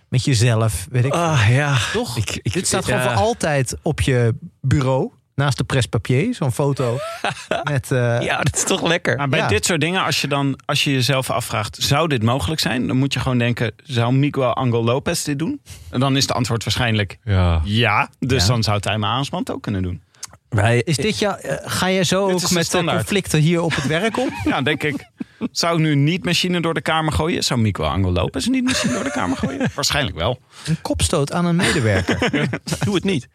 met 0.08 0.26
jezelf. 0.26 0.88
Weet 0.92 1.06
ik. 1.06 1.14
ah, 1.14 1.46
ja. 1.50 1.78
toch? 1.94 2.18
ik- 2.18 2.40
ik- 2.42 2.54
dit 2.54 2.68
staat 2.68 2.86
ja. 2.88 2.98
gewoon 3.00 3.14
voor 3.14 3.22
altijd 3.26 3.76
op 3.82 4.02
je 4.02 4.36
bureau. 4.62 5.12
Naast 5.36 5.58
de 5.58 5.64
presse-papier, 5.64 6.34
zo'n 6.36 6.52
foto. 6.52 6.98
met, 7.72 7.92
eh, 7.92 8.22
Ja, 8.22 8.38
dat 8.38 8.56
is 8.56 8.64
toch 8.64 8.82
lekker. 8.82 9.18
Maar 9.18 9.30
bij 9.30 9.40
Ja. 9.40 9.48
dit 9.48 9.66
soort 9.66 9.82
dingen, 9.82 10.04
als 10.04 10.22
je, 10.22 10.28
dan, 10.28 10.60
als 10.66 10.84
je 10.84 10.92
jezelf 10.92 11.30
afvraagt, 11.30 11.78
zou 11.82 12.08
dit 12.08 12.24
mogelijk 12.24 12.62
zijn? 12.62 12.88
Dan 12.88 12.98
moet 12.98 13.14
je 13.14 13.20
gewoon 13.20 13.38
denken, 13.38 13.72
zou 13.84 14.14
Miguel 14.14 14.54
Angel 14.54 14.84
Lopez 14.84 15.24
dit 15.24 15.40
doen? 15.40 15.62
En 15.90 16.00
dan 16.00 16.16
is 16.18 16.22
het 16.22 16.32
antwoord 16.34 16.64
waarschijnlijk 16.64 17.18
Ja. 17.24 17.62
ja. 17.64 18.10
Dus 18.20 18.42
Ja. 18.42 18.48
dan 18.48 18.64
zou 18.64 18.80
Aansman 19.04 19.40
het 19.40 19.52
ook 19.52 19.62
kunnen 19.62 19.82
doen. 19.84 20.02
Wij, 20.50 20.82
Is 20.86 20.96
dit 20.98 21.20
jou, 21.20 21.40
eh, 21.40 21.56
ga 21.64 21.92
jij 21.92 22.04
zo 22.04 22.26
Dit 22.26 22.36
ook 22.36 22.42
de 22.42 22.54
met 22.54 22.64
de 22.64 22.70
standaard. 22.70 22.98
conflicten 22.98 23.40
hier 23.40 23.62
op 23.62 23.76
het 23.76 23.88
werk 23.88 24.18
om? 24.18 24.30
Ja, 24.52 24.62
denk 24.62 24.84
ik. 24.84 25.06
Zou 25.52 25.74
ik 25.76 25.80
nu 25.80 25.96
niet 25.96 26.24
machine 26.26 26.62
door 26.62 26.74
de 26.74 26.82
kamer 26.82 27.14
gooien? 27.14 27.44
Zou 27.44 27.60
Miguel 27.60 27.88
Angel 27.88 28.12
Lopez 28.12 28.46
niet 28.46 28.64
machine 28.64 28.94
door 28.94 29.04
de 29.04 29.12
kamer 29.12 29.38
gooien? 29.38 29.68
Waarschijnlijk 29.76 30.18
wel. 30.18 30.40
Een 30.66 30.82
kopstoot 30.82 31.32
aan 31.32 31.46
een 31.46 31.56
medewerker. 31.56 32.50
doe 32.86 32.96
het 32.96 33.04
niet. 33.04 33.28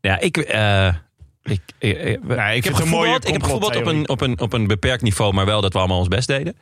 Ja, 0.00 0.18
ik, 0.20 0.36
eh, 0.36 0.86
Ik, 1.42 1.60
ik, 1.78 1.98
ik- 2.02 2.18
we- 2.22 2.34
Nee, 2.34 2.50
ik 2.50 2.56
ik 2.56 2.64
heb 2.64 2.74
gevoetbald, 2.74 3.26
ik 3.26 3.32
heb 3.32 3.42
gevoetbald 3.42 3.76
op 3.76 3.86
een, 3.86 4.08
op, 4.08 4.20
een, 4.20 4.40
op 4.40 4.52
een 4.52 4.66
beperkt 4.66 5.02
niveau, 5.02 5.32
maar 5.32 5.46
wel 5.46 5.60
dat 5.60 5.72
we 5.72 5.78
allemaal 5.78 5.98
ons 5.98 6.08
best 6.08 6.26
deden. 6.28 6.56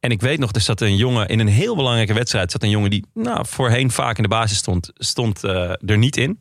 En 0.00 0.10
ik 0.10 0.20
weet 0.20 0.38
nog, 0.38 0.52
er 0.52 0.60
zat 0.60 0.80
een 0.80 0.96
jongen 0.96 1.28
in 1.28 1.38
een 1.40 1.48
heel 1.48 1.76
belangrijke 1.76 2.14
wedstrijd. 2.14 2.50
zat 2.50 2.62
een 2.62 2.70
jongen 2.70 2.90
die 2.90 3.06
nou, 3.14 3.46
voorheen 3.48 3.90
vaak 3.90 4.16
in 4.16 4.22
de 4.22 4.28
basis 4.28 4.56
stond, 4.58 4.90
stond 4.94 5.44
eh, 5.44 5.70
er 5.86 5.98
niet 5.98 6.16
in. 6.16 6.40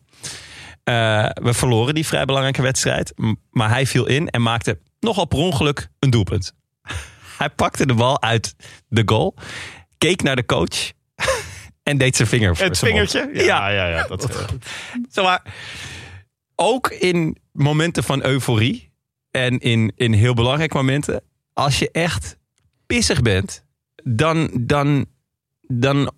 Eh, 0.83 1.29
we 1.33 1.53
verloren 1.53 1.93
die 1.95 2.05
vrij 2.05 2.25
belangrijke 2.25 2.61
wedstrijd. 2.61 3.13
Maar 3.51 3.69
hij 3.69 3.85
viel 3.87 4.05
in 4.07 4.29
en 4.29 4.41
maakte 4.41 4.79
nogal 4.99 5.25
per 5.25 5.37
ongeluk 5.37 5.87
een 5.99 6.09
doelpunt. 6.09 6.53
Hij 7.41 7.49
pakte 7.49 7.85
de 7.85 7.93
bal 7.93 8.21
uit 8.21 8.55
de 8.87 9.01
goal, 9.05 9.35
keek 9.97 10.21
naar 10.21 10.35
de 10.35 10.45
coach 10.45 10.91
en 11.83 11.97
deed 11.97 12.15
zijn 12.15 12.27
vinger 12.27 12.55
voor 12.55 12.65
Het 12.65 12.77
zijn 12.77 12.91
vingertje? 12.91 13.29
Ja, 13.33 13.69
ja, 13.69 13.87
ja. 13.87 14.07
dat 14.07 14.29
is 14.29 14.35
goed. 14.45 14.65
Zeg 15.09 15.23
maar, 15.23 15.53
ook 16.55 16.89
in 16.89 17.37
momenten 17.51 18.03
van 18.03 18.23
euforie 18.23 18.91
en 19.31 19.59
in, 19.59 19.91
in 19.95 20.13
heel 20.13 20.33
belangrijke 20.33 20.75
momenten, 20.75 21.23
als 21.53 21.79
je 21.79 21.91
echt 21.91 22.37
pissig 22.85 23.21
bent, 23.21 23.65
dan, 24.03 24.49
dan, 24.59 25.05
dan 25.61 26.11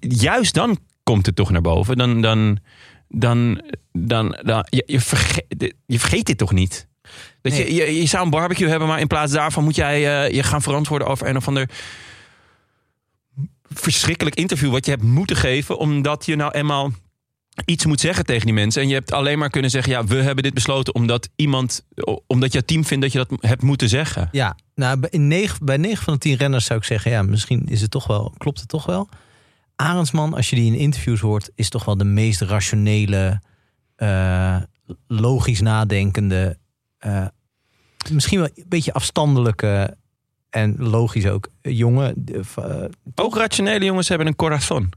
juist 0.00 0.54
dan 0.54 0.78
komt 1.02 1.26
het 1.26 1.36
toch 1.36 1.50
naar 1.50 1.60
boven. 1.60 1.96
Dan, 1.96 2.20
dan, 2.20 2.58
dan, 3.08 3.62
dan, 3.92 4.38
dan 4.42 4.66
je, 4.70 4.82
je, 4.86 5.00
vergeet, 5.00 5.74
je 5.86 5.98
vergeet 5.98 6.26
dit 6.26 6.38
toch 6.38 6.52
niet? 6.52 6.88
Dat 7.48 7.56
je, 7.56 7.74
je, 7.74 8.00
je 8.00 8.06
zou 8.06 8.24
een 8.24 8.30
barbecue 8.30 8.68
hebben, 8.68 8.88
maar 8.88 9.00
in 9.00 9.06
plaats 9.06 9.32
daarvan 9.32 9.64
moet 9.64 9.76
jij 9.76 10.24
eh, 10.24 10.34
je 10.34 10.42
gaan 10.42 10.62
verantwoorden 10.62 11.08
over 11.08 11.26
een 11.26 11.36
of 11.36 11.48
ander 11.48 11.68
verschrikkelijk 13.68 14.36
interview 14.36 14.70
wat 14.70 14.84
je 14.84 14.90
hebt 14.90 15.02
moeten 15.02 15.36
geven, 15.36 15.78
omdat 15.78 16.26
je 16.26 16.36
nou 16.36 16.52
eenmaal 16.52 16.92
iets 17.64 17.86
moet 17.86 18.00
zeggen 18.00 18.24
tegen 18.24 18.44
die 18.44 18.54
mensen. 18.54 18.82
En 18.82 18.88
je 18.88 18.94
hebt 18.94 19.12
alleen 19.12 19.38
maar 19.38 19.50
kunnen 19.50 19.70
zeggen: 19.70 19.92
ja, 19.92 20.04
we 20.04 20.16
hebben 20.16 20.42
dit 20.42 20.54
besloten 20.54 20.94
omdat 20.94 21.28
iemand, 21.36 21.84
omdat 22.26 22.52
jouw 22.52 22.62
team 22.64 22.84
vindt 22.84 23.02
dat 23.02 23.12
je 23.12 23.18
dat 23.18 23.38
hebt 23.40 23.62
moeten 23.62 23.88
zeggen. 23.88 24.28
Ja, 24.32 24.56
nou, 24.74 24.98
bij, 24.98 25.10
in 25.10 25.28
negen, 25.28 25.64
bij 25.64 25.76
9 25.76 26.04
van 26.04 26.12
de 26.12 26.18
10 26.18 26.36
renners 26.36 26.64
zou 26.64 26.78
ik 26.78 26.84
zeggen, 26.84 27.10
ja, 27.10 27.22
misschien 27.22 27.66
is 27.68 27.80
het 27.80 27.90
toch 27.90 28.06
wel, 28.06 28.34
klopt 28.38 28.60
het 28.60 28.68
toch 28.68 28.86
wel. 28.86 29.08
Arendsman, 29.76 30.34
als 30.34 30.50
je 30.50 30.56
die 30.56 30.72
in 30.72 30.78
interviews 30.78 31.20
hoort, 31.20 31.50
is 31.54 31.68
toch 31.68 31.84
wel 31.84 31.96
de 31.96 32.04
meest 32.04 32.40
rationele, 32.40 33.40
eh, 33.96 34.56
logisch 35.06 35.60
nadenkende, 35.60 36.58
eh, 36.98 37.26
misschien 38.10 38.38
wel 38.38 38.48
een 38.54 38.64
beetje 38.68 38.92
afstandelijke 38.92 39.96
en 40.50 40.74
logisch 40.78 41.26
ook 41.26 41.48
jongen. 41.62 42.12
De- 42.16 42.40
eh, 42.56 42.84
Ook 43.14 43.36
rationele 43.36 43.84
jongens 43.84 44.08
hebben 44.08 44.26
een 44.26 44.36
corazon. 44.36 44.92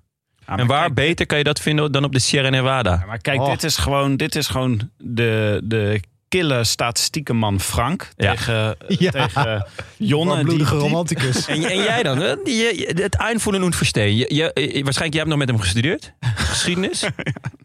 Ja, 0.46 0.58
En 0.58 0.68
waar 0.68 0.82
kijk, 0.84 0.94
beter 0.94 1.26
kan 1.26 1.38
je 1.38 1.44
dat 1.44 1.60
vinden 1.60 1.92
dan 1.92 2.04
op 2.04 2.12
de 2.12 2.20
Sierra 2.20 2.50
Nevada? 2.50 2.98
Ja, 3.00 3.06
maar 3.06 3.18
kijk, 3.22 3.40
Oh. 3.42 3.50
dit 3.50 3.64
is 3.64 3.78
gewoon, 3.78 4.16
dit 4.18 4.36
is 4.36 4.48
gewoon 4.48 4.90
de, 4.98 5.62
de 5.64 6.00
kille 6.28 6.64
statistiekenman 6.64 7.60
Frank 7.60 8.10
Ja. 8.16 8.32
tegen, 8.32 8.76
Ja. 9.06 9.12
tegen 9.12 9.68
Jonne. 9.98 10.36
Die, 10.36 10.44
bloedige 10.44 10.74
die- 10.74 10.84
romanticus. 10.84 11.48
En, 11.48 11.64
en 11.64 11.78
jij 11.78 12.04
dan? 12.04 12.18
hè? 12.18 12.28
Je, 12.30 12.44
je- 12.76 13.02
het 13.04 13.16
einvoelen 13.16 13.64
und 13.64 13.76
verstehen. 13.76 14.16
Je, 14.16 14.26
je, 14.36 14.52
je- 14.54 14.84
waarschijnlijk, 14.84 14.96
jij 14.96 15.18
hebt 15.18 15.28
nog 15.28 15.38
met 15.38 15.48
hem 15.50 15.60
gestudeerd. 15.60 16.14
Geschiedenis. 16.50 17.04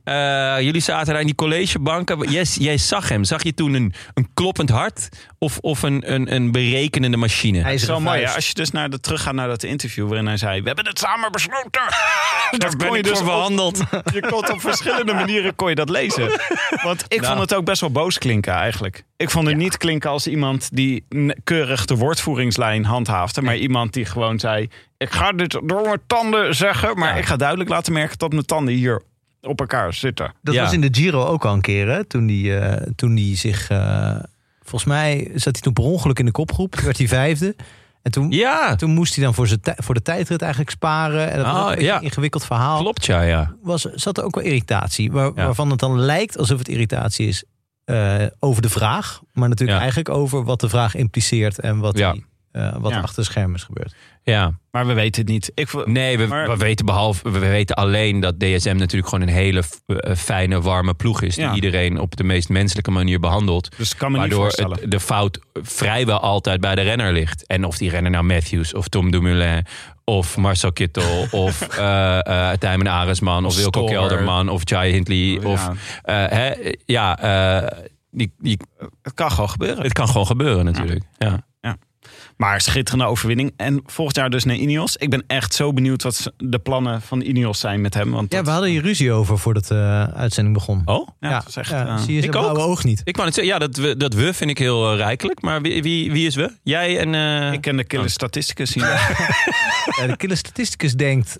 Eh, 0.05 0.61
jullie 0.61 0.81
zaten 0.81 1.07
daar 1.13 1.21
in 1.21 1.27
die 1.27 1.35
collegebanken. 1.35 2.31
Jij, 2.31 2.43
jij 2.43 2.79
zag 2.79 3.09
hem. 3.09 3.25
Zag 3.25 3.43
je 3.43 3.55
toen 3.55 3.75
een, 3.75 3.95
een 4.15 4.29
kloppend 4.35 4.71
hart 4.71 5.09
of, 5.39 5.59
of 5.59 5.83
een, 5.83 6.13
een, 6.13 6.35
een 6.35 6.53
berekenende 6.53 7.17
machine? 7.17 7.63
Hij 7.63 7.75
is 7.75 7.85
wel 7.85 8.01
mooi, 8.01 8.19
vuist. 8.19 8.35
als 8.35 8.49
je 8.49 8.55
dus 8.55 8.71
naar 8.71 8.91
de, 8.91 9.01
teruggaat 9.01 9.35
naar 9.35 9.49
dat 9.49 9.63
interview 9.63 10.09
waarin 10.09 10.27
hij 10.27 10.37
zei: 10.37 10.61
We 10.61 10.67
hebben 10.67 10.87
het 10.87 10.99
samen 10.99 11.33
besloten. 11.33 11.83
dat 12.59 12.77
ben 12.77 12.87
kon 12.89 12.97
je 12.97 13.03
dus 13.03 13.13
voor 13.13 13.21
op- 13.21 13.27
behandeld. 13.27 13.79
Je 14.15 14.21
kon 14.21 14.51
op 14.51 14.61
verschillende 14.61 15.13
manieren 15.15 15.55
kon 15.55 15.69
je 15.69 15.75
dat 15.75 15.89
lezen. 15.91 16.41
Want 16.83 17.05
ik 17.09 17.21
Nou. 17.21 17.27
vond 17.27 17.51
het 17.51 17.55
ook 17.59 17.65
best 17.65 17.81
wel 17.81 17.91
boos 17.91 18.19
klinken 18.19 18.53
eigenlijk. 18.53 19.05
Ik 19.17 19.31
vond 19.31 19.47
het 19.47 19.57
niet 19.57 19.77
klinken 19.77 20.11
als 20.11 20.27
iemand 20.27 20.69
die 20.73 21.07
keurig 21.45 21.85
de 21.85 21.97
woordvoeringslijn 21.97 22.85
handhaafde. 22.85 23.43
Maar 23.43 23.57
iemand 23.57 23.93
die 23.93 24.05
gewoon 24.05 24.39
zei... 24.39 24.69
Ik 25.05 25.13
ga 25.13 25.33
dit 25.33 25.51
door 25.65 25.83
mijn 25.83 26.01
tanden 26.07 26.55
zeggen. 26.55 26.99
Maar 26.99 27.09
Ja. 27.09 27.15
ik 27.15 27.25
ga 27.25 27.37
duidelijk 27.37 27.69
laten 27.71 27.93
merken 27.93 28.19
dat 28.19 28.33
mijn 28.33 28.45
tanden 28.45 28.75
hier 28.75 29.03
op 29.41 29.61
elkaar 29.61 29.95
zitten. 29.95 30.33
Dat 30.43 30.55
Ja. 30.55 30.63
was 30.63 30.73
in 30.73 30.81
de 30.81 30.89
Giro 30.93 31.25
ook 31.25 31.45
al 31.45 31.53
een 31.53 31.61
keer, 31.61 31.89
hè? 31.89 32.05
Toen 32.05 32.27
die, 32.27 32.59
eh, 32.59 32.87
toen 32.97 33.15
die 33.15 33.37
zich. 33.37 33.69
eh, 33.71 34.17
volgens 34.63 34.85
mij 34.85 35.31
zat 35.35 35.53
hij 35.53 35.63
toen 35.63 35.73
per 35.73 35.85
ongeluk 35.85 36.19
in 36.19 36.25
de 36.25 36.31
kopgroep. 36.31 36.75
Toen 36.75 36.85
werd 36.85 36.99
hij 36.99 37.09
vijfde. 37.09 37.57
En 38.03 38.11
toen, 38.13 38.31
Ja, 38.31 38.75
toen 38.77 38.91
moest 38.91 39.15
hij 39.15 39.25
dan 39.25 39.35
voor, 39.35 39.47
zijn 39.47 39.61
voor 39.77 39.95
de 39.95 40.03
tijdrit 40.03 40.41
eigenlijk 40.43 40.71
sparen. 40.71 41.31
En 41.31 41.37
dat 41.37 41.47
was 41.47 41.55
Ah, 41.57 41.63
een 41.63 41.69
beetje 41.71 41.85
ja. 41.87 41.97
een 41.97 42.03
ingewikkeld 42.03 42.45
verhaal. 42.45 42.79
klopt 42.81 43.05
ja. 43.07 43.21
ja. 43.23 43.55
Was, 43.63 43.83
zat 43.83 44.19
er 44.19 44.25
ook 44.25 44.35
wel 44.35 44.45
irritatie. 44.45 45.13
Waar, 45.13 45.27
Ja. 45.27 45.33
Waarvan 45.45 45.71
het 45.71 45.79
dan 45.79 45.99
lijkt 46.01 46.39
alsof 46.39 46.59
het 46.59 46.69
irritatie 46.69 47.29
is 47.29 47.45
eh, 47.85 48.23
over 48.39 48.63
de 48.63 48.69
vraag. 48.69 49.21
Maar 49.33 49.49
natuurlijk 49.49 49.77
Ja. 49.79 49.83
eigenlijk 49.85 50.09
over 50.17 50.45
wat 50.45 50.61
de 50.61 50.69
vraag 50.69 50.95
impliceert. 50.95 51.59
En 51.59 51.79
wat, 51.79 51.99
Ja. 51.99 52.13
die, 52.13 52.25
eh, 52.53 52.77
wat 52.79 52.91
Ja. 52.93 53.01
achter 53.01 53.23
de 53.23 53.29
schermen 53.31 53.55
is 53.57 53.63
gebeurd. 53.63 53.95
Ja. 54.25 54.59
Maar 54.71 54.87
we 54.87 54.93
weten 54.93 55.23
het 55.23 55.31
niet. 55.31 55.51
Ik, 55.55 55.87
Nee, 55.87 56.19
we, 56.19 56.27
Maar- 56.27 56.49
we 56.49 56.57
weten 56.57 56.87
behalve, 56.87 57.31
we 57.31 57.39
weten 57.39 57.77
alleen 57.77 58.21
dat 58.21 58.41
DSM 58.41 58.77
natuurlijk 58.77 59.09
gewoon 59.09 59.29
een 59.29 59.35
hele 59.35 59.63
eh, 59.87 60.15
fijne, 60.17 60.61
warme 60.61 60.95
ploeg 60.95 61.23
is. 61.23 61.35
Die 61.35 61.45
Ja. 61.45 61.55
iedereen 61.55 62.01
op 62.01 62.17
de 62.17 62.25
meest 62.25 62.49
menselijke 62.49 62.91
manier 62.91 63.21
behandelt. 63.21 63.77
dus 63.77 63.97
kan 63.97 64.13
me 64.13 64.19
niet 64.19 64.27
Waardoor 64.27 64.43
voorstellen. 64.43 64.79
het, 64.81 64.91
de 64.91 65.01
fout 65.01 65.39
vrijwel 65.63 66.21
altijd 66.21 66.61
bij 66.61 66.75
de 66.75 66.81
renner 66.81 67.13
ligt. 67.13 67.47
En 67.47 67.65
of 67.65 67.79
die 67.79 67.91
renner 67.91 68.11
nou 68.11 68.25
Matthews 68.25 68.75
of 68.75 68.89
Tom 68.89 69.11
Dumoulin 69.11 69.67
of 70.05 70.37
Marcel 70.37 70.73
Kittel 70.73 71.27
of 71.45 71.61
eh 71.79 72.51
eh 72.51 72.59
Tijmen 72.59 72.89
Aresman 72.89 73.45
of 73.45 73.51
Of 73.53 73.57
Wilco. 73.59 73.85
Kelderman 73.85 74.49
of 74.49 74.61
Jai 74.65 74.93
Hindley. 74.93 75.17
Ja. 75.17 75.49
Of, 75.49 75.71
eh, 76.03 76.15
hè, 76.29 76.53
ja, 76.85 77.19
eh, 77.63 77.79
die, 78.11 78.33
die, 78.39 78.59
Het 79.03 79.15
kan 79.15 79.31
gewoon 79.31 79.51
gebeuren. 79.51 79.83
het 79.83 79.93
kan 79.93 80.07
gewoon 80.09 80.27
gebeuren 80.27 80.65
natuurlijk. 80.65 81.05
Ja. 81.19 81.45
Maar 82.37 82.61
schitterende 82.61 83.05
overwinning. 83.05 83.53
En 83.57 83.83
volgend 83.87 84.17
jaar 84.17 84.31
dus 84.31 84.45
naar 84.45 84.57
Ineos. 84.57 84.97
Ik 84.97 85.11
ben 85.11 85.25
echt 85.27 85.55
zo 85.55 85.73
benieuwd 85.73 86.03
wat 86.03 86.33
de 86.37 86.59
plannen 86.59 87.03
van 87.03 87.21
Ineos 87.21 87.61
zijn 87.61 87.81
met 87.81 87.95
hem. 87.95 88.11
Want 88.11 88.31
Ja, 88.33 88.37
dat- 88.37 88.47
we 88.47 88.53
hadden 88.53 88.71
hier 88.71 88.83
ruzie 88.83 89.13
over 89.13 89.39
voordat 89.39 89.67
de 89.67 90.09
uitzending 90.15 90.55
begon. 90.57 90.83
Oh? 90.85 91.09
ja, 91.21 91.39
het 91.39 91.49
is 91.49 91.57
echt, 91.57 91.71
ja, 91.71 91.87
eh, 91.87 91.97
zie 91.99 92.15
je 92.15 92.21
zijn 92.21 92.33
ik 92.33 92.37
ook. 92.39 92.43
blauwe 92.53 92.61
oog 92.71 92.85
niet. 92.85 93.01
Ik 93.05 93.15
wou 93.17 93.27
het 93.27 93.35
zeggen, 93.37 93.53
ja, 93.55 93.59
dat 93.61 93.77
we, 93.77 93.97
dat 93.97 94.15
we 94.15 94.35
vind 94.35 94.51
ik 94.51 94.59
heel 94.59 94.91
eh, 94.91 94.97
rijkelijk. 94.97 95.43
Maar 95.43 95.61
wie, 95.63 95.83
wie, 95.83 96.13
wie 96.13 96.27
is 96.27 96.35
we? 96.35 96.53
Jij 96.63 96.99
en... 97.01 97.15
eh, 97.15 97.53
ik 97.53 97.61
ken 97.61 97.77
de 97.77 97.85
killer 97.85 98.11
statisticus 98.11 98.71
zien. 98.71 98.85
Ja, 99.99 100.07
de 100.07 100.17
kille 100.17 100.35
statisticus 100.37 100.93
denkt... 100.95 101.39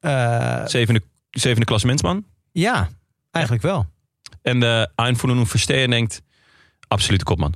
eh, 0.00 0.66
zevende, 0.66 1.02
zevende 1.30 1.66
klassementsman. 1.66 2.24
ja, 2.52 2.88
eigenlijk 3.30 3.64
wel. 3.64 3.86
En 4.42 4.60
de 4.60 4.88
Einvoelen 4.94 5.38
und 5.38 5.48
Verstehen 5.48 5.90
denkt... 5.90 6.22
Absolute 6.88 7.24
kopman. 7.24 7.54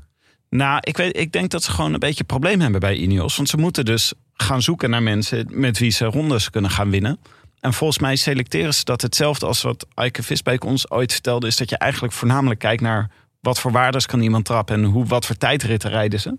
Nou, 0.50 0.78
ik, 0.80 0.96
weet, 0.96 1.16
ik 1.16 1.32
denk 1.32 1.50
dat 1.50 1.62
ze 1.62 1.70
gewoon 1.70 1.92
een 1.92 1.98
beetje 1.98 2.20
een 2.20 2.26
probleem 2.26 2.60
hebben 2.60 2.80
bij 2.80 2.96
Ineos. 2.96 3.36
Want 3.36 3.48
ze 3.48 3.56
moeten 3.56 3.84
dus 3.84 4.12
gaan 4.34 4.62
zoeken 4.62 4.90
naar 4.90 5.02
mensen 5.02 5.46
met 5.50 5.78
wie 5.78 5.90
ze 5.90 6.04
rondes 6.04 6.50
kunnen 6.50 6.70
gaan 6.70 6.90
winnen. 6.90 7.18
En 7.60 7.72
volgens 7.72 7.98
mij 7.98 8.16
selecteren 8.16 8.74
ze 8.74 8.84
dat 8.84 9.02
hetzelfde 9.02 9.46
als 9.46 9.62
wat 9.62 9.86
Eike 9.94 10.22
Visbeek 10.22 10.64
ons 10.64 10.90
ooit 10.90 11.12
vertelde. 11.12 11.46
Is 11.46 11.56
dat 11.56 11.70
je 11.70 11.78
eigenlijk 11.78 12.12
voornamelijk 12.12 12.60
kijkt 12.60 12.82
naar 12.82 13.10
wat 13.40 13.60
voor 13.60 13.72
waardes 13.72 14.06
kan 14.06 14.20
iemand 14.20 14.44
trappen. 14.44 14.74
En 14.76 14.84
hoe, 14.84 15.06
wat 15.06 15.26
voor 15.26 15.36
tijdritten 15.36 15.90
rijden 15.90 16.20
ze. 16.20 16.36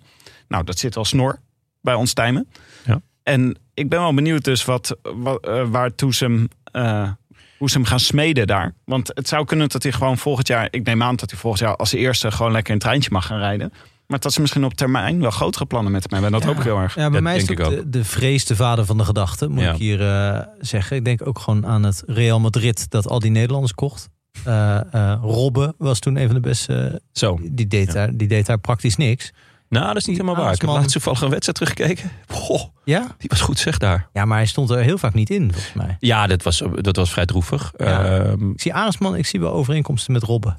Nou, 0.47 0.64
dat 0.64 0.80
zit 0.80 0.97
al 0.97 1.05
snor 1.05 1.39
bij 1.82 1.93
ons 1.93 2.14
Tijmen. 2.14 2.47
Ja. 2.86 3.01
En 3.24 3.57
ik 3.74 3.89
ben 3.89 3.99
wel 3.99 4.14
benieuwd 4.14 4.43
dus 4.43 4.66
wat, 4.66 4.97
wat, 5.01 5.45
eh, 5.45 5.70
waartoe 5.70 6.14
ze 6.14 6.24
hem... 6.24 6.47
eh, 6.64 7.10
hoe 7.57 7.70
ze 7.70 7.78
hem 7.78 7.86
gaan 7.86 7.99
smeden 7.99 8.47
daar. 8.47 8.74
Want 8.86 9.12
het 9.14 9.28
zou 9.28 9.45
kunnen 9.45 9.70
dat 9.70 9.84
hij 9.84 9.91
gewoon 9.91 10.18
volgend 10.18 10.47
jaar... 10.47 10.68
Ik 10.72 10.84
neem 10.84 11.03
aan 11.03 11.16
dat 11.16 11.30
hij 11.30 11.39
volgend 11.39 11.64
jaar 11.64 11.76
als 11.76 11.93
eerste 11.93 12.32
gewoon 12.32 12.51
lekker 12.51 12.74
een 12.74 12.80
treintje 12.80 13.10
mag 13.12 13.26
gaan 13.26 13.39
rijden. 13.39 13.74
Maar 14.10 14.20
dat 14.20 14.34
ze 14.34 14.41
misschien 14.41 14.64
op 14.64 14.74
termijn 14.74 15.20
wel 15.22 15.32
grotere 15.32 15.66
plannen 15.66 15.91
met 15.91 16.03
hem 16.03 16.12
hebben. 16.22 16.32
En 16.32 16.39
dat 16.39 16.47
Ja. 16.47 16.47
hoop 16.55 16.66
ik 16.66 16.72
heel 16.72 16.82
erg. 16.84 16.95
Ja, 16.95 17.01
bij 17.01 17.12
Dat 17.12 17.22
mij 17.22 17.36
is 17.36 17.45
denk 17.45 17.60
het 17.60 17.68
ik 17.68 17.74
ook 17.74 17.84
de, 17.84 17.89
de 17.89 18.03
vrees 18.05 18.45
de 18.45 18.55
vader 18.55 18.86
van 18.86 18.97
de 18.97 19.05
gedachte, 19.05 19.47
moet 19.49 19.62
Ja. 19.64 19.72
ik 19.72 19.78
hier 19.78 20.01
eh, 20.01 20.39
zeggen. 20.60 20.97
Ik 20.97 21.05
denk 21.05 21.28
ook 21.28 21.39
gewoon 21.39 21.66
aan 21.66 21.84
het 21.84 22.03
Real 22.05 22.39
Madrid 22.39 22.89
dat 22.89 23.07
al 23.07 23.20
die 23.20 23.32
Nederlanders 23.32 23.74
kocht. 23.74 24.10
Eh 24.43 24.80
eh, 24.93 25.18
Robben 25.22 25.74
was 25.78 25.99
toen 25.99 26.16
een 26.16 26.26
van 26.26 26.36
de 26.36 26.41
beste. 26.41 27.01
Zo. 27.12 27.39
die, 27.41 27.68
deed 27.68 27.88
Ja. 27.88 27.93
daar, 27.93 28.18
die 28.18 28.28
deed 28.28 28.45
daar 28.45 28.60
praktisch 28.60 28.95
niks. 28.95 29.32
Nou, 29.70 29.88
dat 29.88 29.95
is 29.95 30.05
niet 30.05 30.18
helemaal 30.18 30.43
waar. 30.43 30.53
Ik 30.53 30.62
heb 30.62 30.70
laatst 30.70 30.91
toevallig 30.91 31.22
een 31.22 31.30
wedstrijd 31.30 31.57
teruggekeken. 31.57 32.12
Goh, 32.28 32.62
Ja? 32.84 33.07
die 33.18 33.30
was 33.30 33.41
goed 33.41 33.60
zeg 33.60 33.78
daar. 33.78 34.10
Ja, 34.14 34.26
maar 34.26 34.38
hij 34.38 34.45
stond 34.45 34.70
er 34.70 34.78
heel 34.78 34.97
vaak 34.97 35.14
niet 35.14 35.30
in, 35.30 35.51
volgens 35.53 35.74
mij. 35.74 35.95
Ja, 35.99 36.28
dat 36.28 36.43
was, 36.43 36.64
dat 36.76 36.95
was 36.95 37.12
vrij 37.12 37.26
droevig. 37.26 37.74
Ja. 37.78 38.03
Ehm, 38.20 38.49
Ik 38.51 38.62
zie 38.62 38.74
Arendsman, 38.74 39.16
ik 39.16 39.26
zie 39.26 39.39
wel 39.39 39.51
overeenkomsten 39.51 40.14
met 40.14 40.24
Robben. 40.24 40.57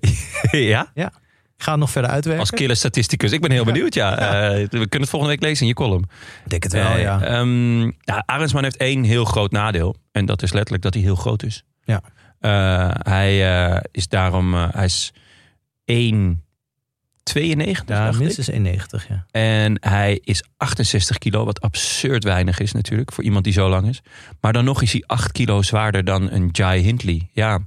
ja, 0.50 0.90
Ik 1.60 1.66
ga 1.66 1.70
het 1.72 1.80
nog 1.80 1.90
verder 1.90 2.10
uitwerken. 2.10 2.40
als 2.42 2.50
killer 2.50 2.76
statisticus. 2.76 3.32
Ik 3.32 3.40
ben 3.40 3.50
heel 3.50 3.64
benieuwd, 3.64 3.94
ja. 3.94 4.18
Eh, 4.18 4.50
we 4.58 4.68
kunnen 4.68 5.00
het 5.00 5.08
volgende 5.08 5.34
week 5.34 5.42
lezen 5.42 5.62
in 5.62 5.68
je 5.68 5.74
column. 5.74 6.04
Ik 6.44 6.50
denk 6.50 6.62
het 6.62 6.72
wel, 6.72 6.90
Eh, 6.90 7.02
ja. 7.02 7.42
ja, 8.00 8.22
Arendsman 8.26 8.62
heeft 8.62 8.76
één 8.76 9.04
heel 9.04 9.24
groot 9.24 9.50
nadeel. 9.52 9.96
En 10.12 10.26
dat 10.26 10.42
is 10.42 10.52
letterlijk 10.52 10.82
dat 10.82 10.94
hij 10.94 11.02
heel 11.02 11.14
groot 11.14 11.42
is. 11.42 11.64
Ja. 11.84 12.00
Eh, 12.38 12.90
hij 13.12 13.80
is 13.92 14.08
daarom... 14.08 14.54
eh, 14.54 14.68
hij 14.70 14.84
is 14.84 15.12
1,92 15.84 17.86
Ja, 17.86 18.04
dacht 18.04 18.14
ik. 18.14 18.20
minstens 18.20 18.50
1,90, 18.50 19.06
ja. 19.08 19.26
En 19.30 19.76
hij 19.80 20.20
is 20.24 20.44
68 20.56 21.18
kilo, 21.18 21.44
wat 21.44 21.60
absurd 21.60 22.24
weinig 22.24 22.58
is 22.58 22.72
natuurlijk 22.72 23.12
voor 23.12 23.24
iemand 23.24 23.44
die 23.44 23.52
zo 23.52 23.68
lang 23.68 23.88
is. 23.88 24.00
Maar 24.40 24.52
dan 24.52 24.64
nog 24.64 24.82
is 24.82 24.92
hij 24.92 25.02
8 25.06 25.32
kilo 25.32 25.62
zwaarder 25.62 26.04
dan 26.04 26.30
een 26.30 26.48
Jai 26.52 26.82
Hindley. 26.82 27.28
Ja, 27.32 27.58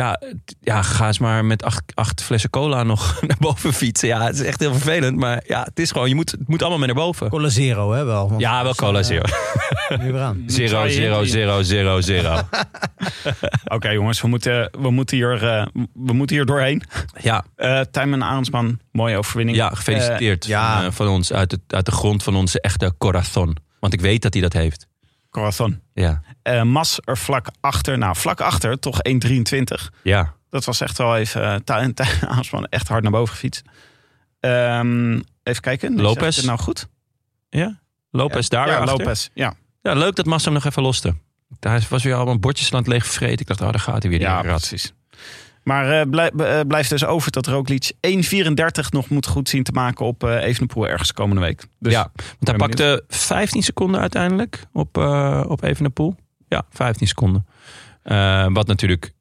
ja, 0.00 0.20
ja, 0.60 0.82
ga 0.82 1.06
eens 1.06 1.18
maar 1.18 1.44
met 1.44 1.62
acht, 1.62 1.82
acht 1.94 2.22
flessen 2.22 2.50
cola 2.50 2.82
nog 2.82 3.16
naar 3.26 3.36
boven 3.40 3.72
fietsen. 3.72 4.08
Ja, 4.08 4.24
het 4.24 4.34
is 4.34 4.42
echt 4.46 4.60
heel 4.60 4.72
vervelend. 4.72 5.16
Maar 5.16 5.42
ja, 5.46 5.62
het 5.62 5.78
is 5.78 5.90
gewoon, 5.90 6.08
je 6.08 6.14
moet, 6.14 6.30
het 6.30 6.48
moet 6.48 6.60
allemaal 6.60 6.78
mee 6.78 6.86
naar 6.86 7.04
boven. 7.04 7.28
Cola 7.28 7.48
Zero, 7.48 7.92
hè, 7.92 8.04
wel. 8.04 8.28
Want 8.28 8.40
Ja, 8.40 8.62
wel 8.62 8.74
cola 8.74 9.02
zero. 9.02 9.24
Nu 10.00 10.12
weer 10.12 10.20
aan. 10.20 10.42
Zero, 10.46 10.88
zero, 10.88 11.24
zero, 11.24 11.62
zero, 11.62 12.00
zero. 12.10 12.40
Oké 13.64 13.88
jongens, 13.88 14.20
we 14.20 14.28
moeten, 14.28 14.70
we, 14.80 14.90
moeten 14.90 15.16
hier, 15.16 15.44
eh, 15.48 15.66
we 15.94 16.12
moeten 16.12 16.36
hier 16.36 16.46
doorheen. 16.46 16.82
Ja, 17.20 17.44
Eh 17.56 17.80
Tijmen 17.80 18.22
Arendsman, 18.22 18.78
mooie 18.92 19.16
overwinning. 19.16 19.56
ja 19.56 19.68
gefeliciteerd 19.68 20.46
ja. 20.46 20.76
Van, 20.76 20.84
eh, 20.84 20.92
van 20.92 21.08
ons 21.08 21.32
uit, 21.32 21.50
het, 21.50 21.60
uit 21.66 21.86
de 21.86 21.92
grond 21.92 22.22
van 22.22 22.36
onze 22.36 22.60
echte 22.60 22.94
corazon. 22.98 23.56
Want 23.80 23.92
ik 23.92 24.00
weet 24.00 24.22
dat 24.22 24.32
hij 24.32 24.42
dat 24.42 24.52
heeft. 24.52 24.82
Eh, 24.82 24.88
Corazon. 25.30 25.80
Ja, 25.94 26.22
Eh, 26.50 26.62
Mas 26.62 26.98
er 27.04 27.18
vlak 27.18 27.46
achter. 27.60 27.98
Nou, 27.98 28.16
vlak 28.16 28.40
achter, 28.40 28.78
toch 28.78 28.98
1,23. 29.02 29.90
ja. 30.02 30.34
Dat 30.50 30.64
was 30.64 30.80
echt 30.80 30.98
wel 30.98 31.16
even... 31.16 31.42
Uh, 31.42 31.54
Tijmen 31.54 31.94
Arendsman 32.28 32.64
echt 32.78 32.88
hard 32.88 33.02
naar 33.02 33.12
boven 33.12 33.34
gefietst. 33.34 33.62
Ehm, 34.40 35.20
even 35.42 35.62
kijken. 35.62 36.00
Lopez. 36.00 36.42
nou 36.44 36.58
goed? 36.58 36.88
ja. 37.48 37.78
Lopez 38.10 38.48
daar 38.48 38.68
ja, 38.68 38.76
achter. 38.76 38.98
Lopez. 38.98 39.28
Ja, 39.34 39.54
Ja, 39.82 39.92
leuk 39.94 40.14
dat 40.14 40.26
Massa 40.26 40.44
hem 40.44 40.54
nog 40.54 40.64
even 40.64 40.82
loste. 40.82 41.14
Hij 41.60 41.80
was 41.88 42.02
weer 42.02 42.14
allemaal 42.14 42.38
bordjes 42.38 42.72
aan 42.72 42.78
het 42.78 42.88
leegvreten. 42.88 43.40
Ik 43.40 43.46
dacht, 43.46 43.60
oh, 43.60 43.70
daar 43.70 43.80
gaat 43.80 44.02
hij 44.02 44.10
weer. 44.10 44.20
ja 44.20 44.40
precies. 44.42 44.92
Maar 45.62 46.00
eh, 46.00 46.08
blij- 46.10 46.30
eh, 46.30 46.60
blijft 46.66 46.90
dus 46.90 47.04
over 47.04 47.30
dat 47.30 47.46
Roglic 47.46 47.92
1,34 48.00 48.88
nog 48.90 49.08
moet 49.08 49.26
goed 49.26 49.48
zien 49.48 49.62
te 49.62 49.72
maken 49.72 50.06
op 50.06 50.24
eh 50.24 50.42
Evenepoel 50.42 50.88
ergens 50.88 51.12
komende 51.12 51.40
week. 51.42 51.64
Dus 51.78 51.92
ja, 51.92 52.10
want 52.14 52.46
hij 52.46 52.56
pakte 52.56 53.04
15 53.08 53.62
seconden 53.62 54.00
uiteindelijk 54.00 54.66
op, 54.72 54.98
eh 54.98 55.44
op 55.48 55.62
Evenepoel. 55.62 56.16
Ja, 56.50 56.62
15 56.70 57.06
seconden. 57.06 57.46
Eh, 58.02 58.46
wat 58.52 58.66
natuurlijk 58.66 59.12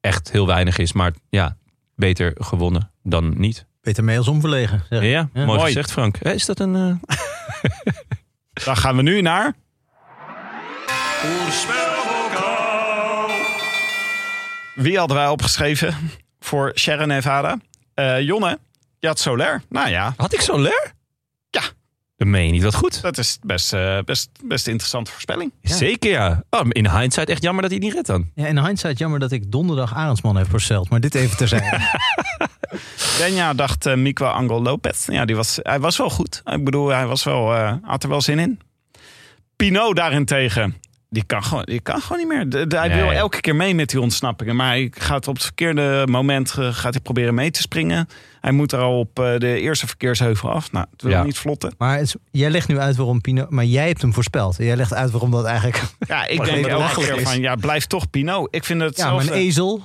echt 0.00 0.30
heel 0.32 0.46
weinig 0.46 0.78
is. 0.78 0.92
Maar 0.92 1.12
ja, 1.28 1.56
beter 1.96 2.32
gewonnen 2.38 2.90
dan 3.02 3.34
niet. 3.40 3.66
Beter 3.80 4.04
mee 4.04 4.18
als 4.18 4.28
onverlegen. 4.28 4.82
zeg 4.88 5.02
ik. 5.02 5.04
Ja, 5.08 5.10
Ja. 5.10 5.28
mooi, 5.32 5.46
Mooi. 5.46 5.60
gezegd 5.60 5.92
Frank. 5.92 6.16
Is 6.18 6.44
dat 6.46 6.60
een... 6.60 6.74
eh, 6.74 7.20
dan 8.64 8.76
gaan 8.76 8.96
we 8.96 9.02
nu 9.02 9.20
naar... 9.20 9.54
Wie 14.74 14.98
hadden 14.98 15.16
wij 15.16 15.28
opgeschreven 15.28 15.94
voor 16.40 16.70
Sierra 16.74 17.04
Nevada? 17.04 17.56
Eh 17.94 18.20
Jonne, 18.20 18.58
je 18.98 19.06
had 19.06 19.18
Soler. 19.18 19.62
Nou 19.68 19.88
ja, 19.88 20.14
Had 20.16 20.32
ik? 20.32 20.40
Ja. 20.40 20.72
Dat 22.18 22.28
meen 22.28 22.46
je 22.46 22.52
niet. 22.52 22.62
Wat 22.62 22.74
goed. 22.74 23.02
dat 23.02 23.18
is 23.18 23.38
best, 23.42 23.72
eh, 23.72 23.98
best, 24.04 24.30
best 24.44 24.66
een 24.66 24.72
interessante 24.72 25.10
voorspelling. 25.10 25.52
Zeker 25.62 26.10
ja. 26.10 26.42
Oh, 26.50 26.66
in 26.68 26.90
hindsight 26.90 27.28
echt 27.28 27.42
jammer 27.42 27.62
dat 27.62 27.70
hij 27.70 27.80
het 27.80 27.88
niet 27.88 27.94
redt 27.94 28.06
dan. 28.06 28.30
Ja, 28.34 28.46
in 28.46 28.64
hindsight 28.64 28.98
jammer 28.98 29.20
dat 29.20 29.32
ik 29.32 29.52
donderdag 29.52 29.94
Arendsman 29.94 30.36
heb 30.36 30.50
voorspeld. 30.50 30.88
Maar 30.88 31.00
dit 31.00 31.14
even 31.14 31.36
terzijde. 31.36 31.78
Denja 33.18 33.54
dacht 33.54 33.86
uh, 33.86 33.94
Miguel 33.94 34.28
Angel 34.28 34.62
Lopez. 34.62 35.06
Ja, 35.06 35.24
die 35.24 35.36
was, 35.36 35.58
hij 35.62 35.80
was 35.80 35.96
wel 35.96 36.10
goed. 36.10 36.42
Ik 36.44 36.64
bedoel, 36.64 36.88
hij 36.88 37.06
was 37.06 37.24
wel, 37.24 37.54
eh, 37.54 37.72
had 37.82 38.02
er 38.02 38.08
wel 38.08 38.20
zin 38.20 38.38
in. 38.38 38.60
Pinot 39.56 39.96
daarentegen, 39.96 40.76
die 41.10 41.24
kan 41.24 41.44
gewoon, 41.44 41.64
die 41.64 41.80
kan 41.80 42.00
gewoon 42.00 42.18
niet 42.18 42.28
meer. 42.28 42.48
De, 42.48 42.66
de- 42.66 42.78
hij 42.78 42.88
Nee. 42.88 43.00
wil 43.02 43.12
elke 43.12 43.40
keer 43.40 43.56
mee 43.56 43.74
met 43.74 43.88
die 43.90 44.00
ontsnappingen. 44.00 44.56
Maar 44.56 44.66
hij 44.68 44.90
gaat 44.94 45.28
op 45.28 45.34
het 45.34 45.42
verkeerde 45.44 46.06
moment 46.10 46.50
gaat 46.50 46.92
hij 46.94 47.00
proberen 47.02 47.34
mee 47.34 47.50
te 47.50 47.60
springen. 47.60 48.08
Hij 48.40 48.52
moet 48.52 48.72
er 48.72 48.78
al 48.78 48.98
op 48.98 49.18
eh, 49.18 49.38
de 49.38 49.60
eerste 49.60 49.86
verkeersheuvel 49.86 50.50
af. 50.50 50.72
Nou, 50.72 50.86
het 50.90 51.02
wil 51.02 51.10
Ja. 51.10 51.22
niet 51.22 51.38
vlotten. 51.38 51.74
maar 51.78 51.92
het 51.94 52.02
is- 52.02 52.14
jij 52.30 52.50
legt 52.50 52.68
nu 52.68 52.78
uit 52.78 52.96
waarom 52.96 53.20
Pino... 53.20 53.46
Maar 53.48 53.64
jij 53.64 53.86
hebt 53.86 54.02
hem 54.02 54.14
voorspeld. 54.14 54.56
Jij 54.56 54.76
legt 54.76 54.94
uit 54.94 55.10
waarom 55.10 55.30
dat 55.30 55.44
eigenlijk... 55.44 55.82
Ja, 55.98 56.26
ik 56.26 56.44
denk 56.44 56.66
elke 56.66 56.94
keer 56.94 57.16
is. 57.16 57.22
van, 57.22 57.40
ja, 57.40 57.54
blijf 57.54 57.86
toch 57.86 58.10
Pinot. 58.10 58.48
Ik 58.54 58.64
vind 58.64 58.80
het 58.80 58.96
Ja, 58.96 59.12
maar 59.12 59.22
een 59.26 59.32
ezel... 59.32 59.82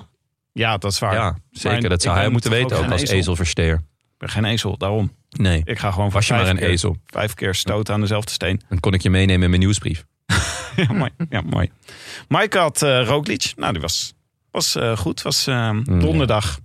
Ja, 0.52 0.78
dat 0.78 0.92
is 0.92 1.00
waar. 1.00 1.14
Ja, 1.14 1.22
Maar 1.24 1.40
zeker. 1.52 1.90
Dat 1.90 2.02
zou 2.02 2.18
hij 2.18 2.30
moeten 2.30 2.52
weten 2.52 2.78
ook 2.78 2.92
als 2.92 3.02
ezel. 3.02 3.16
ezelversteer. 3.18 3.74
Ik 3.74 4.18
ben 4.18 4.30
geen 4.30 4.46
ezel, 4.46 4.78
daarom. 4.78 5.12
Nee, 5.30 5.62
Ik 5.66 5.80
ga 5.80 5.92
gewoon 5.92 6.10
was 6.10 6.28
je 6.28 6.34
maar 6.34 6.48
een 6.48 6.58
keer, 6.58 6.70
ezel. 6.70 6.98
vijf 7.06 7.34
keer 7.34 7.56
stoten 7.56 7.94
aan 7.94 8.02
dezelfde 8.02 8.32
steen. 8.32 8.62
Dan 8.70 8.80
kon 8.80 8.94
ik 8.94 9.02
je 9.02 9.10
meenemen 9.10 9.44
in 9.44 9.50
mijn 9.50 9.62
nieuwsbrief. 9.62 10.06
Ja, 10.88 10.94
mooi. 10.94 11.10
Ja, 11.30 11.42
mooi. 11.42 11.72
Mike 12.28 12.58
had 12.58 12.82
Roglic. 12.82 13.54
Nou, 13.56 13.72
die 13.74 13.82
was, 13.82 14.14
was 14.52 14.76
eh, 14.76 14.98
goed. 14.98 15.22
Was 15.22 15.48
eh, 15.48 15.78
donderdag. 15.84 16.60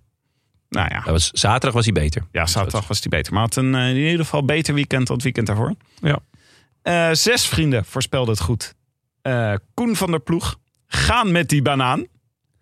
Nou 0.69 0.89
ja, 0.91 1.01
Dat 1.01 1.11
was, 1.13 1.31
zaterdag 1.33 1.73
was 1.73 1.85
hij 1.85 1.93
beter. 1.93 2.27
ja, 2.33 2.47
zaterdag 2.47 2.89
was 2.89 3.01
die 3.01 3.11
beter. 3.11 3.33
Maar 3.33 3.43
had 3.43 3.57
een 3.57 3.75
eh, 3.75 3.89
in 3.89 3.97
ieder 3.97 4.25
geval 4.25 4.45
beter 4.45 4.75
weekend 4.75 5.07
dan 5.07 5.15
het 5.17 5.25
weekend 5.25 5.47
daarvoor. 5.47 5.75
Ja. 6.01 7.15
Zes 7.15 7.47
vrienden 7.47 7.85
voorspelden 7.85 8.35
het 8.35 8.43
goed. 8.43 8.75
Koen 9.75 9.97
van 9.97 10.11
der 10.11 10.21
Ploeg. 10.21 10.57
Gaan 10.87 11.33
met 11.33 11.49
die 11.49 11.63
banaan. 11.63 12.07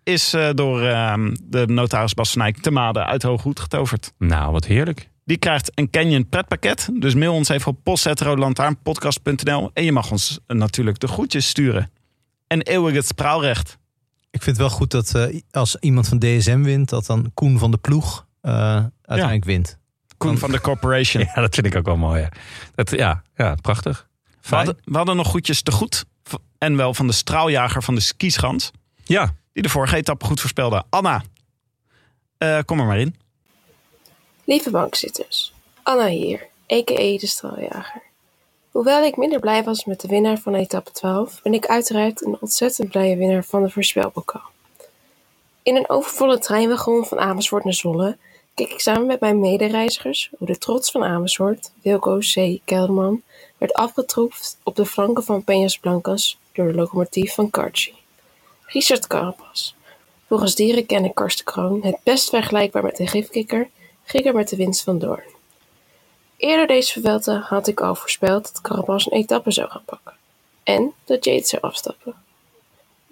Is 0.03 0.35
door 0.53 0.81
eh, 0.83 1.13
de 1.43 1.67
notaris 1.67 2.13
Bas 2.13 2.35
Eyck 2.35 2.57
te 2.57 2.71
Made 2.71 3.05
uit 3.05 3.23
Hooghoed 3.23 3.59
getoverd. 3.59 4.13
Nou, 4.17 4.51
wat 4.51 4.65
heerlijk. 4.65 5.09
Die 5.27 5.37
krijgt 5.37 5.71
een 5.75 5.89
Canyon 5.89 6.29
pretpakket. 6.29 6.89
Dus 6.93 7.15
mail 7.15 7.33
ons 7.33 7.49
even 7.49 7.71
op 7.71 7.83
postzetroodlantaarnpodcast.nl. 7.83 9.71
En 9.73 9.83
je 9.83 9.91
mag 9.91 10.11
ons 10.11 10.39
eh, 10.47 10.57
natuurlijk 10.57 10.99
de 10.99 11.07
groetjes 11.07 11.47
sturen. 11.47 11.91
En 12.47 12.61
eeuwig 12.61 12.93
het 12.95 13.07
spraalrecht. 13.07 13.77
Ik 14.31 14.43
vind 14.43 14.57
het 14.57 14.67
wel 14.67 14.69
goed 14.77 14.91
dat 14.91 15.15
eh, 15.15 15.39
als 15.51 15.75
iemand 15.75 16.07
van 16.07 16.19
DSM 16.19 16.61
wint... 16.61 16.89
dat 16.89 17.05
dan 17.05 17.31
Koen 17.33 17.59
van 17.59 17.71
de 17.71 17.77
Ploeg 17.77 18.25
eh, 18.41 18.51
uiteindelijk 19.01 19.45
wint. 19.45 19.77
Koen 20.17 20.29
Dan- 20.29 20.39
van 20.39 20.51
de 20.51 20.61
Corporation. 20.61 21.23
Ja, 21.35 21.41
dat 21.41 21.55
vind 21.55 21.67
ik 21.67 21.75
ook 21.75 21.85
wel 21.85 21.97
mooi. 21.97 22.21
Ja, 22.21 22.29
dat, 22.75 22.91
ja, 22.91 23.21
ja 23.35 23.55
prachtig. 23.61 24.07
We 24.41 24.55
hadden, 24.55 24.77
we 24.83 24.97
hadden 24.97 25.15
nog 25.15 25.27
goedjes 25.27 25.61
te 25.61 25.71
goed. 25.71 26.05
En 26.57 26.75
wel 26.75 26.93
van 26.93 27.07
de 27.07 27.13
straaljager 27.13 27.83
van 27.83 27.95
de 27.95 28.01
skischans. 28.01 28.71
Ja, 29.03 29.33
Die 29.53 29.63
de 29.63 29.69
vorige 29.69 29.95
etappe 29.95 30.25
goed 30.25 30.39
voorspelde. 30.39 30.83
Anna, 30.89 31.23
eh, 32.37 32.59
kom 32.65 32.79
er 32.79 32.85
maar 32.85 32.99
in. 32.99 33.15
Lieve 34.47 34.71
bankzitters, 34.71 35.53
Anna 35.83 36.07
hier, 36.07 36.47
a.k.a. 36.71 37.17
de 37.17 37.27
straaljager. 37.27 38.01
Hoewel 38.71 39.03
ik 39.03 39.17
minder 39.17 39.39
blij 39.39 39.63
was 39.63 39.85
met 39.85 40.01
de 40.01 40.07
winnaar 40.07 40.37
van 40.37 40.55
etappe 40.55 40.91
12, 40.91 41.41
ben 41.41 41.53
ik 41.53 41.65
uiteraard 41.65 42.25
een 42.25 42.37
ontzettend 42.39 42.89
blije 42.89 43.17
winnaar 43.17 43.43
van 43.43 43.63
de 43.63 43.69
voorspelbokaal. 43.69 44.49
In 45.63 45.75
een 45.75 45.89
overvolle 45.89 46.39
treinwagon 46.39 47.05
van 47.05 47.19
Amersfoort 47.19 47.63
naar 47.63 47.73
Zwolle 47.73 48.17
keek 48.53 48.71
ik 48.71 48.79
samen 48.79 49.05
met 49.05 49.19
mijn 49.19 49.39
medereizigers 49.39 50.29
hoe 50.37 50.47
de 50.47 50.57
trots 50.57 50.91
van 50.91 51.03
Amersfoort, 51.03 51.71
Wilco 51.81 52.17
C. 52.17 52.59
Kelderman, 52.65 53.21
werd 53.57 53.73
afgetroefd 53.73 54.57
op 54.63 54.75
de 54.75 54.85
flanken 54.85 55.23
van 55.23 55.41
Peñas 55.43 55.79
Blancas 55.81 56.37
door 56.51 56.67
de 56.67 56.73
locomotief 56.73 57.33
van 57.33 57.49
Carci. 57.49 57.93
Richard 58.65 59.07
Carapaz, 59.07 59.73
volgens 60.27 60.55
dierenkenner 60.55 61.13
Karsten 61.13 61.45
Kroon 61.45 61.79
het 61.83 61.97
best 62.03 62.29
vergelijkbaar 62.29 62.83
met 62.83 62.99
een 62.99 63.07
gifkikker, 63.07 63.69
ging 64.07 64.25
er 64.25 64.33
met 64.33 64.49
de 64.49 64.55
winst 64.55 64.83
vandoor. 64.83 65.23
Eerder 66.37 66.67
deze 66.67 66.91
verwelte 66.91 67.31
had 67.31 67.67
ik 67.67 67.81
al 67.81 67.95
voorspeld 67.95 68.43
dat 68.43 68.61
Carapaz 68.61 69.05
een 69.05 69.17
etappe 69.17 69.51
zou 69.51 69.69
gaan 69.69 69.83
pakken. 69.85 70.13
En 70.63 70.93
dat 71.05 71.25
Yates 71.25 71.49
zou 71.49 71.61
afstappen. 71.61 72.13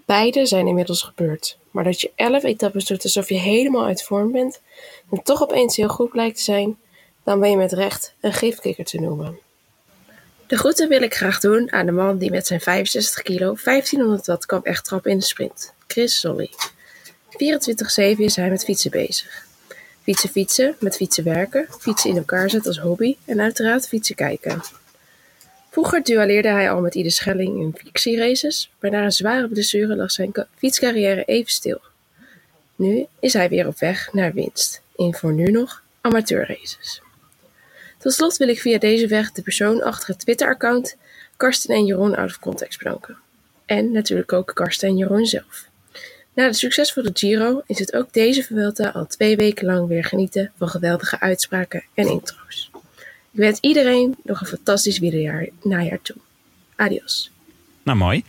Beide 0.05 0.45
zijn 0.45 0.67
inmiddels 0.67 1.01
gebeurd, 1.01 1.57
maar 1.71 1.83
dat 1.83 2.01
je 2.01 2.11
11 2.15 2.43
etappes 2.43 2.85
doet 2.85 3.03
alsof 3.03 3.29
je 3.29 3.37
helemaal 3.37 3.85
uit 3.85 4.03
vorm 4.03 4.31
bent 4.31 4.61
en 5.11 5.23
toch 5.23 5.41
opeens 5.41 5.75
heel 5.75 5.87
goed 5.87 6.09
blijkt 6.09 6.37
te 6.37 6.43
zijn, 6.43 6.77
dan 7.23 7.39
ben 7.39 7.49
je 7.49 7.57
met 7.57 7.73
recht 7.73 8.13
een 8.21 8.33
gifkikker 8.33 8.85
te 8.85 8.99
noemen. 8.99 9.39
De 10.47 10.57
groeten 10.57 10.89
wil 10.89 11.01
ik 11.01 11.15
graag 11.15 11.39
doen 11.39 11.71
aan 11.71 11.85
de 11.85 11.91
man 11.91 12.17
die 12.17 12.31
met 12.31 12.47
zijn 12.47 12.61
65 12.61 13.21
kilo 13.21 13.55
1500 13.63 14.25
watt 14.25 14.45
kan 14.45 14.61
wegtrappen 14.63 15.11
in 15.11 15.17
de 15.17 15.23
sprint, 15.23 15.73
Chris 15.87 16.19
Solly. 16.19 16.49
24-7 17.29 17.37
is 18.17 18.35
hij 18.35 18.49
met 18.49 18.63
fietsen 18.63 18.91
bezig. 18.91 19.44
Fietsen 20.05 20.29
fietsen, 20.29 20.75
met 20.79 20.95
fietsen 20.95 21.23
werken, 21.23 21.67
fietsen 21.79 22.09
in 22.09 22.17
elkaar 22.17 22.49
zetten 22.49 22.71
als 22.71 22.79
hobby 22.79 23.15
en 23.25 23.41
uiteraard 23.41 23.87
fietsen 23.87 24.15
kijken. 24.15 24.61
Vroeger 25.69 26.03
duelleerde 26.03 26.47
hij 26.47 26.71
al 26.71 26.81
met 26.81 26.95
Ieder 26.95 27.11
Schelling 27.11 27.61
in 27.61 27.75
fictieraces, 27.77 28.71
maar 28.79 28.91
na 28.91 29.03
een 29.03 29.11
zware 29.11 29.47
blessure 29.47 29.95
lag 29.95 30.11
zijn 30.11 30.31
fietscarrière 30.57 31.23
even 31.23 31.51
stil. 31.51 31.81
Nu 32.75 33.05
is 33.19 33.33
hij 33.33 33.49
weer 33.49 33.67
op 33.67 33.79
weg 33.79 34.13
naar 34.13 34.33
winst, 34.33 34.81
in 34.95 35.13
voor 35.13 35.33
nu 35.33 35.51
nog 35.51 35.83
amateurraces. 36.01 37.01
Tot 37.97 38.13
slot 38.13 38.37
wil 38.37 38.47
ik 38.47 38.61
via 38.61 38.77
deze 38.77 39.07
weg 39.07 39.31
de 39.31 39.41
persoon 39.41 39.83
achter 39.83 40.09
het 40.09 40.19
Twitter-account 40.19 40.95
Karsten 41.37 41.75
en 41.75 41.85
Jeroen 41.85 42.15
out 42.15 42.29
of 42.29 42.39
context 42.39 42.77
bedanken. 42.77 43.17
En 43.65 43.91
natuurlijk 43.91 44.33
ook 44.33 44.51
Karsten 44.53 44.87
en 44.87 44.97
Jeroen 44.97 45.25
zelf. 45.25 45.64
Na 46.35 46.47
de 46.47 46.53
succesvolle 46.53 47.09
Giro 47.13 47.61
is 47.65 47.79
het 47.79 47.93
ook 47.93 48.13
deze 48.13 48.43
Vuelta 48.43 48.89
al 48.89 49.07
twee 49.07 49.35
weken 49.35 49.65
lang 49.65 49.87
weer 49.87 50.03
genieten 50.03 50.51
van 50.57 50.69
geweldige 50.69 51.19
uitspraken 51.19 51.83
en 51.93 52.07
intro's. 52.07 52.69
Ik 53.31 53.39
wens 53.41 53.59
iedereen 53.59 54.15
nog 54.23 54.41
een 54.41 54.47
fantastisch 54.47 54.99
wielerjaar 54.99 55.47
najaar 55.63 56.01
toe. 56.01 56.15
Adios. 56.75 57.31
Nou, 57.83 57.97
mooi. 57.97 58.23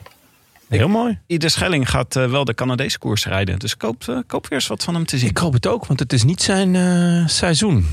heel 0.68 0.88
mooi. 0.88 1.18
Ieder 1.26 1.50
Schelling 1.50 1.90
gaat 1.90 2.16
eh, 2.16 2.30
wel 2.30 2.44
de 2.44 2.54
Canadese 2.54 2.98
koers 2.98 3.26
rijden. 3.26 3.58
Dus 3.58 3.76
koop, 3.76 4.08
eh, 4.08 4.18
koop 4.26 4.42
weer 4.48 4.58
eens 4.58 4.66
wat 4.66 4.84
van 4.84 4.94
hem 4.94 5.06
te 5.06 5.18
zien. 5.18 5.28
Ik 5.28 5.38
hoop 5.38 5.52
het 5.52 5.66
ook, 5.66 5.86
want 5.86 6.00
het 6.00 6.12
is 6.12 6.24
niet 6.24 6.42
zijn 6.42 6.74
eh, 6.74 7.26
seizoen. 7.28 7.86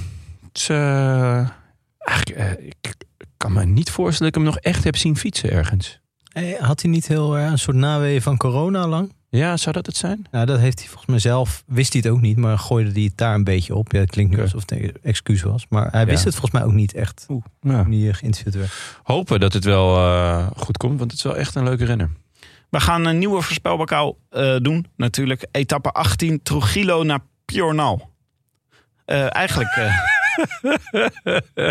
Eh, 0.68 1.49
eigenlijk, 1.98 2.73
ik 2.81 2.95
kan 3.38 3.53
me 3.53 3.65
niet 3.65 3.90
voorstellen 3.90 4.31
dat 4.31 4.41
ik 4.41 4.48
hem 4.48 4.53
nog 4.56 4.64
echt 4.64 4.84
heb 4.84 4.95
zien 4.95 5.18
fietsen 5.18 5.52
ergens. 5.52 5.99
Eh, 6.31 6.60
Had 6.60 6.81
hij 6.81 6.91
niet 6.91 7.07
heel 7.07 7.38
erg 7.38 7.52
een 7.52 7.60
soort 7.60 7.77
naweeën 7.77 8.22
van 8.22 8.38
corona 8.38 8.88
lang? 8.88 9.14
Ja, 9.35 9.57
zou 9.57 9.76
dat 9.76 9.85
het 9.85 9.95
zijn? 9.97 10.26
Nou, 10.31 10.45
dat 10.45 10.60
heeft 10.60 10.80
hij 10.80 10.88
volgens 10.88 11.10
mij 11.10 11.19
zelf, 11.19 11.64
wist 11.68 11.93
hij 11.93 12.01
het 12.05 12.11
ook 12.11 12.22
niet, 12.22 12.38
maar 12.38 12.57
gooide 12.60 12.91
hij 12.91 13.01
het 13.01 13.18
daar 13.18 13.34
een 13.35 13.43
beetje 13.43 13.76
op. 13.76 13.91
Ja, 13.91 13.99
het 13.99 14.10
klinkt 14.11 14.35
nu 14.35 14.41
alsof 14.41 14.61
het 14.61 14.72
een 14.72 14.93
excuus 15.03 15.41
was, 15.41 15.65
maar 15.69 15.91
hij 15.91 16.05
wist 16.05 16.19
Ja. 16.19 16.23
het 16.26 16.34
volgens 16.35 16.51
mij 16.51 16.64
ook 16.64 16.73
niet 16.76 16.93
echt. 16.93 17.26
Ja. 17.27 17.35
Toen 17.61 17.91
hij 17.99 18.07
eh, 18.10 18.14
geïnterviewd 18.15 18.55
werd. 18.55 18.72
Hopen 19.03 19.39
dat 19.39 19.53
het 19.53 19.64
wel 19.64 19.97
eh, 19.97 20.47
goed 20.57 20.77
komt, 20.77 20.99
want 20.99 21.11
het 21.11 21.19
is 21.19 21.26
wel 21.26 21.35
echt 21.38 21.55
een 21.55 21.64
leuke 21.64 21.85
renner. 21.85 22.10
We 22.69 22.80
gaan 22.80 23.05
een 23.05 23.18
nieuwe 23.18 23.41
voorspelbokaal 23.41 24.18
eh 24.30 24.55
doen, 24.61 24.85
natuurlijk. 24.97 25.47
Etappe 25.51 25.91
18, 25.91 26.41
Trujillo 26.43 27.03
naar 27.03 27.19
Piornal. 27.45 28.10
Eh, 29.05 29.35
eigenlijk... 29.35 29.69
eh 29.76 29.95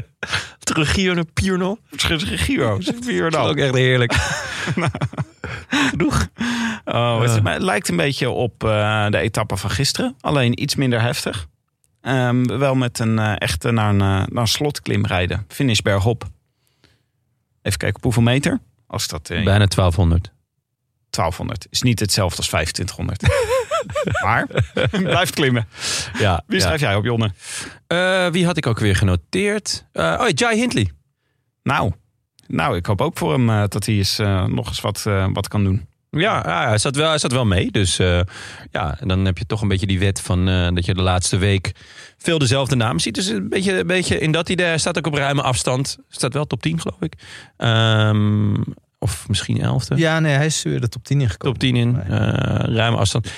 Trujillo 0.58 1.14
naar 1.14 1.24
Piernal. 1.32 1.78
Trujillo, 1.96 2.78
Dat 2.78 3.00
Piornal. 3.06 3.44
is 3.44 3.50
ook 3.50 3.56
echt 3.56 3.74
heerlijk. 3.74 4.12
Genoeg. 5.90 6.28
Oh, 6.84 7.20
het, 7.20 7.62
lijkt 7.62 7.88
een 7.88 7.96
beetje 7.96 8.30
op 8.30 8.64
eh, 8.64 9.06
de 9.08 9.18
etappe 9.18 9.56
van 9.56 9.70
gisteren. 9.70 10.16
Alleen 10.20 10.62
iets 10.62 10.74
minder 10.74 11.00
heftig. 11.00 11.46
Ehm, 12.00 12.44
wel 12.44 12.74
met 12.74 12.98
een 12.98 13.18
eh, 13.18 13.32
echte 13.38 13.70
naar 13.70 13.88
een, 13.88 14.00
eh, 14.00 14.26
naar 14.32 14.42
een 14.42 14.46
slotklim 14.46 15.06
rijden. 15.06 15.44
Finish 15.48 15.78
bergop. 15.78 16.24
Even 17.62 17.78
kijken 17.78 17.96
op 17.96 18.02
hoeveel 18.02 18.22
meter. 18.22 18.60
Als 18.86 19.08
dat 19.08 19.28
Bijna 19.28 19.66
1200. 19.66 20.32
1200 21.10 21.66
is 21.70 21.82
niet 21.82 22.00
hetzelfde 22.00 22.36
als 22.36 22.46
2500. 22.46 23.22
maar 24.24 24.46
blijft 25.12 25.34
klimmen. 25.34 25.68
Ja, 26.18 26.42
Wie 26.46 26.58
ja. 26.58 26.64
schrijf 26.64 26.80
jij 26.80 26.94
op, 26.94 27.04
Jonne? 27.04 27.32
Wie 28.30 28.46
had 28.46 28.56
ik 28.56 28.66
ook 28.66 28.78
weer 28.78 28.96
genoteerd? 28.96 29.86
Oh, 29.92 30.02
ja, 30.02 30.30
Jai 30.34 30.56
Hindley. 30.56 30.90
Nou, 31.62 31.92
nou, 32.46 32.76
ik 32.76 32.86
hoop 32.86 33.00
ook 33.00 33.18
voor 33.18 33.32
hem 33.32 33.50
eh, 33.50 33.62
dat 33.68 33.86
hij 33.86 33.94
eens, 33.94 34.18
eh, 34.18 34.44
nog 34.44 34.68
eens 34.68 34.80
wat, 34.80 35.06
eh, 35.06 35.26
wat 35.32 35.48
kan 35.48 35.64
doen. 35.64 35.86
Ja, 36.20 36.42
ja, 36.44 36.68
hij, 36.68 36.78
zat 36.78 36.96
wel, 36.96 37.08
hij 37.08 37.18
zat 37.18 37.32
wel 37.32 37.44
mee. 37.44 37.70
Dus 37.70 37.98
eh, 37.98 38.20
ja, 38.70 39.00
en 39.00 39.08
dan 39.08 39.24
heb 39.24 39.38
je 39.38 39.46
toch 39.46 39.62
een 39.62 39.68
beetje 39.68 39.86
die 39.86 39.98
wet 39.98 40.20
van 40.20 40.48
eh, 40.48 40.68
dat 40.74 40.84
je 40.84 40.94
de 40.94 41.02
laatste 41.02 41.36
week 41.36 41.72
veel 42.18 42.38
dezelfde 42.38 42.76
namen 42.76 43.00
ziet. 43.00 43.14
Dus 43.14 43.26
een 43.26 43.48
beetje, 43.48 43.78
een 43.78 43.86
beetje 43.86 44.18
in 44.18 44.32
dat 44.32 44.48
idee. 44.48 44.66
Hij 44.66 44.78
staat 44.78 44.98
ook 44.98 45.06
op 45.06 45.14
ruime 45.14 45.42
afstand. 45.42 45.98
Staat 46.08 46.32
wel 46.32 46.44
top 46.44 46.62
10, 46.62 46.80
geloof 46.80 47.00
ik. 47.00 47.14
Ehm, 47.56 48.54
of 48.98 49.28
misschien 49.28 49.60
11e. 49.60 49.96
Ja, 49.96 50.20
nee, 50.20 50.34
hij 50.34 50.46
is 50.46 50.62
weer 50.62 50.80
de 50.80 50.88
top 50.88 51.04
10 51.04 51.20
ingekomen. 51.20 51.58
Top 51.58 51.68
10 51.68 51.76
in, 51.76 52.00
eh, 52.00 52.08
ruime 52.74 52.96
afstand. 52.96 53.30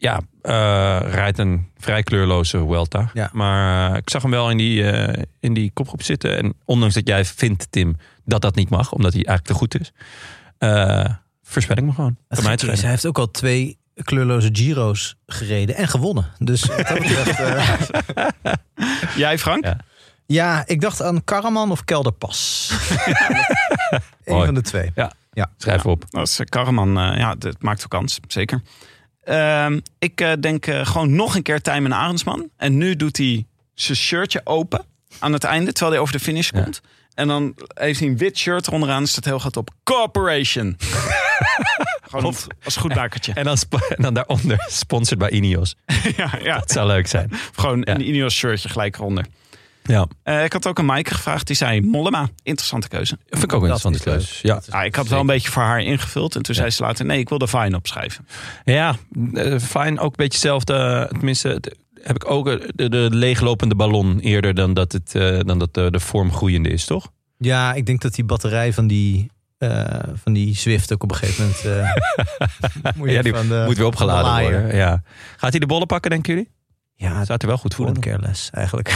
Ja, 0.00 0.20
eh, 0.42 1.12
rijdt 1.12 1.38
een 1.38 1.68
vrij 1.78 2.02
kleurloze 2.02 2.68
Welta. 2.68 3.10
Ja. 3.14 3.30
Maar 3.32 3.90
eh, 3.90 3.96
ik 3.96 4.10
zag 4.10 4.22
hem 4.22 4.30
wel 4.30 4.50
in 4.50 4.56
die, 4.56 4.90
eh, 4.90 5.22
in 5.40 5.54
die 5.54 5.70
kopgroep 5.74 6.02
zitten. 6.02 6.36
En 6.36 6.54
ondanks 6.64 6.94
dat 6.94 7.08
jij 7.08 7.24
vindt, 7.24 7.66
Tim, 7.70 7.96
dat 8.24 8.40
dat 8.42 8.54
niet 8.54 8.68
mag, 8.68 8.92
omdat 8.92 9.12
hij 9.12 9.24
eigenlijk 9.24 9.58
te 9.58 9.64
goed 9.64 9.80
is, 9.80 9.92
eh 10.58 11.14
voorspel 11.42 11.76
ik 11.76 11.82
me 11.82 11.92
gewoon. 11.92 12.16
Het 12.28 12.38
Kan 12.38 12.46
mij 12.46 12.72
is, 12.72 12.80
hij 12.80 12.90
heeft 12.90 13.06
ook 13.06 13.18
al 13.18 13.30
twee 13.30 13.78
kleurloze 13.94 14.48
Giro's 14.52 15.16
gereden 15.26 15.74
en 15.76 15.88
gewonnen. 15.88 16.26
Dus 16.38 16.60
dat 16.60 16.76
betreft, 16.76 17.40
eh, 17.40 18.52
Jij, 19.16 19.38
Frank? 19.38 19.64
Ja. 19.64 19.78
ja, 20.26 20.62
ik 20.66 20.80
dacht 20.80 21.02
aan 21.02 21.24
Karaman 21.24 21.70
of 21.70 21.84
Kelderpas. 21.84 22.70
Eén 24.24 24.34
Mooi. 24.34 24.44
van 24.44 24.54
de 24.54 24.62
twee. 24.62 24.92
Schrijf 25.56 25.86
op. 25.86 26.04
Is 26.10 26.38
eh, 26.38 26.46
Karaman. 26.46 26.92
ja, 27.18 27.34
dat 27.34 27.62
maakt 27.62 27.82
ook 27.82 27.90
kans. 27.90 28.18
Zeker. 28.28 28.62
Ehm, 29.30 29.80
ik 29.98 30.20
eh, 30.20 30.32
denk 30.40 30.66
eh, 30.66 30.86
gewoon 30.86 31.14
nog 31.14 31.34
een 31.34 31.42
keer 31.42 31.60
Tijmen 31.60 31.92
Arendsman. 31.92 32.48
En 32.56 32.76
nu 32.76 32.96
doet 32.96 33.16
hij 33.16 33.46
zijn 33.74 33.96
shirtje 33.98 34.40
open 34.44 34.84
aan 35.18 35.32
het 35.32 35.44
einde, 35.44 35.70
terwijl 35.72 35.92
hij 35.92 36.00
over 36.00 36.14
de 36.14 36.20
finish 36.20 36.50
Ja. 36.50 36.62
komt. 36.62 36.80
En 37.14 37.28
dan 37.28 37.54
heeft 37.74 38.00
hij 38.00 38.08
een 38.08 38.16
wit 38.16 38.38
shirt 38.38 38.68
onderaan. 38.68 39.06
staat 39.06 39.24
heel 39.24 39.38
groot 39.38 39.56
op 39.56 39.70
Corporation. 39.82 40.76
gewoon 42.10 42.34
als 42.64 42.76
goed 42.76 42.94
bakertje. 42.94 43.32
En 43.32 43.44
dan, 43.44 43.56
en 43.96 44.02
dan 44.02 44.14
daaronder, 44.14 44.64
sponsored 44.70 45.18
bij 45.18 45.30
Ineos. 45.30 45.76
ja, 46.16 46.30
ja. 46.42 46.58
Dat 46.58 46.70
zou 46.70 46.86
leuk 46.86 47.06
zijn. 47.06 47.30
Gewoon 47.54 47.80
Ja. 47.84 47.94
een 47.94 48.08
Ineos 48.08 48.34
shirtje 48.34 48.68
gelijk 48.68 48.96
eronder. 48.96 49.24
Ja, 49.82 50.06
Eh, 50.22 50.44
ik 50.44 50.52
had 50.52 50.66
ook 50.66 50.78
een 50.78 50.84
Maaike 50.84 51.14
gevraagd. 51.14 51.46
Die 51.46 51.56
zei 51.56 51.80
Mollema. 51.80 52.28
Interessante 52.42 52.88
keuze. 52.88 53.18
vind 53.28 53.42
ik 53.42 53.52
ook 53.52 53.62
een 53.62 53.68
interessante 53.70 53.98
keus. 54.10 54.40
leuk. 54.42 54.62
Ja. 54.68 54.78
Ah, 54.78 54.84
ik 54.84 54.94
had 54.94 55.08
wel 55.08 55.20
een 55.20 55.26
beetje 55.26 55.50
voor 55.50 55.62
haar 55.62 55.80
ingevuld. 55.82 56.36
En 56.36 56.42
toen 56.42 56.54
zei 56.54 56.70
ze 56.70 56.82
later, 56.82 57.04
nee, 57.04 57.18
ik 57.18 57.28
wil 57.28 57.38
de 57.38 57.46
Vine 57.46 57.76
opschrijven. 57.76 58.26
Ja, 58.64 58.96
eh, 59.34 59.58
fijn. 59.58 59.98
Ook 59.98 60.10
een 60.10 60.16
beetje 60.16 60.32
hetzelfde. 60.32 61.06
Tenminste, 61.10 61.62
heb 62.02 62.16
ik 62.16 62.30
ook 62.30 62.48
eh, 62.48 62.68
de, 62.74 62.88
de 62.88 63.08
leeglopende 63.10 63.74
ballon 63.74 64.18
eerder 64.18 64.54
dan 64.54 64.74
dat, 64.74 64.92
het, 64.92 65.14
eh, 65.14 65.38
dan 65.40 65.58
dat 65.58 65.74
de, 65.74 65.90
de 65.90 66.00
vorm 66.00 66.32
groeiende 66.32 66.68
is, 66.68 66.84
toch? 66.84 67.10
Ja, 67.38 67.72
ik 67.74 67.86
denk 67.86 68.00
dat 68.00 68.14
die 68.14 68.24
batterij 68.24 68.72
van 68.72 68.86
die, 68.86 69.30
eh, 69.58 69.84
van 70.14 70.32
die 70.32 70.56
Zwift 70.56 70.92
ook 70.92 71.02
op 71.02 71.10
een 71.10 71.16
gegeven 71.16 71.44
moment... 71.44 71.64
eh, 71.64 72.92
moet 72.96 73.08
je 73.08 73.14
Ja, 73.14 73.22
die 73.22 73.34
van 73.34 73.48
de- 73.48 73.62
Moet 73.66 73.76
weer 73.76 73.86
opgeladen 73.86 74.42
worden. 74.42 74.76
Ja. 74.76 75.02
Gaat 75.36 75.50
hij 75.50 75.60
de 75.60 75.66
bollen 75.66 75.86
pakken, 75.86 76.10
denken 76.10 76.34
jullie? 76.34 76.50
Ja, 77.02 77.18
het 77.26 77.42
er 77.42 77.48
wel 77.48 77.56
goed 77.58 77.74
voor. 77.74 77.84
voelt 77.84 77.98
careless 77.98 78.50
eigenlijk. 78.50 78.88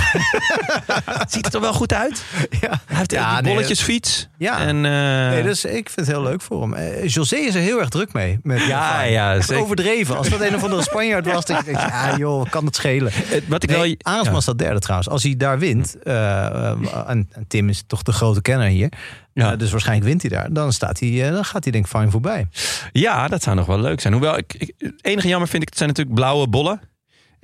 Ziet 1.28 1.44
het 1.44 1.54
er 1.54 1.60
wel 1.60 1.72
goed 1.72 1.92
uit? 1.92 2.24
ja. 2.60 2.68
Hij 2.86 2.96
heeft 2.96 3.12
Ja, 3.12 3.40
nee, 3.40 3.52
bolletjesfiets. 3.54 4.28
Ja. 4.38 4.58
En, 4.58 4.76
eh, 4.84 5.28
Nee, 5.28 5.42
dus 5.42 5.64
ik 5.64 5.72
vind 5.90 6.06
het 6.06 6.16
heel 6.16 6.22
leuk 6.22 6.40
voor 6.40 6.62
hem. 6.62 6.74
Eh, 6.74 7.06
José 7.08 7.36
is 7.36 7.54
er 7.54 7.60
heel 7.60 7.78
erg 7.80 7.88
druk 7.88 8.12
mee. 8.12 8.38
Met 8.42 8.64
Ja, 8.66 9.02
ja, 9.02 9.40
zeker. 9.40 9.62
overdreven. 9.62 10.16
Als 10.16 10.28
dat 10.28 10.40
een 10.40 10.54
of 10.54 10.62
andere 10.62 10.82
Spanjaard 10.82 11.26
was, 11.26 11.44
dan 11.44 11.62
denk 11.64 11.76
ik, 11.78 11.88
ja 11.88 12.16
joh, 12.16 12.50
kan 12.50 12.64
het 12.64 12.76
schelen. 12.76 13.12
eh, 13.12 13.40
wat 13.48 13.62
ik 13.62 13.68
Nee, 13.68 13.78
wel... 13.78 14.22
Ja. 14.32 14.40
staat 14.40 14.58
derde 14.58 14.78
trouwens. 14.80 15.08
Als 15.08 15.22
hij 15.22 15.36
daar 15.36 15.58
wint, 15.58 16.02
eh, 16.02 16.46
eh, 16.46 16.70
en, 17.06 17.28
en 17.32 17.44
Tim 17.48 17.68
is 17.68 17.82
toch 17.86 18.02
de 18.02 18.12
grote 18.12 18.42
kenner 18.42 18.68
hier. 18.68 18.88
Ja. 19.32 19.52
eh, 19.52 19.58
dus 19.58 19.70
waarschijnlijk 19.70 20.06
wint 20.08 20.20
hij 20.22 20.30
daar. 20.30 20.52
Dan, 20.52 20.72
staat 20.72 21.00
hij, 21.00 21.26
eh, 21.26 21.32
dan 21.32 21.44
gaat 21.44 21.62
hij 21.62 21.72
denk 21.72 21.84
ik 21.84 21.90
fijn 21.90 22.10
voorbij. 22.10 22.46
Ja, 22.92 23.28
dat 23.28 23.42
zou 23.42 23.56
nog 23.56 23.66
wel 23.66 23.80
leuk 23.80 24.00
zijn. 24.00 24.12
Hoewel, 24.12 24.36
ik, 24.38 24.54
ik, 24.58 24.72
het 24.78 24.94
enige 25.04 25.28
jammer 25.28 25.48
vind 25.48 25.62
ik, 25.62 25.68
het 25.68 25.78
zijn 25.78 25.88
natuurlijk 25.88 26.16
blauwe 26.16 26.48
bollen. 26.48 26.80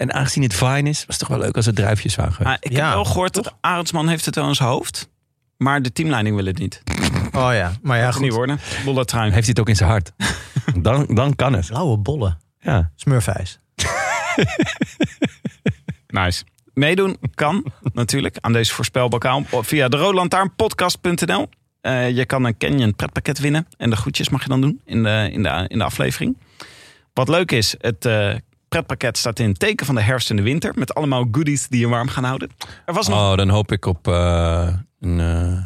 En 0.01 0.13
aangezien 0.13 0.43
het 0.43 0.55
fine 0.55 0.89
is, 0.89 0.99
was 1.07 1.19
het 1.19 1.19
toch 1.19 1.29
wel 1.29 1.39
leuk 1.39 1.57
als 1.57 1.67
het 1.67 1.75
druifjes 1.77 2.15
waren. 2.15 2.33
geweest. 2.33 2.57
Ah, 2.57 2.71
ik 2.71 2.77
Ja, 2.77 2.85
heb 2.85 2.95
wel 2.95 3.05
gehoord 3.05 3.35
dat 3.35 3.55
Arendsman 3.61 4.09
heeft 4.09 4.25
het 4.25 4.35
wel 4.35 4.49
in 4.49 4.55
zijn 4.55 4.69
hoofd. 4.69 5.09
Maar 5.57 5.83
de 5.83 5.93
teamleiding 5.93 6.37
wil 6.37 6.45
het 6.45 6.59
niet. 6.59 6.83
Oh 7.33 7.51
ja, 7.53 7.73
maar 7.83 7.97
ja, 7.99 8.05
Gaat 8.05 8.13
het 8.13 8.23
niet 8.23 8.31
goed. 8.31 8.39
worden. 8.39 8.59
Bolle 8.85 9.05
trui. 9.05 9.25
Heeft 9.25 9.37
hij 9.41 9.49
het 9.49 9.61
ook 9.61 9.69
in 9.69 9.77
zijn 9.77 9.91
hart? 9.91 10.13
dan, 10.87 11.07
dan 11.15 11.35
kan 11.37 11.53
het. 11.53 11.67
Blauwe 11.67 11.97
bollen. 11.97 12.39
Ja. 12.61 12.91
Smurfijs. 12.97 13.59
Nice. 16.07 16.45
Meedoen 16.75 17.17
kan 17.35 17.65
natuurlijk 17.93 18.37
aan 18.41 18.53
deze 18.53 18.73
voorspelbokaal 18.75 19.45
via 19.51 19.89
de 19.89 19.97
roodlantaarnpodcast.nl. 19.97 21.49
Eh 21.81 22.11
je 22.11 22.25
kan 22.25 22.45
een 22.45 22.57
Canyon 22.57 22.95
pretpakket 22.95 23.39
winnen. 23.39 23.67
En 23.77 23.91
de 23.91 23.97
groetjes 23.97 24.29
mag 24.29 24.43
je 24.43 24.49
dan 24.49 24.61
doen 24.61 24.81
in 24.85 25.03
de, 25.03 25.29
in 25.33 25.43
de, 25.43 25.65
in 25.69 25.79
de 25.79 25.85
aflevering. 25.85 26.37
Wat 27.13 27.29
leuk 27.29 27.53
is, 27.53 27.75
het 27.81 28.05
eh, 28.05 28.35
pretpakket 28.71 29.19
staat 29.19 29.39
in 29.39 29.49
het 29.49 29.59
teken 29.59 29.87
van 29.87 29.95
de 29.95 30.01
herfst 30.01 30.31
en 30.31 30.37
de 30.37 30.43
winter. 30.43 30.73
Met 30.75 30.95
allemaal 30.95 31.29
goodies 31.33 31.69
die 31.69 31.81
je 31.81 31.89
warm 31.89 32.09
gaan 32.09 32.25
houden. 32.25 32.51
Er 32.87 32.95
was 32.95 33.09
nog... 33.09 33.31
Oh, 33.31 33.37
dan 33.37 33.49
hoop 33.49 33.73
ik 33.73 33.87
op 33.87 34.09
eh, 34.09 34.75
een, 35.01 35.21
eh, 35.21 35.65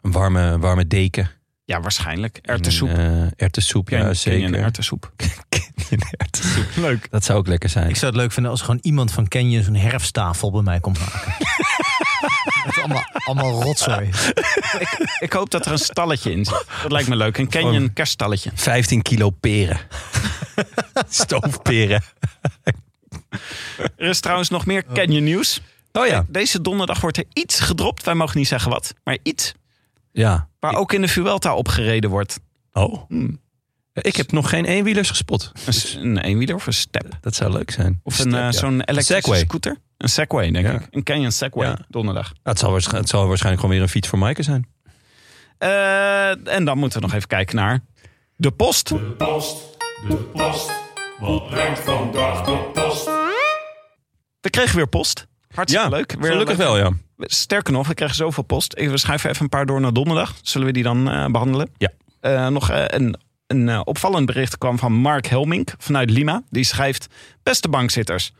een 0.00 0.12
warme, 0.12 0.58
warme 0.58 0.86
deken. 0.86 1.30
Ja, 1.64 1.80
waarschijnlijk. 1.80 2.38
Erwtensoep. 2.42 2.88
Een, 2.88 2.96
eh, 2.96 3.30
erwtensoep, 3.36 3.88
ja, 3.88 3.96
Canyon 3.96 4.14
zeker. 4.14 4.40
Canyon 4.40 4.62
erwtensoep. 4.62 5.12
Leuk. 6.74 7.10
Dat 7.10 7.24
zou 7.24 7.38
ook 7.38 7.46
lekker 7.46 7.68
zijn. 7.68 7.88
Ik 7.88 7.96
zou 7.96 8.12
het 8.12 8.20
leuk 8.20 8.32
vinden 8.32 8.50
als 8.50 8.60
gewoon 8.60 8.78
iemand 8.82 9.12
van 9.12 9.28
Canyon 9.28 9.62
zo'n 9.62 9.74
herfsttafel 9.74 10.50
bij 10.50 10.62
mij 10.62 10.80
komt 10.80 10.98
maken. 10.98 11.34
Met 12.66 12.78
allemaal, 12.78 13.04
allemaal 13.24 13.62
rotzooi. 13.62 14.10
Ik 15.18 15.32
hoop 15.32 15.50
dat 15.50 15.66
er 15.66 15.72
een 15.72 15.78
stalletje 15.78 16.32
in 16.32 16.44
zit. 16.44 16.64
Dat 16.82 16.92
lijkt 16.92 17.08
me 17.08 17.16
leuk. 17.16 17.38
Een 17.38 17.48
Canyon 17.48 17.92
kerststalletje. 17.92 18.50
15 18.54 19.02
kilo 19.02 19.30
peren. 19.30 19.78
Stoofperen. 21.08 22.02
Er 23.96 24.08
is 24.08 24.20
trouwens 24.20 24.48
nog 24.48 24.66
meer 24.66 24.84
Canyon 24.94 25.24
nieuws. 25.24 25.60
Oh 25.92 26.06
ja. 26.06 26.24
Deze 26.28 26.60
donderdag 26.60 27.00
wordt 27.00 27.16
er 27.16 27.24
iets 27.32 27.60
gedropt. 27.60 28.04
Wij 28.04 28.14
mogen 28.14 28.38
niet 28.38 28.48
zeggen 28.48 28.70
wat, 28.70 28.94
maar 29.04 29.18
iets. 29.22 29.54
Ja. 30.12 30.48
Waar 30.60 30.74
ook 30.74 30.92
in 30.92 31.00
de 31.00 31.08
Vuelta 31.08 31.54
opgereden 31.54 32.10
wordt. 32.10 32.40
Oh. 32.72 33.02
Hmm. 33.08 33.40
Ik 33.94 34.16
heb 34.16 34.32
nog 34.32 34.48
geen 34.48 34.64
eenwielers 34.64 35.08
gespot. 35.08 35.52
Een, 35.66 35.72
s- 35.72 35.94
een 35.94 36.18
eenwieler 36.18 36.54
of 36.54 36.66
een 36.66 36.72
step. 36.72 37.06
Dat 37.20 37.34
zou 37.34 37.52
leuk 37.52 37.70
zijn. 37.70 38.00
Of 38.02 38.18
een, 38.18 38.34
eh, 38.34 38.40
ja. 38.40 38.52
zo'n 38.52 38.72
elektrische 38.80 39.12
Segway. 39.14 39.38
scooter. 39.38 39.76
Een 39.96 40.08
Segway, 40.08 40.50
denk 40.50 40.66
Ja. 40.66 40.72
ik. 40.72 40.86
Een 40.90 41.02
Canyon 41.02 41.32
Segway, 41.32 41.66
Ja. 41.68 41.78
donderdag. 41.88 42.26
Nou, 42.26 42.38
het, 42.42 42.58
zal 42.58 42.74
het 42.74 43.08
zal 43.08 43.26
waarschijnlijk 43.26 43.60
gewoon 43.60 43.70
weer 43.70 43.80
een 43.80 43.88
fiets 43.92 44.08
voor 44.08 44.18
Maaike 44.18 44.42
zijn. 44.42 44.66
Eh, 45.58 46.54
en 46.54 46.64
dan 46.64 46.78
moeten 46.78 47.00
we 47.00 47.06
nog 47.06 47.14
even 47.14 47.28
kijken 47.28 47.56
naar 47.56 47.80
de 48.36 48.50
post. 48.50 48.88
De 48.88 48.96
post, 48.98 49.71
de 50.08 50.14
post. 50.16 50.70
Wat 51.20 51.48
brengt 51.50 51.78
vandaag 51.80 52.44
de 52.44 52.70
post? 52.72 53.04
We 54.40 54.50
kregen 54.50 54.76
weer 54.76 54.88
post. 54.88 55.26
Hartstikke 55.54 55.88
Ja, 55.88 55.96
leuk. 55.96 56.12
Weer 56.18 56.30
Gelukkig 56.30 56.56
leuk. 56.56 56.66
wel, 56.66 56.76
ja. 56.78 56.90
Sterker 57.18 57.72
nog, 57.72 57.88
we 57.88 57.94
kregen 57.94 58.14
zoveel 58.14 58.42
post. 58.42 58.74
We 58.74 58.98
schuiven 58.98 59.30
even 59.30 59.42
een 59.42 59.48
paar 59.48 59.66
door 59.66 59.80
naar 59.80 59.92
donderdag. 59.92 60.34
Zullen 60.42 60.66
we 60.66 60.72
die 60.72 60.82
dan 60.82 61.10
eh, 61.10 61.26
behandelen? 61.26 61.70
Ja. 61.76 61.90
Eh, 62.20 62.46
nog 62.48 62.70
eh, 62.70 62.84
een, 62.86 63.16
een 63.46 63.86
opvallend 63.86 64.26
bericht 64.26 64.58
kwam 64.58 64.78
van 64.78 64.92
Mark 64.92 65.26
Helmink 65.26 65.74
vanuit 65.78 66.10
Lima. 66.10 66.42
Die 66.50 66.64
schrijft, 66.64 67.06
beste 67.42 67.68
bankzitters. 67.68 68.32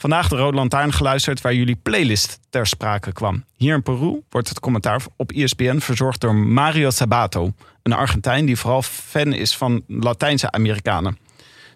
Vandaag 0.00 0.28
de 0.28 0.36
Rode 0.36 0.56
Lantaarn 0.56 0.92
geluisterd 0.92 1.40
waar 1.40 1.54
jullie 1.54 1.76
playlist 1.76 2.40
ter 2.50 2.66
sprake 2.66 3.12
kwam. 3.12 3.44
Hier 3.56 3.74
in 3.74 3.82
Peru 3.82 4.22
wordt 4.30 4.48
het 4.48 4.60
commentaar 4.60 5.02
op 5.16 5.32
ESPN 5.32 5.78
verzorgd 5.78 6.20
door 6.20 6.34
Mario 6.34 6.90
Sabato. 6.90 7.52
Een 7.82 7.92
Argentijn 7.92 8.46
die 8.46 8.56
vooral 8.56 8.82
fan 8.82 9.32
is 9.32 9.56
van 9.56 9.82
Latijnse 9.86 10.50
Amerikanen. 10.50 11.18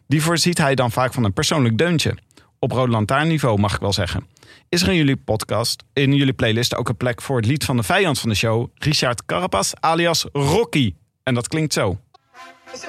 Die 0.07 0.23
voorziet 0.23 0.59
hij 0.59 0.75
dan 0.75 0.91
vaak 0.91 1.13
van 1.13 1.25
een 1.25 1.33
persoonlijk 1.33 1.79
deuntje. 1.79 2.17
Op 2.59 2.71
Rode 2.71 2.91
Lantaarnniveau 2.91 3.59
mag 3.59 3.75
ik 3.75 3.81
wel 3.81 3.93
zeggen. 3.93 4.27
Is 4.69 4.83
er 4.83 4.89
in 4.89 4.97
jullie 4.97 5.17
podcast, 5.17 5.85
in 5.93 6.15
jullie 6.15 6.33
playlist 6.33 6.75
ook 6.75 6.89
een 6.89 6.97
plek 6.97 7.23
voor 7.23 7.37
het 7.37 7.47
lied 7.47 7.65
van 7.65 7.77
de 7.77 7.83
vijand 7.83 8.19
van 8.21 8.29
de 8.29 8.35
show, 8.35 8.69
Richard 8.75 9.25
Carapas 9.25 9.73
alias 9.81 10.27
Rocky? 10.33 10.95
En 11.23 11.35
dat 11.35 11.49
klinkt 11.49 11.73
zo. 11.73 11.99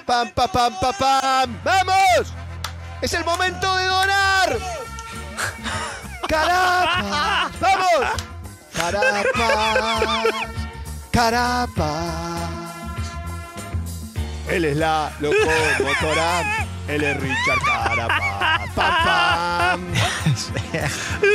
Pam, 0.06 0.34
pam, 0.34 0.50
pam, 0.52 0.72
pam, 0.80 0.94
pam. 0.98 1.56
¡Vamos! 1.64 2.34
¡Es 3.02 3.14
el 3.14 3.24
momento 3.24 3.76
de 3.76 3.84
donar! 3.84 4.95
¡Carapa! 6.28 7.52
¡Vamos! 7.60 8.10
¡Carapa! 8.74 10.24
¡Carapa! 11.12 11.92
Él 14.48 14.66
es 14.66 14.78
la 14.78 15.12
locomotora. 15.20 16.66
Él 16.88 17.04
es 17.04 17.18
Richard 17.20 17.60
Carapa. 17.64 18.60
¡Pam, 18.76 18.94
pam! 19.04 19.82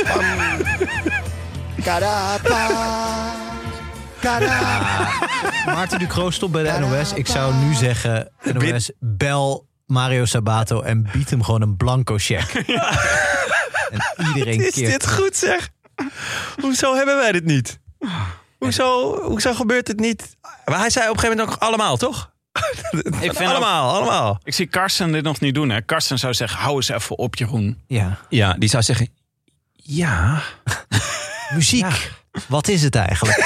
Pam. 0.07 0.61
¡Carapa! 1.83 2.67
¡Carapa! 4.21 5.09
Maarten 5.65 5.99
Ducro 5.99 6.31
stopt 6.31 6.51
bij 6.51 6.63
de 6.63 6.79
NOS. 6.79 7.13
Ik 7.13 7.27
zou 7.27 7.53
nu 7.53 7.73
zeggen, 7.73 8.31
NOS, 8.53 8.91
bel 8.99 9.67
Mario 9.85 10.25
Sabato 10.25 10.81
en 10.81 11.09
bied 11.11 11.29
hem 11.29 11.43
gewoon 11.43 11.61
een 11.61 11.77
blanco 11.77 12.17
check. 12.17 12.51
En 13.91 14.27
iedereen 14.27 14.61
Is 14.67 14.73
keert 14.73 14.91
dit 14.91 15.09
goed 15.11 15.35
zeg? 15.35 15.69
Hoezo 16.61 16.95
hebben 16.95 17.15
wij 17.15 17.31
dit 17.31 17.45
niet? 17.45 17.79
Hoezo, 18.57 19.15
hoezo 19.23 19.53
gebeurt 19.53 19.87
het 19.87 19.99
niet? 19.99 20.35
Maar 20.65 20.79
hij 20.79 20.89
zei 20.89 21.09
op 21.09 21.13
een 21.13 21.19
gegeven 21.19 21.37
moment 21.37 21.55
ook 21.57 21.63
allemaal, 21.67 21.97
toch? 21.97 22.31
Ik 23.21 23.33
vind 23.33 23.49
allemaal, 23.49 23.95
allemaal. 23.95 24.39
Ik 24.43 24.53
zie 24.53 24.65
Karsten 24.67 25.11
dit 25.11 25.23
nog 25.23 25.39
niet 25.39 25.53
doen. 25.55 25.69
Hè. 25.69 25.81
Karsten 25.81 26.19
zou 26.19 26.33
zeggen, 26.33 26.59
hou 26.59 26.75
eens 26.75 26.89
even 26.89 27.17
op 27.17 27.35
Jeroen. 27.35 27.81
Ja, 27.87 28.17
Ja, 28.29 28.53
die 28.53 28.69
zou 28.69 28.83
zeggen... 28.83 29.09
Ja, 29.73 30.41
muziek. 31.55 32.11
Wat 32.47 32.67
is 32.67 32.81
het 32.83 32.95
eigenlijk? 32.95 33.37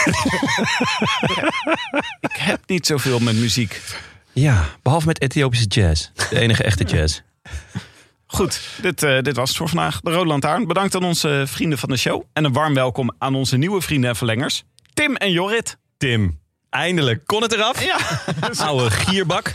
Ik 2.20 2.36
heb 2.36 2.60
niet 2.66 2.86
zoveel 2.86 3.20
met 3.20 3.36
muziek. 3.36 3.82
ja. 4.34 4.66
Behalve 4.82 5.06
met 5.08 5.22
Ethiopische 5.22 5.66
jazz. 5.66 6.10
De 6.30 6.40
enige 6.40 6.64
echte 6.64 6.84
jazz. 6.84 7.20
Goed, 8.28 8.62
dit, 8.82 9.04
eh, 9.04 9.20
dit 9.22 9.36
was 9.36 9.50
het 9.50 9.58
voor 9.58 9.70
vandaag. 9.70 10.00
De 10.02 10.12
Rode 10.12 10.28
Lantaarn. 10.28 10.68
Bedankt 10.68 10.96
aan 10.96 11.04
onze 11.04 11.44
vrienden 11.48 11.78
van 11.78 11.90
de 11.90 11.98
show. 11.98 12.24
En 12.34 12.44
een 12.44 12.54
warm 12.54 12.74
welkom 12.74 13.14
aan 13.18 13.36
onze 13.36 13.58
nieuwe 13.58 13.82
vrienden 13.82 14.10
en 14.10 14.16
verlengers. 14.16 14.64
Tim 14.94 15.16
en 15.16 15.32
Jorrit. 15.32 15.78
Tim, 15.98 16.40
eindelijk. 16.70 17.22
Kon 17.26 17.42
het 17.42 17.54
eraf? 17.54 17.84
Ja. 17.84 17.98
Oude 18.68 18.90
gierbak. 18.92 19.52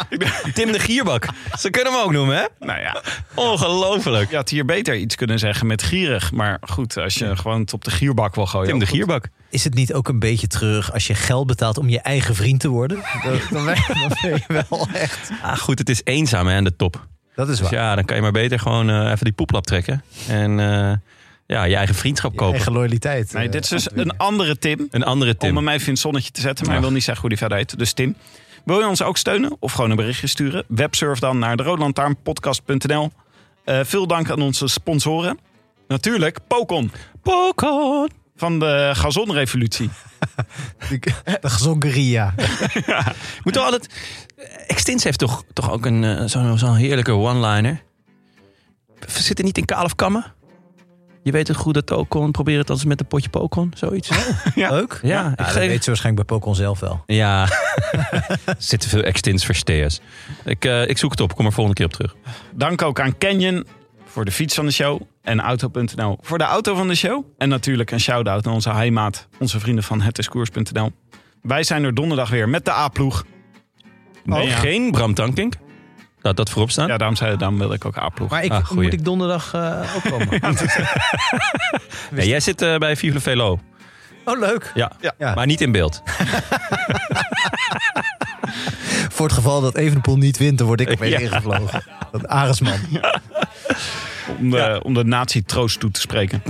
Tim 0.54 0.72
de 0.72 0.78
gierbak. 0.78 1.26
Ze 1.58 1.70
kunnen 1.70 1.92
hem 1.92 2.02
ook 2.02 2.12
noemen, 2.12 2.36
hè? 2.36 2.44
nou 2.66 2.80
ja, 2.80 3.02
Ongelooflijk. 3.34 4.30
je 4.30 4.36
had 4.36 4.48
hier 4.48 4.64
beter 4.64 4.96
iets 4.96 5.14
kunnen 5.14 5.38
zeggen 5.38 5.66
met 5.66 5.82
gierig. 5.82 6.32
Maar 6.32 6.58
goed, 6.60 6.96
als 6.96 7.14
je 7.14 7.36
gewoon 7.36 7.60
het 7.60 7.72
op 7.72 7.84
de 7.84 7.90
gierbak 7.90 8.34
wil 8.34 8.46
gooien. 8.46 8.68
Tim 8.68 8.78
de 8.78 8.86
gierbak. 8.86 9.28
Is 9.50 9.64
het 9.64 9.74
niet 9.74 9.92
ook 9.92 10.08
een 10.08 10.18
beetje 10.18 10.46
terug 10.46 10.92
als 10.92 11.06
je 11.06 11.14
geld 11.14 11.46
betaalt 11.46 11.78
om 11.78 11.88
je 11.88 12.00
eigen 12.00 12.34
vriend 12.34 12.60
te 12.60 12.68
worden? 12.68 12.96
Dan, 13.24 13.38
dan 13.50 13.64
ben 13.64 13.74
je- 13.74 13.94
dan 14.08 14.16
ben 14.22 14.30
je 14.48 14.64
wel 14.68 14.88
echt... 14.92 15.30
Ah, 15.42 15.56
goed, 15.58 15.78
het 15.78 15.88
is 15.88 16.00
eenzaam 16.04 16.46
hè, 16.46 16.56
aan 16.56 16.64
de 16.64 16.76
top. 16.76 17.06
Dat 17.40 17.48
is 17.48 17.58
Dus 17.58 17.70
waar. 17.70 17.80
ja, 17.80 17.94
dan 17.94 18.04
kan 18.04 18.16
je 18.16 18.22
maar 18.22 18.32
beter 18.32 18.58
gewoon 18.58 18.90
eh, 18.90 19.10
even 19.10 19.24
die 19.24 19.32
poeplap 19.32 19.66
trekken. 19.66 20.02
En 20.28 20.60
eh, 20.60 20.92
ja, 21.46 21.64
je 21.64 21.76
eigen 21.76 21.94
vriendschap 21.94 22.30
Je 22.32 22.36
kopen. 22.38 22.54
eigen 22.54 22.72
loyaliteit. 22.72 23.32
Nee, 23.32 23.46
eh, 23.46 23.52
dit 23.52 23.62
is 23.62 23.68
dus 23.68 23.88
een 23.94 24.16
andere 24.16 24.58
Tim. 24.58 24.88
Een 24.90 25.04
andere 25.04 25.32
Om 25.32 25.38
Tim. 25.38 25.54
bij 25.54 25.62
mij 25.62 25.74
in 25.74 25.84
het 25.86 25.98
zonnetje 25.98 26.30
te 26.30 26.40
zetten. 26.40 26.64
Maar 26.64 26.74
hij 26.74 26.82
wil 26.84 26.92
niet 26.92 27.02
zeggen 27.02 27.20
hoe 27.20 27.28
die 27.30 27.38
verder 27.38 27.58
heet. 27.58 27.78
Dus 27.78 27.92
Tim. 27.92 28.14
Wil 28.64 28.78
je 28.78 28.86
ons 28.86 29.02
ook 29.02 29.16
steunen? 29.16 29.56
Of 29.60 29.72
gewoon 29.72 29.90
een 29.90 29.96
berichtje 29.96 30.26
sturen? 30.26 30.64
Websurf 30.68 31.18
dan 31.18 31.38
naar 31.38 31.56
de 31.56 31.62
roodlantaarnpodcast.nl. 31.62 33.10
Eh 33.64 33.80
veel 33.82 34.06
dank 34.06 34.30
aan 34.30 34.40
onze 34.42 34.66
sponsoren. 34.68 35.38
Natuurlijk 35.88 36.38
Pokon 36.48 36.92
Pokon. 37.22 38.08
Van 38.40 38.58
de 38.58 38.90
gazonrevolutie. 38.94 39.90
De 41.40 41.48
gezonken 41.48 41.90
Ria. 41.90 42.34
Moet 43.44 43.52
toch 43.52 43.64
altijd... 43.64 43.88
Extins 44.66 45.04
heeft 45.04 45.18
toch, 45.18 45.44
toch 45.52 45.70
ook 45.70 45.86
een 45.86 46.04
eh, 46.04 46.24
zo'n 46.26 46.58
zo'n 46.58 46.74
heerlijke 46.74 47.12
one-liner. 47.12 47.82
Zit 49.06 49.38
er 49.38 49.44
niet 49.44 49.58
in 49.58 49.64
kaal 49.64 49.84
of 49.84 49.94
kammen? 49.94 50.32
Je 51.22 51.32
weet 51.32 51.48
het 51.48 51.56
goed 51.56 51.74
dat 51.74 51.86
Tokon. 51.86 52.30
Probeer 52.30 52.58
het 52.58 52.70
als 52.70 52.84
met 52.84 53.00
een 53.00 53.06
potje 53.06 53.28
Pokon. 53.28 53.72
Zoiets. 53.76 54.10
Leuk. 54.54 55.00
Ja, 55.02 55.08
Ja, 55.08 55.30
ik 55.30 55.36
dat 55.36 55.46
geef- 55.46 55.68
weet 55.68 55.84
ze 55.84 55.90
waarschijnlijk 55.90 56.26
bij 56.28 56.38
Pokon 56.38 56.54
zelf 56.54 56.80
wel. 56.80 57.02
Ja. 57.06 57.48
er 58.44 58.54
zitten 58.58 58.90
veel 58.90 59.02
extins 59.02 59.44
versteers. 59.44 60.00
Ik, 60.44 60.64
eh, 60.64 60.88
ik 60.88 60.98
zoek 60.98 61.10
het 61.10 61.20
op. 61.20 61.34
Kom 61.34 61.46
er 61.46 61.52
volgende 61.52 61.76
keer 61.78 61.86
op 61.86 61.92
terug. 61.92 62.14
Dank 62.54 62.82
ook 62.82 63.00
aan 63.00 63.18
Canyon 63.18 63.66
voor 64.10 64.24
de 64.24 64.30
fiets 64.32 64.54
van 64.54 64.66
de 64.66 64.72
show. 64.72 65.00
En 65.22 65.40
Auto.nl 65.40 66.18
voor 66.20 66.38
de 66.38 66.44
auto 66.44 66.74
van 66.74 66.88
de 66.88 66.94
show. 66.94 67.24
En 67.38 67.48
natuurlijk 67.48 67.90
een 67.90 68.00
shout-out 68.00 68.44
naar 68.44 68.54
onze 68.54 68.70
heimaat. 68.72 69.26
Onze 69.38 69.60
vrienden 69.60 69.84
van 69.84 70.00
hetiskoers.nl. 70.00 70.92
Wij 71.42 71.62
zijn 71.62 71.84
er 71.84 71.94
donderdag 71.94 72.30
weer 72.30 72.48
met 72.48 72.64
de 72.64 72.70
A-ploeg. 72.72 73.24
Nee, 74.24 74.46
ja. 74.48 74.56
Geen 74.56 74.90
Bram 74.90 75.14
Tankink. 75.14 75.54
Laat 76.22 76.36
dat 76.36 76.50
voorop 76.50 76.70
staan. 76.70 76.86
Ja, 76.86 76.96
daarom, 76.96 77.16
zei, 77.16 77.36
daarom 77.36 77.58
wilde 77.58 77.74
ik 77.74 77.84
ook 77.84 77.98
A-ploeg. 77.98 78.30
Maar 78.30 78.44
ik, 78.44 78.52
Ah, 78.52 78.70
moet 78.70 78.92
ik 78.92 79.04
donderdag 79.04 79.54
eh, 79.54 79.94
ook 79.96 80.10
komen? 80.10 80.28
Ja, 82.16 82.22
jij 82.32 82.40
zit 82.40 82.62
eh, 82.62 82.76
bij 82.76 82.96
Vive 82.96 83.14
le 83.14 83.20
Velo. 83.20 83.60
Oh, 84.24 84.38
leuk. 84.38 84.70
Ja. 84.74 84.92
Ja. 85.18 85.34
maar 85.34 85.46
niet 85.46 85.60
in 85.60 85.72
beeld. 85.72 86.02
Voor 89.14 89.26
het 89.26 89.34
geval 89.34 89.60
dat 89.60 89.76
Evenepoel 89.76 90.16
niet 90.16 90.38
wint, 90.38 90.58
dan 90.58 90.66
word 90.66 90.80
ik 90.80 91.04
Ja. 91.04 91.18
ingevlogen. 91.18 91.82
Dat 92.12 92.28
Aresman. 92.28 92.78
Om 94.38 94.50
de, 94.50 94.80
om 94.82 94.94
de 94.94 95.04
nazi-troost 95.04 95.80
toe 95.80 95.90
te 95.90 96.00
spreken. 96.00 96.42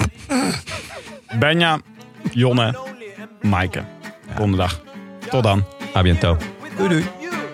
Benja, 1.39 1.79
Jonne, 2.33 2.79
Maaike. 3.41 3.85
Donderdag. 4.37 4.81
Tot 5.29 5.43
dan. 5.43 5.65
A 5.97 6.03
biento. 6.03 6.37
Doei 6.77 6.89
doei. 6.89 7.05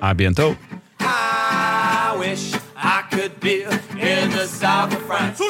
A 0.03 0.15
biento. 0.15 0.57
I 1.01 2.19
wish 2.19 2.55
I 2.77 3.03
could 3.11 3.39
be 3.39 3.63
in 3.97 4.31
the 4.31 4.47
south 4.61 4.95
of 4.95 5.03
France. 5.07 5.43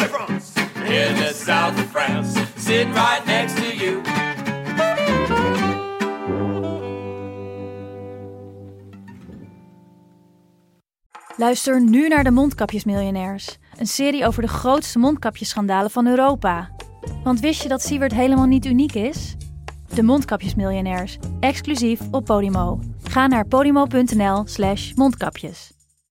In 0.85 1.15
the 1.17 1.33
south 1.35 1.79
of 1.79 1.91
France. 1.91 2.41
Sitting 2.57 2.93
right 2.93 3.27
next 3.27 3.57
to 3.57 3.77
you. 3.77 4.03
Luister 11.37 11.81
nu 11.83 12.09
naar 12.09 12.25
de 12.25 12.31
Mondkapjesmiljonairs. 12.31 13.59
Een 13.79 13.87
serie 13.87 14.27
over 14.27 14.43
de 14.43 14.49
grootste 14.49 14.99
mondkapjesschandalen 14.99 15.91
van 15.91 16.07
Europa. 16.07 16.71
Want 17.25 17.41
wist 17.41 17.63
je 17.63 17.69
dat 17.69 17.83
Siewert 17.83 18.15
helemaal 18.15 18.47
niet 18.47 18.67
uniek 18.67 18.95
is? 18.95 19.37
De 19.95 20.03
Mondkapjesmiljonairs, 20.03 21.19
exclusief 21.41 22.01
op 22.11 22.25
Podimo. 22.25 22.79
Ga 23.03 23.27
naar 23.27 23.47
podimo.nl 23.47 24.43
slash 24.47 24.93
mondkapjes. 24.95 25.76